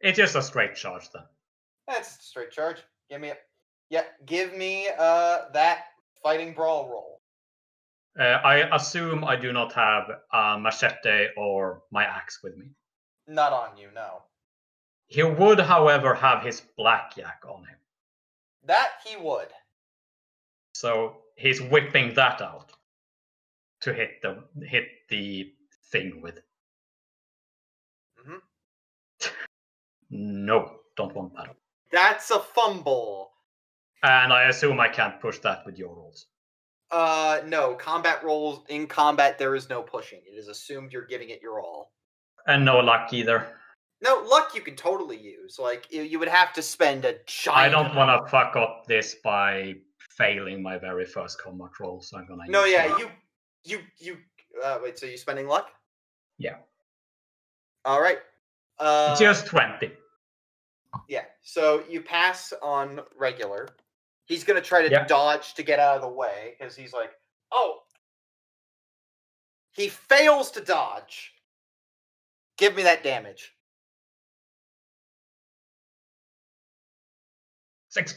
it's 0.00 0.18
just 0.18 0.34
a 0.36 0.42
straight 0.42 0.74
charge 0.74 1.10
then. 1.12 1.22
that's 1.86 2.18
a 2.18 2.22
straight 2.22 2.50
charge. 2.50 2.82
Give 3.08 3.20
me 3.22 3.30
a 3.30 3.36
yeah. 3.88 4.04
Give 4.26 4.54
me 4.54 4.88
uh 4.98 5.48
that 5.54 5.84
fighting 6.22 6.52
brawl 6.54 6.88
roll. 6.88 7.20
Uh, 8.18 8.40
I 8.44 8.74
assume 8.74 9.24
I 9.24 9.36
do 9.36 9.52
not 9.52 9.72
have 9.74 10.10
a 10.32 10.58
machete 10.58 11.28
or 11.36 11.82
my 11.90 12.04
axe 12.04 12.40
with 12.42 12.56
me. 12.56 12.66
Not 13.26 13.52
on 13.52 13.76
you, 13.76 13.88
no. 13.94 14.22
He 15.06 15.22
would, 15.22 15.60
however, 15.60 16.14
have 16.14 16.42
his 16.42 16.60
blackjack 16.76 17.42
on 17.48 17.60
him. 17.64 17.76
That 18.64 18.90
he 19.06 19.16
would. 19.16 19.48
So 20.74 21.22
he's 21.36 21.60
whipping 21.62 22.14
that 22.14 22.42
out 22.42 22.72
to 23.82 23.92
hit 23.92 24.20
the 24.22 24.44
hit 24.66 24.88
the 25.08 25.52
thing 25.92 26.20
with. 26.20 26.40
Mhm. 28.20 28.40
No, 30.10 30.80
don't 30.96 31.14
want 31.14 31.34
that. 31.36 31.54
That's 31.92 32.30
a 32.30 32.40
fumble. 32.40 33.30
And 34.02 34.32
I 34.32 34.48
assume 34.48 34.78
I 34.80 34.88
can't 34.88 35.20
push 35.20 35.38
that 35.40 35.66
with 35.66 35.78
your 35.78 35.94
rolls. 35.94 36.26
Uh, 36.90 37.40
no. 37.46 37.74
Combat 37.74 38.22
rolls 38.24 38.64
in 38.68 38.86
combat, 38.86 39.38
there 39.38 39.54
is 39.54 39.68
no 39.68 39.82
pushing. 39.82 40.20
It 40.26 40.36
is 40.36 40.48
assumed 40.48 40.92
you're 40.92 41.06
giving 41.06 41.30
it 41.30 41.42
your 41.42 41.60
all. 41.60 41.92
And 42.46 42.64
no 42.64 42.78
luck 42.78 43.12
either. 43.12 43.46
No, 44.00 44.22
luck 44.28 44.54
you 44.54 44.60
can 44.60 44.76
totally 44.76 45.18
use. 45.18 45.58
Like 45.58 45.88
you, 45.90 46.02
you 46.02 46.18
would 46.18 46.28
have 46.28 46.52
to 46.54 46.62
spend 46.62 47.04
a 47.04 47.16
giant. 47.26 47.58
I 47.58 47.68
don't 47.68 47.94
want 47.96 48.24
to 48.24 48.30
fuck 48.30 48.54
up 48.54 48.84
this 48.86 49.16
by 49.24 49.74
failing 50.10 50.62
my 50.62 50.78
very 50.78 51.04
first 51.04 51.40
combat 51.42 51.70
roll, 51.80 52.00
so 52.00 52.16
I'm 52.16 52.26
gonna. 52.26 52.44
No, 52.48 52.64
use 52.64 52.74
yeah, 52.74 52.86
luck. 52.86 53.00
you, 53.00 53.08
you, 53.64 53.80
you. 53.98 54.16
Uh, 54.64 54.78
wait, 54.82 54.98
so 54.98 55.06
you're 55.06 55.16
spending 55.16 55.48
luck? 55.48 55.68
Yeah. 56.38 56.56
All 57.84 58.00
right. 58.00 58.18
Uh, 58.78 59.16
just 59.16 59.46
twenty. 59.46 59.90
yeah. 61.08 61.24
So 61.42 61.82
you 61.88 62.00
pass 62.00 62.52
on 62.62 63.00
regular. 63.18 63.68
He's 64.28 64.44
gonna 64.44 64.60
try 64.60 64.82
to 64.82 64.90
Yeah. 64.90 65.04
dodge 65.06 65.54
to 65.54 65.62
get 65.62 65.78
out 65.80 65.96
of 65.96 66.02
the 66.02 66.08
way 66.08 66.54
because 66.58 66.76
he's 66.76 66.92
like 66.92 67.18
Oh. 67.50 67.84
He 69.72 69.88
fails 69.88 70.50
to 70.52 70.60
dodge. 70.60 71.34
Give 72.56 72.74
me 72.74 72.82
that 72.82 73.02
damage. 73.02 73.54
Six. 77.88 78.14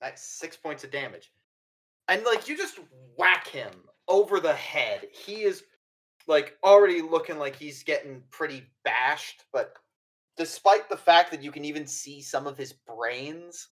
That's 0.00 0.22
six 0.22 0.56
points 0.56 0.84
of 0.84 0.90
damage. 0.90 1.32
And 2.08 2.22
like 2.24 2.48
you 2.48 2.56
just 2.56 2.78
whack 3.16 3.48
him 3.48 3.72
over 4.06 4.38
the 4.38 4.54
head. 4.54 5.08
He 5.12 5.42
is 5.42 5.64
like 6.28 6.56
already 6.62 7.02
looking 7.02 7.38
like 7.38 7.56
he's 7.56 7.82
getting 7.82 8.22
pretty 8.30 8.64
bashed, 8.84 9.44
but 9.52 9.74
despite 10.36 10.88
the 10.88 10.96
fact 10.96 11.30
that 11.30 11.42
you 11.42 11.50
can 11.50 11.64
even 11.64 11.86
see 11.86 12.20
some 12.20 12.46
of 12.46 12.56
his 12.58 12.72
brains, 12.72 13.68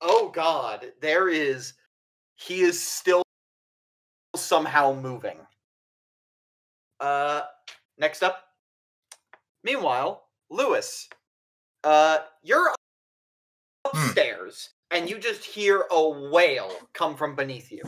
oh 0.00 0.30
god, 0.34 0.92
there 1.00 1.28
is 1.28 1.74
he 2.36 2.60
is 2.60 2.82
still 2.82 3.22
somehow 4.36 4.92
moving. 4.92 5.38
Uh 7.00 7.42
next 7.98 8.22
up. 8.22 8.44
Meanwhile, 9.64 10.24
Louis, 10.50 11.08
uh 11.84 12.18
you're 12.42 12.72
upstairs 13.84 14.70
and 14.90 15.08
you 15.08 15.18
just 15.18 15.44
hear 15.44 15.84
a 15.90 16.08
wail 16.30 16.70
come 16.92 17.16
from 17.16 17.34
beneath 17.36 17.70
you. 17.70 17.82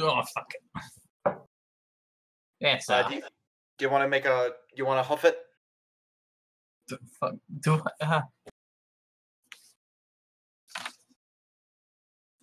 Oh 0.00 0.22
fuck 0.34 0.52
it. 0.54 0.82
That's 2.60 2.88
Uh, 2.88 2.94
uh, 2.94 3.08
do, 3.08 3.14
you, 3.16 3.20
do 3.78 3.84
you 3.84 3.90
want 3.90 4.04
to 4.04 4.08
make 4.08 4.24
a? 4.24 4.50
Do 4.70 4.76
you 4.76 4.86
want 4.86 4.98
to 4.98 5.02
huff 5.02 5.24
it? 5.24 5.36
d- 6.88 6.96
fuck, 7.18 7.34
do 7.60 7.82
uh, 8.00 8.20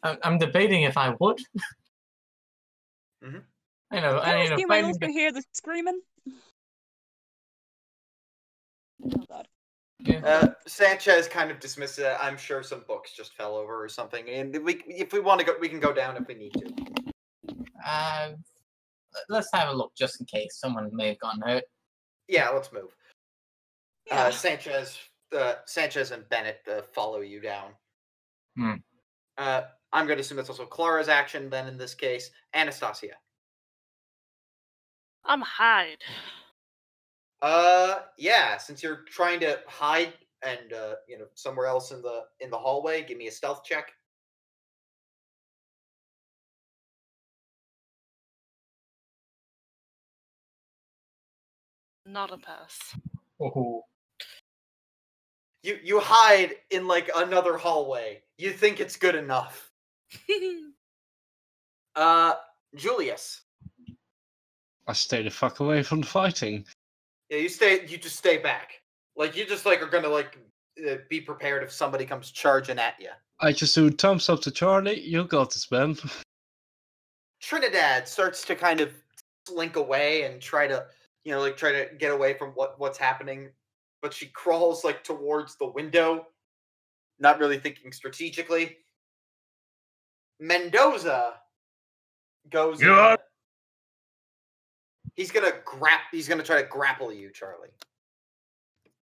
I'm 0.04 0.38
debating 0.38 0.84
if 0.84 0.98
I 0.98 1.16
would. 1.20 1.40
Mhm. 3.24 3.44
I 3.92 4.00
know. 4.00 4.22
Can 4.22 4.30
I 4.30 4.32
I 4.44 4.48
know. 4.48 4.56
assume 4.56 4.72
I 4.72 4.76
fighting 4.76 4.86
also 4.86 5.00
the- 5.02 5.12
hear 5.12 5.32
the 5.34 5.44
screaming? 5.52 6.00
Oh 9.04 9.24
god. 9.28 9.48
yeah. 10.00 10.20
Uh, 10.26 10.48
Sanchez 10.68 11.28
kind 11.28 11.52
of 11.52 11.60
dismisses 11.60 12.00
it. 12.00 12.18
I'm 12.22 12.38
sure 12.38 12.64
some 12.64 12.84
books 12.88 13.12
just 13.14 13.34
fell 13.36 13.56
over 13.56 13.84
or 13.84 13.90
something, 13.90 14.28
and 14.30 14.58
we, 14.64 14.82
if 14.88 15.12
we 15.12 15.20
want 15.20 15.40
to 15.42 15.46
go, 15.46 15.54
we 15.60 15.68
can 15.68 15.82
go 15.82 15.92
down 15.94 16.16
if 16.16 16.28
we 16.28 16.34
need 16.36 16.54
to. 16.54 16.74
Uh, 17.86 18.30
let's 19.28 19.50
have 19.54 19.68
a 19.70 19.74
look 19.74 19.94
just 19.98 20.20
in 20.22 20.26
case 20.26 20.58
someone 20.58 20.90
may 20.96 21.10
have 21.10 21.20
gotten 21.20 21.42
hurt. 21.42 21.64
Yeah, 22.30 22.50
let's 22.50 22.72
move. 22.72 22.96
Yeah. 24.08 24.24
Uh, 24.28 24.32
Sanchez, 24.32 24.98
uh, 25.38 25.56
Sanchez 25.66 26.12
and 26.12 26.28
Bennet 26.30 26.62
uh, 26.72 26.82
follow 26.94 27.20
you 27.20 27.40
down. 27.42 27.72
Hmm. 28.58 28.76
I'm 29.92 30.06
going 30.06 30.18
to 30.18 30.22
assume 30.22 30.38
that's 30.38 30.50
also 30.50 30.66
Clara's 30.66 31.10
action. 31.10 31.50
Then 31.50 31.68
in 31.68 31.78
this 31.78 31.94
case, 31.96 32.32
Anastasia. 32.54 33.16
I'm 35.26 35.42
hide. 35.42 35.98
Uh, 37.42 38.00
yeah. 38.18 38.58
Since 38.58 38.84
you're 38.84 39.04
trying 39.08 39.40
to 39.42 39.60
hide 39.68 40.14
and 40.44 40.74
uh, 40.74 40.96
you 41.08 41.18
know 41.18 41.26
somewhere 41.36 41.66
else 41.68 41.92
in 41.92 42.02
the 42.02 42.24
in 42.40 42.50
the 42.50 42.58
hallway, 42.58 43.04
give 43.04 43.18
me 43.18 43.28
a 43.28 43.32
stealth 43.32 43.64
check. 43.64 43.92
Not 52.06 52.32
a 52.32 52.38
pass. 52.38 52.96
Oh, 53.40 53.84
You 55.62 55.78
you 55.84 56.00
hide 56.00 56.56
in 56.72 56.88
like 56.88 57.10
another 57.16 57.58
hallway. 57.58 58.24
You 58.38 58.52
think 58.52 58.80
it's 58.80 58.96
good 58.96 59.16
enough. 59.16 59.69
Uh, 61.96 62.36
Julius. 62.76 63.42
I 64.88 64.94
stay 64.94 65.22
the 65.22 65.30
fuck 65.30 65.60
away 65.60 65.84
from 65.84 66.02
the 66.02 66.08
fighting. 66.08 66.66
Yeah, 67.30 67.40
you 67.40 67.50
stay. 67.50 67.86
You 67.88 67.98
just 67.98 68.16
stay 68.16 68.38
back. 68.38 68.82
Like 69.18 69.36
you 69.36 69.46
just 69.46 69.66
like 69.66 69.82
are 69.82 69.90
gonna 69.90 70.08
like 70.08 70.38
uh, 70.88 70.96
be 71.10 71.20
prepared 71.20 71.62
if 71.62 71.72
somebody 71.72 72.06
comes 72.06 72.32
charging 72.32 72.80
at 72.80 72.96
you. 73.00 73.10
I 73.42 73.52
just 73.52 73.76
do 73.76 73.90
thumbs 73.90 74.30
up 74.30 74.42
to 74.42 74.52
Charlie. 74.52 75.00
You 75.02 75.26
got 75.26 75.52
this, 75.52 75.70
man. 75.70 75.98
Trinidad 77.42 78.08
starts 78.08 78.46
to 78.46 78.56
kind 78.56 78.82
of 78.82 78.92
slink 79.48 79.76
away 79.76 80.24
and 80.24 80.42
try 80.42 80.68
to, 80.68 80.86
you 81.24 81.32
know, 81.32 81.40
like 81.42 81.58
try 81.58 81.72
to 81.72 81.88
get 81.98 82.12
away 82.12 82.34
from 82.34 82.52
what 82.52 82.80
what's 82.80 82.98
happening, 82.98 83.50
but 84.02 84.14
she 84.14 84.28
crawls 84.28 84.84
like 84.84 85.04
towards 85.04 85.56
the 85.58 85.68
window, 85.68 86.28
not 87.20 87.40
really 87.40 87.60
thinking 87.60 87.92
strategically. 87.92 88.78
Mendoza 90.40 91.34
goes. 92.50 92.82
In- 92.82 93.18
He's 95.16 95.32
gonna 95.32 95.52
grap. 95.66 96.00
He's 96.12 96.30
gonna 96.30 96.44
try 96.44 96.62
to 96.62 96.68
grapple 96.68 97.12
you, 97.12 97.30
Charlie. 97.32 97.70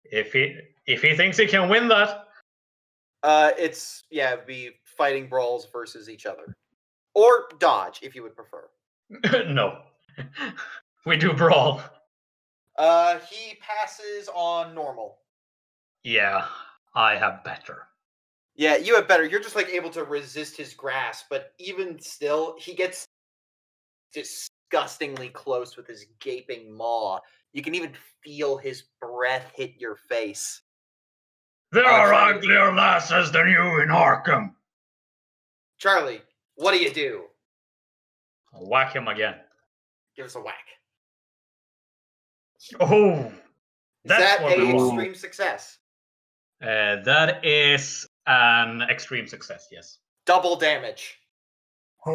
If 0.04 0.32
he 0.32 0.56
if 0.86 1.02
he 1.02 1.14
thinks 1.14 1.36
he 1.36 1.46
can 1.46 1.68
win 1.68 1.88
that, 1.88 2.26
Uh, 3.22 3.50
it's 3.58 4.04
yeah, 4.10 4.32
it'd 4.32 4.46
be 4.46 4.70
fighting 4.84 5.28
brawls 5.28 5.68
versus 5.70 6.08
each 6.08 6.24
other, 6.24 6.56
or 7.14 7.48
dodge 7.58 8.00
if 8.02 8.14
you 8.14 8.22
would 8.22 8.34
prefer. 8.34 8.68
no. 9.48 9.82
we 11.06 11.16
do 11.18 11.34
brawl. 11.34 11.82
Uh, 12.78 13.18
he 13.30 13.56
passes 13.56 14.30
on 14.34 14.74
normal. 14.74 15.18
Yeah, 16.02 16.46
I 16.94 17.16
have 17.16 17.44
better. 17.44 17.88
Yeah, 18.56 18.76
you 18.76 18.94
have 18.96 19.08
better. 19.08 19.24
You're 19.24 19.40
just 19.40 19.56
like 19.56 19.68
able 19.68 19.90
to 19.90 20.04
resist 20.04 20.56
his 20.56 20.74
grasp, 20.74 21.26
but 21.30 21.52
even 21.58 21.98
still, 22.00 22.56
he 22.58 22.74
gets 22.74 23.04
disgustingly 24.12 25.28
close 25.30 25.76
with 25.76 25.86
his 25.86 26.06
gaping 26.20 26.72
maw. 26.72 27.20
You 27.52 27.62
can 27.62 27.74
even 27.74 27.92
feel 28.22 28.56
his 28.56 28.84
breath 29.00 29.50
hit 29.54 29.74
your 29.78 29.96
face. 29.96 30.62
There 31.72 31.86
Oh, 31.86 31.90
are 31.90 32.10
Charlie. 32.10 32.38
uglier 32.38 32.74
lasses 32.74 33.30
than 33.32 33.48
you 33.48 33.80
in 33.80 33.88
Arkham. 33.88 34.54
Charlie, 35.78 36.20
what 36.56 36.72
do 36.72 36.78
you 36.78 36.92
do? 36.92 37.24
I'll 38.52 38.66
whack 38.68 38.94
him 38.94 39.08
again. 39.08 39.36
Give 40.16 40.26
us 40.26 40.34
a 40.34 40.40
whack. 40.40 40.66
Oh, 42.80 43.14
Is 43.24 43.32
that's 44.04 44.22
that 44.22 44.42
what 44.42 44.58
we 44.58 44.70
a 44.70 44.74
want. 44.74 44.98
extreme 45.00 45.14
success? 45.14 45.78
Uh, 46.62 46.96
that 47.04 47.44
is 47.44 48.06
an 48.26 48.82
extreme 48.82 49.26
success. 49.26 49.68
Yes. 49.70 49.98
Double 50.26 50.56
damage. 50.56 51.18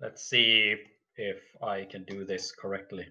Let's 0.00 0.24
see 0.28 0.74
if 1.16 1.38
I 1.62 1.84
can 1.84 2.04
do 2.04 2.24
this 2.24 2.50
correctly. 2.52 3.06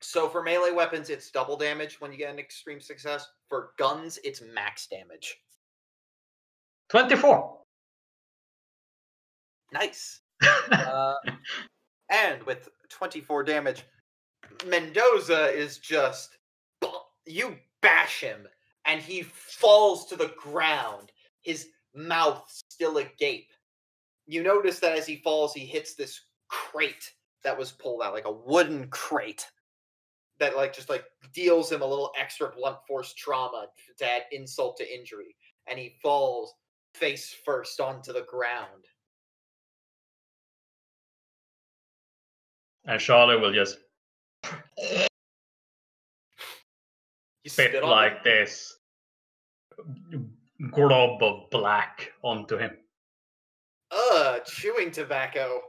So 0.00 0.28
for 0.28 0.42
melee 0.42 0.72
weapons, 0.72 1.10
it's 1.10 1.30
double 1.30 1.56
damage 1.56 2.00
when 2.00 2.10
you 2.12 2.18
get 2.18 2.30
an 2.32 2.38
extreme 2.38 2.80
success. 2.80 3.28
For 3.48 3.70
guns, 3.78 4.18
it's 4.24 4.42
max 4.42 4.86
damage. 4.86 5.36
Twenty-four. 6.88 7.58
Nice. 9.72 10.20
Uh, 10.70 11.14
and 12.08 12.42
with 12.44 12.68
24 12.88 13.44
damage, 13.44 13.84
Mendoza 14.66 15.50
is 15.50 15.78
just 15.78 16.38
you 17.26 17.56
bash 17.82 18.20
him, 18.20 18.46
and 18.84 19.00
he 19.02 19.22
falls 19.22 20.06
to 20.06 20.16
the 20.16 20.32
ground. 20.38 21.12
His 21.42 21.68
mouth 21.94 22.44
still 22.70 22.98
agape. 22.98 23.50
You 24.26 24.42
notice 24.42 24.80
that 24.80 24.96
as 24.96 25.06
he 25.06 25.16
falls, 25.16 25.52
he 25.52 25.66
hits 25.66 25.94
this 25.94 26.20
crate 26.48 27.12
that 27.42 27.58
was 27.58 27.72
pulled 27.72 28.02
out, 28.02 28.12
like 28.12 28.26
a 28.26 28.32
wooden 28.32 28.88
crate 28.88 29.46
that 30.38 30.56
like 30.56 30.74
just 30.74 30.88
like 30.88 31.04
deals 31.32 31.72
him 31.72 31.82
a 31.82 31.86
little 31.86 32.12
extra 32.18 32.50
blunt 32.50 32.78
force 32.86 33.14
trauma 33.14 33.66
to 33.98 34.04
add 34.04 34.22
insult 34.32 34.76
to 34.76 34.94
injury, 34.94 35.34
and 35.66 35.78
he 35.78 35.96
falls 36.02 36.54
face 36.94 37.34
first 37.44 37.80
onto 37.80 38.12
the 38.12 38.26
ground. 38.28 38.84
And 42.86 43.00
Charlotte 43.00 43.40
will 43.40 43.52
just 43.52 43.78
You 47.44 47.50
spit 47.50 47.70
spit 47.72 47.84
like 47.84 48.14
him? 48.14 48.20
this 48.24 48.76
glob 50.70 51.22
of 51.22 51.50
black 51.50 52.12
onto 52.22 52.56
him. 52.56 52.76
Ugh, 53.90 54.40
chewing 54.44 54.90
tobacco. 54.90 55.60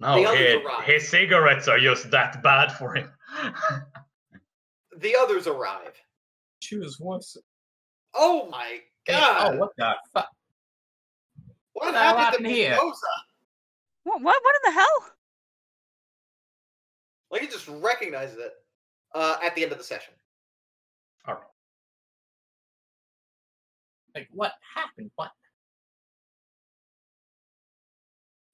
No, 0.00 0.16
The 0.16 0.26
others 0.26 0.38
his, 0.40 0.54
arrive. 0.64 0.84
his 0.84 1.08
cigarettes 1.08 1.68
are 1.68 1.78
just 1.78 2.10
that 2.10 2.42
bad 2.42 2.72
for 2.72 2.94
him. 2.94 3.10
The 4.98 5.16
others 5.18 5.46
arrive. 5.46 5.94
Choose 6.60 6.96
what? 6.98 7.22
Oh 8.14 8.48
my 8.50 8.80
Hey, 9.04 9.14
oh, 9.16 9.20
god! 9.20 9.54
oh, 9.54 9.58
what 9.58 9.70
the 9.76 9.94
fuck? 10.12 10.28
what 11.72 11.86
what 11.86 11.92
the 11.92 11.98
hell 11.98 12.16
happened 12.16 12.16
to 12.16 12.22
happened 12.22 12.46
here? 12.46 12.70
Mendoza? 12.70 13.06
What? 14.04 14.22
What? 14.22 14.40
What 14.42 14.54
in 14.64 14.72
the 14.74 14.78
hell? 14.80 15.10
Like 17.30 17.40
he 17.42 17.46
just 17.48 17.68
recognizes 17.68 18.38
it. 18.38 18.52
uh, 19.14 19.36
at 19.44 19.54
the 19.54 19.62
end 19.62 19.72
of 19.72 19.78
the 19.78 19.84
session. 19.84 20.14
All 21.26 21.34
right. 21.34 21.42
Like, 24.14 24.28
what 24.32 24.52
happened? 24.74 25.10
What? 25.16 25.30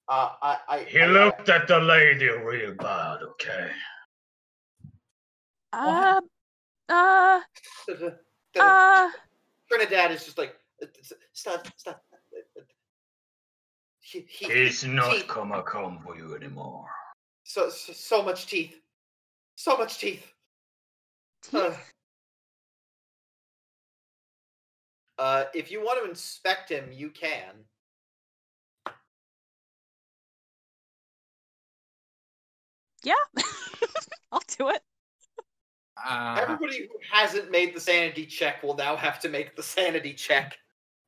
Uh, 0.07 0.29
I, 0.41 0.57
I, 0.67 0.83
He 0.85 0.99
I- 1.01 1.05
looked 1.07 1.49
at 1.49 1.67
the 1.67 1.79
lady 1.79 2.27
real 2.29 2.73
bad, 2.75 3.21
okay? 3.23 3.71
Uh, 5.73 6.19
uh, 6.89 7.41
the- 7.87 8.19
the- 8.53 8.63
uh. 8.63 9.09
Trinidad 9.69 10.11
is 10.11 10.25
just 10.25 10.37
like, 10.37 10.55
"Uh, 10.83 10.87
stop, 11.33 11.65
stop. 11.77 12.03
He, 14.11 14.25
he, 14.27 14.51
He's 14.51 14.83
not 14.83 15.13
teeth. 15.13 15.27
gonna 15.27 15.63
come 15.63 15.99
for 16.03 16.17
you 16.17 16.35
anymore. 16.35 16.85
so, 17.43 17.69
so 17.69 17.93
so 17.93 18.21
much 18.21 18.45
teeth, 18.47 18.75
so 19.55 19.77
much 19.77 19.99
teeth. 19.99 20.25
Uh, 21.53 21.69
Teeth? 21.69 21.93
uh, 25.17 25.43
if 25.53 25.71
you 25.71 25.81
want 25.81 26.03
to 26.03 26.09
inspect 26.09 26.69
him, 26.69 26.91
you 26.91 27.09
can. 27.09 27.53
Yeah. 33.03 33.13
I'll 34.31 34.41
do 34.57 34.69
it. 34.69 34.81
Uh, 36.03 36.37
Everybody 36.39 36.79
who 36.87 36.99
hasn't 37.11 37.49
made 37.51 37.75
the 37.75 37.79
sanity 37.79 38.25
check 38.25 38.61
will 38.63 38.75
now 38.75 38.95
have 38.95 39.19
to 39.21 39.29
make 39.29 39.55
the 39.55 39.63
sanity 39.63 40.13
check. 40.13 40.57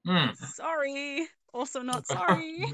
hmm. 0.05 0.31
Sorry. 0.35 1.27
Also 1.53 1.81
not 1.83 2.07
sorry. 2.07 2.65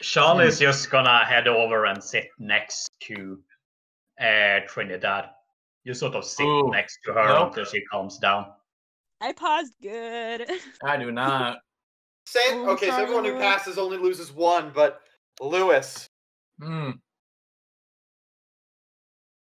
Charlie's 0.00 0.58
just 0.58 0.90
gonna 0.90 1.24
head 1.24 1.46
over 1.46 1.86
and 1.86 2.02
sit 2.02 2.28
next 2.38 2.90
to 3.02 3.38
uh, 4.20 4.60
Trinidad. 4.66 5.30
You 5.84 5.94
sort 5.94 6.14
of 6.14 6.24
sit 6.24 6.44
Ooh, 6.44 6.70
next 6.70 6.98
to 7.04 7.12
her 7.12 7.26
nope. 7.26 7.48
until 7.48 7.64
she 7.64 7.82
calms 7.84 8.18
down. 8.18 8.46
I 9.20 9.32
paused 9.32 9.74
good. 9.80 10.48
I 10.84 10.96
do 10.96 11.12
not. 11.12 11.58
San- 12.26 12.42
Oh, 12.52 12.70
okay, 12.70 12.86
so 12.86 12.92
sorry, 12.92 13.02
everyone 13.04 13.24
who 13.24 13.36
passes 13.36 13.78
only 13.78 13.98
loses 13.98 14.32
one, 14.32 14.70
but 14.74 15.00
Louis. 15.40 16.08
Hmm. 16.60 16.90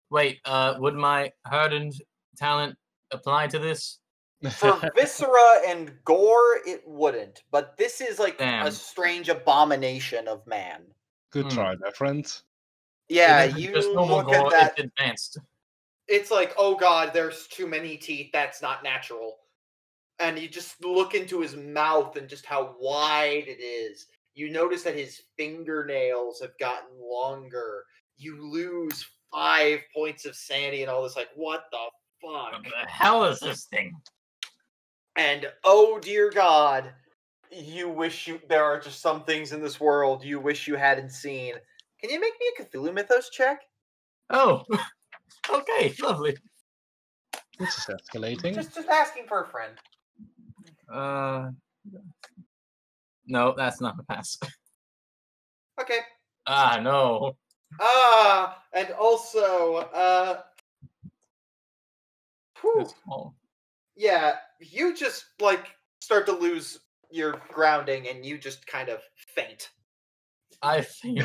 Wait, 0.10 0.40
uh, 0.46 0.76
would 0.78 0.96
my 0.96 1.32
hardened 1.46 1.94
talent 2.38 2.76
apply 3.12 3.48
to 3.48 3.60
this? 3.60 4.00
For 4.58 4.80
viscera 4.96 5.62
and 5.68 5.94
gore, 6.04 6.60
it 6.66 6.84
wouldn't, 6.86 7.44
but 7.52 7.76
this 7.78 8.02
is 8.02 8.20
like 8.20 8.38
Damn. 8.38 8.68
a 8.68 8.72
strange 8.72 9.30
abomination 9.30 10.28
of 10.28 10.46
man. 10.46 10.84
Good 11.32 11.46
Hmm. 11.46 11.56
try, 11.56 11.76
my 11.76 11.92
friend. 11.92 12.42
Yeah, 13.10 13.44
It 13.44 13.48
isn't 13.50 13.62
you 13.62 13.72
just 13.74 13.94
normal 13.94 14.18
look 14.18 14.32
at 14.32 14.42
gore, 14.42 14.52
that. 14.52 14.74
It's 14.78 14.80
advanced. 14.82 15.38
It's 16.08 16.32
like, 16.32 16.54
oh 16.58 16.76
god, 16.76 17.14
there's 17.14 17.48
too 17.48 17.68
many 17.68 17.98
teeth. 17.98 18.30
That's 18.32 18.62
not 18.62 18.84
natural. 18.84 19.38
And 20.20 20.38
you 20.40 20.48
just 20.48 20.84
look 20.84 21.14
into 21.16 21.42
his 21.42 21.56
mouth 21.56 22.16
and 22.16 22.28
just 22.30 22.46
how 22.46 22.76
wide 22.80 23.46
it 23.48 23.60
is. 23.62 24.08
You 24.34 24.50
notice 24.50 24.84
that 24.84 24.96
his 24.96 25.22
fingernails 25.38 26.40
have 26.42 26.58
gotten 26.60 26.90
longer. 27.00 27.84
You 28.18 28.42
lose 28.52 29.06
five 29.32 29.82
points 29.94 30.26
of 30.26 30.36
sanity 30.36 30.82
and 30.82 30.90
all 30.92 31.04
this. 31.04 31.16
Like, 31.16 31.30
what 31.36 31.66
the 31.72 31.78
What 32.22 32.54
fuck? 32.54 32.64
the 32.64 32.90
hell 32.90 33.24
is 33.26 33.40
this 33.40 33.66
thing? 33.66 33.94
And 35.18 35.48
oh 35.64 36.00
dear 36.00 36.30
God, 36.30 36.92
you 37.52 37.90
wish 37.90 38.28
you 38.28 38.40
there 38.48 38.64
are 38.64 38.80
just 38.80 39.02
some 39.02 39.24
things 39.24 39.52
in 39.52 39.62
this 39.62 39.80
world 39.80 40.24
you 40.24 40.40
wish 40.40 40.68
you 40.68 40.76
hadn't 40.76 41.12
seen. 41.12 41.56
Can 42.00 42.12
you 42.12 42.20
make 42.20 42.34
me 42.40 42.52
a 42.60 42.64
Cthulhu 42.64 42.94
Mythos 42.94 43.30
check? 43.32 43.62
Oh, 44.30 44.64
okay, 45.50 45.94
lovely. 46.02 46.38
This 47.58 47.76
is 47.78 47.88
escalating. 47.88 48.54
Just 48.54 48.76
just 48.76 48.90
asking 48.90 49.26
for 49.28 49.44
a 49.44 49.48
friend. 49.48 49.74
Uh, 50.94 51.50
no, 53.26 53.56
that's 53.58 53.82
not 53.82 53.96
a 54.00 54.04
pass. 54.04 54.38
Okay. 55.82 56.00
Ah, 56.46 56.80
no. 56.82 57.36
Ah, 57.82 58.64
and 58.74 58.92
also, 58.92 59.76
uh, 59.94 60.42
whew, 62.62 62.82
It's 62.82 62.94
yeah, 63.96 64.36
you 64.60 64.96
just 64.96 65.26
like 65.40 65.68
start 66.02 66.26
to 66.28 66.32
lose 66.34 66.80
your 67.12 67.42
grounding, 67.50 68.08
and 68.08 68.26
you 68.26 68.38
just 68.38 68.66
kind 68.68 68.90
of 68.90 69.00
faint. 69.16 69.70
I 70.62 70.82
think. 70.82 71.24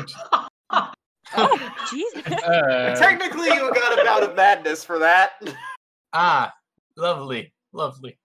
oh, 0.71 1.57
jeez. 1.85 2.03
Uh, 2.43 2.95
Technically, 2.95 3.47
you 3.47 3.73
got 3.73 3.99
a 3.99 4.03
bout 4.03 4.23
of 4.23 4.35
madness 4.35 4.83
for 4.83 4.99
that. 4.99 5.31
Ah, 6.13 6.53
lovely, 6.95 7.51
lovely. 7.71 8.17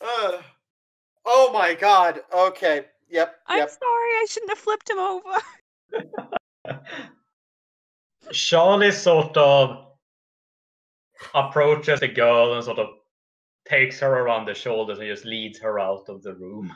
Uh, 0.00 0.40
oh 1.26 1.50
my 1.52 1.74
God. 1.74 2.20
Okay. 2.34 2.86
Yep. 3.10 3.34
I'm 3.46 3.58
Yep. 3.58 3.70
sorry. 3.70 3.80
I 3.82 4.26
shouldn't 4.28 4.50
have 4.50 4.58
flipped 4.58 4.88
him 4.88 4.98
over. 4.98 5.36
Charlie 8.32 8.92
sort 8.92 9.36
of 9.36 9.89
approaches 11.34 12.00
the 12.00 12.08
girl 12.08 12.54
and 12.54 12.64
sort 12.64 12.78
of 12.78 12.88
takes 13.68 14.00
her 14.00 14.20
around 14.20 14.46
the 14.46 14.54
shoulders 14.54 14.98
and 14.98 15.08
just 15.08 15.24
leads 15.24 15.58
her 15.58 15.78
out 15.78 16.08
of 16.08 16.22
the 16.22 16.34
room. 16.34 16.72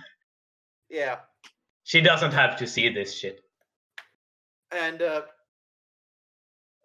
Yeah. 0.89 1.19
She 1.85 2.01
doesn't 2.01 2.33
have 2.33 2.57
to 2.59 2.66
see 2.66 2.89
this 2.89 3.15
shit. 3.15 3.41
and 4.71 5.03
uh, 5.03 5.23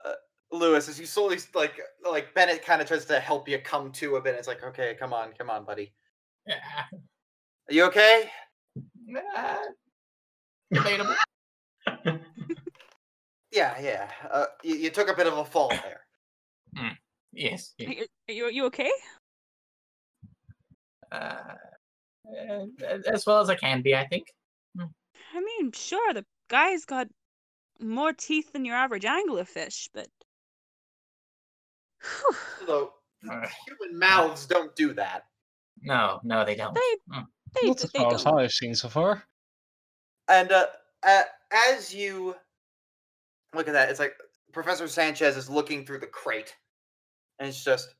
uh 0.06 0.14
Louis, 0.52 0.88
as 0.88 1.00
you 1.00 1.06
slowly 1.06 1.38
like 1.56 1.80
like 2.10 2.34
Bennet 2.34 2.66
kind 2.66 2.82
of 2.82 2.88
tries 2.88 3.06
to 3.06 3.20
help 3.20 3.48
you 3.48 3.60
come 3.60 3.92
to 3.94 4.16
a 4.16 4.22
bit. 4.22 4.36
It's 4.36 4.48
like, 4.48 4.64
okay, 4.64 4.96
come 5.00 5.14
on, 5.14 5.32
come 5.38 5.50
on, 5.50 5.64
buddy. 5.64 5.94
Yeah. 6.48 6.56
Are 7.70 7.74
you 7.74 7.84
okay? 7.86 8.30
Ah, 9.36 9.62
debatable. 10.72 11.16
Yeah, 13.52 13.80
yeah. 13.82 14.12
Uh, 14.32 14.46
you, 14.64 14.76
you 14.76 14.90
took 14.90 15.10
a 15.10 15.16
bit 15.16 15.28
of 15.28 15.38
a 15.38 15.46
fall 15.46 15.70
there. 15.70 16.02
Yes. 17.34 17.74
Are 17.80 17.84
you, 17.92 18.06
are 18.30 18.34
you, 18.34 18.46
are 18.46 18.52
you 18.52 18.66
okay? 18.66 18.92
Uh, 21.12 21.16
uh, 21.16 22.66
as 23.12 23.26
well 23.26 23.40
as 23.40 23.50
I 23.50 23.56
can 23.56 23.82
be, 23.82 23.96
I 23.96 24.06
think. 24.08 24.28
I 24.80 25.40
mean, 25.42 25.72
sure, 25.72 26.14
the 26.14 26.26
guy's 26.50 26.86
got 26.86 27.08
more 27.80 28.14
teeth 28.14 28.52
than 28.52 28.66
your 28.66 28.76
average 28.76 29.04
anglerfish, 29.04 29.90
but. 29.94 30.08
Whew, 32.02 32.36
Although 32.62 32.94
Uh. 33.30 33.48
human 33.68 34.00
mouths 34.00 34.46
don't 34.46 34.76
do 34.76 34.94
that. 34.94 35.24
No, 35.82 36.20
no, 36.24 36.44
they 36.46 36.56
don't. 36.56 36.74
they, 36.74 37.16
Mm. 37.16 37.26
they, 37.62 37.68
not 37.68 37.84
as 37.84 37.92
they 37.92 38.00
far 38.00 38.14
as. 38.14 38.26
I've 38.26 38.52
seen 38.52 38.76
so 38.76 38.90
far. 38.90 39.24
And 40.28 40.52
uh, 40.52 40.68
uh, 41.04 41.24
as 41.52 41.94
you 41.94 42.36
look 43.54 43.68
at 43.68 43.74
that, 43.74 43.90
it's 43.90 44.00
like 44.00 44.14
Professor 44.54 44.88
Sanchez 44.88 45.36
is 45.38 45.50
looking 45.50 45.86
through 45.86 46.00
the 46.00 46.08
crate, 46.08 46.56
and 47.40 47.48
it's 47.48 47.64
just 47.64 47.96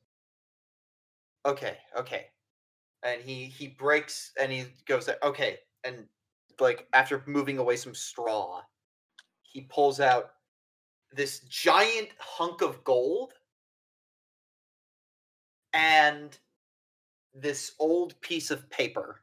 okay, 1.46 1.78
okay. 1.96 2.26
And 3.02 3.22
he 3.22 3.44
he 3.46 3.68
breaks 3.68 4.32
and 4.40 4.52
he 4.52 4.66
goes 4.86 5.08
okay, 5.22 5.58
and 5.84 6.06
like 6.60 6.86
after 6.92 7.22
moving 7.26 7.58
away 7.58 7.76
some 7.76 7.94
straw, 7.94 8.62
he 9.42 9.62
pulls 9.62 10.00
out 10.00 10.32
this 11.12 11.40
giant 11.40 12.10
hunk 12.18 12.62
of 12.62 12.84
gold 12.84 13.32
and 15.72 16.38
this 17.34 17.72
old 17.78 18.20
piece 18.20 18.50
of 18.50 18.68
paper. 18.70 19.20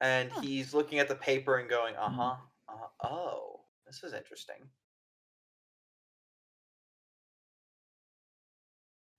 and 0.00 0.30
he's 0.42 0.74
looking 0.74 0.98
at 0.98 1.08
the 1.08 1.14
paper 1.14 1.56
and 1.56 1.68
going, 1.68 1.94
"Uh 1.96 2.10
huh, 2.10 2.36
uh, 2.68 3.06
oh, 3.08 3.60
this 3.86 4.02
is 4.02 4.12
interesting." 4.12 4.68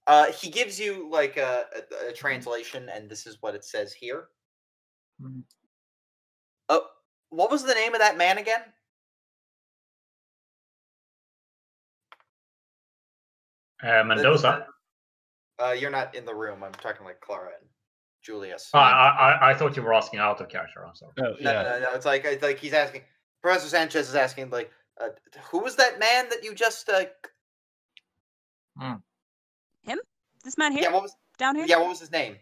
Uh, 0.08 0.32
he 0.32 0.50
gives 0.50 0.80
you 0.80 1.10
like 1.12 1.36
a, 1.36 1.66
a, 2.06 2.10
a 2.10 2.14
translation, 2.14 2.90
and 2.90 3.10
this 3.10 3.28
is 3.28 3.38
what 3.42 3.54
it 3.56 3.66
says 3.66 3.94
here. 3.94 4.30
Mhm. 5.22 5.44
Oh, 6.70 6.88
what 7.30 7.52
was 7.52 7.64
the 7.64 7.74
name 7.74 7.94
of 7.94 8.00
that 8.00 8.18
man 8.18 8.38
again? 8.38 8.62
Uh, 13.84 14.04
Mendoza. 14.06 14.66
Uh, 15.60 15.72
you're 15.72 15.92
not 15.92 16.16
in 16.16 16.24
the 16.26 16.34
room. 16.34 16.64
I'm 16.64 16.72
talking 16.74 17.06
like 17.06 17.20
Clara 17.20 17.52
and 17.60 17.70
Julius. 18.24 18.70
Ah, 18.74 18.80
I, 18.80 19.32
I, 19.48 19.52
I 19.52 19.54
thought 19.54 19.76
you 19.76 19.82
were 19.84 19.94
asking 19.94 20.20
out 20.20 20.40
of 20.40 20.50
character. 20.50 20.86
I'm 20.86 20.96
sorry. 20.96 21.12
Oh, 21.20 21.36
No, 21.42 21.52
yeah. 21.52 21.64
no, 21.64 21.80
no. 21.80 21.94
It's 21.94 22.06
like 22.06 22.24
it's 22.26 22.44
like 22.44 22.60
he's 22.60 22.74
asking. 22.74 23.02
Professor 23.42 23.68
Sanchez 23.68 24.10
is 24.10 24.16
asking, 24.16 24.50
like, 24.50 24.72
uh, 25.00 25.10
who 25.52 25.60
was 25.60 25.76
that 25.76 26.00
man 26.00 26.28
that 26.30 26.44
you 26.44 26.56
just? 26.56 26.90
Uh, 26.90 27.06
This 30.48 30.58
man 30.58 30.72
here? 30.72 30.84
yeah, 30.84 30.94
what 30.94 31.04
was? 31.04 31.14
down 31.38 31.58
here? 31.58 31.66
Yeah, 31.68 31.78
what 31.80 31.90
was 31.90 32.00
his 32.00 32.10
name? 32.10 32.38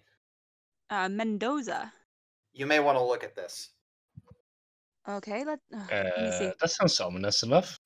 Uh, 0.91 1.09
Mendoza. 1.09 1.91
You 2.53 2.67
may 2.67 2.79
want 2.79 2.99
to 2.99 3.03
look 3.03 3.23
at 3.23 3.35
this. 3.35 3.69
Okay, 5.09 5.43
let, 5.43 5.59
uh, 5.75 5.81
let 5.89 6.21
me 6.21 6.31
see. 6.31 6.45
Uh, 6.45 6.51
that 6.61 6.69
sounds 6.69 6.99
ominous 6.99 7.41
enough. 7.41 7.79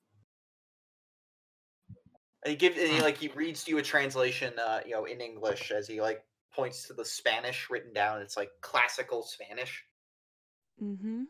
And 2.44 2.52
he 2.52 2.56
gives, 2.56 2.78
and 2.78 2.90
he 2.90 3.02
like 3.02 3.18
he 3.18 3.30
reads 3.30 3.64
to 3.64 3.72
you 3.72 3.78
a 3.78 3.82
translation, 3.82 4.54
uh, 4.60 4.82
you 4.86 4.92
know, 4.92 5.06
in 5.06 5.22
English 5.22 5.72
as 5.72 5.88
he 5.88 6.02
like 6.02 6.22
points 6.54 6.88
to 6.88 6.94
the 6.94 7.06
Spanish 7.06 7.70
written 7.70 7.94
down. 7.94 8.22
It's 8.22 8.36
like 8.36 8.50
classical 8.62 9.24
Spanish. 9.24 9.84
Mm-hmm. 10.84 11.24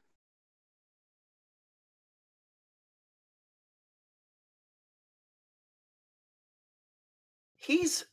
He's 7.58 8.06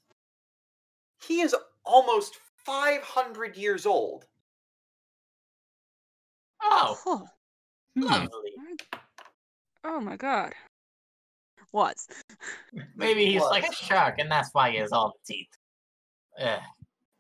he 1.27 1.41
is 1.41 1.55
almost 1.85 2.39
five 2.65 3.03
hundred 3.03 3.57
years 3.57 3.87
old. 3.87 4.27
Oh, 6.63 6.99
Oh, 7.07 7.27
lovely. 7.97 8.53
oh 9.85 10.01
my 10.01 10.17
god. 10.17 10.53
Was. 11.73 12.07
Maybe 12.95 13.27
he's 13.27 13.43
like 13.43 13.69
a 13.69 13.73
shark, 13.75 14.17
and 14.19 14.31
that's 14.31 14.51
why 14.53 14.71
he 14.71 14.79
has 14.79 14.93
all 14.93 15.15
the 15.27 15.35
teeth. 15.35 15.49
Ugh. 16.41 16.61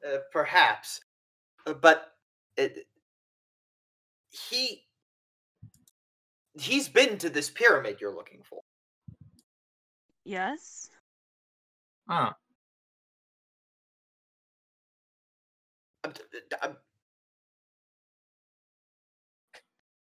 Uh, 0.06 0.18
perhaps, 0.32 1.00
Uh, 1.66 1.74
but 1.74 2.12
it, 2.56 2.86
he 4.30 4.84
he's 6.58 6.88
been 6.88 7.18
to 7.18 7.28
this 7.30 7.50
pyramid 7.50 7.98
you're 8.00 8.14
looking 8.14 8.42
for. 8.42 8.60
Yes. 10.24 10.90
Huh. 12.08 12.32
Uh, 16.06 16.12
d- 16.12 16.38
d- 16.50 16.56
uh, 16.62 16.72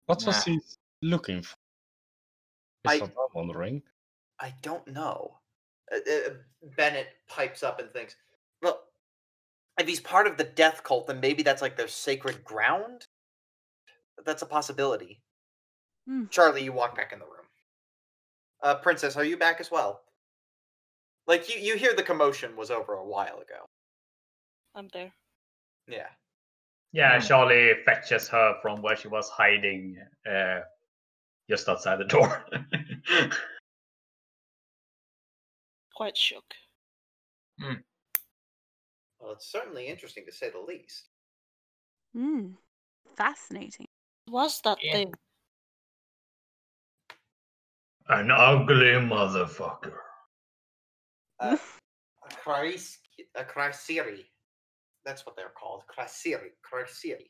What 0.05 0.25
was 0.25 0.43
Nah. 0.45 0.53
he 0.53 0.59
looking 1.01 1.41
for? 1.41 1.55
I, 2.85 2.97
what 2.99 3.11
I'm 3.17 3.27
wondering. 3.33 3.83
I 4.39 4.53
don't 4.61 4.85
know. 4.87 5.39
Uh, 5.91 5.97
uh, 5.97 6.29
Bennet 6.75 7.07
pipes 7.29 7.63
up 7.63 7.79
and 7.79 7.89
thinks, 7.91 8.17
well, 8.61 8.83
if 9.79 9.87
he's 9.87 10.01
part 10.01 10.27
of 10.27 10.35
the 10.37 10.43
death 10.43 10.83
cult, 10.83 11.07
then 11.07 11.21
maybe 11.21 11.43
that's 11.43 11.61
like 11.61 11.77
their 11.77 11.87
sacred 11.87 12.43
ground? 12.43 13.07
That's 14.25 14.41
a 14.41 14.45
possibility. 14.45 15.21
Hmm. 16.05 16.25
Charlie, 16.29 16.63
you 16.63 16.73
walk 16.73 16.95
back 16.97 17.13
in 17.13 17.19
the 17.19 17.25
room. 17.25 17.47
Uh, 18.61 18.75
Princess, 18.75 19.15
are 19.15 19.23
you 19.23 19.37
back 19.37 19.61
as 19.61 19.71
well? 19.71 20.01
Like, 21.27 21.53
you, 21.53 21.61
you 21.61 21.77
hear 21.77 21.93
the 21.95 22.03
commotion 22.03 22.57
was 22.57 22.69
over 22.69 22.93
a 22.93 23.05
while 23.05 23.39
ago. 23.39 23.65
I'm 24.75 24.89
there. 24.91 25.13
Yeah. 25.87 26.07
Yeah, 26.91 27.19
Hmm. 27.19 27.25
Charlie 27.27 27.73
fetches 27.85 28.27
her 28.29 28.57
from 28.61 28.81
where 28.81 28.95
she 28.95 29.07
was 29.07 29.29
hiding 29.29 29.97
uh, 30.29 30.61
just 31.49 31.67
outside 31.67 31.97
the 31.99 32.05
door. 32.05 32.45
Quite 35.95 36.17
shook. 36.17 36.45
Well, 37.59 39.31
it's 39.33 39.47
certainly 39.51 39.87
interesting 39.87 40.25
to 40.25 40.31
say 40.31 40.49
the 40.49 40.59
least. 40.59 41.09
Hmm. 42.13 42.53
Fascinating. 43.15 43.87
What's 44.27 44.61
that 44.61 44.77
Yeah. 44.83 44.93
thing? 44.93 45.13
An 48.09 48.31
ugly 48.31 48.93
motherfucker. 48.99 49.97
Uh, 51.39 51.57
a 52.23 52.35
Chris, 52.35 52.99
a 53.35 53.43
Kharisiri. 53.43 54.25
That's 55.05 55.25
what 55.25 55.35
they're 55.35 55.53
called. 55.57 55.83
Kharisiri. 55.87 56.51
Kharisiri. 56.71 57.29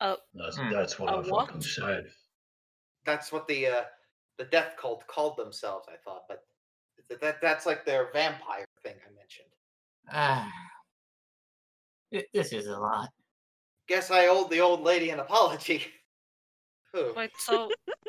That's, 0.00 0.56
Hmm. 0.56 0.70
that's 0.70 0.98
what 0.98 1.12
A 1.12 1.16
I 1.16 1.20
what? 1.28 1.46
fucking 1.46 1.60
said. 1.62 2.06
That's 3.04 3.32
what 3.32 3.46
the 3.48 3.66
uh, 3.66 3.84
the 4.38 4.44
death 4.46 4.74
cult 4.78 5.06
called 5.06 5.36
themselves. 5.36 5.86
I 5.88 5.96
thought, 6.04 6.22
but 6.28 6.44
th- 7.08 7.20
that 7.20 7.40
that's 7.40 7.66
like 7.66 7.84
their 7.84 8.10
vampire 8.12 8.64
thing 8.82 8.94
I 9.06 9.12
mentioned. 9.14 9.48
Ah. 10.12 10.50
Th- 12.12 12.26
This 12.32 12.52
is 12.52 12.66
a 12.66 12.78
lot. 12.78 13.10
Guess 13.88 14.10
I 14.10 14.26
owed 14.28 14.50
the 14.50 14.60
old 14.60 14.82
lady 14.82 15.10
an 15.10 15.20
apology. 15.20 15.84
Whew. 16.92 17.12
Wait, 17.16 17.30
so. 17.38 17.70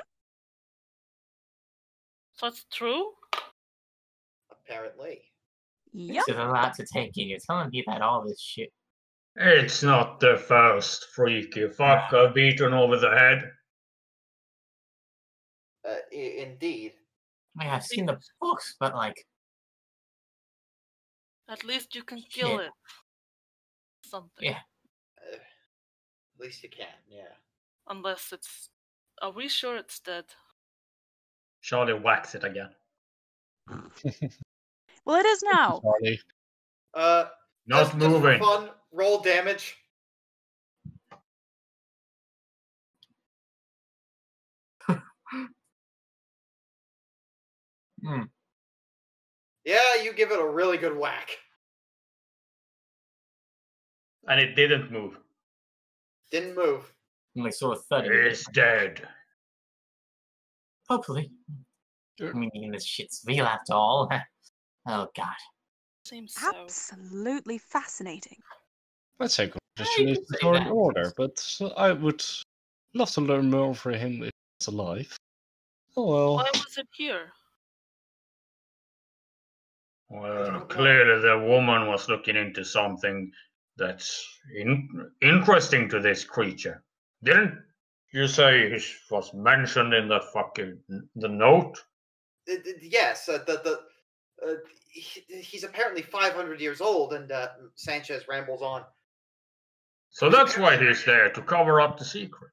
so 2.34 2.48
it's 2.48 2.66
true? 2.72 3.12
Apparently. 4.52 5.22
Yep. 5.94 6.26
This 6.28 6.36
is 6.36 6.40
a 6.42 6.46
lot 6.46 6.74
to 6.76 6.86
take 6.86 7.18
in. 7.18 7.28
You're 7.30 7.40
telling 7.46 7.70
me 7.70 7.84
that 7.88 8.02
all 8.02 8.26
this 8.28 8.40
shit. 8.42 8.72
It's 9.36 9.82
not 9.84 10.20
the 10.20 10.38
first 10.38 11.08
freaky 11.16 11.68
fuck 11.70 12.14
I've 12.14 12.34
beaten 12.34 12.74
over 12.74 12.98
the 12.98 13.10
head. 13.12 13.52
Uh, 15.88 15.96
I- 16.14 16.16
indeed. 16.16 16.94
I 17.60 17.64
mean, 17.64 17.74
I've 17.74 17.84
seen 17.84 18.06
the 18.06 18.18
books, 18.40 18.76
but 18.80 18.96
like, 18.96 19.26
At 21.50 21.66
least 21.66 21.96
you 21.96 22.04
can 22.04 22.22
kill 22.30 22.58
Shit. 22.60 22.68
it. 22.68 22.72
Something. 24.06 24.46
Yeah. 24.50 24.60
Uh, 25.22 25.36
at 25.36 26.40
least 26.40 26.64
you 26.64 26.70
can. 26.70 26.88
Yeah. 27.10 27.34
Unless 27.90 28.32
it's. 28.32 28.70
Are 29.22 29.32
we 29.32 29.50
sure 29.50 29.76
it's 29.76 30.00
dead? 30.00 30.26
Charlie 31.62 31.94
whacks 31.94 32.36
it 32.36 32.44
again. 32.46 32.70
Well, 35.06 35.20
it 35.20 35.26
is 35.26 35.44
now. 35.44 35.82
Charlie. 35.84 36.20
Uh, 36.94 37.26
Not 37.68 37.80
just- 37.80 37.92
just 37.92 38.04
for 38.04 38.10
moving. 38.10 38.40
fun. 38.40 38.70
Roll 38.92 39.20
damage. 39.22 39.78
hmm. 48.04 48.22
Yeah, 49.64 49.96
you 50.04 50.14
give 50.14 50.32
it 50.32 50.40
a 50.40 50.48
really 50.48 50.78
good 50.78 50.98
whack. 50.98 51.30
And 54.28 54.40
it 54.40 54.56
didn't 54.56 54.92
move. 54.92 55.18
Didn't 56.32 56.56
move. 56.56 56.92
I'm 57.36 57.44
like 57.44 57.54
sort 57.54 57.78
of 57.78 57.86
thudding. 57.86 58.12
It's 58.14 58.48
dead. 58.52 59.02
Hopefully. 60.90 61.32
Sure. 62.20 62.30
I 62.30 62.34
mean, 62.34 62.72
this 62.72 62.86
shit's 62.86 63.24
real 63.26 63.46
after 63.46 63.74
all. 63.74 64.10
oh 64.88 65.08
god. 65.16 65.36
Seems 66.06 66.34
so. 66.34 66.52
Absolutely 66.56 67.58
fascinating. 67.58 68.38
Let's 69.20 69.36
say 69.36 69.46
you 69.46 69.54
congratulations 69.78 70.28
can 70.28 70.40
say 70.40 70.48
are 70.48 70.56
in 70.56 70.64
that. 70.64 70.72
order, 70.72 71.14
but 71.16 71.62
I 71.78 71.92
would 71.92 72.24
love 72.94 73.12
to 73.12 73.22
learn 73.22 73.50
more 73.50 73.76
for 73.76 73.92
him 73.92 74.24
if 74.24 74.32
he's 74.60 74.68
alive. 74.68 75.16
Oh 75.96 76.08
well. 76.08 76.36
Why 76.36 76.50
was 76.54 76.78
it 76.78 76.88
here? 76.96 77.32
Well, 80.10 80.62
clearly 80.62 81.22
the 81.22 81.40
woman 81.40 81.88
was 81.88 82.10
looking 82.10 82.36
into 82.36 82.66
something 82.66 83.32
that's 83.78 84.28
in- 84.54 85.10
interesting 85.22 85.88
to 85.90 86.02
this 86.02 86.26
creature. 86.26 86.84
Didn't 87.24 87.64
you 88.12 88.28
say 88.28 88.78
he 88.78 88.84
was 89.10 89.34
mentioned 89.34 89.94
in 89.94 90.10
that 90.10 90.26
fucking 90.34 90.78
the 91.16 91.30
note? 91.30 91.78
Uh, 92.50 92.56
uh, 92.56 92.72
yes, 92.82 93.30
uh, 93.30 93.38
the 93.48 93.62
the 93.64 93.80
uh, 94.48 94.54
he, 94.90 95.22
he's 95.42 95.64
apparently 95.64 96.02
500 96.02 96.60
years 96.60 96.82
old, 96.82 97.14
and 97.14 97.32
uh, 97.32 97.50
Sanchez 97.76 98.28
rambles 98.28 98.62
on. 98.62 98.84
So 100.10 100.30
that's 100.30 100.58
why 100.58 100.76
he's 100.78 101.06
there 101.06 101.30
to 101.32 101.42
cover 101.42 101.80
up 101.80 101.98
the 101.98 102.04
secret. 102.06 102.52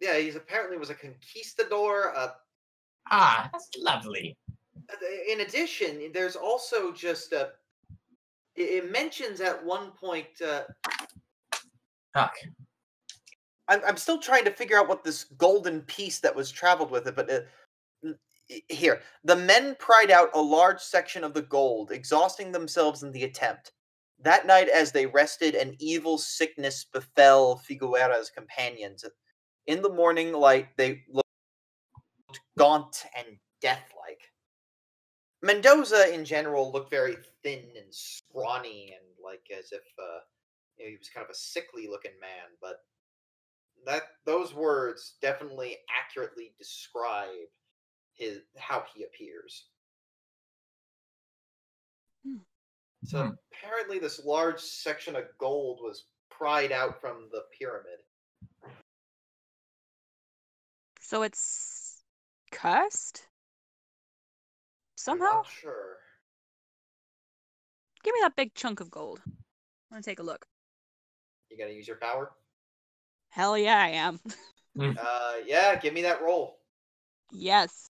Yeah, 0.00 0.18
he's 0.18 0.36
apparently 0.36 0.76
was 0.76 0.90
a 0.90 0.94
conquistador. 0.94 2.12
Uh, 2.16 2.28
Ah, 3.10 3.50
that's 3.52 3.68
lovely. 3.78 4.34
in 5.30 5.40
addition, 5.40 6.10
there's 6.14 6.36
also 6.36 6.90
just 6.90 7.32
uh, 7.34 7.48
it, 8.56 8.62
it 8.84 8.90
mentions 8.90 9.40
at 9.42 9.62
one 9.62 9.90
point. 9.92 10.26
Uh, 10.44 10.62
Fuck. 12.14 12.34
I'm 13.68 13.80
I'm 13.86 13.96
still 13.98 14.18
trying 14.18 14.44
to 14.46 14.50
figure 14.50 14.78
out 14.78 14.88
what 14.88 15.04
this 15.04 15.24
golden 15.36 15.82
piece 15.82 16.18
that 16.20 16.34
was 16.34 16.50
traveled 16.50 16.90
with 16.90 17.06
it, 17.06 17.14
but 17.16 17.28
uh, 17.30 17.34
n- 17.34 17.42
i- 17.42 17.46
here 18.68 19.00
the 19.24 19.36
men 19.36 19.76
pried 19.78 20.10
out 20.10 20.30
a 20.34 20.40
large 20.40 20.80
section 20.80 21.24
of 21.24 21.34
the 21.34 21.42
gold, 21.42 21.90
exhausting 21.90 22.52
themselves 22.52 23.02
in 23.02 23.12
the 23.12 23.24
attempt. 23.24 23.72
That 24.20 24.46
night, 24.46 24.68
as 24.68 24.92
they 24.92 25.06
rested, 25.06 25.54
an 25.54 25.76
evil 25.78 26.18
sickness 26.18 26.84
befell 26.84 27.56
Figuera's 27.58 28.30
companions. 28.30 29.04
In 29.66 29.82
the 29.82 29.92
morning 29.92 30.32
light, 30.32 30.68
they 30.76 31.02
looked 31.10 31.28
gaunt 32.56 33.04
and 33.16 33.36
death-like. 33.60 34.20
Mendoza, 35.42 36.14
in 36.14 36.24
general, 36.24 36.72
looked 36.72 36.90
very 36.90 37.16
thin 37.42 37.64
and 37.76 37.92
scrawny, 37.92 38.94
and 38.96 39.04
like 39.22 39.46
as 39.56 39.72
if 39.72 39.82
uh, 39.98 40.20
you 40.78 40.84
know, 40.84 40.90
he 40.90 40.96
was 40.96 41.08
kind 41.08 41.24
of 41.24 41.30
a 41.30 41.34
sickly-looking 41.34 42.18
man. 42.20 42.48
But 42.60 42.76
that 43.86 44.02
those 44.24 44.54
words 44.54 45.14
definitely 45.20 45.76
accurately 45.90 46.54
describe 46.58 47.28
his 48.14 48.40
how 48.56 48.84
he 48.94 49.04
appears. 49.04 49.66
Hmm. 52.24 52.38
So 53.04 53.18
Hmm. 53.18 53.34
apparently, 53.52 53.98
this 54.00 54.24
large 54.24 54.60
section 54.60 55.14
of 55.16 55.38
gold 55.38 55.80
was 55.80 56.06
pried 56.28 56.72
out 56.72 57.00
from 57.00 57.28
the 57.30 57.44
pyramid. 57.56 58.00
So 61.00 61.22
it's 61.22 62.02
cursed? 62.50 63.28
I'm 65.10 65.18
Somehow? 65.18 65.28
not 65.28 65.46
sure. 65.46 65.98
Give 68.04 68.14
me 68.14 68.20
that 68.20 68.36
big 68.36 68.54
chunk 68.54 68.78
of 68.78 68.88
gold. 68.88 69.22
I 69.90 69.94
want 69.94 70.04
to 70.04 70.10
take 70.10 70.20
a 70.20 70.24
look. 70.24 70.46
You 71.50 71.56
gotta 71.56 71.72
use 71.72 71.86
your 71.88 71.96
power. 71.96 72.32
Hell 73.30 73.58
yeah, 73.58 73.78
I 73.82 73.88
am. 73.88 74.20
Uh, 74.96 75.34
yeah, 75.46 75.76
give 75.76 75.94
me 75.94 76.02
that 76.02 76.22
roll. 76.22 76.58
yes. 77.32 77.90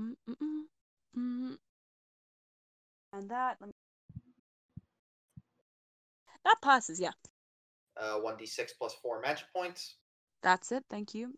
Mm, 0.00 0.14
mm, 0.28 0.62
mm. 1.18 1.56
And 3.12 3.30
that. 3.30 3.56
Let 3.60 3.68
me... 3.68 3.74
That 6.44 6.56
passes, 6.62 7.00
yeah. 7.00 7.12
Uh, 7.96 8.14
one 8.14 8.36
d 8.36 8.46
six 8.46 8.72
plus 8.72 8.94
four 9.02 9.20
magic 9.20 9.46
points. 9.54 9.96
That's 10.42 10.72
it. 10.72 10.84
Thank 10.90 11.14
you. 11.14 11.34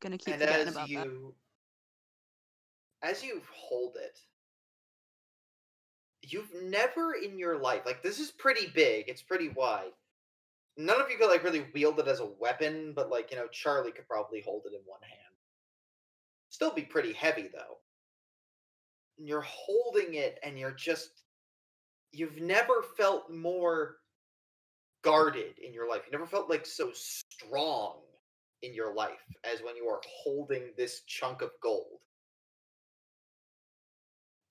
Gonna 0.00 0.18
keep 0.18 0.34
and 0.34 0.42
forgetting 0.42 0.68
as 0.68 0.74
about 0.74 0.88
you 0.88 1.34
that. 3.02 3.08
as 3.08 3.22
you 3.24 3.40
hold 3.50 3.96
it 3.96 4.18
you've 6.22 6.50
never 6.64 7.14
in 7.14 7.38
your 7.38 7.58
life 7.58 7.82
like 7.86 8.02
this 8.02 8.18
is 8.18 8.30
pretty 8.30 8.66
big 8.74 9.08
it's 9.08 9.22
pretty 9.22 9.48
wide 9.50 9.92
none 10.76 11.00
of 11.00 11.10
you 11.10 11.16
could 11.16 11.28
like 11.28 11.44
really 11.44 11.66
wield 11.72 11.98
it 11.98 12.08
as 12.08 12.20
a 12.20 12.26
weapon 12.38 12.92
but 12.94 13.10
like 13.10 13.30
you 13.30 13.36
know 13.36 13.46
charlie 13.48 13.92
could 13.92 14.08
probably 14.08 14.42
hold 14.42 14.62
it 14.66 14.74
in 14.74 14.80
one 14.84 15.00
hand 15.02 15.34
still 16.50 16.72
be 16.72 16.82
pretty 16.82 17.12
heavy 17.12 17.48
though 17.52 17.78
and 17.78 17.85
you're 19.18 19.46
holding 19.46 20.14
it 20.14 20.38
and 20.42 20.58
you're 20.58 20.72
just 20.72 21.24
you've 22.12 22.40
never 22.40 22.82
felt 22.96 23.30
more 23.30 23.96
guarded 25.02 25.58
in 25.64 25.72
your 25.72 25.88
life 25.88 26.02
you 26.06 26.12
never 26.12 26.26
felt 26.26 26.50
like 26.50 26.66
so 26.66 26.90
strong 26.92 28.00
in 28.62 28.74
your 28.74 28.94
life 28.94 29.24
as 29.44 29.60
when 29.62 29.76
you 29.76 29.86
are 29.88 30.00
holding 30.24 30.72
this 30.76 31.02
chunk 31.06 31.42
of 31.42 31.50
gold. 31.62 32.00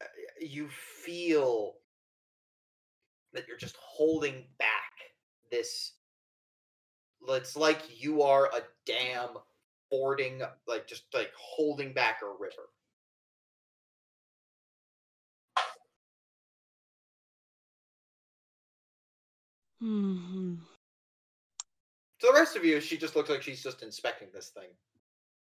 Uh, 0.02 0.06
You 0.40 0.70
feel 0.70 1.76
that 3.34 3.48
you're 3.48 3.58
just 3.58 3.78
holding 3.78 4.46
back 4.58 4.94
this. 5.52 5.94
It's 7.28 7.56
like 7.56 7.82
you 8.02 8.22
are 8.22 8.46
a 8.46 8.62
dam 8.86 9.30
fording, 9.90 10.42
like 10.68 10.88
just 10.88 11.04
like 11.14 11.32
holding 11.38 11.94
back 11.94 12.22
a 12.22 12.28
river. 12.28 12.70
Hmm. 19.86 20.56
To 22.20 22.28
the 22.28 22.34
rest 22.34 22.58
of 22.58 22.66
you, 22.66 22.82
she 22.82 22.98
just 22.98 23.16
looks 23.16 23.30
like 23.30 23.42
she's 23.42 23.64
just 23.64 23.82
inspecting 23.82 24.30
this 24.34 24.50
thing. 24.50 24.76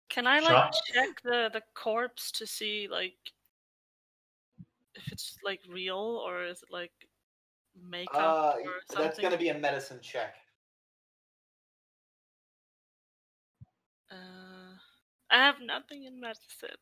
Can 0.09 0.25
I 0.25 0.39
like 0.39 0.63
Shot. 0.63 0.71
check 0.71 1.21
the 1.21 1.47
the 1.53 1.61
corpse 1.75 2.31
to 2.31 2.47
see 2.47 2.87
like 2.87 3.33
if 4.95 5.11
it's 5.11 5.37
like 5.43 5.61
real 5.67 5.97
or 6.25 6.43
is 6.45 6.63
it 6.63 6.71
like 6.71 6.93
makeup 7.75 8.37
Uh, 8.43 8.53
or 8.63 8.81
something? 8.85 9.01
that's 9.01 9.19
going 9.19 9.31
to 9.31 9.37
be 9.37 9.49
a 9.49 9.53
medicine 9.59 9.99
check. 10.01 10.35
Uh, 14.09 14.77
I 15.29 15.37
have 15.37 15.61
nothing 15.61 16.05
in 16.05 16.19
medicine. 16.19 16.77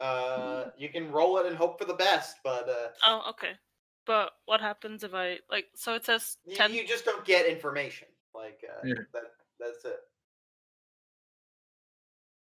Uh, 0.00 0.70
you 0.76 0.88
can 0.88 1.10
roll 1.10 1.38
it 1.38 1.46
and 1.46 1.56
hope 1.56 1.78
for 1.78 1.84
the 1.84 1.94
best, 1.94 2.38
but 2.42 2.68
uh, 2.68 2.88
Oh, 3.04 3.22
okay. 3.30 3.58
But 4.06 4.32
what 4.46 4.60
happens 4.60 5.02
if 5.02 5.14
I 5.14 5.38
like? 5.50 5.66
So 5.74 5.94
it 5.94 6.04
says 6.04 6.36
y- 6.46 6.54
ten. 6.54 6.72
you 6.74 6.86
just 6.86 7.04
don't 7.04 7.24
get 7.24 7.46
information. 7.46 8.08
Like 8.34 8.62
uh, 8.68 8.80
Yeah. 8.86 8.94
that. 9.12 9.22
That's 9.58 9.84
it. 9.84 10.00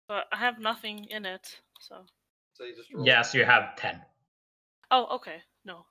But 0.08 0.26
I 0.32 0.38
have 0.38 0.60
nothing 0.60 1.06
in 1.06 1.26
it. 1.26 1.60
So. 1.80 2.06
So 2.54 2.64
you 2.66 2.76
just 2.76 2.94
roll. 2.94 3.06
Yes, 3.06 3.34
you 3.34 3.46
have 3.46 3.76
10. 3.78 4.02
Oh, 4.92 5.16
okay. 5.16 5.38
No. 5.66 5.86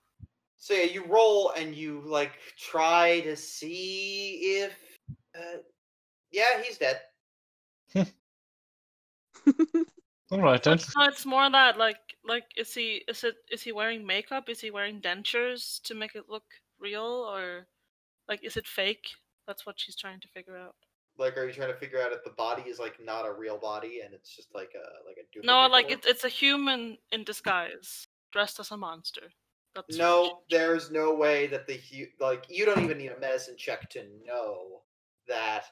So 0.56 0.74
yeah, 0.74 0.84
you 0.84 1.04
roll 1.06 1.52
and 1.56 1.74
you 1.74 2.02
like 2.04 2.32
try 2.58 3.20
to 3.20 3.36
see 3.36 4.60
if. 4.62 4.76
Uh, 5.38 5.58
yeah, 6.30 6.62
he's 6.62 6.78
dead. 6.78 7.00
All 10.30 10.40
right 10.40 10.62
then. 10.62 10.78
So 10.78 11.04
it's 11.04 11.24
more 11.24 11.50
that 11.50 11.78
like 11.78 11.98
like 12.24 12.44
is 12.56 12.74
he 12.74 13.02
is 13.08 13.24
it 13.24 13.36
is 13.50 13.62
he 13.62 13.72
wearing 13.72 14.06
makeup? 14.06 14.48
Is 14.48 14.60
he 14.60 14.70
wearing 14.70 15.00
dentures 15.00 15.80
to 15.84 15.94
make 15.94 16.14
it 16.14 16.28
look 16.28 16.44
real 16.78 17.02
or 17.02 17.66
like 18.28 18.44
is 18.44 18.56
it 18.56 18.66
fake? 18.66 19.08
That's 19.46 19.64
what 19.64 19.80
she's 19.80 19.96
trying 19.96 20.20
to 20.20 20.28
figure 20.28 20.56
out. 20.56 20.74
Like, 21.18 21.36
are 21.36 21.46
you 21.46 21.52
trying 21.52 21.72
to 21.72 21.78
figure 21.78 22.00
out 22.00 22.12
if 22.12 22.22
the 22.22 22.30
body 22.30 22.62
is 22.62 22.78
like 22.78 23.02
not 23.02 23.26
a 23.26 23.32
real 23.32 23.58
body 23.58 24.02
and 24.04 24.14
it's 24.14 24.34
just 24.34 24.54
like 24.54 24.70
a 24.74 25.06
like 25.06 25.16
a 25.16 25.26
duplicate? 25.32 25.46
No, 25.46 25.66
like 25.66 25.90
it's 25.90 26.06
it's 26.06 26.24
a 26.24 26.28
human 26.28 26.98
in 27.10 27.24
disguise, 27.24 28.06
dressed 28.30 28.60
as 28.60 28.70
a 28.70 28.76
monster. 28.76 29.32
That's 29.74 29.96
No, 29.96 30.40
there's 30.50 30.90
no 30.90 31.14
way 31.14 31.46
that 31.48 31.66
the 31.66 31.80
hu- 31.90 32.24
like 32.24 32.44
you 32.48 32.66
don't 32.66 32.82
even 32.84 32.98
need 32.98 33.12
a 33.12 33.18
medicine 33.18 33.56
check 33.56 33.88
to 33.90 34.04
know 34.24 34.82
that. 35.26 35.64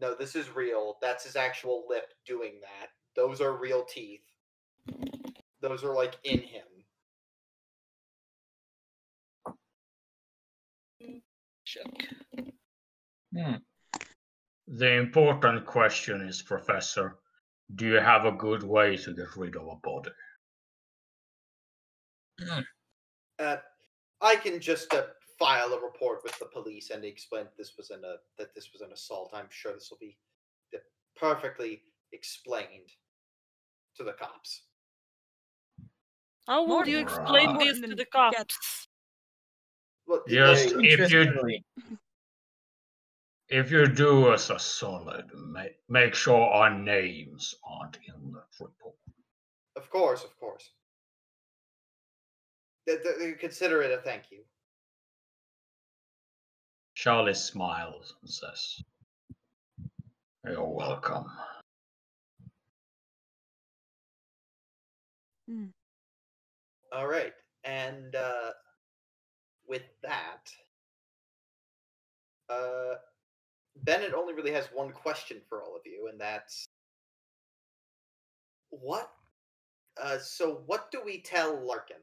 No, 0.00 0.14
this 0.14 0.36
is 0.36 0.54
real. 0.54 0.98
That's 1.02 1.24
his 1.24 1.36
actual 1.36 1.84
lip 1.88 2.14
doing 2.24 2.60
that. 2.62 2.90
Those 3.20 3.42
are 3.42 3.52
real 3.52 3.84
teeth. 3.84 4.22
Those 5.60 5.84
are 5.84 5.94
like 5.94 6.16
in 6.24 6.38
him. 6.38 6.64
Check. 11.66 11.84
Hmm. 13.36 13.56
The 14.68 14.92
important 14.94 15.66
question 15.66 16.22
is, 16.22 16.40
Professor, 16.40 17.18
do 17.74 17.88
you 17.88 18.00
have 18.00 18.24
a 18.24 18.32
good 18.32 18.62
way 18.62 18.96
to 18.96 19.14
get 19.14 19.36
rid 19.36 19.54
of 19.54 19.66
a 19.68 19.76
body? 19.82 20.10
Uh, 23.38 23.56
I 24.22 24.36
can 24.36 24.62
just 24.62 24.94
uh, 24.94 25.02
file 25.38 25.74
a 25.74 25.82
report 25.82 26.20
with 26.24 26.38
the 26.38 26.46
police 26.46 26.88
and 26.88 27.04
explain 27.04 27.44
this 27.58 27.76
was 27.76 27.90
an 27.90 28.00
uh, 28.02 28.16
that 28.38 28.54
this 28.54 28.70
was 28.72 28.80
an 28.80 28.92
assault. 28.92 29.32
I'm 29.34 29.50
sure 29.50 29.74
this 29.74 29.90
will 29.90 29.98
be 30.00 30.16
uh, 30.74 30.78
perfectly 31.18 31.82
explained 32.12 32.88
to 33.96 34.04
the 34.04 34.12
cops. 34.12 34.62
How 36.46 36.66
More 36.66 36.78
would 36.78 36.88
you 36.88 36.98
explain 36.98 37.54
More 37.54 37.64
this 37.64 37.80
to 37.80 37.94
the 37.94 38.06
cops? 38.06 38.88
Well, 40.06 40.22
Yes. 40.26 40.72
they- 40.72 40.88
If 40.88 40.98
you- 41.10 41.20
Interestingly, 41.20 41.64
If 43.52 43.72
you 43.72 43.88
do 43.88 44.28
us 44.28 44.48
a 44.50 44.60
solid, 44.60 45.34
make, 45.34 45.76
make 45.88 46.14
sure 46.14 46.40
our 46.40 46.70
names 46.70 47.52
aren't 47.64 47.96
in 48.06 48.30
the 48.32 48.44
report. 48.60 48.96
Of 49.74 49.90
course, 49.90 50.22
of 50.22 50.38
course. 50.38 50.70
Th- 52.86 53.02
th- 53.02 53.16
th- 53.18 53.38
Consider 53.40 53.82
it 53.82 53.90
a 53.90 54.00
thank 54.02 54.30
you. 54.30 54.44
Charlie 56.94 57.34
smiles 57.34 58.14
and 58.20 58.30
says, 58.30 58.80
You're 60.44 60.64
welcome. 60.64 61.26
All 66.92 67.06
right, 67.06 67.32
and 67.64 68.14
uh, 68.14 68.50
with 69.68 69.82
that, 70.02 70.50
uh, 72.48 72.94
Bennet 73.84 74.14
only 74.14 74.34
really 74.34 74.52
has 74.52 74.66
one 74.72 74.90
question 74.92 75.40
for 75.48 75.62
all 75.62 75.76
of 75.76 75.82
you, 75.84 76.08
and 76.10 76.20
that's 76.20 76.66
what. 78.70 79.10
Uh, 80.00 80.18
so, 80.18 80.62
what 80.66 80.90
do 80.90 81.00
we 81.04 81.20
tell 81.20 81.64
Larkin? 81.64 81.96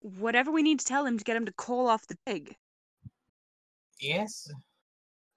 Whatever 0.00 0.50
we 0.52 0.62
need 0.62 0.78
to 0.80 0.84
tell 0.84 1.04
him 1.04 1.18
to 1.18 1.24
get 1.24 1.36
him 1.36 1.46
to 1.46 1.52
call 1.52 1.88
off 1.88 2.06
the 2.06 2.16
pig. 2.26 2.54
yes. 4.00 4.50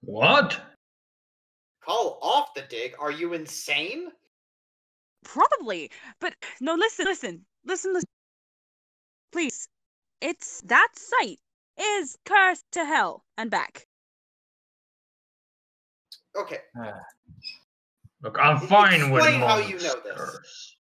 What? 0.02 0.58
Call 1.82 2.18
off 2.22 2.54
the 2.54 2.62
dig? 2.62 2.94
Are 2.98 3.10
you 3.10 3.34
insane? 3.34 4.08
Probably. 5.24 5.90
But 6.20 6.34
no, 6.60 6.74
listen, 6.74 7.04
listen, 7.06 7.44
listen, 7.64 7.92
listen. 7.92 8.08
Please. 9.32 9.68
It's 10.20 10.60
that 10.62 10.88
site 10.96 11.40
is 11.78 12.16
cursed 12.24 12.64
to 12.72 12.84
hell 12.84 13.24
and 13.38 13.50
back. 13.50 13.86
Okay, 16.36 16.58
Uh, 16.78 16.92
Look, 18.22 18.36
I'm 18.38 18.58
Explain 18.58 19.00
fine 19.00 19.10
with 19.12 19.24
how 19.24 19.58
you 19.58 19.78
know 19.78 20.00
this. 20.00 20.16
monsters. 20.16 20.76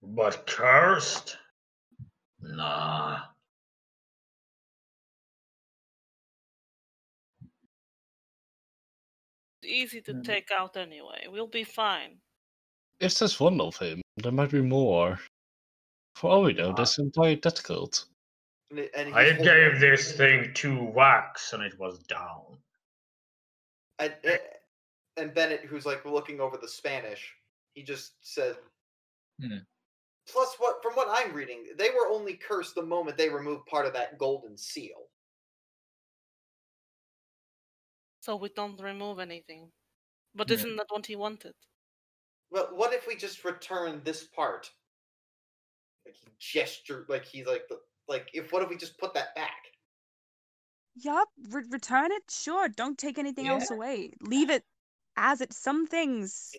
But 0.00 0.46
cursed? 0.46 1.36
Nah. 2.40 3.20
Easy 9.64 10.00
to 10.02 10.14
Mhm. 10.14 10.24
take 10.24 10.50
out 10.52 10.76
anyway. 10.76 11.26
We'll 11.26 11.48
be 11.48 11.64
fine. 11.64 12.22
If 13.00 13.16
just 13.18 13.40
one 13.40 13.60
of 13.60 13.76
him, 13.76 14.00
there 14.16 14.32
might 14.32 14.50
be 14.50 14.62
more. 14.62 15.20
For 16.14 16.30
all 16.30 16.42
we 16.42 16.54
know, 16.54 16.70
Ah. 16.70 16.74
there's 16.74 16.98
an 16.98 17.06
entire 17.06 17.36
death 17.36 17.62
cult. 17.62 18.06
And, 18.70 18.80
it- 18.80 18.90
and 18.94 19.08
he's 19.08 19.16
I 19.16 19.32
gave 19.32 19.80
this 19.80 20.16
thing 20.16 20.52
two 20.54 20.82
whacks 20.82 21.52
and 21.52 21.62
it 21.62 21.78
was 21.78 21.98
down. 22.04 22.62
And, 23.98 24.16
and- 24.24 24.40
and 25.18 25.34
Bennet, 25.34 25.64
who's 25.64 25.86
like 25.86 26.04
looking 26.04 26.40
over 26.40 26.56
the 26.56 26.68
Spanish, 26.68 27.34
he 27.74 27.82
just 27.82 28.14
said, 28.22 28.56
Hmm. 29.40 29.58
"Plus, 30.26 30.54
what 30.58 30.82
from 30.82 30.94
what 30.94 31.08
I'm 31.10 31.34
reading, 31.34 31.74
they 31.76 31.90
were 31.90 32.08
only 32.08 32.36
cursed 32.36 32.74
the 32.74 32.82
moment 32.82 33.16
they 33.16 33.28
removed 33.28 33.66
part 33.66 33.86
of 33.86 33.92
that 33.94 34.18
golden 34.18 34.56
seal." 34.58 35.10
So 38.20 38.36
we 38.36 38.48
don't 38.50 38.80
remove 38.80 39.18
anything. 39.20 39.72
But 40.34 40.48
Yeah. 40.50 40.54
isn't 40.56 40.76
that 40.76 40.90
what 40.90 41.06
he 41.06 41.16
wanted? 41.16 41.54
Well, 42.50 42.68
what 42.72 42.92
if 42.92 43.06
we 43.06 43.16
just 43.16 43.44
return 43.44 44.00
this 44.04 44.24
part? 44.24 44.70
Like 46.04 46.14
he 46.14 46.28
gestured, 46.38 47.06
like 47.08 47.24
he's 47.24 47.46
like 47.46 47.68
the 47.68 47.78
like. 48.08 48.28
If 48.32 48.52
what 48.52 48.62
if 48.62 48.68
we 48.68 48.76
just 48.76 48.98
put 48.98 49.14
that 49.14 49.34
back? 49.34 49.56
Yup, 50.94 51.28
re- 51.50 51.64
return 51.70 52.12
it. 52.12 52.22
Sure, 52.30 52.68
don't 52.68 52.96
take 52.96 53.18
anything 53.18 53.48
else 53.48 53.70
away. 53.70 54.12
Leave 54.20 54.50
it 54.50 54.64
as 55.16 55.40
it. 55.40 55.52
Some 55.52 55.86
things, 55.86 56.54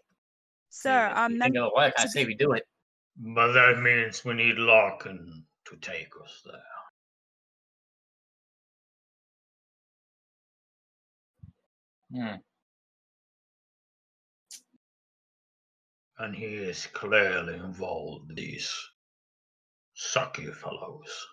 sir, 0.69 1.07
If 1.07 1.17
are 1.17 1.29
you 1.29 1.39
meant 1.39 1.53
think 1.53 1.55
it'll 1.55 1.73
work, 1.75 1.93
I 1.97 2.03
to 2.03 2.09
say 2.09 2.25
we 2.25 2.35
do 2.35 2.51
it. 2.51 2.63
But 3.15 3.53
that 3.53 3.79
means 3.79 4.23
we 4.23 4.33
need 4.35 4.57
Larkin 4.57 5.45
to 5.65 5.75
take 5.77 6.09
us 6.23 6.43
there. 6.45 6.61
Hmm. 12.11 12.35
And 16.19 16.35
he 16.35 16.45
is 16.45 16.87
clearly 16.87 17.55
involved, 17.55 18.35
these 18.35 18.71
sucky 19.95 20.53
fellows. 20.55 21.27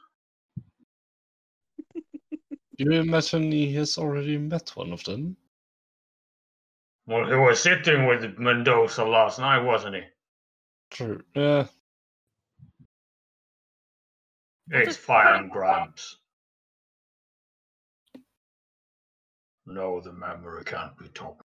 Do 2.77 2.85
you 2.85 3.01
imagine 3.01 3.52
he 3.52 3.73
has 3.74 3.98
already 3.98 4.36
met 4.36 4.70
one 4.74 4.93
of 4.93 5.05
them? 5.05 5.36
Well, 7.06 7.27
he 7.27 7.35
was 7.35 7.62
sitting 7.62 8.06
with 8.06 8.39
Mendoza 8.39 9.05
last 9.05 9.39
night, 9.39 9.62
wasn't 9.62 9.97
he? 9.97 10.02
True. 10.90 11.23
Yeah. 11.35 11.66
It's 14.70 14.97
fire 14.97 15.35
and 15.35 15.51
grabs. 15.51 16.19
No, 19.66 20.01
the 20.01 20.12
memory 20.12 20.65
can't 20.65 20.97
be 20.98 21.09
top 21.09 21.44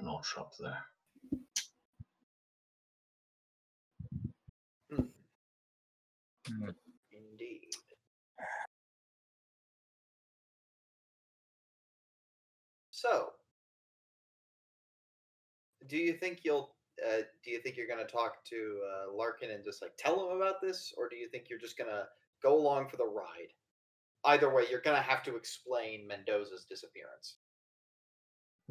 notch 0.00 0.34
up 0.38 0.52
there. 0.58 0.84
Hmm, 4.90 4.96
Hmm. 4.96 5.04
Indeed. 7.12 7.70
So, 12.90 13.30
do 15.88 15.96
you 15.96 16.12
think 16.14 16.40
you'll? 16.44 16.74
Uh, 17.02 17.22
do 17.42 17.50
you 17.50 17.60
think 17.60 17.76
you're 17.76 17.86
going 17.86 18.04
to 18.06 18.12
talk 18.12 18.44
to 18.44 18.80
uh, 18.84 19.12
Larkin 19.16 19.50
and 19.52 19.64
just 19.64 19.80
like 19.80 19.92
tell 19.96 20.28
him 20.30 20.36
about 20.36 20.60
this, 20.60 20.92
or 20.98 21.08
do 21.08 21.16
you 21.16 21.28
think 21.28 21.44
you're 21.48 21.58
just 21.58 21.78
going 21.78 21.88
to 21.88 22.04
go 22.42 22.54
along 22.58 22.88
for 22.90 22.98
the 22.98 23.06
ride? 23.06 23.52
Either 24.24 24.52
way, 24.52 24.64
you're 24.70 24.82
going 24.82 24.96
to 24.96 25.02
have 25.02 25.22
to 25.22 25.34
explain 25.34 26.06
Mendoza's 26.06 26.66
disappearance 26.68 27.36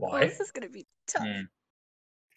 Oh, 0.02 0.10
Why? 0.10 0.26
this 0.26 0.40
is 0.40 0.52
gonna 0.52 0.70
be 0.70 0.86
tough. 1.08 1.26
Hmm. 1.26 1.42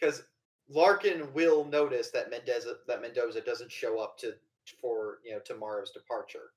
because 0.01 0.25
Larkin 0.69 1.33
will 1.33 1.65
notice 1.65 2.11
that 2.11 2.31
Mendoza 2.31 2.77
that 2.89 3.01
Mendoza 3.03 3.41
doesn't 3.41 3.71
show 3.71 4.01
up 4.01 4.19
to 4.19 4.33
for 4.81 5.19
you 5.25 5.33
know 5.33 5.41
tomorrow's 5.45 5.91
departure. 5.91 6.51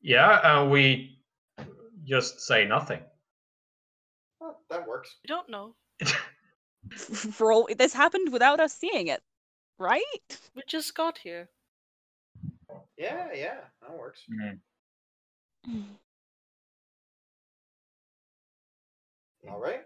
Yeah, 0.00 0.40
and 0.44 0.70
we 0.70 1.18
just 2.04 2.40
say 2.40 2.64
nothing. 2.64 3.00
Oh, 4.40 4.56
that 4.70 4.86
works. 4.86 5.16
We 5.24 5.28
don't 5.28 5.48
know. 5.48 5.74
For 6.96 7.52
all 7.52 7.68
this 7.76 7.92
happened 7.92 8.32
without 8.32 8.60
us 8.60 8.72
seeing 8.72 9.08
it, 9.08 9.20
right? 9.78 10.02
We 10.54 10.62
just 10.68 10.94
got 10.94 11.18
here. 11.18 11.48
Yeah, 12.96 13.28
yeah, 13.34 13.56
that 13.82 13.98
works. 13.98 14.20
Hmm. 15.66 15.80
All 19.50 19.60
right. 19.60 19.82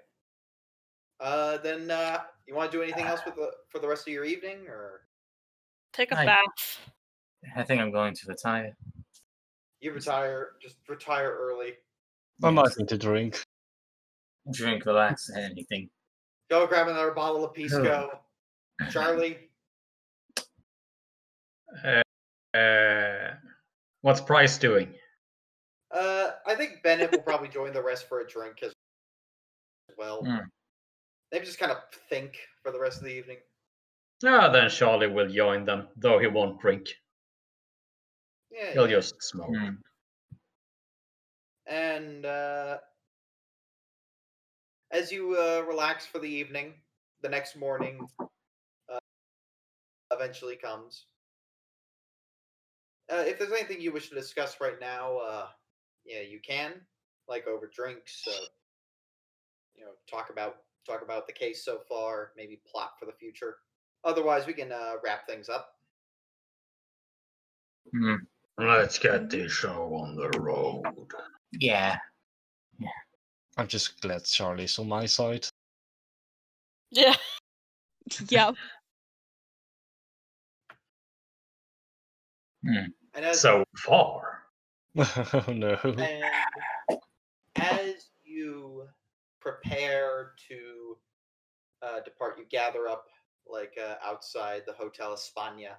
Uh, 1.21 1.59
then 1.59 1.91
uh, 1.91 2.21
you 2.47 2.55
want 2.55 2.71
to 2.73 2.77
do 2.79 2.83
anything 2.83 3.05
else 3.07 3.21
with 3.25 3.37
the 3.37 3.51
for 3.69 3.79
the 3.79 3.89
rest 3.89 4.07
of 4.07 4.13
your 4.13 4.25
evening, 4.25 4.67
or 4.69 5.03
Take 5.93 6.13
a 6.13 6.19
I- 6.19 6.27
bath. 6.27 6.81
I 7.57 7.63
think 7.63 7.81
I'm 7.81 7.91
going 7.91 8.15
to 8.15 8.27
retire. 8.29 8.77
you 9.81 9.93
retire? 9.93 10.51
Just 10.61 10.77
retire 10.89 11.37
early. 11.39 11.75
I'm 12.43 12.57
Yes. 12.57 12.79
need 12.79 12.89
to 12.89 12.99
drink. 12.99 13.43
Drink, 14.53 14.87
relax, 14.87 15.31
anything. 15.37 15.89
Go 16.51 16.67
grab 16.67 16.89
another 16.89 17.13
bottle 17.13 17.45
of 17.45 17.55
Pisco. 17.55 18.21
Charlie, 18.91 19.49
Uh, 22.55 23.31
what's 24.03 24.21
Price 24.21 24.59
doing? 24.59 24.95
uh, 25.93 26.33
I 26.47 26.55
think 26.55 26.83
Bennet 26.83 27.11
will 27.13 27.23
probably 27.23 27.49
join 27.59 27.73
the 27.73 27.83
rest 27.83 28.09
for 28.09 28.21
a 28.21 28.27
drink 28.29 28.63
as 28.63 28.73
well. 29.97 30.23
Hmm. 30.25 30.39
Maybe 31.31 31.45
just 31.47 31.59
kind 31.59 31.73
of 31.73 31.79
think 32.11 32.37
for 32.63 32.73
the 32.73 32.79
rest 32.81 32.99
of 32.99 33.05
the 33.05 33.11
evening. 33.13 33.39
Ah, 34.25 34.49
then 34.51 34.69
Charlie 34.69 35.07
will 35.09 35.29
join 35.29 35.65
them, 35.65 35.89
though 35.97 36.19
he 36.19 36.27
won't 36.27 36.61
drink. 36.61 36.89
Yeah. 38.53 38.73
He'll 38.73 38.89
yeah. 38.89 38.97
just 38.97 39.23
smoke. 39.23 39.49
Hmm. 39.49 39.75
And 41.67 42.27
uh, 42.27 42.79
as 44.91 45.11
you 45.11 45.37
uh, 45.37 45.65
relax 45.67 46.05
for 46.05 46.19
the 46.19 46.29
evening, 46.29 46.75
the 47.23 47.29
next 47.29 47.57
morning 47.57 48.07
uh, 48.21 48.99
eventually 50.13 50.57
comes. 50.57 51.07
Uh, 53.11 53.25
if 53.27 53.39
there's 53.39 53.53
anything 53.53 53.81
you 53.81 53.93
wish 53.93 54.09
to 54.09 54.15
discuss 54.15 54.61
right 54.61 54.81
now, 54.81 55.19
uh, 55.19 55.47
yeah, 56.05 56.21
you 56.21 56.41
can, 56.41 56.75
like 57.29 57.47
over 57.47 57.71
drinks. 57.75 58.25
Uh, 58.27 58.45
you 59.77 59.85
know, 59.85 59.93
talk 60.11 60.31
about 60.31 60.57
talk 60.87 61.03
about 61.03 61.27
the 61.27 61.33
case 61.33 61.65
so 61.65 61.79
far, 61.89 62.33
maybe 62.37 62.61
plot 62.71 62.93
for 62.99 63.07
the 63.07 63.13
future. 63.13 63.57
Otherwise, 64.05 64.47
we 64.47 64.53
can 64.53 64.73
uh, 64.73 64.95
wrap 65.05 65.27
things 65.27 65.49
up. 65.49 65.77
Hmm. 67.93 68.17
Let's 68.59 68.99
get 68.99 69.31
this 69.31 69.53
show 69.53 69.95
on 69.95 70.15
the 70.15 70.29
road. 70.39 70.83
Yeah. 71.53 71.97
Yeah. 72.79 72.89
I'm 73.57 73.67
just 73.67 74.01
glad 74.01 74.25
Charlie's 74.25 74.79
on 74.79 74.89
my 74.89 75.07
side. 75.07 75.47
Yeah. 76.91 77.15
yep. 78.29 78.55
And 82.65 83.25
as 83.25 83.41
So 83.41 83.65
far. 83.77 84.45
oh 84.99 85.45
no. 85.49 85.79
And 85.85 87.01
as 87.57 88.11
you 88.23 88.87
prepare 89.41 90.33
to 90.49 90.97
uh, 91.83 92.01
depart, 92.05 92.39
you 92.39 92.45
gather 92.51 92.89
up 92.89 93.07
like 93.47 93.75
uh, 93.83 93.95
outside 94.05 94.63
the 94.67 94.73
Hotel 94.73 95.15
España 95.17 95.75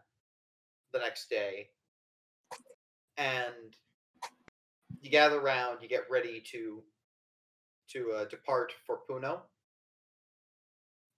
the 0.92 1.00
next 1.00 1.30
day, 1.30 1.70
and 3.18 3.76
you 5.02 5.10
gather 5.10 5.40
around. 5.40 5.80
You 5.82 5.90
get 5.90 6.10
ready 6.10 6.42
to 6.52 6.84
to 7.90 8.12
uh, 8.12 8.26
depart 8.26 8.74
for 8.86 9.00
Puno. 9.10 9.42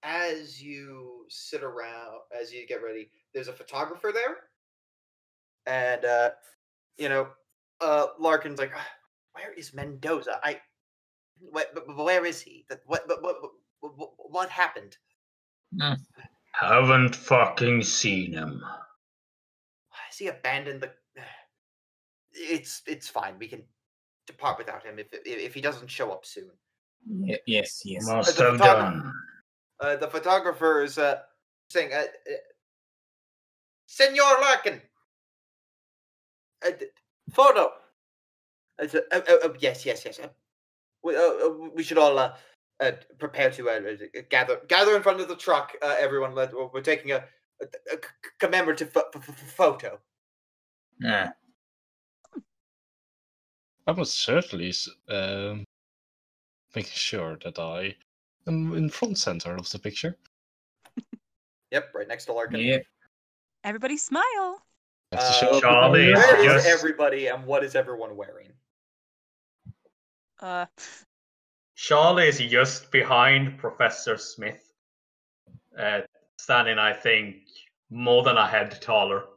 As 0.03 0.61
you 0.61 1.25
sit 1.29 1.63
around, 1.63 2.19
as 2.39 2.53
you 2.53 2.67
get 2.67 2.83
ready, 2.83 3.09
there's 3.33 3.47
a 3.47 3.53
photographer 3.53 4.11
there, 4.13 4.37
and 5.65 6.05
uh, 6.05 6.29
you 6.97 7.09
know 7.09 7.27
uh, 7.81 8.07
Larkin's 8.19 8.59
like, 8.59 8.71
"Ah, 8.75 8.87
where 9.33 9.53
is 9.53 9.73
Mendoza? 9.73 10.39
I, 10.43 10.59
what, 11.39 11.73
but, 11.73 11.95
where 11.97 12.25
is 12.25 12.41
he? 12.41 12.65
That 12.69 12.81
what, 12.85 13.07
but 13.07 13.21
what, 13.21 13.37
what, 13.81 13.97
what, 13.97 14.09
what 14.17 14.49
happened? 14.49 14.97
Haven't 16.51 17.15
fucking 17.15 17.83
seen 17.83 18.33
him. 18.33 18.61
Why 18.61 19.97
has 20.07 20.17
he 20.17 20.27
abandoned 20.27 20.81
the? 20.81 20.91
It's 22.35 22.81
it's 22.85 23.07
fine. 23.07 23.39
We 23.39 23.47
can 23.47 23.63
depart 24.27 24.57
without 24.57 24.83
him 24.83 24.99
if 24.99 25.07
if, 25.13 25.25
if 25.25 25.53
he 25.53 25.61
doesn't 25.61 25.89
show 25.89 26.11
up 26.11 26.25
soon. 26.25 26.51
Ye- 27.07 27.39
yes, 27.47 27.81
yes. 27.85 28.05
Must 28.07 28.35
the 28.37 28.43
have 28.43 28.53
photographer- 28.57 28.81
done. 28.81 29.13
Uh, 29.79 29.95
the 29.97 30.07
photographer 30.07 30.81
is 30.83 30.97
uh, 30.97 31.19
saying, 31.69 31.91
uh, 31.93 31.97
uh, 31.97 32.33
"Senor 33.87 34.39
Larkin, 34.41 34.81
uh, 36.65 36.71
photo." 37.33 37.71
Uh, 38.81 38.87
uh, 39.11 39.21
uh, 39.29 39.33
uh, 39.45 39.53
yes, 39.59 39.85
yes, 39.85 40.03
yes. 40.05 40.19
Uh, 40.19 40.27
we, 41.03 41.15
uh, 41.15 41.19
uh, 41.19 41.69
we 41.73 41.83
should 41.83 41.97
all 41.97 42.17
uh, 42.17 42.35
uh, 42.81 42.91
prepare 43.19 43.51
to 43.51 43.69
uh, 43.69 43.73
uh, 43.73 44.21
gather 44.29 44.61
gather 44.67 44.95
in 44.95 45.03
front 45.03 45.19
of 45.21 45.27
the 45.27 45.35
truck. 45.35 45.73
Uh, 45.81 45.95
everyone, 45.99 46.33
let, 46.35 46.53
we're 46.73 46.81
taking 46.81 47.11
a 47.11 47.23
commemorative 48.39 48.91
pho- 48.91 49.09
pho- 49.13 49.19
pho- 49.19 49.33
photo. 49.55 49.99
Ah, 51.05 51.31
I 53.87 53.91
was 53.91 54.13
certainly 54.13 54.69
s- 54.69 54.89
um, 55.09 55.63
making 56.75 56.91
sure 56.93 57.37
that 57.43 57.59
I 57.59 57.95
am 58.47 58.73
in 58.75 58.89
front 58.89 59.17
center 59.17 59.55
of 59.55 59.69
the 59.69 59.79
picture. 59.79 60.17
Yep, 61.71 61.91
right 61.93 62.07
next 62.07 62.25
to 62.25 62.33
Larkin. 62.33 62.59
Yeah. 62.61 62.77
Everybody 63.63 63.97
smile. 63.97 64.63
I 65.11 65.15
have 65.17 65.19
to 65.19 65.25
Uh, 65.27 65.31
show 65.33 65.47
up 65.47 65.53
with 65.53 65.61
Charlie, 65.63 66.13
my- 66.13 66.19
Where 66.19 66.39
is 66.39 66.45
Yes. 66.45 66.65
everybody 66.65 67.27
and 67.27 67.45
what 67.45 67.63
is 67.63 67.75
everyone 67.75 68.15
wearing? 68.15 68.51
Uh, 70.39 70.65
Charlie 71.75 72.27
is 72.27 72.39
just 72.39 72.91
behind 72.91 73.57
Professor 73.59 74.17
Smith, 74.17 74.73
uh, 75.77 76.01
standing, 76.37 76.77
I 76.79 76.93
think, 76.93 77.47
more 77.89 78.23
than 78.23 78.37
a 78.37 78.47
head 78.47 78.81
taller, 78.81 79.27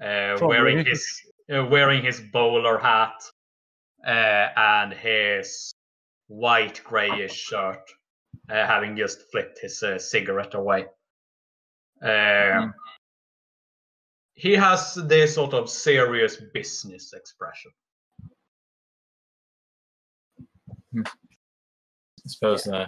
uh, 0.00 0.38
wearing 0.40 0.84
his 0.84 1.04
uh, 1.52 1.64
wearing 1.66 2.02
his 2.04 2.20
bowler 2.20 2.78
hat 2.78 3.20
uh, 4.06 4.48
and 4.56 4.92
his 4.92 5.72
white 6.28 6.80
grayish 6.84 7.34
shirt, 7.34 7.82
uh, 8.48 8.66
having 8.66 8.96
just 8.96 9.30
flipped 9.30 9.58
his 9.58 9.82
uh, 9.82 9.98
cigarette 9.98 10.54
away. 10.54 10.86
Um, 12.02 12.74
He 14.34 14.54
has 14.54 14.94
this 14.94 15.34
sort 15.34 15.52
of 15.52 15.68
serious 15.68 16.36
business 16.54 17.12
expression. 17.12 17.72
I 20.96 21.02
suppose 22.26 22.66
uh, 22.66 22.86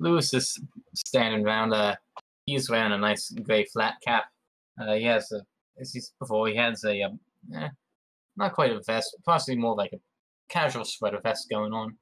Louis 0.00 0.34
is 0.34 0.60
standing 0.94 1.46
around. 1.46 1.72
Uh, 1.72 1.94
he's 2.46 2.68
wearing 2.68 2.90
a 2.90 2.98
nice 2.98 3.30
grey 3.30 3.64
flat 3.66 3.94
cap. 4.04 4.24
Uh, 4.80 4.94
he 4.94 5.04
has 5.04 5.30
a, 5.30 5.42
as 5.80 5.92
he's 5.92 6.12
before, 6.18 6.48
he 6.48 6.56
has 6.56 6.82
a, 6.84 7.02
um, 7.02 7.20
eh, 7.54 7.68
not 8.36 8.52
quite 8.52 8.72
a 8.72 8.80
vest, 8.84 9.16
possibly 9.24 9.56
more 9.56 9.76
like 9.76 9.92
a 9.92 10.00
casual 10.52 10.84
sweater 10.84 11.20
vest 11.22 11.48
going 11.50 11.72
on, 11.72 11.96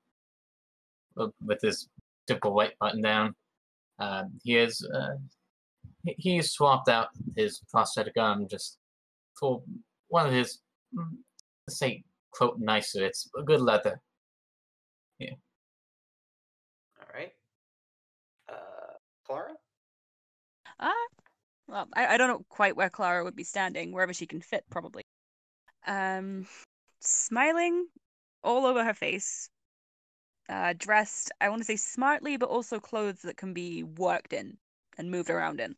with- 1.14 1.34
with 1.44 1.60
his 1.62 1.88
typical 2.26 2.52
white 2.52 2.76
button 2.78 3.00
down. 3.00 3.34
Uh, 3.98 4.24
he 4.42 4.54
has, 4.54 4.82
uh, 4.94 5.16
he, 6.04 6.14
he's 6.18 6.50
swapped 6.50 6.88
out 6.88 7.08
his 7.36 7.60
prosthetic 7.70 8.16
arm 8.16 8.48
just 8.48 8.78
for 9.38 9.62
one 10.08 10.26
of 10.26 10.32
his, 10.32 10.60
mm, 10.94 11.16
let's 11.66 11.78
say, 11.78 12.02
quote 12.32 12.58
nicer. 12.58 13.04
It's 13.04 13.28
a 13.38 13.42
good 13.42 13.60
leather. 13.60 14.00
Yeah. 15.18 15.34
All 17.00 17.08
right. 17.14 17.32
Uh, 18.48 18.94
Clara? 19.26 19.54
Ah, 20.78 21.06
well, 21.68 21.88
I, 21.94 22.14
I 22.14 22.16
don't 22.16 22.28
know 22.28 22.44
quite 22.48 22.74
where 22.74 22.90
Clara 22.90 23.22
would 23.22 23.36
be 23.36 23.44
standing, 23.44 23.92
wherever 23.92 24.14
she 24.14 24.26
can 24.26 24.40
fit, 24.40 24.64
probably. 24.70 25.02
Um, 25.86 26.46
smiling 27.00 27.86
all 28.42 28.66
over 28.66 28.84
her 28.84 28.94
face, 28.94 29.50
uh, 30.48 30.74
dressed, 30.76 31.30
I 31.40 31.48
want 31.48 31.60
to 31.60 31.66
say 31.66 31.76
smartly, 31.76 32.36
but 32.36 32.48
also 32.48 32.80
clothes 32.80 33.22
that 33.22 33.36
can 33.36 33.52
be 33.52 33.82
worked 33.82 34.32
in 34.32 34.56
and 34.98 35.10
moved 35.10 35.30
around 35.30 35.60
in. 35.60 35.76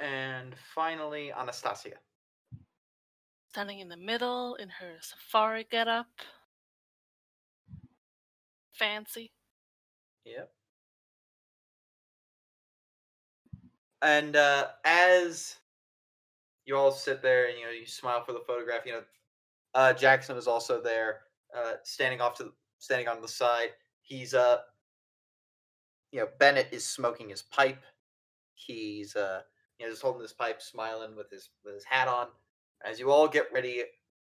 And 0.00 0.54
finally, 0.74 1.32
Anastasia. 1.32 1.96
Standing 3.50 3.80
in 3.80 3.88
the 3.88 3.96
middle 3.96 4.54
in 4.56 4.68
her 4.68 4.96
safari 5.00 5.66
getup. 5.70 6.06
Fancy. 8.72 9.30
Yep. 10.24 10.52
And 14.02 14.36
uh, 14.36 14.68
as 14.84 15.56
you 16.68 16.76
all 16.76 16.92
sit 16.92 17.22
there 17.22 17.48
and 17.48 17.58
you 17.58 17.64
know 17.64 17.70
you 17.70 17.86
smile 17.86 18.22
for 18.22 18.32
the 18.32 18.42
photograph, 18.46 18.84
you 18.84 18.92
know, 18.92 19.02
uh, 19.74 19.92
Jackson 19.94 20.36
is 20.36 20.46
also 20.46 20.80
there, 20.82 21.20
uh, 21.56 21.72
standing 21.82 22.20
off 22.20 22.36
to 22.36 22.44
the, 22.44 22.52
standing 22.78 23.08
on 23.08 23.22
the 23.22 23.28
side. 23.28 23.70
He's 24.02 24.34
uh, 24.34 24.58
you 26.12 26.20
know, 26.20 26.28
Bennet 26.38 26.68
is 26.70 26.86
smoking 26.86 27.30
his 27.30 27.42
pipe. 27.42 27.82
He's 28.54 29.16
uh, 29.16 29.40
you 29.78 29.86
know, 29.86 29.90
just 29.90 30.02
holding 30.02 30.20
his 30.20 30.34
pipe, 30.34 30.60
smiling 30.60 31.16
with 31.16 31.30
his 31.30 31.48
with 31.64 31.74
his 31.74 31.84
hat 31.84 32.06
on. 32.06 32.28
As 32.84 33.00
you 33.00 33.10
all 33.10 33.26
get 33.26 33.52
ready 33.52 33.82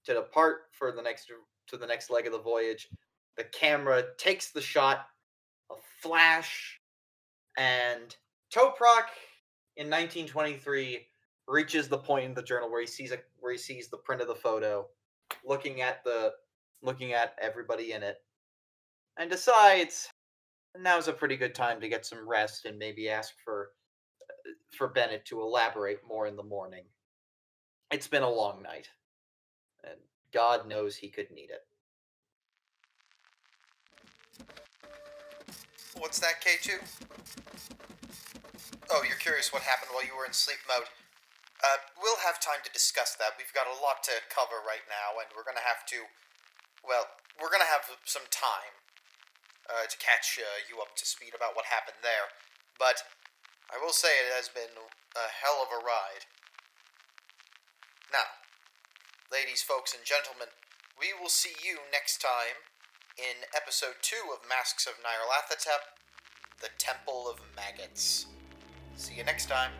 to 0.06 0.14
depart 0.14 0.62
for 0.72 0.92
the 0.92 1.02
next 1.02 1.30
to 1.68 1.76
the 1.76 1.86
next 1.86 2.10
leg 2.10 2.26
of 2.26 2.32
the 2.32 2.40
voyage, 2.40 2.88
the 3.36 3.44
camera 3.44 4.02
takes 4.16 4.50
the 4.50 4.62
shot 4.62 5.06
a 5.70 5.74
flash, 6.00 6.80
and 7.58 8.16
Toprak 8.50 9.10
in 9.76 9.88
1923 9.88 11.06
reaches 11.50 11.88
the 11.88 11.98
point 11.98 12.24
in 12.24 12.34
the 12.34 12.42
journal 12.42 12.70
where 12.70 12.80
he 12.80 12.86
sees 12.86 13.10
a 13.10 13.18
where 13.40 13.52
he 13.52 13.58
sees 13.58 13.88
the 13.88 13.96
print 13.96 14.22
of 14.22 14.28
the 14.28 14.34
photo, 14.34 14.86
looking 15.44 15.80
at 15.82 16.02
the 16.04 16.32
looking 16.82 17.12
at 17.12 17.34
everybody 17.42 17.92
in 17.92 18.02
it, 18.02 18.18
and 19.18 19.30
decides 19.30 20.08
now's 20.78 21.08
a 21.08 21.12
pretty 21.12 21.36
good 21.36 21.54
time 21.54 21.80
to 21.80 21.88
get 21.88 22.06
some 22.06 22.28
rest 22.28 22.64
and 22.64 22.78
maybe 22.78 23.08
ask 23.08 23.34
for 23.44 23.70
uh, 24.30 24.50
for 24.76 24.88
Bennet 24.88 25.24
to 25.26 25.40
elaborate 25.40 25.98
more 26.06 26.26
in 26.26 26.36
the 26.36 26.42
morning. 26.42 26.84
It's 27.90 28.08
been 28.08 28.22
a 28.22 28.30
long 28.30 28.62
night, 28.62 28.88
and 29.82 29.98
God 30.32 30.68
knows 30.68 30.96
he 30.96 31.08
could 31.08 31.30
need 31.32 31.50
it. 31.50 31.66
What's 35.98 36.20
that, 36.20 36.40
K2? 36.40 36.78
Oh, 38.92 39.02
you're 39.06 39.16
curious 39.16 39.52
what 39.52 39.62
happened 39.62 39.90
while 39.92 40.04
you 40.04 40.16
were 40.16 40.24
in 40.24 40.32
sleep 40.32 40.58
mode. 40.68 40.86
Uh, 41.60 41.76
we'll 42.00 42.24
have 42.24 42.40
time 42.40 42.64
to 42.64 42.72
discuss 42.72 43.16
that. 43.20 43.36
We've 43.36 43.52
got 43.52 43.68
a 43.68 43.76
lot 43.76 44.00
to 44.08 44.16
cover 44.32 44.64
right 44.64 44.84
now, 44.88 45.20
and 45.20 45.28
we're 45.36 45.44
gonna 45.44 45.64
have 45.64 45.84
to. 45.92 46.08
Well, 46.80 47.04
we're 47.36 47.52
gonna 47.52 47.68
have 47.68 47.84
some 48.08 48.24
time 48.32 48.80
uh, 49.68 49.84
to 49.84 49.96
catch 50.00 50.40
uh, 50.40 50.64
you 50.64 50.80
up 50.80 50.96
to 50.96 51.04
speed 51.04 51.36
about 51.36 51.52
what 51.52 51.68
happened 51.68 52.00
there. 52.00 52.32
But 52.80 53.04
I 53.68 53.76
will 53.76 53.92
say 53.92 54.08
it 54.08 54.32
has 54.32 54.48
been 54.48 54.72
a 54.72 55.26
hell 55.28 55.60
of 55.60 55.68
a 55.68 55.84
ride. 55.84 56.24
Now, 58.08 58.40
ladies, 59.28 59.60
folks, 59.60 59.94
and 59.94 60.02
gentlemen, 60.02 60.48
we 60.98 61.12
will 61.20 61.30
see 61.30 61.54
you 61.62 61.78
next 61.92 62.18
time 62.18 62.58
in 63.16 63.46
episode 63.54 64.00
2 64.02 64.16
of 64.32 64.48
Masks 64.48 64.86
of 64.86 64.94
Nyarlathotep, 65.04 66.00
The 66.60 66.72
Temple 66.78 67.28
of 67.30 67.40
Maggots. 67.54 68.26
See 68.96 69.14
you 69.14 69.24
next 69.24 69.46
time. 69.46 69.72